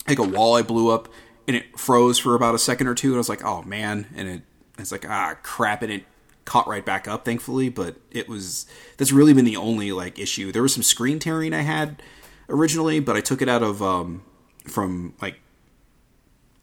like 0.08 0.20
a 0.20 0.24
wall 0.24 0.56
I 0.56 0.64
blew 0.64 0.90
up 0.90 1.08
and 1.48 1.56
it 1.56 1.78
froze 1.78 2.18
for 2.18 2.36
about 2.36 2.56
a 2.56 2.60
second 2.60 2.88
or 2.88 2.96
two 2.96 3.10
and 3.10 3.16
I 3.16 3.20
was 3.20 3.30
like 3.30 3.46
oh 3.46 3.62
man 3.64 4.08
and 4.16 4.28
it 4.28 4.42
it's 4.80 4.92
like 4.92 5.08
ah 5.08 5.36
crap 5.44 5.84
and 5.84 5.92
it 5.92 6.06
caught 6.46 6.68
right 6.68 6.86
back 6.86 7.08
up 7.08 7.26
thankfully 7.26 7.68
but 7.68 7.98
it 8.10 8.30
was 8.30 8.66
that's 8.98 9.12
really 9.12 9.34
been 9.34 9.44
the 9.46 9.58
only 9.58 9.92
like 9.92 10.18
issue 10.18 10.52
there 10.52 10.62
was 10.62 10.74
some 10.74 10.84
screen 10.84 11.20
tearing 11.20 11.54
I 11.54 11.62
had 11.62 12.02
originally 12.50 13.00
but 13.00 13.16
I 13.16 13.22
took 13.22 13.42
it 13.42 13.50
out 13.50 13.64
of 13.64 13.82
um 13.82 14.24
from 14.66 15.14
like 15.22 15.40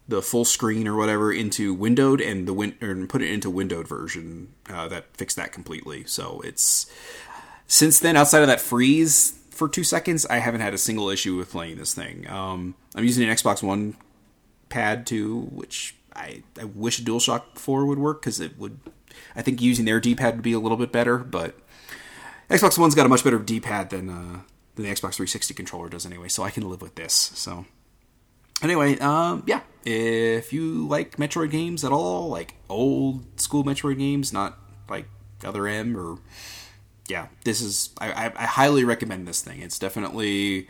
the 0.07 0.21
full 0.21 0.45
screen 0.45 0.87
or 0.87 0.95
whatever 0.95 1.33
into 1.33 1.73
windowed 1.73 2.21
and 2.21 2.47
the 2.47 2.53
win 2.53 2.75
or 2.81 3.05
put 3.07 3.21
it 3.21 3.31
into 3.31 3.49
windowed 3.49 3.87
version 3.87 4.53
uh, 4.69 4.87
that 4.87 5.15
fixed 5.17 5.35
that 5.37 5.51
completely 5.51 6.03
so 6.05 6.41
it's 6.41 6.85
since 7.67 7.99
then, 7.99 8.15
outside 8.15 8.41
of 8.41 8.47
that 8.47 8.61
freeze 8.61 9.39
for 9.49 9.67
two 9.67 9.83
seconds, 9.83 10.25
I 10.25 10.37
haven't 10.37 10.61
had 10.61 10.73
a 10.73 10.77
single 10.77 11.09
issue 11.09 11.35
with 11.35 11.51
playing 11.51 11.77
this 11.77 11.93
thing. 11.93 12.29
Um, 12.29 12.75
I'm 12.93 13.03
using 13.03 13.27
an 13.27 13.35
Xbox 13.35 13.63
One 13.63 13.95
pad 14.69 15.07
too, 15.07 15.41
which 15.51 15.95
I, 16.15 16.43
I 16.59 16.65
wish 16.65 17.01
DualShock 17.01 17.55
4 17.55 17.85
would 17.85 17.99
work 17.99 18.21
because 18.21 18.39
it 18.39 18.57
would. 18.59 18.79
I 19.35 19.41
think 19.41 19.61
using 19.61 19.85
their 19.85 19.99
D-pad 19.99 20.35
would 20.35 20.43
be 20.43 20.53
a 20.53 20.59
little 20.59 20.77
bit 20.77 20.91
better, 20.91 21.17
but 21.17 21.55
Xbox 22.49 22.77
One's 22.77 22.95
got 22.95 23.05
a 23.05 23.09
much 23.09 23.23
better 23.23 23.39
D-pad 23.39 23.89
than 23.89 24.09
uh, 24.09 24.39
the 24.75 24.83
Xbox 24.83 25.15
360 25.15 25.53
controller 25.53 25.89
does 25.89 26.05
anyway, 26.05 26.27
so 26.27 26.43
I 26.43 26.49
can 26.51 26.69
live 26.69 26.81
with 26.81 26.95
this. 26.95 27.13
So 27.13 27.65
anyway, 28.61 28.97
um, 28.99 29.43
yeah, 29.45 29.61
if 29.85 30.51
you 30.51 30.87
like 30.87 31.17
Metroid 31.17 31.51
games 31.51 31.83
at 31.83 31.91
all, 31.91 32.27
like 32.29 32.55
old 32.69 33.39
school 33.39 33.63
Metroid 33.63 33.97
games, 33.97 34.33
not 34.33 34.57
like 34.89 35.07
Other 35.43 35.67
M 35.67 35.97
or 35.97 36.19
yeah, 37.07 37.27
this 37.43 37.61
is 37.61 37.91
I, 37.99 38.11
I, 38.11 38.33
I 38.35 38.45
highly 38.45 38.83
recommend 38.83 39.27
this 39.27 39.41
thing. 39.41 39.61
It's 39.61 39.79
definitely 39.79 40.67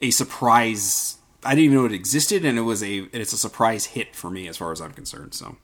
a 0.00 0.10
surprise. 0.10 1.18
I 1.44 1.50
didn't 1.50 1.64
even 1.66 1.76
know 1.76 1.84
it 1.84 1.92
existed, 1.92 2.44
and 2.44 2.58
it 2.58 2.62
was 2.62 2.82
a 2.82 3.08
it's 3.12 3.32
a 3.32 3.38
surprise 3.38 3.86
hit 3.86 4.16
for 4.16 4.30
me 4.30 4.48
as 4.48 4.56
far 4.56 4.72
as 4.72 4.80
I'm 4.80 4.92
concerned. 4.92 5.34
So, 5.34 5.56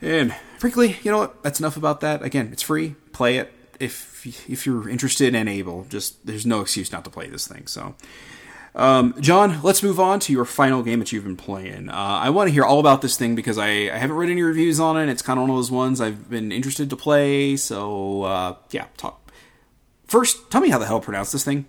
and 0.00 0.34
frankly, 0.58 0.96
you 1.02 1.10
know 1.10 1.18
what? 1.18 1.42
That's 1.42 1.58
enough 1.58 1.76
about 1.76 2.00
that. 2.00 2.22
Again, 2.22 2.50
it's 2.52 2.62
free. 2.62 2.94
Play 3.12 3.38
it 3.38 3.52
if 3.82 4.24
if 4.48 4.66
you're 4.66 4.88
interested 4.88 5.34
and 5.34 5.48
able. 5.48 5.84
Just 5.84 6.24
there's 6.26 6.46
no 6.46 6.60
excuse 6.60 6.92
not 6.92 7.04
to 7.04 7.10
play 7.10 7.28
this 7.28 7.46
thing. 7.46 7.66
So. 7.66 7.94
Um, 8.74 9.14
John, 9.20 9.60
let's 9.62 9.82
move 9.82 10.00
on 10.00 10.18
to 10.20 10.32
your 10.32 10.46
final 10.46 10.82
game 10.82 10.98
that 11.00 11.12
you've 11.12 11.24
been 11.24 11.36
playing. 11.36 11.90
Uh, 11.90 11.92
I 11.92 12.30
want 12.30 12.48
to 12.48 12.54
hear 12.54 12.64
all 12.64 12.80
about 12.80 13.02
this 13.02 13.18
thing 13.18 13.34
because 13.34 13.58
I, 13.58 13.68
I 13.68 13.98
haven't 13.98 14.16
read 14.16 14.30
any 14.30 14.40
reviews 14.42 14.80
on 14.80 14.96
it. 14.96 15.10
It's 15.10 15.20
kind 15.20 15.38
of 15.38 15.42
one 15.42 15.50
of 15.50 15.56
those 15.56 15.70
ones 15.70 16.00
I've 16.00 16.30
been 16.30 16.50
interested 16.50 16.88
to 16.88 16.96
play. 16.96 17.58
So, 17.58 18.22
uh, 18.22 18.56
yeah, 18.70 18.86
talk. 18.96 19.30
First, 20.06 20.50
tell 20.50 20.62
me 20.62 20.70
how 20.70 20.78
the 20.78 20.86
hell 20.86 21.00
pronounce 21.00 21.32
this 21.32 21.44
thing. 21.44 21.66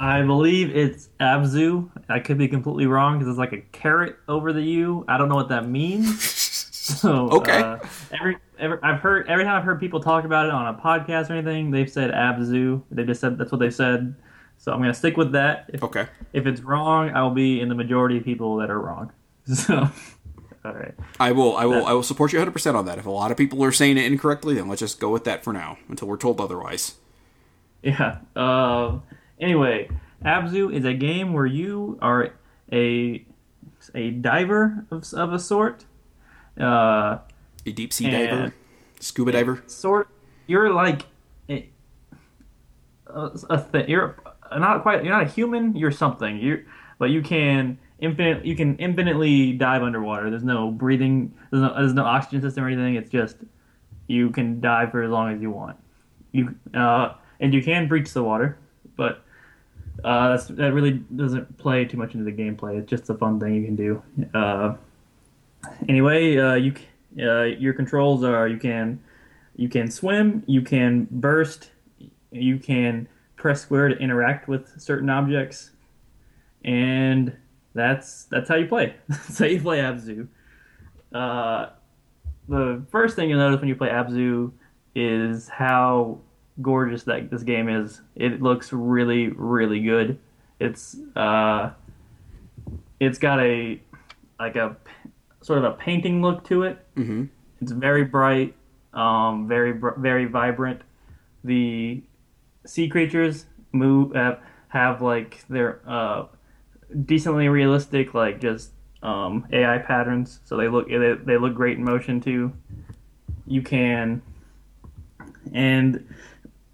I 0.00 0.22
believe 0.22 0.74
it's 0.74 1.10
Abzu. 1.20 1.90
I 2.08 2.18
could 2.18 2.38
be 2.38 2.48
completely 2.48 2.86
wrong 2.86 3.18
because 3.18 3.30
it's 3.30 3.38
like 3.38 3.52
a 3.52 3.60
carrot 3.70 4.16
over 4.26 4.52
the 4.52 4.62
U. 4.62 5.04
I 5.06 5.16
don't 5.16 5.28
know 5.28 5.36
what 5.36 5.50
that 5.50 5.68
means. 5.68 6.46
So, 6.80 7.30
Okay. 7.30 7.60
Uh, 7.60 7.78
every, 8.10 8.36
every 8.60 8.78
I've 8.82 9.00
heard 9.00 9.28
every 9.28 9.44
time 9.44 9.56
I've 9.58 9.64
heard 9.64 9.80
people 9.80 10.00
talk 10.00 10.24
about 10.24 10.46
it 10.46 10.52
on 10.52 10.74
a 10.74 10.78
podcast 10.78 11.30
or 11.30 11.34
anything, 11.34 11.70
they've 11.70 11.90
said 11.90 12.10
Abzu. 12.12 12.82
They 12.90 13.04
just 13.04 13.20
said 13.20 13.38
that's 13.38 13.50
what 13.52 13.58
they've 13.58 13.74
said. 13.74 14.14
So 14.58 14.72
I'm 14.72 14.80
gonna 14.80 14.94
stick 14.94 15.16
with 15.16 15.32
that. 15.32 15.70
If, 15.72 15.82
Okay. 15.82 16.06
if 16.32 16.46
it's 16.46 16.60
wrong, 16.60 17.10
I 17.10 17.22
will 17.22 17.30
be 17.30 17.60
in 17.60 17.68
the 17.68 17.74
majority 17.74 18.18
of 18.18 18.24
people 18.24 18.56
that 18.56 18.70
are 18.70 18.78
wrong. 18.80 19.12
So, 19.46 19.88
all 20.64 20.72
right. 20.74 20.94
I 21.18 21.32
will, 21.32 21.56
I 21.56 21.64
will, 21.64 21.86
I 21.86 21.92
will 21.94 22.02
support 22.02 22.32
you 22.34 22.38
100% 22.38 22.74
on 22.74 22.84
that. 22.84 22.98
If 22.98 23.06
a 23.06 23.10
lot 23.10 23.30
of 23.30 23.38
people 23.38 23.64
are 23.64 23.72
saying 23.72 23.96
it 23.96 24.04
incorrectly, 24.04 24.54
then 24.54 24.68
let's 24.68 24.80
just 24.80 25.00
go 25.00 25.10
with 25.10 25.24
that 25.24 25.42
for 25.42 25.52
now 25.54 25.78
until 25.88 26.06
we're 26.06 26.18
told 26.18 26.38
otherwise. 26.40 26.96
Yeah. 27.82 28.18
Uh, 28.36 28.98
anyway, 29.40 29.88
Abzu 30.24 30.72
is 30.72 30.84
a 30.84 30.92
game 30.92 31.32
where 31.32 31.46
you 31.46 31.98
are 32.02 32.34
a 32.70 33.24
a 33.94 34.10
diver 34.10 34.84
of, 34.90 35.10
of 35.14 35.32
a 35.32 35.38
sort. 35.38 35.86
Uh, 36.60 37.18
A 37.66 37.72
deep 37.72 37.92
sea 37.92 38.06
And- 38.06 38.30
diver, 38.30 38.54
scuba 39.00 39.32
diver. 39.32 39.62
sort. 39.66 40.08
You're 40.46 40.72
like 40.72 41.06
a, 41.48 41.68
a, 43.48 43.58
thing. 43.58 43.88
You're 43.88 44.16
not 44.56 44.82
quite. 44.82 45.04
You're 45.04 45.12
not 45.12 45.22
a 45.22 45.28
human. 45.28 45.76
You're 45.76 45.92
something. 45.92 46.38
You 46.38 46.64
but 46.98 47.10
you 47.10 47.22
can 47.22 47.78
infinite. 47.98 48.44
You 48.44 48.56
can 48.56 48.76
infinitely 48.76 49.52
dive 49.52 49.82
underwater. 49.82 50.30
There's 50.30 50.44
no 50.44 50.70
breathing. 50.70 51.34
There's 51.50 51.62
no, 51.62 51.74
there's 51.74 51.94
no 51.94 52.04
oxygen 52.04 52.42
system 52.42 52.64
or 52.64 52.68
anything. 52.68 52.94
It's 52.96 53.10
just 53.10 53.36
you 54.06 54.30
can 54.30 54.60
dive 54.60 54.90
for 54.90 55.02
as 55.02 55.10
long 55.10 55.32
as 55.34 55.40
you 55.40 55.50
want. 55.50 55.76
You 56.32 56.54
uh, 56.74 57.14
and 57.40 57.54
you 57.54 57.62
can 57.62 57.88
breach 57.88 58.12
the 58.12 58.22
water, 58.22 58.58
but 58.96 59.22
uh, 60.04 60.30
that's, 60.30 60.46
that 60.46 60.72
really 60.72 60.92
doesn't 61.14 61.58
play 61.58 61.84
too 61.84 61.96
much 61.96 62.14
into 62.14 62.24
the 62.24 62.32
gameplay. 62.32 62.78
It's 62.78 62.90
just 62.90 63.08
a 63.10 63.14
fun 63.14 63.38
thing 63.40 63.54
you 63.54 63.64
can 63.64 63.76
do. 63.76 64.02
Uh, 64.34 64.76
anyway, 65.88 66.36
uh, 66.36 66.54
you 66.54 66.74
uh, 67.18 67.42
your 67.42 67.72
controls 67.72 68.24
are 68.24 68.48
you 68.48 68.58
can 68.58 69.00
you 69.56 69.68
can 69.68 69.90
swim, 69.90 70.42
you 70.46 70.62
can 70.62 71.06
burst, 71.10 71.70
you 72.30 72.58
can 72.58 73.08
press 73.36 73.62
square 73.62 73.88
to 73.88 73.96
interact 73.96 74.48
with 74.48 74.80
certain 74.80 75.10
objects, 75.10 75.70
and 76.64 77.36
that's 77.74 78.24
that's 78.24 78.48
how 78.48 78.56
you 78.56 78.66
play. 78.66 78.94
that's 79.08 79.38
how 79.38 79.46
you 79.46 79.60
play 79.60 79.78
Abzu. 79.78 80.28
Uh, 81.12 81.70
the 82.48 82.82
first 82.90 83.16
thing 83.16 83.30
you'll 83.30 83.38
notice 83.38 83.60
when 83.60 83.68
you 83.68 83.76
play 83.76 83.88
Abzu 83.88 84.52
is 84.94 85.48
how 85.48 86.18
gorgeous 86.62 87.04
that 87.04 87.30
this 87.30 87.42
game 87.42 87.68
is. 87.68 88.00
It 88.16 88.42
looks 88.42 88.72
really, 88.72 89.28
really 89.28 89.80
good. 89.80 90.18
It's 90.58 90.96
uh, 91.16 91.70
it's 92.98 93.18
got 93.18 93.40
a 93.40 93.80
like 94.38 94.56
a 94.56 94.76
sort 95.42 95.58
of 95.58 95.64
a 95.64 95.72
painting 95.72 96.22
look 96.22 96.44
to 96.44 96.64
it. 96.64 96.84
Mm-hmm. 96.96 97.24
It's 97.60 97.72
very 97.72 98.04
bright, 98.04 98.54
um, 98.94 99.46
very 99.48 99.72
very 99.98 100.26
vibrant. 100.26 100.82
The 101.44 102.02
sea 102.66 102.88
creatures 102.88 103.46
move 103.72 104.14
have, 104.14 104.40
have 104.68 105.02
like 105.02 105.44
they're 105.48 105.80
uh, 105.86 106.26
decently 107.04 107.48
realistic, 107.48 108.14
like 108.14 108.40
just 108.40 108.70
um, 109.02 109.46
AI 109.52 109.78
patterns. 109.78 110.40
So 110.44 110.56
they 110.56 110.68
look 110.68 110.88
they, 110.88 111.14
they 111.14 111.36
look 111.36 111.54
great 111.54 111.78
in 111.78 111.84
motion 111.84 112.20
too. 112.20 112.52
You 113.46 113.62
can 113.62 114.22
and 115.52 116.06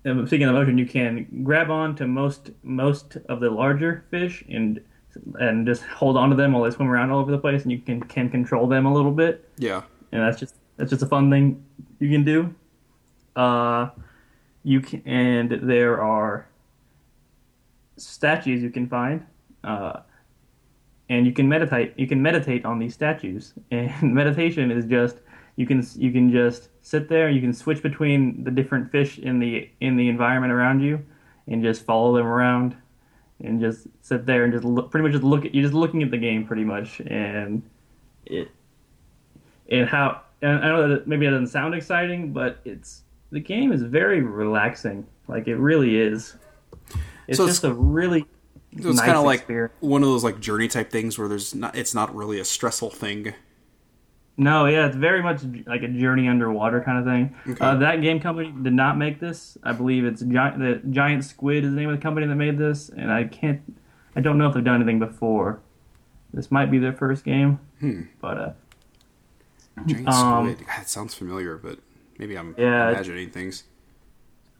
um, 0.05 0.26
speaking 0.26 0.47
of 0.47 0.55
motion, 0.55 0.78
you 0.78 0.86
can 0.86 1.43
grab 1.43 1.70
on 1.70 1.97
to 1.97 2.06
most 2.06 2.51
most 2.62 3.16
of 3.28 3.40
the 3.40 3.51
larger 3.51 4.05
fish 4.10 4.44
and 4.48 4.80
and 5.38 5.66
just 5.66 5.82
hold 5.82 6.16
on 6.16 6.30
to 6.30 6.36
them 6.36 6.52
while 6.52 6.62
they 6.62 6.70
swim 6.70 6.88
around 6.88 7.10
all 7.10 7.18
over 7.20 7.30
the 7.30 7.38
place, 7.38 7.62
and 7.62 7.72
you 7.72 7.78
can 7.78 8.01
can 8.01 8.28
control 8.30 8.66
them 8.66 8.86
a 8.86 8.93
little 8.93 9.12
bit 9.12 9.48
Yeah. 9.59 9.82
and 10.12 10.22
that's 10.22 10.38
just 10.38 10.55
that's 10.76 10.90
just 10.90 11.02
a 11.02 11.06
fun 11.06 11.30
thing 11.30 11.64
you 12.01 12.10
can 12.10 12.24
do. 12.24 12.55
Uh, 13.34 13.88
you 14.64 14.80
can, 14.80 15.02
and 15.06 15.51
there 15.62 16.02
are 16.02 16.47
statues 17.97 18.62
you 18.62 18.70
can 18.70 18.88
find, 18.88 19.24
uh, 19.64 20.01
and 21.09 21.26
you 21.26 21.32
can 21.32 21.48
meditate. 21.48 21.94
You 21.97 22.06
can 22.06 22.20
meditate 22.22 22.64
on 22.64 22.78
these 22.78 22.94
statues, 22.94 23.55
and 23.70 24.14
meditation 24.14 24.70
is 24.70 24.84
just 24.86 25.16
you 25.56 25.66
can 25.66 25.84
you 25.97 26.12
can 26.12 26.30
just 26.30 26.68
sit 26.82 27.09
there. 27.09 27.30
You 27.30 27.40
can 27.40 27.52
switch 27.52 27.82
between 27.82 28.44
the 28.44 28.51
different 28.51 28.90
fish 28.90 29.18
in 29.18 29.38
the 29.38 29.68
in 29.80 29.97
the 29.97 30.09
environment 30.09 30.52
around 30.52 30.80
you, 30.80 31.05
and 31.47 31.62
just 31.62 31.84
follow 31.84 32.16
them 32.16 32.26
around, 32.26 32.76
and 33.42 33.60
just 33.60 33.86
sit 34.02 34.26
there 34.26 34.44
and 34.44 34.52
just 34.52 34.64
look, 34.64 34.90
pretty 34.90 35.02
much 35.04 35.12
just 35.12 35.24
look 35.24 35.44
at 35.44 35.54
you're 35.54 35.62
just 35.64 35.74
looking 35.74 36.02
at 36.02 36.10
the 36.10 36.18
game 36.18 36.46
pretty 36.46 36.64
much, 36.64 37.00
and 37.00 37.62
it 38.24 38.48
and 39.70 39.88
how 39.88 40.22
and 40.42 40.52
I 40.58 40.68
know 40.68 40.88
that 40.88 41.06
maybe 41.06 41.26
it 41.26 41.30
doesn't 41.30 41.48
sound 41.48 41.74
exciting, 41.74 42.32
but 42.32 42.58
it's 42.64 43.02
the 43.30 43.40
game 43.40 43.72
is 43.72 43.82
very 43.82 44.20
relaxing. 44.22 45.06
Like 45.28 45.48
it 45.48 45.56
really 45.56 45.98
is. 45.98 46.36
It's 47.26 47.38
So 47.38 47.44
it's- 47.44 47.56
just 47.56 47.64
a 47.64 47.72
really 47.74 48.24
So 48.80 48.88
it's 48.90 48.98
nice 48.98 49.06
kind 49.06 49.18
of 49.18 49.24
like 49.24 49.48
one 49.80 50.02
of 50.02 50.08
those 50.08 50.22
like 50.24 50.38
journey 50.40 50.68
type 50.68 50.90
things 50.90 51.18
where 51.18 51.28
there's 51.28 51.54
not 51.54 51.74
it's 51.76 51.94
not 51.94 52.14
really 52.14 52.38
a 52.38 52.44
stressful 52.44 52.90
thing. 52.90 53.34
No, 54.38 54.66
yeah, 54.66 54.86
it's 54.86 54.96
very 54.96 55.22
much 55.22 55.40
like 55.66 55.82
a 55.82 55.88
journey 55.88 56.28
underwater 56.28 56.82
kind 56.82 56.98
of 56.98 57.04
thing. 57.06 57.34
Okay. 57.54 57.64
Uh, 57.64 57.76
that 57.76 58.02
game 58.02 58.20
company 58.20 58.52
did 58.62 58.74
not 58.74 58.98
make 58.98 59.18
this. 59.18 59.56
I 59.62 59.72
believe 59.72 60.04
it's 60.04 60.20
Giant, 60.20 60.58
the 60.58 60.82
Giant 60.90 61.24
Squid 61.24 61.64
is 61.64 61.70
the 61.70 61.76
name 61.76 61.88
of 61.88 61.96
the 61.96 62.02
company 62.02 62.26
that 62.26 62.34
made 62.34 62.58
this, 62.58 62.90
and 62.90 63.10
I 63.10 63.24
can't, 63.24 63.62
I 64.14 64.20
don't 64.20 64.36
know 64.36 64.46
if 64.48 64.54
they've 64.54 64.62
done 64.64 64.76
anything 64.76 64.98
before. 64.98 65.60
This 66.34 66.50
might 66.50 66.70
be 66.70 66.78
their 66.78 66.92
first 66.92 67.24
game, 67.24 67.60
Hmm. 67.80 68.02
but 68.20 68.36
uh, 68.38 68.52
Giant 69.86 70.08
Um, 70.08 70.52
squid. 70.52 70.66
God, 70.66 70.82
it 70.82 70.88
sounds 70.88 71.14
familiar, 71.14 71.56
but 71.56 71.78
maybe 72.18 72.36
I'm 72.36 72.54
Yeah, 72.58 72.90
imagining 72.90 73.30
things. 73.30 73.64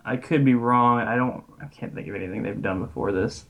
I 0.07 0.17
could 0.17 0.45
be 0.45 0.55
wrong. 0.55 1.01
I 1.01 1.17
don't. 1.17 1.43
I 1.61 1.67
can't 1.67 1.93
think 1.95 2.07
of 2.09 2.15
anything 2.15 2.43
they've 2.45 2.63
done 2.63 2.81
before 2.81 3.13
this. 3.13 3.45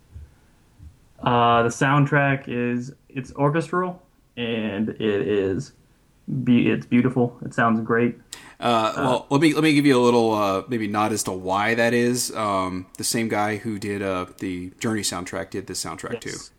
Uh, 1.21 1.63
the 1.63 1.69
soundtrack 1.69 2.45
is 2.49 2.93
it's 3.09 3.33
orchestral 3.35 4.03
and 4.37 4.89
it 4.91 5.01
is 5.01 5.73
be 6.45 6.69
it's 6.71 6.87
beautiful. 6.87 7.39
It 7.45 7.55
sounds 7.55 7.81
great. 7.81 8.19
Uh, 8.59 8.93
well, 8.97 9.27
let 9.31 9.41
me 9.41 9.55
let 9.55 9.63
me 9.63 9.75
give 9.75 9.85
you 9.87 9.99
a 9.99 10.03
little 10.03 10.33
uh, 10.35 10.63
maybe 10.69 10.89
nod 10.89 11.13
as 11.13 11.23
to 11.25 11.33
why 11.33 11.75
that 11.75 11.93
is. 11.95 12.35
Um, 12.35 12.87
the 12.97 13.05
same 13.05 13.29
guy 13.29 13.57
who 13.57 13.79
did 13.79 14.03
uh, 14.03 14.27
the 14.39 14.73
Journey 14.81 15.03
soundtrack 15.03 15.51
did 15.51 15.67
this 15.67 15.83
soundtrack 15.85 16.21
too. 16.21 16.31
Yes. 16.31 16.51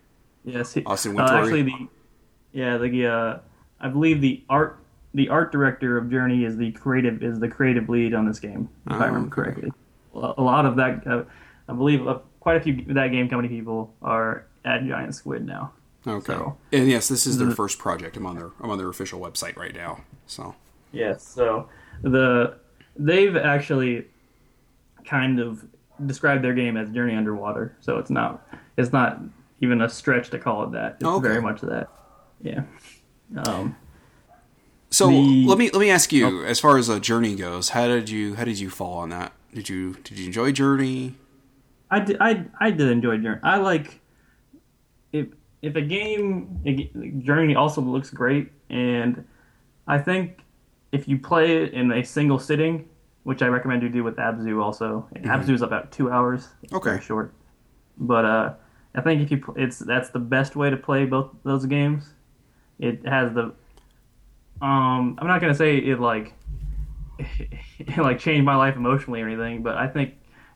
Yes. 0.44 0.74
he- 0.74 0.84
Austin 0.86 1.12
uh, 1.12 1.24
Wintory? 1.24 1.40
actually, 1.42 1.64
the 1.64 1.88
yeah 2.54 2.78
the 2.78 3.08
uh, 3.08 3.40
I 3.80 3.90
believe 3.90 4.22
the 4.22 4.44
art 4.50 4.80
the 5.14 5.30
art 5.30 5.52
director 5.52 5.98
of 5.98 6.10
Journey 6.10 6.46
is 6.46 6.56
the 6.58 6.72
creative 6.74 7.24
is 7.24 7.40
the 7.40 7.48
creative 7.48 7.90
lead 7.90 8.14
on 8.14 8.28
this 8.28 8.40
game 8.40 8.70
if 8.86 8.94
Oh, 8.94 9.00
I 9.00 9.08
remember 9.08 9.34
correctly. 9.36 9.72
A 10.16 10.34
a 10.38 10.42
lot 10.42 10.66
of 10.66 10.76
that 10.78 11.06
uh, 11.08 11.24
I 11.68 11.74
believe 11.74 12.08
uh, 12.08 12.20
quite 12.40 12.58
a 12.58 12.62
few 12.62 12.80
of 12.88 12.94
that 12.94 13.08
game 13.10 13.28
company 13.28 13.50
people 13.50 13.94
are 14.02 14.46
at 14.64 14.86
Giant 14.86 15.16
Squid 15.16 15.46
now. 15.46 15.74
Okay. 16.08 16.34
So- 16.34 16.58
and 16.72 16.88
yes, 16.90 17.08
this 17.08 17.28
is 17.28 17.38
their 17.38 17.52
first 17.52 17.80
project. 17.80 18.16
I'm 18.18 18.26
on 18.26 18.36
their 18.36 18.52
I'm 18.62 18.70
on 18.70 18.78
their 18.78 18.90
official 18.90 19.20
website 19.20 19.58
right 19.58 19.76
now. 19.76 20.02
So 20.26 20.56
Yes. 20.92 21.24
So 21.28 21.68
the 22.02 22.56
they've 22.96 23.36
actually 23.36 24.06
kind 25.06 25.40
of 25.40 25.66
described 26.06 26.44
their 26.44 26.54
game 26.54 26.78
as 26.78 26.90
Journey 26.92 27.16
Underwater. 27.16 27.76
So 27.82 27.98
it's 27.98 28.10
not 28.10 28.48
it's 28.78 28.94
not 28.94 29.20
even 29.62 29.82
a 29.82 29.90
stretch 29.90 30.30
to 30.30 30.40
call 30.40 30.64
it 30.66 30.72
that. 30.74 30.96
It's 30.96 31.04
Okay. 31.06 31.28
very 31.28 31.42
much 31.42 31.62
that. 31.62 31.90
Yeah. 32.42 32.64
Um, 33.46 33.76
so 34.90 35.08
The- 35.10 35.46
let 35.48 35.58
me 35.58 35.70
let 35.72 35.80
me 35.80 35.90
ask 35.90 36.14
you, 36.14 36.46
as 36.46 36.60
far 36.60 36.78
as 36.78 36.88
a 36.90 37.00
Journey 37.00 37.36
goes, 37.36 37.70
how 37.70 37.88
did 37.88 38.10
you 38.10 38.36
how 38.36 38.44
did 38.46 38.60
you 38.60 38.70
fall 38.70 39.00
on 39.00 39.10
that? 39.10 39.34
Did 39.54 39.68
you 39.70 39.96
did 40.04 40.18
you 40.20 40.26
enjoy 40.28 40.52
Journey? 40.52 41.16
I 41.90 42.00
did, 42.02 42.18
I, 42.20 42.46
I 42.60 42.72
did 42.72 42.90
enjoy 42.90 43.18
Journey. 43.18 43.40
I 43.44 43.58
like 43.58 44.00
if 45.62 45.76
a 45.76 45.82
game 45.82 47.22
Journey 47.24 47.56
also 47.56 47.82
looks 47.82 48.10
great, 48.10 48.52
and 48.70 49.26
I 49.88 49.98
think 50.00 50.40
if 50.92 51.08
you 51.08 51.18
play 51.18 51.64
it 51.64 51.74
in 51.74 51.92
a 51.92 52.04
single 52.04 52.40
sitting, 52.40 52.88
which 53.28 53.42
I 53.42 53.48
recommend 53.48 53.84
you 53.84 53.90
do 53.90 54.06
with 54.06 54.16
Abzu 54.16 54.64
also. 54.64 55.06
And 55.14 55.26
Abzu 55.26 55.50
is 55.50 55.62
about 55.62 55.92
two 55.92 56.10
hours. 56.10 56.48
Okay. 56.72 56.92
very 56.92 57.02
short. 57.02 57.34
But 57.98 58.24
uh, 58.24 58.54
I 58.96 59.02
think 59.02 59.22
if 59.22 59.32
you 59.32 59.54
it's 59.58 59.80
that's 59.80 60.12
the 60.12 60.20
best 60.20 60.56
way 60.56 60.70
to 60.70 60.78
play 60.78 61.06
both 61.06 61.32
those 61.44 61.66
games. 61.66 62.14
It 62.80 63.06
has 63.06 63.34
the 63.34 63.54
um 64.62 65.18
I'm 65.20 65.28
not 65.28 65.42
gonna 65.42 65.56
say 65.56 65.78
it 65.78 66.00
like 66.00 66.34
it 67.20 67.98
like 67.98 68.20
changed 68.20 68.46
my 68.46 68.56
life 68.56 68.78
emotionally 68.78 69.22
or 69.22 69.28
anything, 69.28 69.62
but 69.62 69.76
I 69.76 69.88
think 69.88 70.14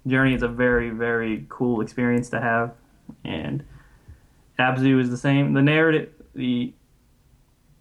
Journey 0.07 0.33
is 0.33 0.41
a 0.41 0.47
very 0.47 0.91
very 0.91 1.45
cool 1.49 1.81
experience 1.81 2.29
to 2.29 2.39
have, 2.39 2.73
and 3.25 3.65
Abzu 4.61 4.99
is 5.01 5.09
the 5.09 5.17
same. 5.17 5.53
The 5.53 5.61
narrative 5.61 6.09
the 6.35 6.73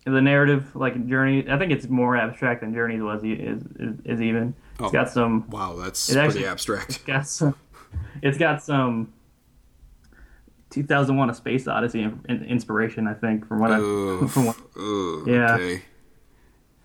the 0.05 0.21
narrative 0.23 0.75
like 0.75 1.07
Journey 1.07 1.49
I 1.49 1.59
think 1.59 1.73
it's 1.73 1.89
more 1.89 2.17
abstract 2.17 2.63
than 2.63 2.73
Journey 2.75 3.01
was 3.01 3.23
is 3.23 3.63
is, 3.79 3.95
is 4.05 4.21
even. 4.21 4.55
It's 4.79 4.89
Oh. 4.89 4.91
got 4.91 5.11
some 5.11 5.49
Wow, 5.51 5.77
that's 5.77 6.07
pretty 6.07 6.21
actually- 6.21 6.47
abstract. 6.47 7.05
got 7.15 7.27
some 7.27 7.55
it's 8.23 8.39
got 8.39 8.63
some 8.63 9.13
2001 10.71 11.31
a 11.31 11.35
space 11.35 11.67
odyssey 11.67 12.03
in, 12.03 12.21
in- 12.29 12.45
inspiration 12.45 13.09
i 13.09 13.15
think 13.15 13.47
from 13.47 13.59
what 13.59 13.73
i 13.73 13.77
Ugh, 13.81 14.31
from 14.35 14.47
what 14.47 14.57
Yeah. 15.27 15.55
Okay. 15.57 15.83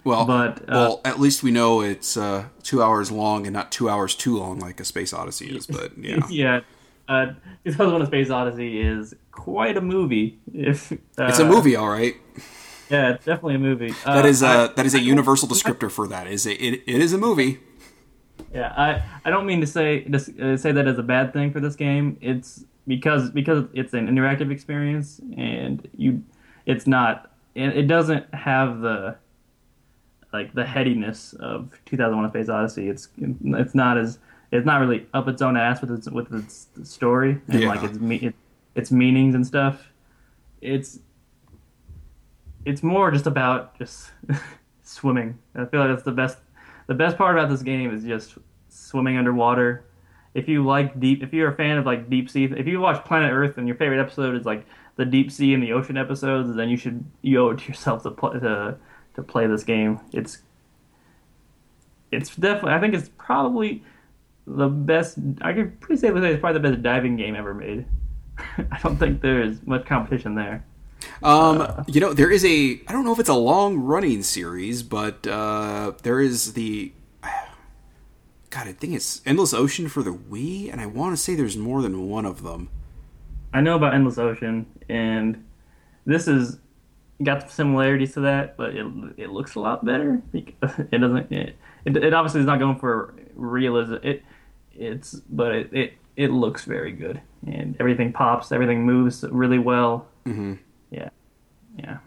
Well, 0.03 0.25
But, 0.25 0.61
uh, 0.63 0.65
well, 0.69 1.01
at 1.03 1.19
least 1.19 1.41
we 1.41 1.49
know 1.49 1.81
it's 1.81 2.15
uh, 2.15 2.45
two 2.61 2.83
hours 2.83 3.11
long 3.11 3.47
and 3.47 3.53
not 3.53 3.71
two 3.71 3.89
hours 3.89 4.13
too 4.13 4.37
long, 4.37 4.59
like 4.59 4.79
a 4.79 4.85
Space 4.85 5.11
Odyssey 5.13 5.47
is. 5.47 5.65
But 5.65 5.97
yeah, 5.97 6.19
yeah 6.29 6.59
uh 7.07 7.27
2001 7.65 8.01
a 8.01 8.05
space 8.05 8.29
odyssey 8.29 8.81
is 8.81 9.15
quite 9.31 9.77
a 9.77 9.81
movie 9.81 10.39
if 10.53 10.91
uh, 10.91 10.95
it's 11.25 11.39
a 11.39 11.45
movie, 11.45 11.75
all 11.75 11.89
right. 11.89 12.15
yeah 12.89 13.13
it's 13.13 13.25
definitely 13.25 13.55
a 13.55 13.59
movie 13.59 13.93
That 14.05 14.25
is 14.25 14.41
uh, 14.41 14.69
a 14.71 14.75
that 14.75 14.85
is 14.85 14.93
a 14.95 14.99
universal 14.99 15.47
descriptor 15.47 15.91
for 15.91 16.07
that. 16.07 16.27
Is 16.27 16.45
it, 16.45 16.61
it? 16.61 16.81
It 16.87 17.01
is 17.01 17.13
a 17.13 17.17
movie. 17.17 17.59
Yeah, 18.53 18.73
I, 18.77 19.03
I 19.25 19.29
don't 19.29 19.45
mean 19.45 19.61
to 19.61 19.67
say 19.67 20.01
to 20.01 20.17
uh, 20.17 20.57
say 20.57 20.71
that 20.71 20.87
as 20.87 20.97
a 20.97 21.03
bad 21.03 21.33
thing 21.33 21.51
for 21.51 21.59
this 21.59 21.75
game. 21.75 22.17
It's 22.21 22.63
because 22.87 23.29
because 23.31 23.65
it's 23.73 23.93
an 23.93 24.07
interactive 24.07 24.51
experience 24.51 25.19
and 25.37 25.87
you 25.97 26.23
it's 26.65 26.87
not 26.87 27.31
it, 27.53 27.77
it 27.77 27.87
doesn't 27.87 28.33
have 28.33 28.79
the 28.79 29.17
like 30.31 30.53
the 30.53 30.65
headiness 30.65 31.33
of 31.39 31.77
2001: 31.85 32.25
A 32.25 32.29
Space 32.29 32.49
Odyssey. 32.49 32.89
It's 32.89 33.09
it's 33.17 33.75
not 33.75 33.97
as 33.97 34.19
it's 34.55 34.65
not 34.65 34.79
really 34.81 35.07
up 35.13 35.27
its 35.27 35.41
own 35.41 35.57
ass 35.57 35.81
with 35.81 35.91
its 35.91 36.09
with 36.09 36.33
its 36.33 36.67
story 36.83 37.41
and 37.47 37.61
Yeah. 37.61 37.67
like 37.69 37.83
its 37.83 37.99
me, 37.99 38.33
its 38.75 38.91
meanings 38.91 39.35
and 39.35 39.45
stuff. 39.45 39.91
It's 40.61 40.99
it's 42.65 42.81
more 42.83 43.11
just 43.11 43.27
about 43.27 43.77
just 43.77 44.11
swimming. 44.83 45.37
I 45.55 45.65
feel 45.65 45.81
like 45.81 45.89
that's 45.89 46.03
the 46.03 46.11
best 46.11 46.37
the 46.87 46.93
best 46.95 47.17
part 47.17 47.37
about 47.37 47.49
this 47.49 47.61
game 47.61 47.93
is 47.93 48.03
just 48.03 48.35
swimming 48.69 49.17
underwater 49.17 49.85
if 50.33 50.49
you 50.49 50.65
like 50.65 50.99
deep, 50.99 51.23
if 51.23 51.31
you're 51.33 51.49
a 51.49 51.55
fan 51.55 51.77
of 51.77 51.85
like 51.85 52.09
deep 52.09 52.29
sea, 52.29 52.43
if 52.43 52.67
you 52.67 52.81
watch 52.81 53.03
Planet 53.05 53.31
Earth 53.31 53.57
and 53.57 53.67
your 53.67 53.77
favorite 53.77 54.01
episode 54.01 54.35
is 54.35 54.45
like 54.45 54.65
the 54.97 55.05
deep 55.05 55.31
sea 55.31 55.53
and 55.53 55.63
the 55.63 55.71
ocean 55.71 55.95
episodes, 55.97 56.53
then 56.55 56.67
you 56.67 56.75
should 56.75 57.05
you 57.21 57.39
owe 57.39 57.51
it 57.51 57.59
to 57.59 57.67
yourself 57.69 58.03
to 58.03 58.11
play 58.11 58.37
to 58.39 58.77
to 59.15 59.23
play 59.23 59.47
this 59.47 59.63
game. 59.63 59.99
It's 60.11 60.39
it's 62.11 62.35
definitely 62.35 62.73
I 62.73 62.79
think 62.79 62.93
it's 62.93 63.09
probably 63.17 63.83
the 64.47 64.67
best. 64.67 65.17
I 65.41 65.53
could 65.53 65.79
pretty 65.81 65.99
safely 65.99 66.21
say 66.21 66.31
it's 66.31 66.39
probably 66.39 66.61
the 66.61 66.69
best 66.69 66.83
diving 66.83 67.15
game 67.15 67.35
ever 67.35 67.53
made. 67.53 67.85
I 68.37 68.79
don't 68.81 68.97
think 68.97 69.21
there's 69.21 69.65
much 69.65 69.85
competition 69.85 70.35
there. 70.35 70.65
Um, 71.23 71.61
uh, 71.61 71.83
you 71.87 72.01
know, 72.01 72.13
there 72.13 72.31
is 72.31 72.45
a 72.45 72.81
I 72.87 72.91
don't 72.91 73.05
know 73.05 73.13
if 73.13 73.19
it's 73.19 73.29
a 73.29 73.35
long 73.35 73.77
running 73.77 74.23
series, 74.23 74.83
but 74.83 75.25
uh, 75.27 75.93
there 76.03 76.19
is 76.19 76.53
the 76.53 76.91
God, 78.49 78.67
I 78.67 78.73
think 78.73 78.93
it's 78.93 79.21
Endless 79.25 79.53
Ocean 79.53 79.87
for 79.87 80.03
the 80.03 80.13
Wii, 80.13 80.71
and 80.71 80.79
I 80.81 80.85
want 80.85 81.15
to 81.15 81.21
say 81.21 81.35
there's 81.35 81.57
more 81.57 81.81
than 81.81 82.09
one 82.09 82.25
of 82.25 82.43
them. 82.43 82.69
I 83.53 83.61
know 83.61 83.75
about 83.75 83.93
Endless 83.93 84.17
Ocean, 84.17 84.65
and 84.89 85.43
this 86.05 86.27
is 86.27 86.59
got 87.23 87.41
some 87.41 87.49
similarities 87.49 88.13
to 88.13 88.21
that, 88.21 88.57
but 88.57 88.75
it 88.75 88.85
it 89.17 89.29
looks 89.29 89.55
a 89.55 89.59
lot 89.59 89.85
better. 89.85 90.21
It 90.33 90.99
doesn't. 90.99 91.31
It, 91.31 91.55
it, 91.85 91.97
it 91.97 92.13
obviously 92.13 92.41
is 92.41 92.45
not 92.45 92.59
going 92.59 92.79
for 92.79 93.13
realism. 93.35 93.95
It 94.03 94.23
it's 94.75 95.15
but 95.29 95.55
it, 95.55 95.73
it 95.73 95.93
it 96.15 96.31
looks 96.31 96.65
very 96.65 96.91
good, 96.91 97.21
and 97.45 97.75
everything 97.79 98.13
pops, 98.13 98.51
everything 98.51 98.85
moves 98.85 99.23
really 99.23 99.59
well. 99.59 100.07
Mm-hmm. 100.25 100.53
Yeah, 100.91 101.09
yeah. 101.77 101.97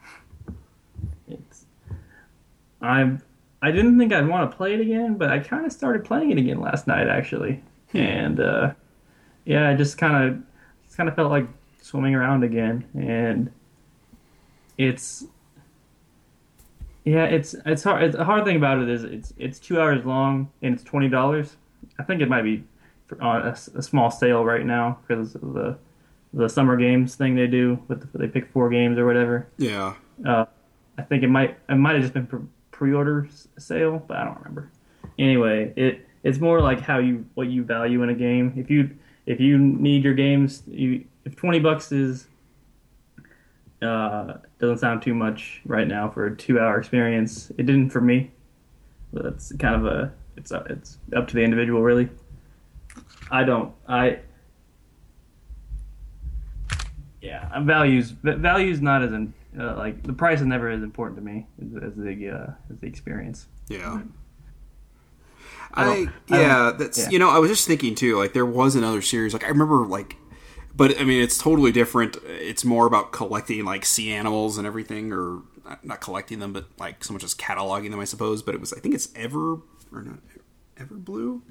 It's 1.29 1.65
I'm 2.81 3.23
I 3.61 3.71
didn't 3.71 3.99
think 3.99 4.13
I'd 4.13 4.29
want 4.29 4.51
to 4.51 4.57
play 4.57 4.75
it 4.75 4.81
again, 4.81 5.17
but 5.17 5.31
I 5.31 5.41
kind 5.41 5.67
of 5.67 5.73
started 5.73 6.05
playing 6.05 6.31
it 6.31 6.39
again 6.39 6.61
last 6.61 6.87
night 6.87 7.09
actually, 7.09 7.63
hmm. 7.93 7.99
and 7.99 8.41
uh, 8.41 8.73
yeah, 9.45 9.69
I 9.69 9.75
just 9.75 9.99
kind 9.99 10.29
of 10.29 10.43
just 10.85 10.97
kind 10.97 11.09
of 11.09 11.17
felt 11.17 11.31
like 11.31 11.47
swimming 11.83 12.15
around 12.15 12.45
again, 12.45 12.85
and 12.95 13.51
it's 14.77 15.25
yeah, 17.05 17.25
it's 17.25 17.55
it's 17.67 17.83
hard. 17.83 18.05
It's, 18.05 18.17
a 18.17 18.25
hard 18.25 18.45
thing 18.45 18.57
about 18.57 18.79
it 18.79 18.89
is 18.89 19.05
it's 19.05 19.33
it's 19.39 19.59
two 19.59 19.81
hours 19.81 20.05
long 20.05 20.51
and 20.63 20.75
it's 20.75 20.85
twenty 20.85 21.09
dollars. 21.09 21.57
I 21.99 22.05
think 22.05 22.21
it 22.21 22.29
might 22.29 22.43
be 22.43 22.65
on 23.21 23.47
a, 23.47 23.57
a, 23.75 23.83
small 23.83 24.11
sale 24.11 24.45
right 24.45 24.65
now 24.65 24.99
because 25.07 25.35
of 25.35 25.55
the 25.55 25.79
the 26.35 26.49
summer 26.49 26.77
games 26.77 27.15
thing 27.15 27.35
they 27.35 27.47
do 27.47 27.83
with 27.89 28.13
the, 28.13 28.19
they 28.19 28.29
pick 28.29 28.53
four 28.53 28.69
games 28.69 28.99
or 28.99 29.07
whatever. 29.07 29.49
Yeah. 29.57 29.95
Uh, 30.27 30.45
I 30.99 31.03
think 31.03 31.23
it 31.23 31.29
might 31.29 31.57
it 31.69 31.77
might 31.77 31.95
have 31.95 32.03
just 32.03 32.15
been 32.15 32.51
pre-order 32.71 33.29
sale, 33.57 34.03
but 34.07 34.19
I 34.19 34.25
don't 34.25 34.39
remember. 34.39 34.71
Anyway, 35.19 35.73
it 35.77 36.07
it's 36.23 36.39
more 36.39 36.61
like 36.61 36.81
how 36.81 36.99
you 36.99 37.25
what 37.35 37.49
you 37.49 37.65
value 37.65 38.03
in 38.03 38.11
a 38.11 38.15
game. 38.15 38.53
If 38.57 38.71
you 38.71 38.91
if 39.27 39.41
you 39.41 39.59
need 39.59 40.05
your 40.05 40.15
games, 40.15 40.63
you 40.67 41.05
if 41.25 41.37
twenty 41.37 41.61
bucks 41.61 41.93
is 41.93 42.27
uh, 43.81 44.35
doesn't 44.59 44.79
sound 44.79 45.03
too 45.03 45.15
much 45.15 45.61
right 45.65 45.87
now 45.87 46.11
for 46.11 46.27
a 46.27 46.37
two-hour 46.37 46.79
experience. 46.79 47.51
It 47.59 47.67
didn't 47.67 47.91
for 47.91 48.01
me, 48.01 48.33
but 49.13 49.25
it's 49.27 49.53
kind 49.57 49.75
of 49.75 49.87
a 49.87 50.13
it's 50.39 50.53
uh, 50.53 50.65
it's 50.71 50.99
up 51.15 51.29
to 51.29 51.35
the 51.35 51.43
individual 51.43 51.83
really. 51.83 52.09
I 53.31 53.45
don't 53.45 53.75
I 53.87 54.21
yeah 57.21 57.61
values 57.61 58.11
values 58.11 58.81
not 58.81 59.03
as 59.03 59.13
in 59.13 59.35
uh, 59.59 59.77
like 59.77 60.03
the 60.05 60.13
price 60.13 60.41
is 60.41 60.47
never 60.47 60.71
as 60.71 60.83
important 60.83 61.19
to 61.19 61.25
me 61.25 61.47
as, 61.61 61.83
as 61.83 61.97
the 61.97 62.31
uh, 62.31 62.53
as 62.71 62.79
the 62.79 62.87
experience. 62.87 63.47
Yeah. 63.69 64.03
I, 65.75 66.09
I 66.31 66.41
yeah, 66.41 66.73
that's 66.79 66.99
yeah. 66.99 67.11
you 67.11 67.19
know 67.19 67.29
I 67.29 67.39
was 67.39 67.51
just 67.51 67.67
thinking 67.67 67.95
too 67.95 68.17
like 68.17 68.33
there 68.33 68.47
was 68.47 68.75
another 68.75 69.03
series 69.03 69.35
like 69.35 69.45
I 69.45 69.49
remember 69.49 69.87
like 69.87 70.17
but 70.75 70.99
I 70.99 71.05
mean 71.05 71.23
it's 71.23 71.37
totally 71.37 71.73
different 71.73 72.17
it's 72.25 72.65
more 72.65 72.87
about 72.87 73.13
collecting 73.13 73.65
like 73.67 73.85
sea 73.85 74.13
animals 74.13 74.57
and 74.57 74.67
everything 74.67 75.13
or 75.13 75.43
not 75.83 76.01
collecting 76.01 76.39
them 76.39 76.55
but 76.55 76.65
like 76.79 77.05
so 77.05 77.13
much 77.13 77.23
as 77.23 77.35
cataloging 77.35 77.91
them 77.91 78.01
I 78.01 78.05
suppose 78.05 78.43
but 78.43 78.55
it 78.55 78.61
was 78.63 78.73
I 78.73 78.81
think 78.81 78.95
it's 78.95 79.11
ever 79.15 79.59
or 79.93 80.03
not 80.03 80.19
Everblue 80.77 81.43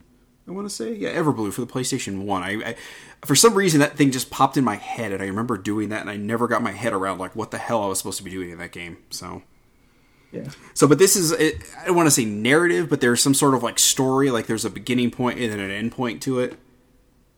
I 0.47 0.51
want 0.51 0.67
to 0.67 0.73
say, 0.73 0.93
yeah, 0.93 1.13
Everblue 1.13 1.51
for 1.51 1.61
the 1.61 1.67
PlayStation 1.67 2.23
One. 2.23 2.41
I, 2.41 2.51
I, 2.69 2.75
for 3.25 3.35
some 3.35 3.53
reason, 3.53 3.81
that 3.81 3.97
thing 3.97 4.11
just 4.11 4.29
popped 4.29 4.55
in 4.55 4.63
my 4.63 4.75
head, 4.75 5.11
and 5.11 5.21
I 5.21 5.25
remember 5.25 5.57
doing 5.57 5.89
that, 5.89 6.01
and 6.01 6.09
I 6.09 6.15
never 6.15 6.47
got 6.47 6.63
my 6.63 6.71
head 6.71 6.93
around 6.93 7.17
like 7.17 7.35
what 7.35 7.51
the 7.51 7.57
hell 7.57 7.83
I 7.83 7.87
was 7.87 7.97
supposed 7.97 8.17
to 8.19 8.23
be 8.23 8.31
doing 8.31 8.51
in 8.51 8.57
that 8.59 8.71
game. 8.71 8.97
So, 9.09 9.43
yeah. 10.31 10.49
So, 10.73 10.87
but 10.87 10.99
this 10.99 11.17
is, 11.17 11.33
it, 11.33 11.61
I 11.81 11.87
don't 11.87 11.97
want 11.97 12.07
to 12.07 12.11
say 12.11 12.23
narrative, 12.23 12.87
but 12.87 13.01
there's 13.01 13.21
some 13.21 13.33
sort 13.33 13.55
of 13.55 13.63
like 13.63 13.77
story, 13.77 14.31
like 14.31 14.47
there's 14.47 14.63
a 14.63 14.69
beginning 14.69 15.11
point 15.11 15.37
and 15.37 15.51
then 15.51 15.59
an 15.59 15.69
end 15.69 15.91
point 15.91 16.21
to 16.23 16.39
it. 16.39 16.57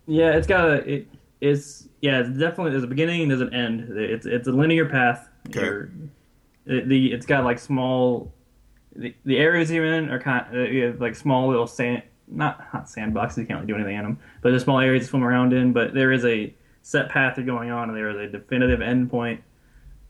Yeah, 0.06 0.36
it's 0.36 0.48
got 0.48 0.70
a, 0.70 0.74
it, 0.88 1.08
it's, 1.42 1.88
yeah, 2.02 2.20
it's 2.20 2.30
definitely 2.30 2.72
there's 2.72 2.84
a 2.84 2.88
beginning 2.88 3.24
and 3.24 3.32
there's 3.32 3.42
an 3.42 3.54
end. 3.54 3.90
It's 3.98 4.26
it's 4.26 4.48
a 4.48 4.52
linear 4.52 4.86
path. 4.86 5.28
Okay. 5.48 5.90
The 6.66 7.12
it's 7.12 7.26
got 7.26 7.44
like 7.44 7.58
small, 7.58 8.32
the, 9.00 9.16
the 9.26 9.38
areas 9.38 9.72
you're 9.72 9.86
in 9.86 10.10
are 10.10 10.20
kind 10.20 10.46
of, 10.56 10.96
uh, 10.96 10.98
like 11.00 11.16
small 11.16 11.48
little 11.48 11.68
sand 11.68 12.04
not 12.32 12.68
not 12.74 12.86
sandboxes. 12.86 13.38
You 13.38 13.46
can't 13.46 13.62
really 13.62 13.68
do 13.68 13.76
anything 13.76 13.96
in 13.96 14.04
them, 14.04 14.20
but 14.42 14.52
there's 14.52 14.64
small 14.64 14.80
areas 14.80 15.06
to 15.06 15.10
swim 15.10 15.24
around 15.24 15.54
in. 15.54 15.74
But 15.74 15.94
there 15.94 16.12
is 16.12 16.26
a 16.26 16.54
set 16.82 17.10
path 17.10 17.38
you're 17.38 17.46
going 17.46 17.72
on, 17.72 17.90
and 17.90 17.98
there 17.98 18.10
is 18.10 18.18
a 18.18 18.32
definitive 18.32 18.80
endpoint, 18.80 19.40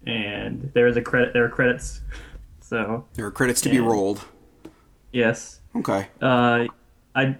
and 0.05 0.71
there 0.73 0.87
is 0.87 0.97
a 0.97 1.01
credit. 1.01 1.33
There 1.33 1.45
are 1.45 1.49
credits. 1.49 2.01
So 2.61 3.07
there 3.15 3.25
are 3.25 3.31
credits 3.31 3.61
to 3.61 3.69
be 3.69 3.79
rolled. 3.79 4.23
Yes. 5.11 5.59
Okay. 5.75 6.07
Uh, 6.21 6.67
I. 7.15 7.35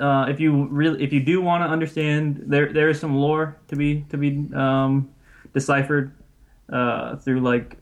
Uh, 0.00 0.26
if 0.28 0.40
you 0.40 0.66
really, 0.66 1.04
if 1.04 1.12
you 1.12 1.20
do 1.20 1.40
want 1.40 1.62
to 1.62 1.68
understand, 1.68 2.42
there 2.44 2.72
there 2.72 2.88
is 2.88 2.98
some 2.98 3.14
lore 3.14 3.56
to 3.68 3.76
be 3.76 4.04
to 4.08 4.16
be 4.16 4.52
um, 4.52 5.08
deciphered 5.52 6.16
uh, 6.68 7.14
through 7.14 7.42
like 7.42 7.78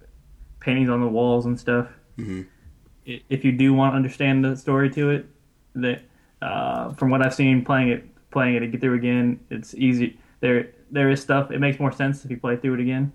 paintings 0.60 0.90
on 0.90 1.00
the 1.00 1.06
walls 1.06 1.46
and 1.46 1.58
stuff. 1.58 1.88
Mm-hmm. 2.18 2.42
If 3.04 3.44
you 3.44 3.52
do 3.52 3.74
want 3.74 3.92
to 3.92 3.96
understand 3.96 4.44
the 4.44 4.56
story 4.56 4.90
to 4.90 5.10
it, 5.10 5.26
that 5.74 6.02
uh, 6.40 6.92
from 6.94 7.10
what 7.10 7.24
I've 7.24 7.34
seen 7.34 7.64
playing 7.64 7.88
it 7.88 8.30
playing 8.30 8.62
it 8.62 8.80
through 8.80 8.94
again, 8.94 9.40
it's 9.50 9.74
easy. 9.74 10.18
There 10.40 10.70
there 10.90 11.10
is 11.10 11.20
stuff. 11.20 11.50
It 11.50 11.58
makes 11.58 11.78
more 11.78 11.92
sense 11.92 12.24
if 12.24 12.30
you 12.30 12.36
play 12.36 12.56
through 12.56 12.74
it 12.74 12.80
again, 12.80 13.12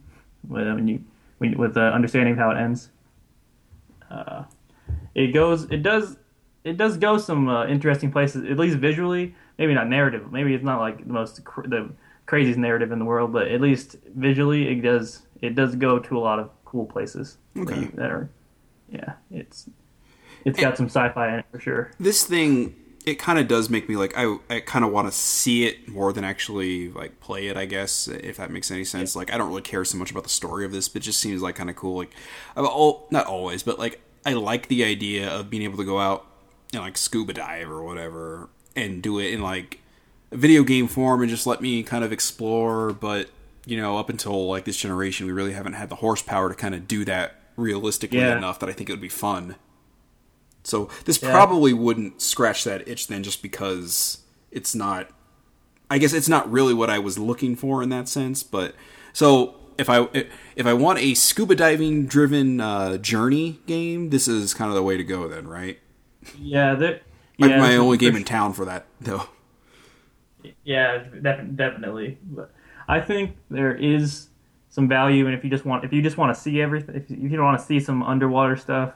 with, 0.48 0.68
when 0.68 0.88
you 0.88 1.04
when, 1.38 1.58
with 1.58 1.74
the 1.74 1.94
understanding 1.94 2.34
of 2.34 2.40
how 2.40 2.52
it 2.52 2.58
ends. 2.58 2.90
Uh, 4.10 4.44
it 5.16 5.28
goes. 5.34 5.64
It 5.72 5.84
does. 5.84 6.18
It 6.64 6.78
does 6.78 6.98
go 6.98 7.18
some 7.18 7.48
uh, 7.48 7.66
interesting 7.68 8.12
places. 8.12 8.50
At 8.50 8.58
least 8.58 8.78
visually, 8.78 9.36
maybe 9.58 9.74
not 9.74 9.88
narrative. 9.88 10.32
Maybe 10.32 10.54
it's 10.54 10.64
not 10.64 10.80
like 10.80 11.06
the 11.06 11.14
most 11.14 11.44
cr- 11.46 11.68
the 11.68 11.90
craziest 12.26 12.60
narrative 12.60 12.92
in 12.92 13.00
the 13.00 13.06
world, 13.06 13.32
but 13.32 13.48
at 13.48 13.62
least 13.62 13.96
visually, 14.16 14.68
it 14.68 14.82
does. 14.82 15.24
It 15.42 15.56
does 15.56 15.76
go 15.76 16.00
to 16.00 16.18
a 16.18 16.20
lot 16.20 16.40
of 16.40 16.50
cool 16.66 16.86
places. 16.86 17.38
Okay. 17.58 17.86
That 17.96 18.12
are, 18.12 18.30
yeah. 18.90 19.14
It's 19.32 19.70
it's 20.46 20.60
got 20.60 20.78
some 20.78 20.88
sci-fi 20.88 21.34
in 21.34 21.40
it 21.40 21.46
for 21.52 21.60
sure. 21.60 21.92
This 22.00 22.24
thing, 22.24 22.76
it 23.06 23.20
kind 23.20 23.38
of 23.40 23.48
does 23.48 23.70
make 23.70 23.90
me 23.90 23.96
like 23.96 24.14
I, 24.16 24.38
I 24.50 24.60
kind 24.62 24.86
of 24.86 24.92
want 24.92 25.08
to 25.08 25.12
see 25.12 25.66
it 25.66 25.88
more 25.88 26.14
than 26.14 26.24
actually 26.24 26.90
like 26.90 27.20
play 27.20 27.48
it. 27.48 27.58
I 27.58 27.66
guess 27.66 28.08
if 28.08 28.38
that 28.38 28.52
makes 28.52 28.72
any 28.72 28.84
sense. 28.86 29.16
Like 29.16 29.34
I 29.34 29.38
don't 29.38 29.50
really 29.50 29.62
care 29.62 29.84
so 29.84 29.98
much 29.98 30.12
about 30.12 30.24
the 30.24 30.30
story 30.30 30.66
of 30.66 30.72
this, 30.72 30.88
but 30.88 31.02
it 31.02 31.06
just 31.06 31.20
seems 31.20 31.42
like 31.42 31.56
kind 31.56 31.70
of 31.70 31.76
cool. 31.76 31.98
Like, 31.98 32.12
all 32.56 33.08
not 33.12 33.26
always, 33.26 33.64
but 33.64 33.80
like 33.80 34.02
I 34.26 34.34
like 34.34 34.68
the 34.68 34.84
idea 34.84 35.30
of 35.30 35.50
being 35.50 35.64
able 35.64 35.78
to 35.78 35.86
go 35.86 36.00
out 36.00 36.26
and 36.74 36.82
like 36.82 36.98
scuba 36.98 37.34
dive 37.34 37.70
or 37.70 37.84
whatever 37.84 38.50
and 38.76 39.02
do 39.02 39.20
it 39.20 39.34
in 39.34 39.42
like 39.42 39.82
video 40.32 40.64
game 40.64 40.88
form 40.88 41.22
and 41.22 41.30
just 41.30 41.48
let 41.48 41.62
me 41.62 41.84
kind 41.84 42.04
of 42.04 42.12
explore. 42.12 42.94
But 42.94 43.30
you 43.66 43.78
know, 43.78 43.98
up 43.98 44.10
until 44.10 44.48
like 44.48 44.66
this 44.66 44.78
generation, 44.78 45.28
we 45.28 45.34
really 45.34 45.54
haven't 45.54 45.74
had 45.74 45.90
the 45.90 45.96
horsepower 45.96 46.50
to 46.50 46.56
kind 46.56 46.74
of 46.74 46.88
do 46.88 47.04
that 47.06 47.36
realistically 47.58 48.20
yeah. 48.20 48.38
enough 48.38 48.60
that 48.60 48.70
I 48.70 48.74
think 48.74 48.90
it 48.90 48.94
would 48.94 49.02
be 49.02 49.10
fun. 49.10 49.56
So 50.64 50.90
this 51.06 51.22
yeah. 51.22 51.32
probably 51.32 51.74
wouldn't 51.74 52.22
scratch 52.22 52.64
that 52.64 52.88
itch 52.88 53.08
then 53.08 53.24
just 53.24 53.42
because 53.42 54.20
it's 54.52 54.74
not 54.74 55.10
I 55.90 55.98
guess 55.98 56.14
it's 56.14 56.28
not 56.28 56.50
really 56.52 56.74
what 56.74 56.90
I 56.90 57.00
was 57.00 57.18
looking 57.18 57.56
for 57.56 57.82
in 57.82 57.90
that 57.90 58.10
sense, 58.10 58.44
but 58.44 58.76
so 59.14 59.56
if 59.78 59.90
I 59.90 60.08
if 60.56 60.66
I 60.66 60.74
want 60.74 61.00
a 61.00 61.14
scuba 61.14 61.56
diving 61.56 62.08
driven 62.08 62.60
uh, 62.60 62.98
journey 62.98 63.60
game, 63.66 64.10
this 64.10 64.28
is 64.28 64.54
kind 64.54 64.70
of 64.70 64.76
the 64.76 64.84
way 64.84 64.98
to 64.98 65.04
go 65.04 65.28
then, 65.28 65.48
right? 65.48 65.80
Yeah, 66.38 66.76
that 66.76 67.04
yeah, 67.38 67.58
my 67.58 67.78
only 67.78 67.98
game 67.98 68.16
in 68.16 68.24
town 68.24 68.54
for 68.54 68.66
that 68.66 68.86
though. 69.00 69.30
Yeah, 70.64 71.06
def- 71.22 71.56
definitely. 71.56 72.18
But 72.24 72.52
I 72.88 73.00
think 73.00 73.38
there 73.50 73.76
is 73.76 74.27
some 74.78 74.88
value, 74.88 75.26
and 75.26 75.34
if 75.34 75.44
you 75.44 75.50
just 75.50 75.66
want 75.66 75.84
if 75.84 75.92
you 75.92 76.04
just 76.04 76.18
want 76.18 76.36
to 76.36 76.40
see 76.40 76.62
everything, 76.62 76.96
if 76.96 77.10
you 77.10 77.30
don't 77.30 77.46
want 77.46 77.60
to 77.60 77.66
see 77.66 77.80
some 77.80 78.04
underwater 78.04 78.56
stuff, 78.56 78.94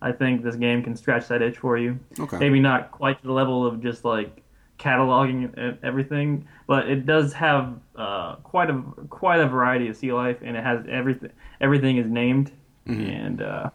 I 0.00 0.10
think 0.10 0.42
this 0.42 0.56
game 0.56 0.82
can 0.82 0.96
scratch 0.96 1.28
that 1.28 1.40
itch 1.42 1.58
for 1.58 1.78
you. 1.78 2.00
Okay. 2.18 2.38
Maybe 2.38 2.58
not 2.58 2.90
quite 2.90 3.20
to 3.20 3.28
the 3.28 3.32
level 3.32 3.64
of 3.64 3.80
just 3.80 4.04
like 4.04 4.42
cataloging 4.80 5.78
everything, 5.84 6.48
but 6.66 6.90
it 6.90 7.06
does 7.06 7.32
have 7.34 7.78
uh, 7.94 8.34
quite 8.42 8.68
a 8.68 8.82
quite 9.10 9.38
a 9.38 9.46
variety 9.46 9.86
of 9.86 9.96
sea 9.96 10.12
life, 10.12 10.38
and 10.42 10.56
it 10.56 10.64
has 10.64 10.84
everything. 10.90 11.30
Everything 11.60 11.98
is 11.98 12.10
named, 12.10 12.50
mm-hmm. 12.88 13.00
and 13.00 13.42
uh, 13.42 13.70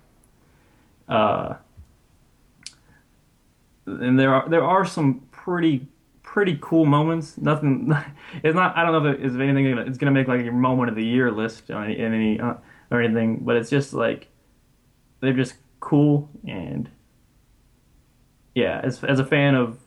uh, 1.08 1.56
and 3.86 4.20
there 4.20 4.34
are 4.34 4.50
there 4.50 4.66
are 4.66 4.84
some 4.84 5.22
pretty 5.32 5.88
pretty 6.38 6.60
cool 6.62 6.86
moments. 6.86 7.36
Nothing. 7.40 7.92
It's 8.44 8.54
not. 8.54 8.78
I 8.78 8.84
don't 8.84 9.04
know 9.04 9.10
if 9.10 9.20
it's 9.20 9.36
anything. 9.36 9.66
It's 9.66 9.98
gonna 9.98 10.12
make 10.12 10.28
like 10.28 10.44
your 10.44 10.54
moment 10.54 10.90
of 10.90 10.96
the 10.96 11.04
year 11.04 11.32
list 11.32 11.72
on 11.72 11.86
any, 11.86 11.98
any 11.98 12.40
uh, 12.40 12.54
or 12.92 13.02
anything. 13.02 13.38
But 13.38 13.56
it's 13.56 13.72
just 13.72 13.92
like 13.92 14.28
they're 15.20 15.34
just 15.34 15.56
cool 15.80 16.30
and 16.48 16.92
yeah. 18.54 18.82
As 18.84 19.04
as 19.04 19.20
a 19.20 19.26
fan 19.26 19.56
of 19.56 19.80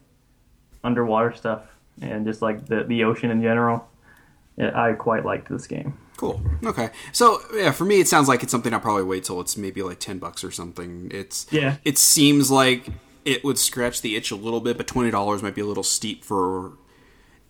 underwater 0.82 1.32
stuff 1.32 1.62
and 2.02 2.26
just 2.26 2.42
like 2.42 2.66
the 2.66 2.82
the 2.82 3.04
ocean 3.04 3.30
in 3.30 3.42
general, 3.42 3.86
I 4.58 4.94
quite 4.94 5.24
liked 5.24 5.48
this 5.48 5.68
game. 5.68 5.96
Cool. 6.16 6.40
Okay. 6.64 6.90
So 7.12 7.40
yeah, 7.54 7.70
for 7.70 7.84
me, 7.84 8.00
it 8.00 8.08
sounds 8.08 8.26
like 8.26 8.42
it's 8.42 8.50
something 8.50 8.74
I'll 8.74 8.80
probably 8.80 9.04
wait 9.04 9.22
till 9.22 9.40
it's 9.40 9.56
maybe 9.56 9.82
like 9.82 10.00
ten 10.00 10.18
bucks 10.18 10.42
or 10.42 10.50
something. 10.50 11.10
It's 11.12 11.46
Yeah. 11.52 11.76
It 11.84 11.98
seems 11.98 12.50
like 12.50 12.88
it 13.24 13.44
would 13.44 13.58
scratch 13.58 14.00
the 14.02 14.16
itch 14.16 14.30
a 14.30 14.36
little 14.36 14.60
bit, 14.60 14.76
but 14.76 14.86
twenty 14.86 15.10
dollars 15.10 15.42
might 15.42 15.54
be 15.54 15.60
a 15.60 15.66
little 15.66 15.82
steep 15.82 16.24
for 16.24 16.72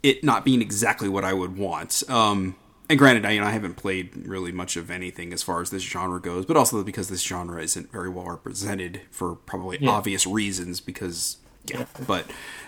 it 0.02 0.24
not 0.24 0.44
being 0.44 0.62
exactly 0.62 1.09
what 1.09 1.24
I 1.24 1.32
would 1.32 1.56
want. 1.59 2.02
Um, 2.09 2.56
and 2.88 2.98
granted, 2.98 3.24
I 3.24 3.32
you 3.32 3.40
know 3.40 3.47
I 3.47 3.51
haven't 3.51 3.74
played 3.76 4.26
really 4.26 4.51
much 4.52 4.76
of 4.76 4.90
anything 4.90 5.32
as 5.32 5.42
far 5.42 5.60
as 5.60 5.70
this 5.70 5.82
genre 5.82 6.20
goes, 6.20 6.44
but 6.47 6.56
also 6.56 6.82
because 6.82 7.09
this 7.09 7.22
genre 7.22 7.62
isn't 7.62 7.92
very 7.92 8.09
well 8.09 8.26
represented 8.26 9.02
for 9.10 9.36
probably 9.36 9.78
Yeah. 9.80 9.90
obvious 9.90 10.26
reasons. 10.26 10.80
Because 10.80 11.36
yeah, 11.66 11.84
but 12.06 12.24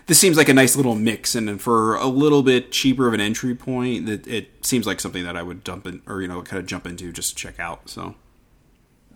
this 0.06 0.18
seems 0.18 0.36
like 0.36 0.48
a 0.50 0.54
nice 0.54 0.76
little 0.76 0.94
mix, 0.94 1.34
and 1.34 1.60
for 1.60 1.96
a 1.96 2.06
little 2.06 2.42
bit 2.42 2.70
cheaper 2.70 3.08
of 3.08 3.14
an 3.14 3.20
entry 3.20 3.54
point, 3.54 4.06
that 4.06 4.26
it 4.28 4.64
seems 4.64 4.86
like 4.86 5.00
something 5.00 5.24
that 5.24 5.36
I 5.36 5.42
would 5.42 5.64
dump 5.64 5.86
in 5.86 6.02
or 6.06 6.20
you 6.22 6.28
know 6.28 6.42
kind 6.42 6.60
of 6.60 6.66
jump 6.66 6.86
into 6.86 7.10
just 7.12 7.30
to 7.30 7.34
check 7.36 7.58
out. 7.58 7.88
So 7.88 8.14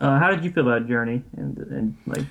Uh, 0.00 0.18
how 0.18 0.30
did 0.30 0.42
you 0.44 0.50
feel 0.50 0.66
about 0.68 0.88
Journey 0.88 1.22
and 1.36 1.56
and 1.58 1.96
like 2.06 2.24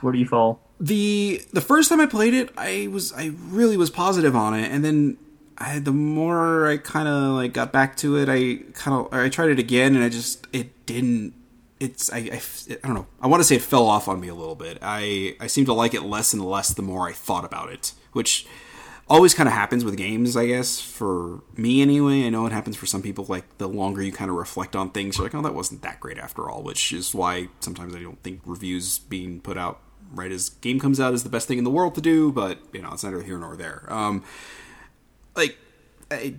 where 0.00 0.12
do 0.12 0.18
you 0.18 0.26
fall? 0.26 0.60
The 0.80 1.42
the 1.52 1.60
first 1.60 1.88
time 1.88 2.00
I 2.00 2.06
played 2.06 2.34
it, 2.34 2.50
I 2.56 2.88
was 2.90 3.12
I 3.12 3.32
really 3.48 3.76
was 3.76 3.90
positive 3.90 4.36
on 4.36 4.54
it, 4.54 4.70
and 4.70 4.84
then 4.84 5.18
I 5.56 5.78
the 5.80 5.92
more 5.92 6.68
I 6.68 6.76
kind 6.76 7.08
of 7.08 7.34
like 7.34 7.52
got 7.52 7.72
back 7.72 7.96
to 7.98 8.16
it, 8.16 8.28
I 8.28 8.62
kind 8.72 8.96
of 8.96 9.12
I 9.12 9.28
tried 9.28 9.50
it 9.50 9.58
again, 9.58 9.94
and 9.94 10.04
I 10.04 10.08
just 10.08 10.46
it 10.52 10.86
didn't. 10.86 11.34
It's 11.80 12.12
I, 12.12 12.18
I, 12.18 12.40
I 12.70 12.86
don't 12.86 12.94
know. 12.94 13.06
I 13.20 13.28
want 13.28 13.40
to 13.40 13.44
say 13.44 13.56
it 13.56 13.62
fell 13.62 13.86
off 13.86 14.08
on 14.08 14.20
me 14.20 14.28
a 14.28 14.34
little 14.34 14.54
bit. 14.54 14.78
I 14.82 15.36
I 15.40 15.46
seem 15.48 15.64
to 15.66 15.72
like 15.72 15.94
it 15.94 16.02
less 16.02 16.32
and 16.32 16.44
less 16.44 16.72
the 16.74 16.82
more 16.82 17.08
I 17.08 17.12
thought 17.12 17.44
about 17.44 17.70
it, 17.70 17.92
which 18.12 18.46
always 19.08 19.32
kind 19.32 19.48
of 19.48 19.54
happens 19.54 19.84
with 19.84 19.96
games, 19.96 20.36
I 20.36 20.46
guess. 20.46 20.80
For 20.80 21.40
me 21.56 21.82
anyway, 21.82 22.24
I 22.24 22.30
know 22.30 22.46
it 22.46 22.52
happens 22.52 22.76
for 22.76 22.86
some 22.86 23.02
people. 23.02 23.24
Like 23.28 23.58
the 23.58 23.68
longer 23.68 24.02
you 24.02 24.12
kind 24.12 24.30
of 24.30 24.36
reflect 24.36 24.76
on 24.76 24.90
things, 24.90 25.16
you're 25.18 25.26
like, 25.26 25.34
oh, 25.34 25.42
that 25.42 25.54
wasn't 25.54 25.82
that 25.82 25.98
great 25.98 26.18
after 26.18 26.48
all. 26.48 26.62
Which 26.62 26.92
is 26.92 27.14
why 27.14 27.48
sometimes 27.60 27.94
I 27.94 28.02
don't 28.02 28.22
think 28.22 28.42
reviews 28.44 28.98
being 28.98 29.40
put 29.40 29.56
out 29.56 29.80
right 30.12 30.30
as 30.30 30.48
game 30.48 30.80
comes 30.80 31.00
out 31.00 31.14
is 31.14 31.22
the 31.22 31.28
best 31.28 31.48
thing 31.48 31.58
in 31.58 31.64
the 31.64 31.70
world 31.70 31.94
to 31.96 32.00
do. 32.00 32.32
But 32.32 32.58
you 32.72 32.82
know, 32.82 32.90
it's 32.92 33.04
neither 33.04 33.22
here 33.22 33.38
nor 33.38 33.56
there. 33.56 33.86
Um, 33.88 34.24
like 35.36 35.56
I, 36.10 36.34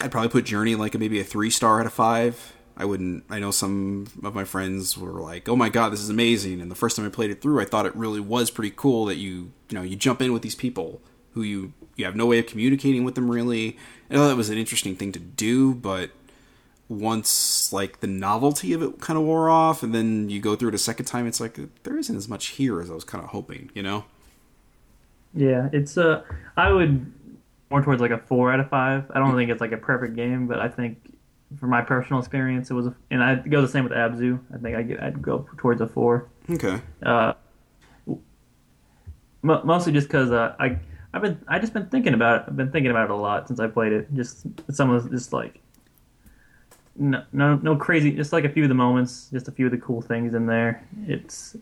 I'd 0.00 0.10
probably 0.10 0.30
put 0.30 0.44
Journey 0.44 0.74
like 0.74 0.98
maybe 0.98 1.20
a 1.20 1.24
three 1.24 1.50
star 1.50 1.80
out 1.80 1.86
of 1.86 1.92
five. 1.92 2.54
I 2.76 2.84
wouldn't. 2.84 3.24
I 3.28 3.40
know 3.40 3.50
some 3.50 4.06
of 4.22 4.34
my 4.34 4.44
friends 4.44 4.96
were 4.96 5.20
like, 5.20 5.48
"Oh 5.48 5.56
my 5.56 5.68
god, 5.68 5.92
this 5.92 6.00
is 6.00 6.10
amazing!" 6.10 6.60
And 6.60 6.70
the 6.70 6.76
first 6.76 6.96
time 6.96 7.04
I 7.04 7.08
played 7.08 7.30
it 7.30 7.42
through, 7.42 7.60
I 7.60 7.64
thought 7.64 7.86
it 7.86 7.96
really 7.96 8.20
was 8.20 8.50
pretty 8.52 8.72
cool 8.74 9.04
that 9.06 9.16
you, 9.16 9.52
you 9.68 9.74
know, 9.74 9.82
you 9.82 9.96
jump 9.96 10.22
in 10.22 10.32
with 10.32 10.42
these 10.42 10.54
people 10.54 11.02
who 11.32 11.42
you 11.42 11.72
you 11.96 12.04
have 12.04 12.14
no 12.14 12.26
way 12.26 12.38
of 12.38 12.46
communicating 12.46 13.02
with 13.02 13.16
them 13.16 13.30
really. 13.30 13.76
I 14.08 14.14
know 14.14 14.28
that 14.28 14.36
was 14.36 14.48
an 14.48 14.58
interesting 14.58 14.94
thing 14.94 15.10
to 15.12 15.18
do, 15.18 15.74
but 15.74 16.10
once 16.88 17.72
like 17.72 18.00
the 18.00 18.06
novelty 18.06 18.72
of 18.72 18.82
it 18.82 19.00
kind 19.00 19.18
of 19.18 19.24
wore 19.24 19.50
off, 19.50 19.82
and 19.82 19.94
then 19.94 20.30
you 20.30 20.40
go 20.40 20.56
through 20.56 20.70
it 20.70 20.74
a 20.74 20.78
second 20.78 21.06
time, 21.06 21.26
it's 21.26 21.40
like 21.40 21.58
there 21.82 21.98
isn't 21.98 22.16
as 22.16 22.28
much 22.28 22.48
here 22.48 22.80
as 22.80 22.90
I 22.90 22.94
was 22.94 23.04
kind 23.04 23.22
of 23.22 23.30
hoping, 23.30 23.70
you 23.74 23.82
know? 23.82 24.04
Yeah, 25.34 25.68
it's 25.72 25.98
uh 25.98 26.22
I 26.56 26.72
would 26.72 27.12
more 27.70 27.82
towards 27.82 28.00
like 28.00 28.10
a 28.10 28.18
four 28.18 28.52
out 28.52 28.60
of 28.60 28.70
five. 28.70 29.10
I 29.14 29.18
don't 29.18 29.36
think 29.36 29.50
it's 29.50 29.60
like 29.60 29.72
a 29.72 29.76
perfect 29.76 30.16
game, 30.16 30.46
but 30.46 30.58
I 30.58 30.68
think 30.68 31.14
for 31.58 31.66
my 31.66 31.82
personal 31.82 32.18
experience, 32.20 32.70
it 32.70 32.74
was, 32.74 32.86
a, 32.86 32.94
and 33.10 33.22
I'd 33.22 33.50
go 33.50 33.62
the 33.62 33.68
same 33.68 33.84
with 33.84 33.92
Abzu. 33.92 34.38
I 34.54 34.58
think 34.58 34.76
I 34.76 34.82
get, 34.82 35.02
I'd 35.02 35.22
go 35.22 35.46
towards 35.56 35.80
a 35.80 35.86
four. 35.86 36.28
Okay. 36.50 36.80
Uh, 37.02 37.34
mo- 39.42 39.62
mostly 39.64 39.92
just 39.92 40.08
because 40.08 40.30
uh, 40.30 40.54
I 40.58 40.78
I've 41.12 41.22
been 41.22 41.42
I 41.48 41.58
just 41.58 41.72
been 41.72 41.86
thinking 41.88 42.14
about 42.14 42.42
it. 42.42 42.44
I've 42.48 42.56
been 42.56 42.70
thinking 42.70 42.90
about 42.90 43.04
it 43.04 43.10
a 43.10 43.16
lot 43.16 43.48
since 43.48 43.60
I 43.60 43.66
played 43.66 43.92
it. 43.92 44.12
Just 44.14 44.46
some 44.70 44.90
of 44.90 45.10
just 45.10 45.32
like 45.32 45.60
no 46.98 47.24
no 47.32 47.56
no 47.56 47.76
crazy. 47.76 48.10
Just 48.10 48.32
like 48.32 48.44
a 48.44 48.48
few 48.48 48.64
of 48.64 48.68
the 48.68 48.74
moments, 48.74 49.28
just 49.32 49.48
a 49.48 49.52
few 49.52 49.66
of 49.66 49.72
the 49.72 49.78
cool 49.78 50.02
things 50.02 50.34
in 50.34 50.46
there. 50.46 50.86
It's 51.06 51.56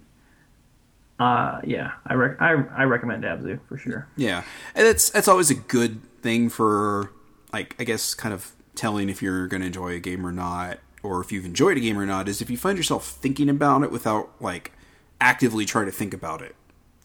uh 1.19 1.61
yeah, 1.65 1.93
I 2.07 2.15
rec- 2.15 2.41
I 2.41 2.53
I 2.77 2.85
recommend 2.85 3.25
Abzu 3.25 3.61
for 3.69 3.77
sure. 3.77 4.09
Yeah, 4.17 4.45
and 4.75 4.87
that's 4.87 5.11
that's 5.11 5.29
always 5.29 5.51
a 5.51 5.55
good 5.55 6.01
thing 6.23 6.49
for 6.49 7.13
like 7.53 7.77
I 7.79 7.85
guess 7.85 8.15
kind 8.15 8.35
of 8.35 8.53
telling 8.75 9.09
if 9.09 9.23
you're 9.23 9.47
going 9.47 9.63
to 9.63 9.67
enjoy 9.67 9.95
a 9.95 10.01
game 10.01 10.27
or 10.27 10.33
not, 10.33 10.79
or 11.03 11.21
if 11.21 11.33
you've 11.33 11.47
enjoyed 11.47 11.77
a 11.77 11.81
game 11.81 11.99
or 11.99 12.07
not. 12.07 12.29
Is 12.29 12.43
if 12.43 12.51
you 12.51 12.57
find 12.57 12.77
yourself 12.77 13.07
thinking 13.07 13.49
about 13.49 13.83
it 13.83 13.91
without 13.91 14.31
like 14.41 14.73
actively 15.21 15.65
trying 15.65 15.87
to 15.87 15.93
think 15.93 16.13
about 16.13 16.43
it, 16.43 16.55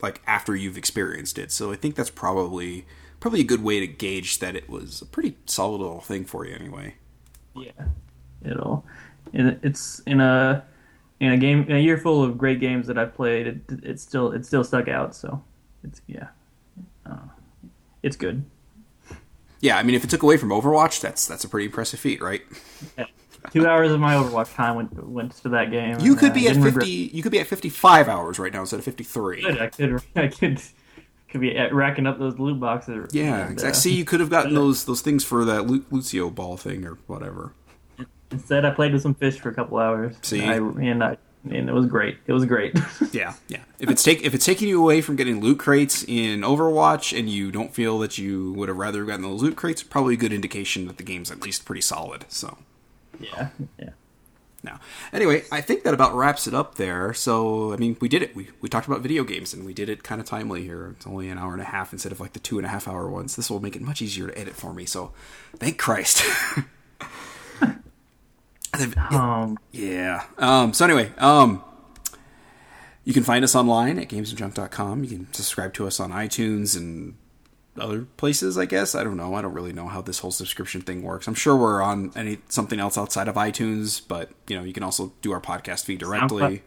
like 0.01 0.21
after 0.27 0.55
you've 0.55 0.77
experienced 0.77 1.37
it. 1.37 1.51
So 1.51 1.71
I 1.71 1.75
think 1.75 1.95
that's 1.95 2.09
probably 2.09 2.85
probably 3.19 3.41
a 3.41 3.45
good 3.45 3.63
way 3.63 3.79
to 3.79 3.87
gauge 3.87 4.39
that 4.39 4.55
it 4.55 4.69
was 4.69 5.01
a 5.01 5.05
pretty 5.05 5.37
solid 5.45 5.77
little 5.77 6.01
thing 6.01 6.25
for 6.25 6.45
you 6.45 6.55
anyway. 6.55 6.95
Yeah, 7.55 7.71
it'll. 8.45 8.85
And 9.33 9.59
it's 9.63 9.99
in 9.99 10.19
a 10.21 10.63
in 11.19 11.31
a 11.31 11.37
game 11.37 11.63
in 11.69 11.75
a 11.75 11.79
year 11.79 11.97
full 11.97 12.23
of 12.23 12.37
great 12.37 12.59
games 12.59 12.87
that 12.87 12.97
I've 12.97 13.13
played. 13.13 13.47
It 13.47 13.61
it 13.83 13.99
still 13.99 14.31
it 14.31 14.45
still 14.45 14.63
stuck 14.63 14.87
out. 14.87 15.15
So 15.15 15.43
it's 15.83 16.01
yeah, 16.07 16.27
uh, 17.05 17.17
it's 18.03 18.15
good. 18.15 18.43
Yeah, 19.61 19.77
I 19.77 19.83
mean, 19.83 19.95
if 19.95 20.03
it 20.03 20.09
took 20.09 20.23
away 20.23 20.37
from 20.37 20.49
Overwatch, 20.49 21.01
that's 21.01 21.27
that's 21.27 21.43
a 21.43 21.49
pretty 21.49 21.67
impressive 21.67 21.99
feat, 21.99 22.21
right? 22.21 22.41
Yeah. 22.97 23.05
Two 23.51 23.67
hours 23.67 23.91
of 23.91 23.99
my 23.99 24.15
Overwatch 24.15 24.53
time 24.55 24.75
went 24.75 25.07
went 25.07 25.31
to 25.37 25.49
that 25.49 25.71
game. 25.71 25.99
You 25.99 26.11
and, 26.11 26.19
could 26.19 26.31
uh, 26.31 26.35
be 26.35 26.47
at 26.47 26.55
fifty. 26.55 26.65
regret 26.65 26.87
You 26.87 27.23
could 27.23 27.31
be 27.31 27.39
at 27.39 27.47
fifty-five 27.47 28.07
hours 28.07 28.37
right 28.39 28.51
now 28.53 28.61
instead 28.61 28.79
of 28.79 28.85
fifty-three. 28.85 29.45
it. 29.45 29.61
I 29.61 29.67
could 29.67 30.01
I 30.15 30.27
could 30.27 30.61
could 31.29 31.41
be 31.41 31.55
at- 31.57 31.73
racking 31.73 32.05
up 32.07 32.19
those 32.19 32.37
loot 32.39 32.59
boxes. 32.59 33.13
Yeah, 33.13 33.43
and, 33.43 33.53
exactly. 33.53 33.71
uh, 33.71 33.73
See, 33.73 33.93
you 33.95 34.05
could 34.05 34.19
have 34.19 34.29
gotten 34.29 34.53
those 34.55 34.85
those 34.85 35.01
things 35.01 35.23
for 35.23 35.45
that 35.45 35.65
Lu- 35.67 35.85
Lucio 35.89 36.29
ball 36.29 36.57
thing 36.57 36.85
or 36.85 36.97
whatever. 37.07 37.53
Instead, 38.31 38.65
I 38.65 38.71
played 38.71 38.93
with 38.93 39.01
some 39.01 39.13
fish 39.13 39.39
for 39.39 39.49
a 39.49 39.53
couple 39.53 39.77
hours. 39.77 40.15
See? 40.21 40.43
I, 40.43 40.55
and 40.55 41.03
I 41.03 41.17
and 41.49 41.69
it 41.69 41.73
was 41.73 41.85
great. 41.85 42.17
It 42.27 42.33
was 42.33 42.45
great. 42.45 42.77
Yeah, 43.11 43.33
yeah. 43.49 43.59
If 43.77 43.89
it's 43.89 44.03
take 44.03 44.21
if 44.21 44.33
it's 44.33 44.45
taking 44.45 44.69
you 44.69 44.81
away 44.81 45.01
from 45.01 45.17
getting 45.17 45.41
loot 45.41 45.59
crates 45.59 46.03
in 46.03 46.41
Overwatch, 46.41 47.17
and 47.17 47.29
you 47.29 47.51
don't 47.51 47.73
feel 47.73 47.99
that 47.99 48.17
you 48.17 48.53
would 48.53 48.69
have 48.69 48.77
rather 48.77 49.03
gotten 49.03 49.23
those 49.23 49.41
loot 49.41 49.57
crates, 49.57 49.83
probably 49.83 50.13
a 50.13 50.17
good 50.17 50.31
indication 50.31 50.87
that 50.87 50.95
the 50.95 51.03
game's 51.03 51.29
at 51.29 51.41
least 51.41 51.65
pretty 51.65 51.81
solid. 51.81 52.23
So. 52.29 52.57
yeah, 53.19 53.49
yeah. 53.77 53.89
Now, 54.63 54.79
anyway, 55.11 55.43
I 55.51 55.59
think 55.59 55.83
that 55.83 55.93
about 55.93 56.13
wraps 56.15 56.47
it 56.47 56.53
up 56.53 56.75
there. 56.75 57.13
So, 57.13 57.73
I 57.73 57.77
mean, 57.77 57.97
we 57.99 58.07
did 58.07 58.21
it. 58.21 58.33
We, 58.35 58.49
we 58.61 58.69
talked 58.69 58.87
about 58.87 59.01
video 59.01 59.23
games, 59.23 59.53
and 59.53 59.65
we 59.65 59.73
did 59.73 59.89
it 59.89 60.03
kind 60.03 60.21
of 60.21 60.27
timely 60.27 60.63
here. 60.63 60.93
It's 60.95 61.07
only 61.07 61.29
an 61.29 61.37
hour 61.37 61.51
and 61.51 61.61
a 61.61 61.65
half 61.65 61.91
instead 61.91 62.11
of 62.11 62.19
like 62.19 62.33
the 62.33 62.39
two 62.39 62.59
and 62.59 62.65
a 62.65 62.69
half 62.69 62.87
hour 62.87 63.09
ones. 63.09 63.35
This 63.35 63.49
will 63.49 63.59
make 63.59 63.75
it 63.75 63.81
much 63.81 64.01
easier 64.01 64.27
to 64.27 64.37
edit 64.37 64.55
for 64.55 64.73
me. 64.73 64.85
So, 64.85 65.11
thank 65.57 65.77
Christ. 65.77 66.23
Um, 69.11 69.57
yeah. 69.71 70.23
Um, 70.37 70.73
so 70.73 70.85
anyway, 70.85 71.11
um, 71.17 71.63
you 73.03 73.13
can 73.13 73.23
find 73.23 73.43
us 73.43 73.55
online 73.55 73.99
at 73.99 74.07
gamesandjunk.com. 74.09 75.03
You 75.03 75.09
can 75.09 75.33
subscribe 75.33 75.73
to 75.75 75.87
us 75.87 75.99
on 75.99 76.11
iTunes 76.11 76.77
and 76.77 77.15
other 77.77 78.01
places, 78.17 78.57
I 78.57 78.65
guess. 78.65 78.95
I 78.95 79.03
don't 79.03 79.17
know. 79.17 79.33
I 79.35 79.41
don't 79.41 79.53
really 79.53 79.73
know 79.73 79.87
how 79.87 80.01
this 80.01 80.19
whole 80.19 80.31
subscription 80.31 80.81
thing 80.81 81.01
works. 81.03 81.27
I'm 81.27 81.33
sure 81.35 81.55
we're 81.55 81.81
on 81.81 82.11
any 82.15 82.39
something 82.49 82.79
else 82.79 82.97
outside 82.97 83.27
of 83.27 83.35
iTunes, 83.35 84.01
but 84.07 84.29
you 84.47 84.57
know, 84.57 84.63
you 84.63 84.73
can 84.73 84.83
also 84.83 85.13
do 85.21 85.31
our 85.31 85.41
podcast 85.41 85.85
feed 85.85 85.99
directly. 85.99 86.63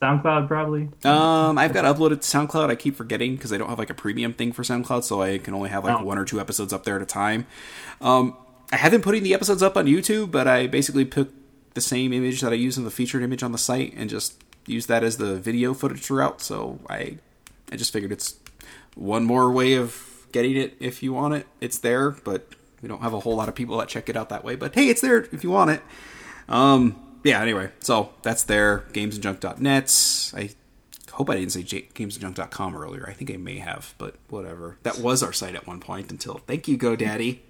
SoundCloud 0.00 0.48
probably. 0.48 0.88
Um, 1.04 1.56
I've 1.58 1.72
got 1.72 1.84
uploaded 1.84 2.20
to 2.22 2.38
SoundCloud. 2.38 2.70
I 2.70 2.74
keep 2.74 2.96
forgetting 2.96 3.36
because 3.36 3.52
I 3.52 3.56
don't 3.58 3.68
have 3.68 3.78
like 3.78 3.90
a 3.90 3.94
premium 3.94 4.32
thing 4.32 4.50
for 4.52 4.64
SoundCloud, 4.64 5.04
so 5.04 5.22
I 5.22 5.38
can 5.38 5.54
only 5.54 5.70
have 5.70 5.84
like 5.84 6.00
Oh. 6.00 6.04
one 6.04 6.18
or 6.18 6.24
two 6.24 6.40
episodes 6.40 6.72
up 6.72 6.82
there 6.82 6.96
at 6.96 7.02
a 7.02 7.06
time. 7.06 7.46
Um, 8.00 8.36
I 8.72 8.76
have 8.76 8.90
been 8.90 9.02
putting 9.02 9.22
the 9.22 9.34
episodes 9.34 9.62
up 9.62 9.76
on 9.76 9.86
YouTube, 9.86 10.30
but 10.30 10.48
I 10.48 10.66
basically 10.66 11.04
took 11.04 11.30
the 11.74 11.82
same 11.82 12.12
image 12.12 12.40
that 12.40 12.52
I 12.52 12.56
use 12.56 12.78
in 12.78 12.84
the 12.84 12.90
featured 12.90 13.22
image 13.22 13.42
on 13.42 13.52
the 13.52 13.58
site 13.58 13.92
and 13.94 14.08
just 14.08 14.42
use 14.66 14.86
that 14.86 15.04
as 15.04 15.18
the 15.18 15.36
video 15.36 15.74
footage 15.74 16.00
throughout. 16.00 16.40
So 16.40 16.80
I, 16.88 17.18
I 17.70 17.76
just 17.76 17.92
figured 17.92 18.12
it's 18.12 18.36
one 18.94 19.24
more 19.24 19.50
way 19.52 19.74
of 19.74 20.26
getting 20.32 20.56
it 20.56 20.74
if 20.80 21.02
you 21.02 21.12
want 21.12 21.34
it. 21.34 21.46
It's 21.60 21.78
there, 21.78 22.12
but 22.12 22.48
we 22.80 22.88
don't 22.88 23.02
have 23.02 23.12
a 23.12 23.20
whole 23.20 23.36
lot 23.36 23.50
of 23.50 23.54
people 23.54 23.76
that 23.76 23.88
check 23.88 24.08
it 24.08 24.16
out 24.16 24.30
that 24.30 24.42
way. 24.42 24.56
But 24.56 24.74
hey, 24.74 24.88
it's 24.88 25.02
there 25.02 25.18
if 25.32 25.44
you 25.44 25.50
want 25.50 25.70
it. 25.70 25.82
Um, 26.48 27.00
yeah. 27.24 27.42
Anyway, 27.42 27.70
so 27.80 28.14
that's 28.22 28.44
there. 28.44 28.84
Gamesandjunk.net. 28.92 30.32
I 30.34 30.50
hope 31.12 31.28
I 31.28 31.34
didn't 31.34 31.52
say 31.52 31.62
J- 31.62 31.88
gamesandjunk.com 31.94 32.74
earlier. 32.74 33.06
I 33.06 33.12
think 33.12 33.30
I 33.30 33.36
may 33.36 33.58
have, 33.58 33.94
but 33.98 34.14
whatever. 34.28 34.78
That 34.82 34.98
was 34.98 35.22
our 35.22 35.32
site 35.32 35.54
at 35.54 35.66
one 35.66 35.78
point 35.78 36.10
until 36.10 36.38
thank 36.46 36.66
you, 36.68 36.78
GoDaddy. 36.78 37.40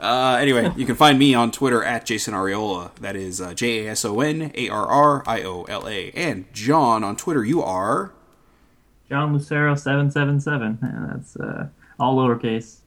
Uh, 0.00 0.38
anyway, 0.40 0.72
you 0.76 0.84
can 0.86 0.96
find 0.96 1.18
me 1.18 1.34
on 1.34 1.50
Twitter 1.50 1.82
at 1.84 2.04
Jason 2.06 2.34
Arriola. 2.34 2.94
That 2.96 3.16
is 3.16 3.40
uh, 3.40 3.54
J 3.54 3.86
A 3.86 3.90
S 3.92 4.04
O 4.04 4.20
N 4.20 4.50
A 4.54 4.68
R 4.68 4.86
R 4.86 5.22
I 5.26 5.42
O 5.42 5.64
L 5.64 5.88
A. 5.88 6.10
And 6.12 6.52
John 6.52 7.04
on 7.04 7.16
Twitter, 7.16 7.44
you 7.44 7.62
are. 7.62 8.12
John 9.08 9.32
Lucero 9.32 9.74
seven 9.74 10.10
seven 10.10 10.40
seven. 10.40 10.78
That's 11.12 11.36
uh, 11.36 11.68
all 12.00 12.16
lowercase. 12.16 12.78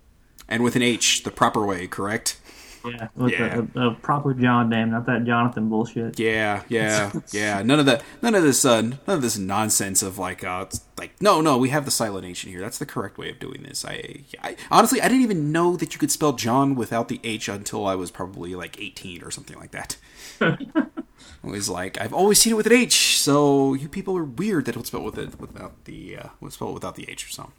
And 0.48 0.64
with 0.64 0.76
an 0.76 0.82
H, 0.82 1.24
the 1.24 1.32
proper 1.32 1.66
way, 1.66 1.88
correct? 1.88 2.40
Yeah, 2.86 3.08
with 3.16 3.34
Yeah. 3.34 3.66
A, 3.76 3.80
a, 3.80 3.90
a 3.92 3.96
proper 3.96 4.34
John 4.34 4.70
name, 4.70 4.92
not 4.92 5.06
that 5.08 5.26
Jonathan 5.26 5.70
bullshit. 5.70 6.20
Yeah, 6.20 6.64
yeah, 6.70 7.12
yeah. 7.32 7.62
None 7.64 7.80
of 7.80 7.86
that. 7.86 8.04
None 8.22 8.36
of 8.36 8.44
this. 8.44 8.64
Uh, 8.66 8.82
none 8.82 9.02
of 9.08 9.22
this 9.22 9.38
nonsense 9.38 10.02
of 10.04 10.18
like, 10.18 10.44
uh, 10.44 10.66
like, 10.98 11.20
no, 11.22 11.42
no. 11.42 11.58
We 11.58 11.70
have 11.70 11.86
the 11.86 11.92
silent 11.92 12.26
H 12.26 12.44
in 12.46 12.52
here. 12.52 12.62
That's 12.62 12.78
the 12.78 12.86
correct 12.86 13.18
way 13.18 13.30
of 13.30 13.40
doing 13.40 13.64
this. 13.64 13.86
I, 13.86 14.22
I 14.42 14.56
honestly, 14.72 15.02
I 15.02 15.08
didn't 15.08 15.24
even 15.24 15.52
know 15.52 15.76
that 15.78 15.94
you 15.94 16.00
could 16.00 16.12
spell 16.12 16.34
John 16.34 16.76
without 16.76 17.08
the 17.08 17.20
H 17.24 17.48
until 17.50 17.86
I 17.86 17.96
was 17.96 18.12
probably 18.12 18.56
like 18.56 18.80
eighteen 18.80 19.24
or 19.24 19.32
something 19.32 19.58
like 19.58 19.72
that. 19.72 19.98
I 20.42 21.48
was 21.48 21.70
like, 21.70 22.00
I've 22.02 22.14
always 22.14 22.40
seen 22.40 22.54
it 22.54 22.56
with 22.56 22.68
an 22.68 22.74
H. 22.74 23.20
So 23.20 23.74
you 23.74 23.88
people 23.88 24.18
are 24.18 24.24
weird 24.24 24.66
that 24.66 24.76
it 24.76 24.78
would 24.78 24.88
spell 24.88 25.04
with 25.04 25.18
it 25.18 25.40
without 25.40 25.86
the 25.86 26.18
uh, 26.18 26.28
would 26.42 26.54
spell 26.54 26.74
without 26.74 26.96
the 26.96 27.10
H 27.10 27.28
or 27.28 27.30
so. 27.30 27.52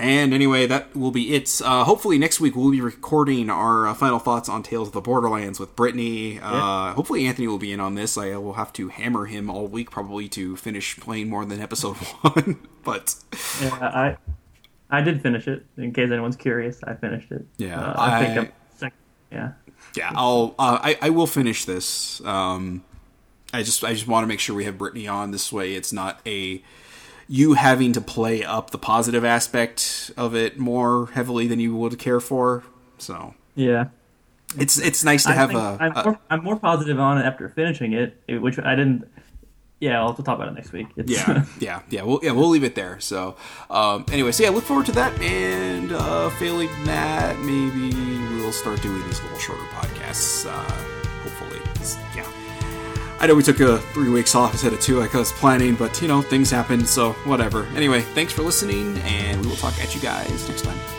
And 0.00 0.32
anyway, 0.32 0.66
that 0.66 0.94
will 0.94 1.10
be 1.10 1.34
it. 1.34 1.60
Uh, 1.64 1.82
hopefully, 1.82 2.18
next 2.18 2.38
week 2.38 2.54
we'll 2.54 2.70
be 2.70 2.80
recording 2.80 3.50
our 3.50 3.88
uh, 3.88 3.94
final 3.94 4.20
thoughts 4.20 4.48
on 4.48 4.62
Tales 4.62 4.88
of 4.88 4.94
the 4.94 5.00
Borderlands 5.00 5.58
with 5.58 5.74
Brittany. 5.74 6.38
Uh, 6.40 6.92
hopefully, 6.94 7.26
Anthony 7.26 7.48
will 7.48 7.58
be 7.58 7.72
in 7.72 7.80
on 7.80 7.96
this. 7.96 8.16
I 8.16 8.36
will 8.36 8.52
have 8.52 8.72
to 8.74 8.88
hammer 8.90 9.26
him 9.26 9.50
all 9.50 9.66
week 9.66 9.90
probably 9.90 10.28
to 10.28 10.54
finish 10.54 10.96
playing 11.00 11.28
more 11.28 11.44
than 11.44 11.60
episode 11.60 11.96
one. 12.22 12.60
but 12.84 13.16
Yeah, 13.60 13.74
I 13.80 14.16
I 14.88 15.00
did 15.00 15.20
finish 15.20 15.48
it. 15.48 15.66
In 15.76 15.92
case 15.92 16.12
anyone's 16.12 16.36
curious, 16.36 16.78
I 16.84 16.94
finished 16.94 17.32
it. 17.32 17.44
Yeah, 17.56 17.80
uh, 17.80 17.94
I, 18.00 18.24
think 18.24 18.38
I- 18.38 18.40
I'm 18.42 18.52
second. 18.76 18.98
Yeah, 19.32 19.52
yeah, 19.96 20.12
I'll 20.14 20.54
uh, 20.60 20.78
I 20.80 20.96
I 21.02 21.10
will 21.10 21.26
finish 21.26 21.64
this. 21.64 22.20
Um, 22.24 22.84
I 23.52 23.64
just 23.64 23.82
I 23.82 23.94
just 23.94 24.06
want 24.06 24.22
to 24.22 24.28
make 24.28 24.38
sure 24.38 24.54
we 24.54 24.64
have 24.64 24.78
Brittany 24.78 25.08
on 25.08 25.32
this 25.32 25.52
way. 25.52 25.74
It's 25.74 25.92
not 25.92 26.20
a 26.24 26.62
you 27.28 27.52
having 27.52 27.92
to 27.92 28.00
play 28.00 28.42
up 28.42 28.70
the 28.70 28.78
positive 28.78 29.24
aspect 29.24 30.10
of 30.16 30.34
it 30.34 30.58
more 30.58 31.08
heavily 31.12 31.46
than 31.46 31.60
you 31.60 31.76
would 31.76 31.98
care 31.98 32.20
for. 32.20 32.64
So 32.96 33.34
yeah. 33.54 33.88
it's 34.58 34.78
it's 34.78 35.04
nice 35.04 35.24
to 35.24 35.30
I 35.30 35.34
have 35.34 35.54
a, 35.54 35.76
I'm, 35.78 35.92
a 35.96 36.04
more, 36.04 36.18
I'm 36.30 36.44
more 36.44 36.56
positive 36.58 36.98
on 36.98 37.18
it 37.18 37.24
after 37.24 37.48
finishing 37.50 37.92
it, 37.92 38.16
which 38.40 38.58
I 38.58 38.74
didn't. 38.74 39.08
Yeah, 39.80 40.00
I'll 40.00 40.08
have 40.08 40.16
to 40.16 40.24
talk 40.24 40.36
about 40.36 40.48
it 40.48 40.54
next 40.54 40.72
week. 40.72 40.88
It's, 40.96 41.10
yeah, 41.10 41.44
yeah, 41.60 41.82
yeah. 41.90 42.02
We'll 42.02 42.18
yeah 42.22 42.32
we'll 42.32 42.48
leave 42.48 42.64
it 42.64 42.74
there. 42.74 42.98
So 42.98 43.36
um, 43.70 44.06
anyway, 44.10 44.32
so 44.32 44.42
yeah, 44.42 44.50
look 44.50 44.64
forward 44.64 44.86
to 44.86 44.92
that. 44.92 45.20
And 45.20 45.92
uh, 45.92 46.30
failing 46.30 46.70
that, 46.86 47.38
maybe 47.40 47.94
we'll 48.38 48.52
start 48.52 48.82
doing 48.82 49.02
these 49.04 49.22
little 49.22 49.38
shorter 49.38 49.62
podcasts. 49.74 50.46
Uh, 50.46 50.64
hopefully, 51.22 51.60
yeah. 52.16 52.26
I 53.20 53.26
know 53.26 53.34
we 53.34 53.42
took 53.42 53.58
a 53.60 53.78
three 53.78 54.10
weeks 54.10 54.34
off 54.34 54.52
instead 54.52 54.72
of 54.72 54.80
two 54.80 54.98
like 54.98 55.14
I 55.14 55.18
was 55.18 55.32
planning, 55.32 55.74
but 55.74 56.00
you 56.00 56.08
know 56.08 56.22
things 56.22 56.50
happen, 56.50 56.86
so 56.86 57.12
whatever. 57.24 57.64
Anyway, 57.74 58.00
thanks 58.00 58.32
for 58.32 58.42
listening, 58.42 58.96
and 58.98 59.40
we 59.40 59.48
will 59.48 59.56
talk 59.56 59.78
at 59.80 59.94
you 59.94 60.00
guys 60.00 60.48
next 60.48 60.62
time. 60.62 60.97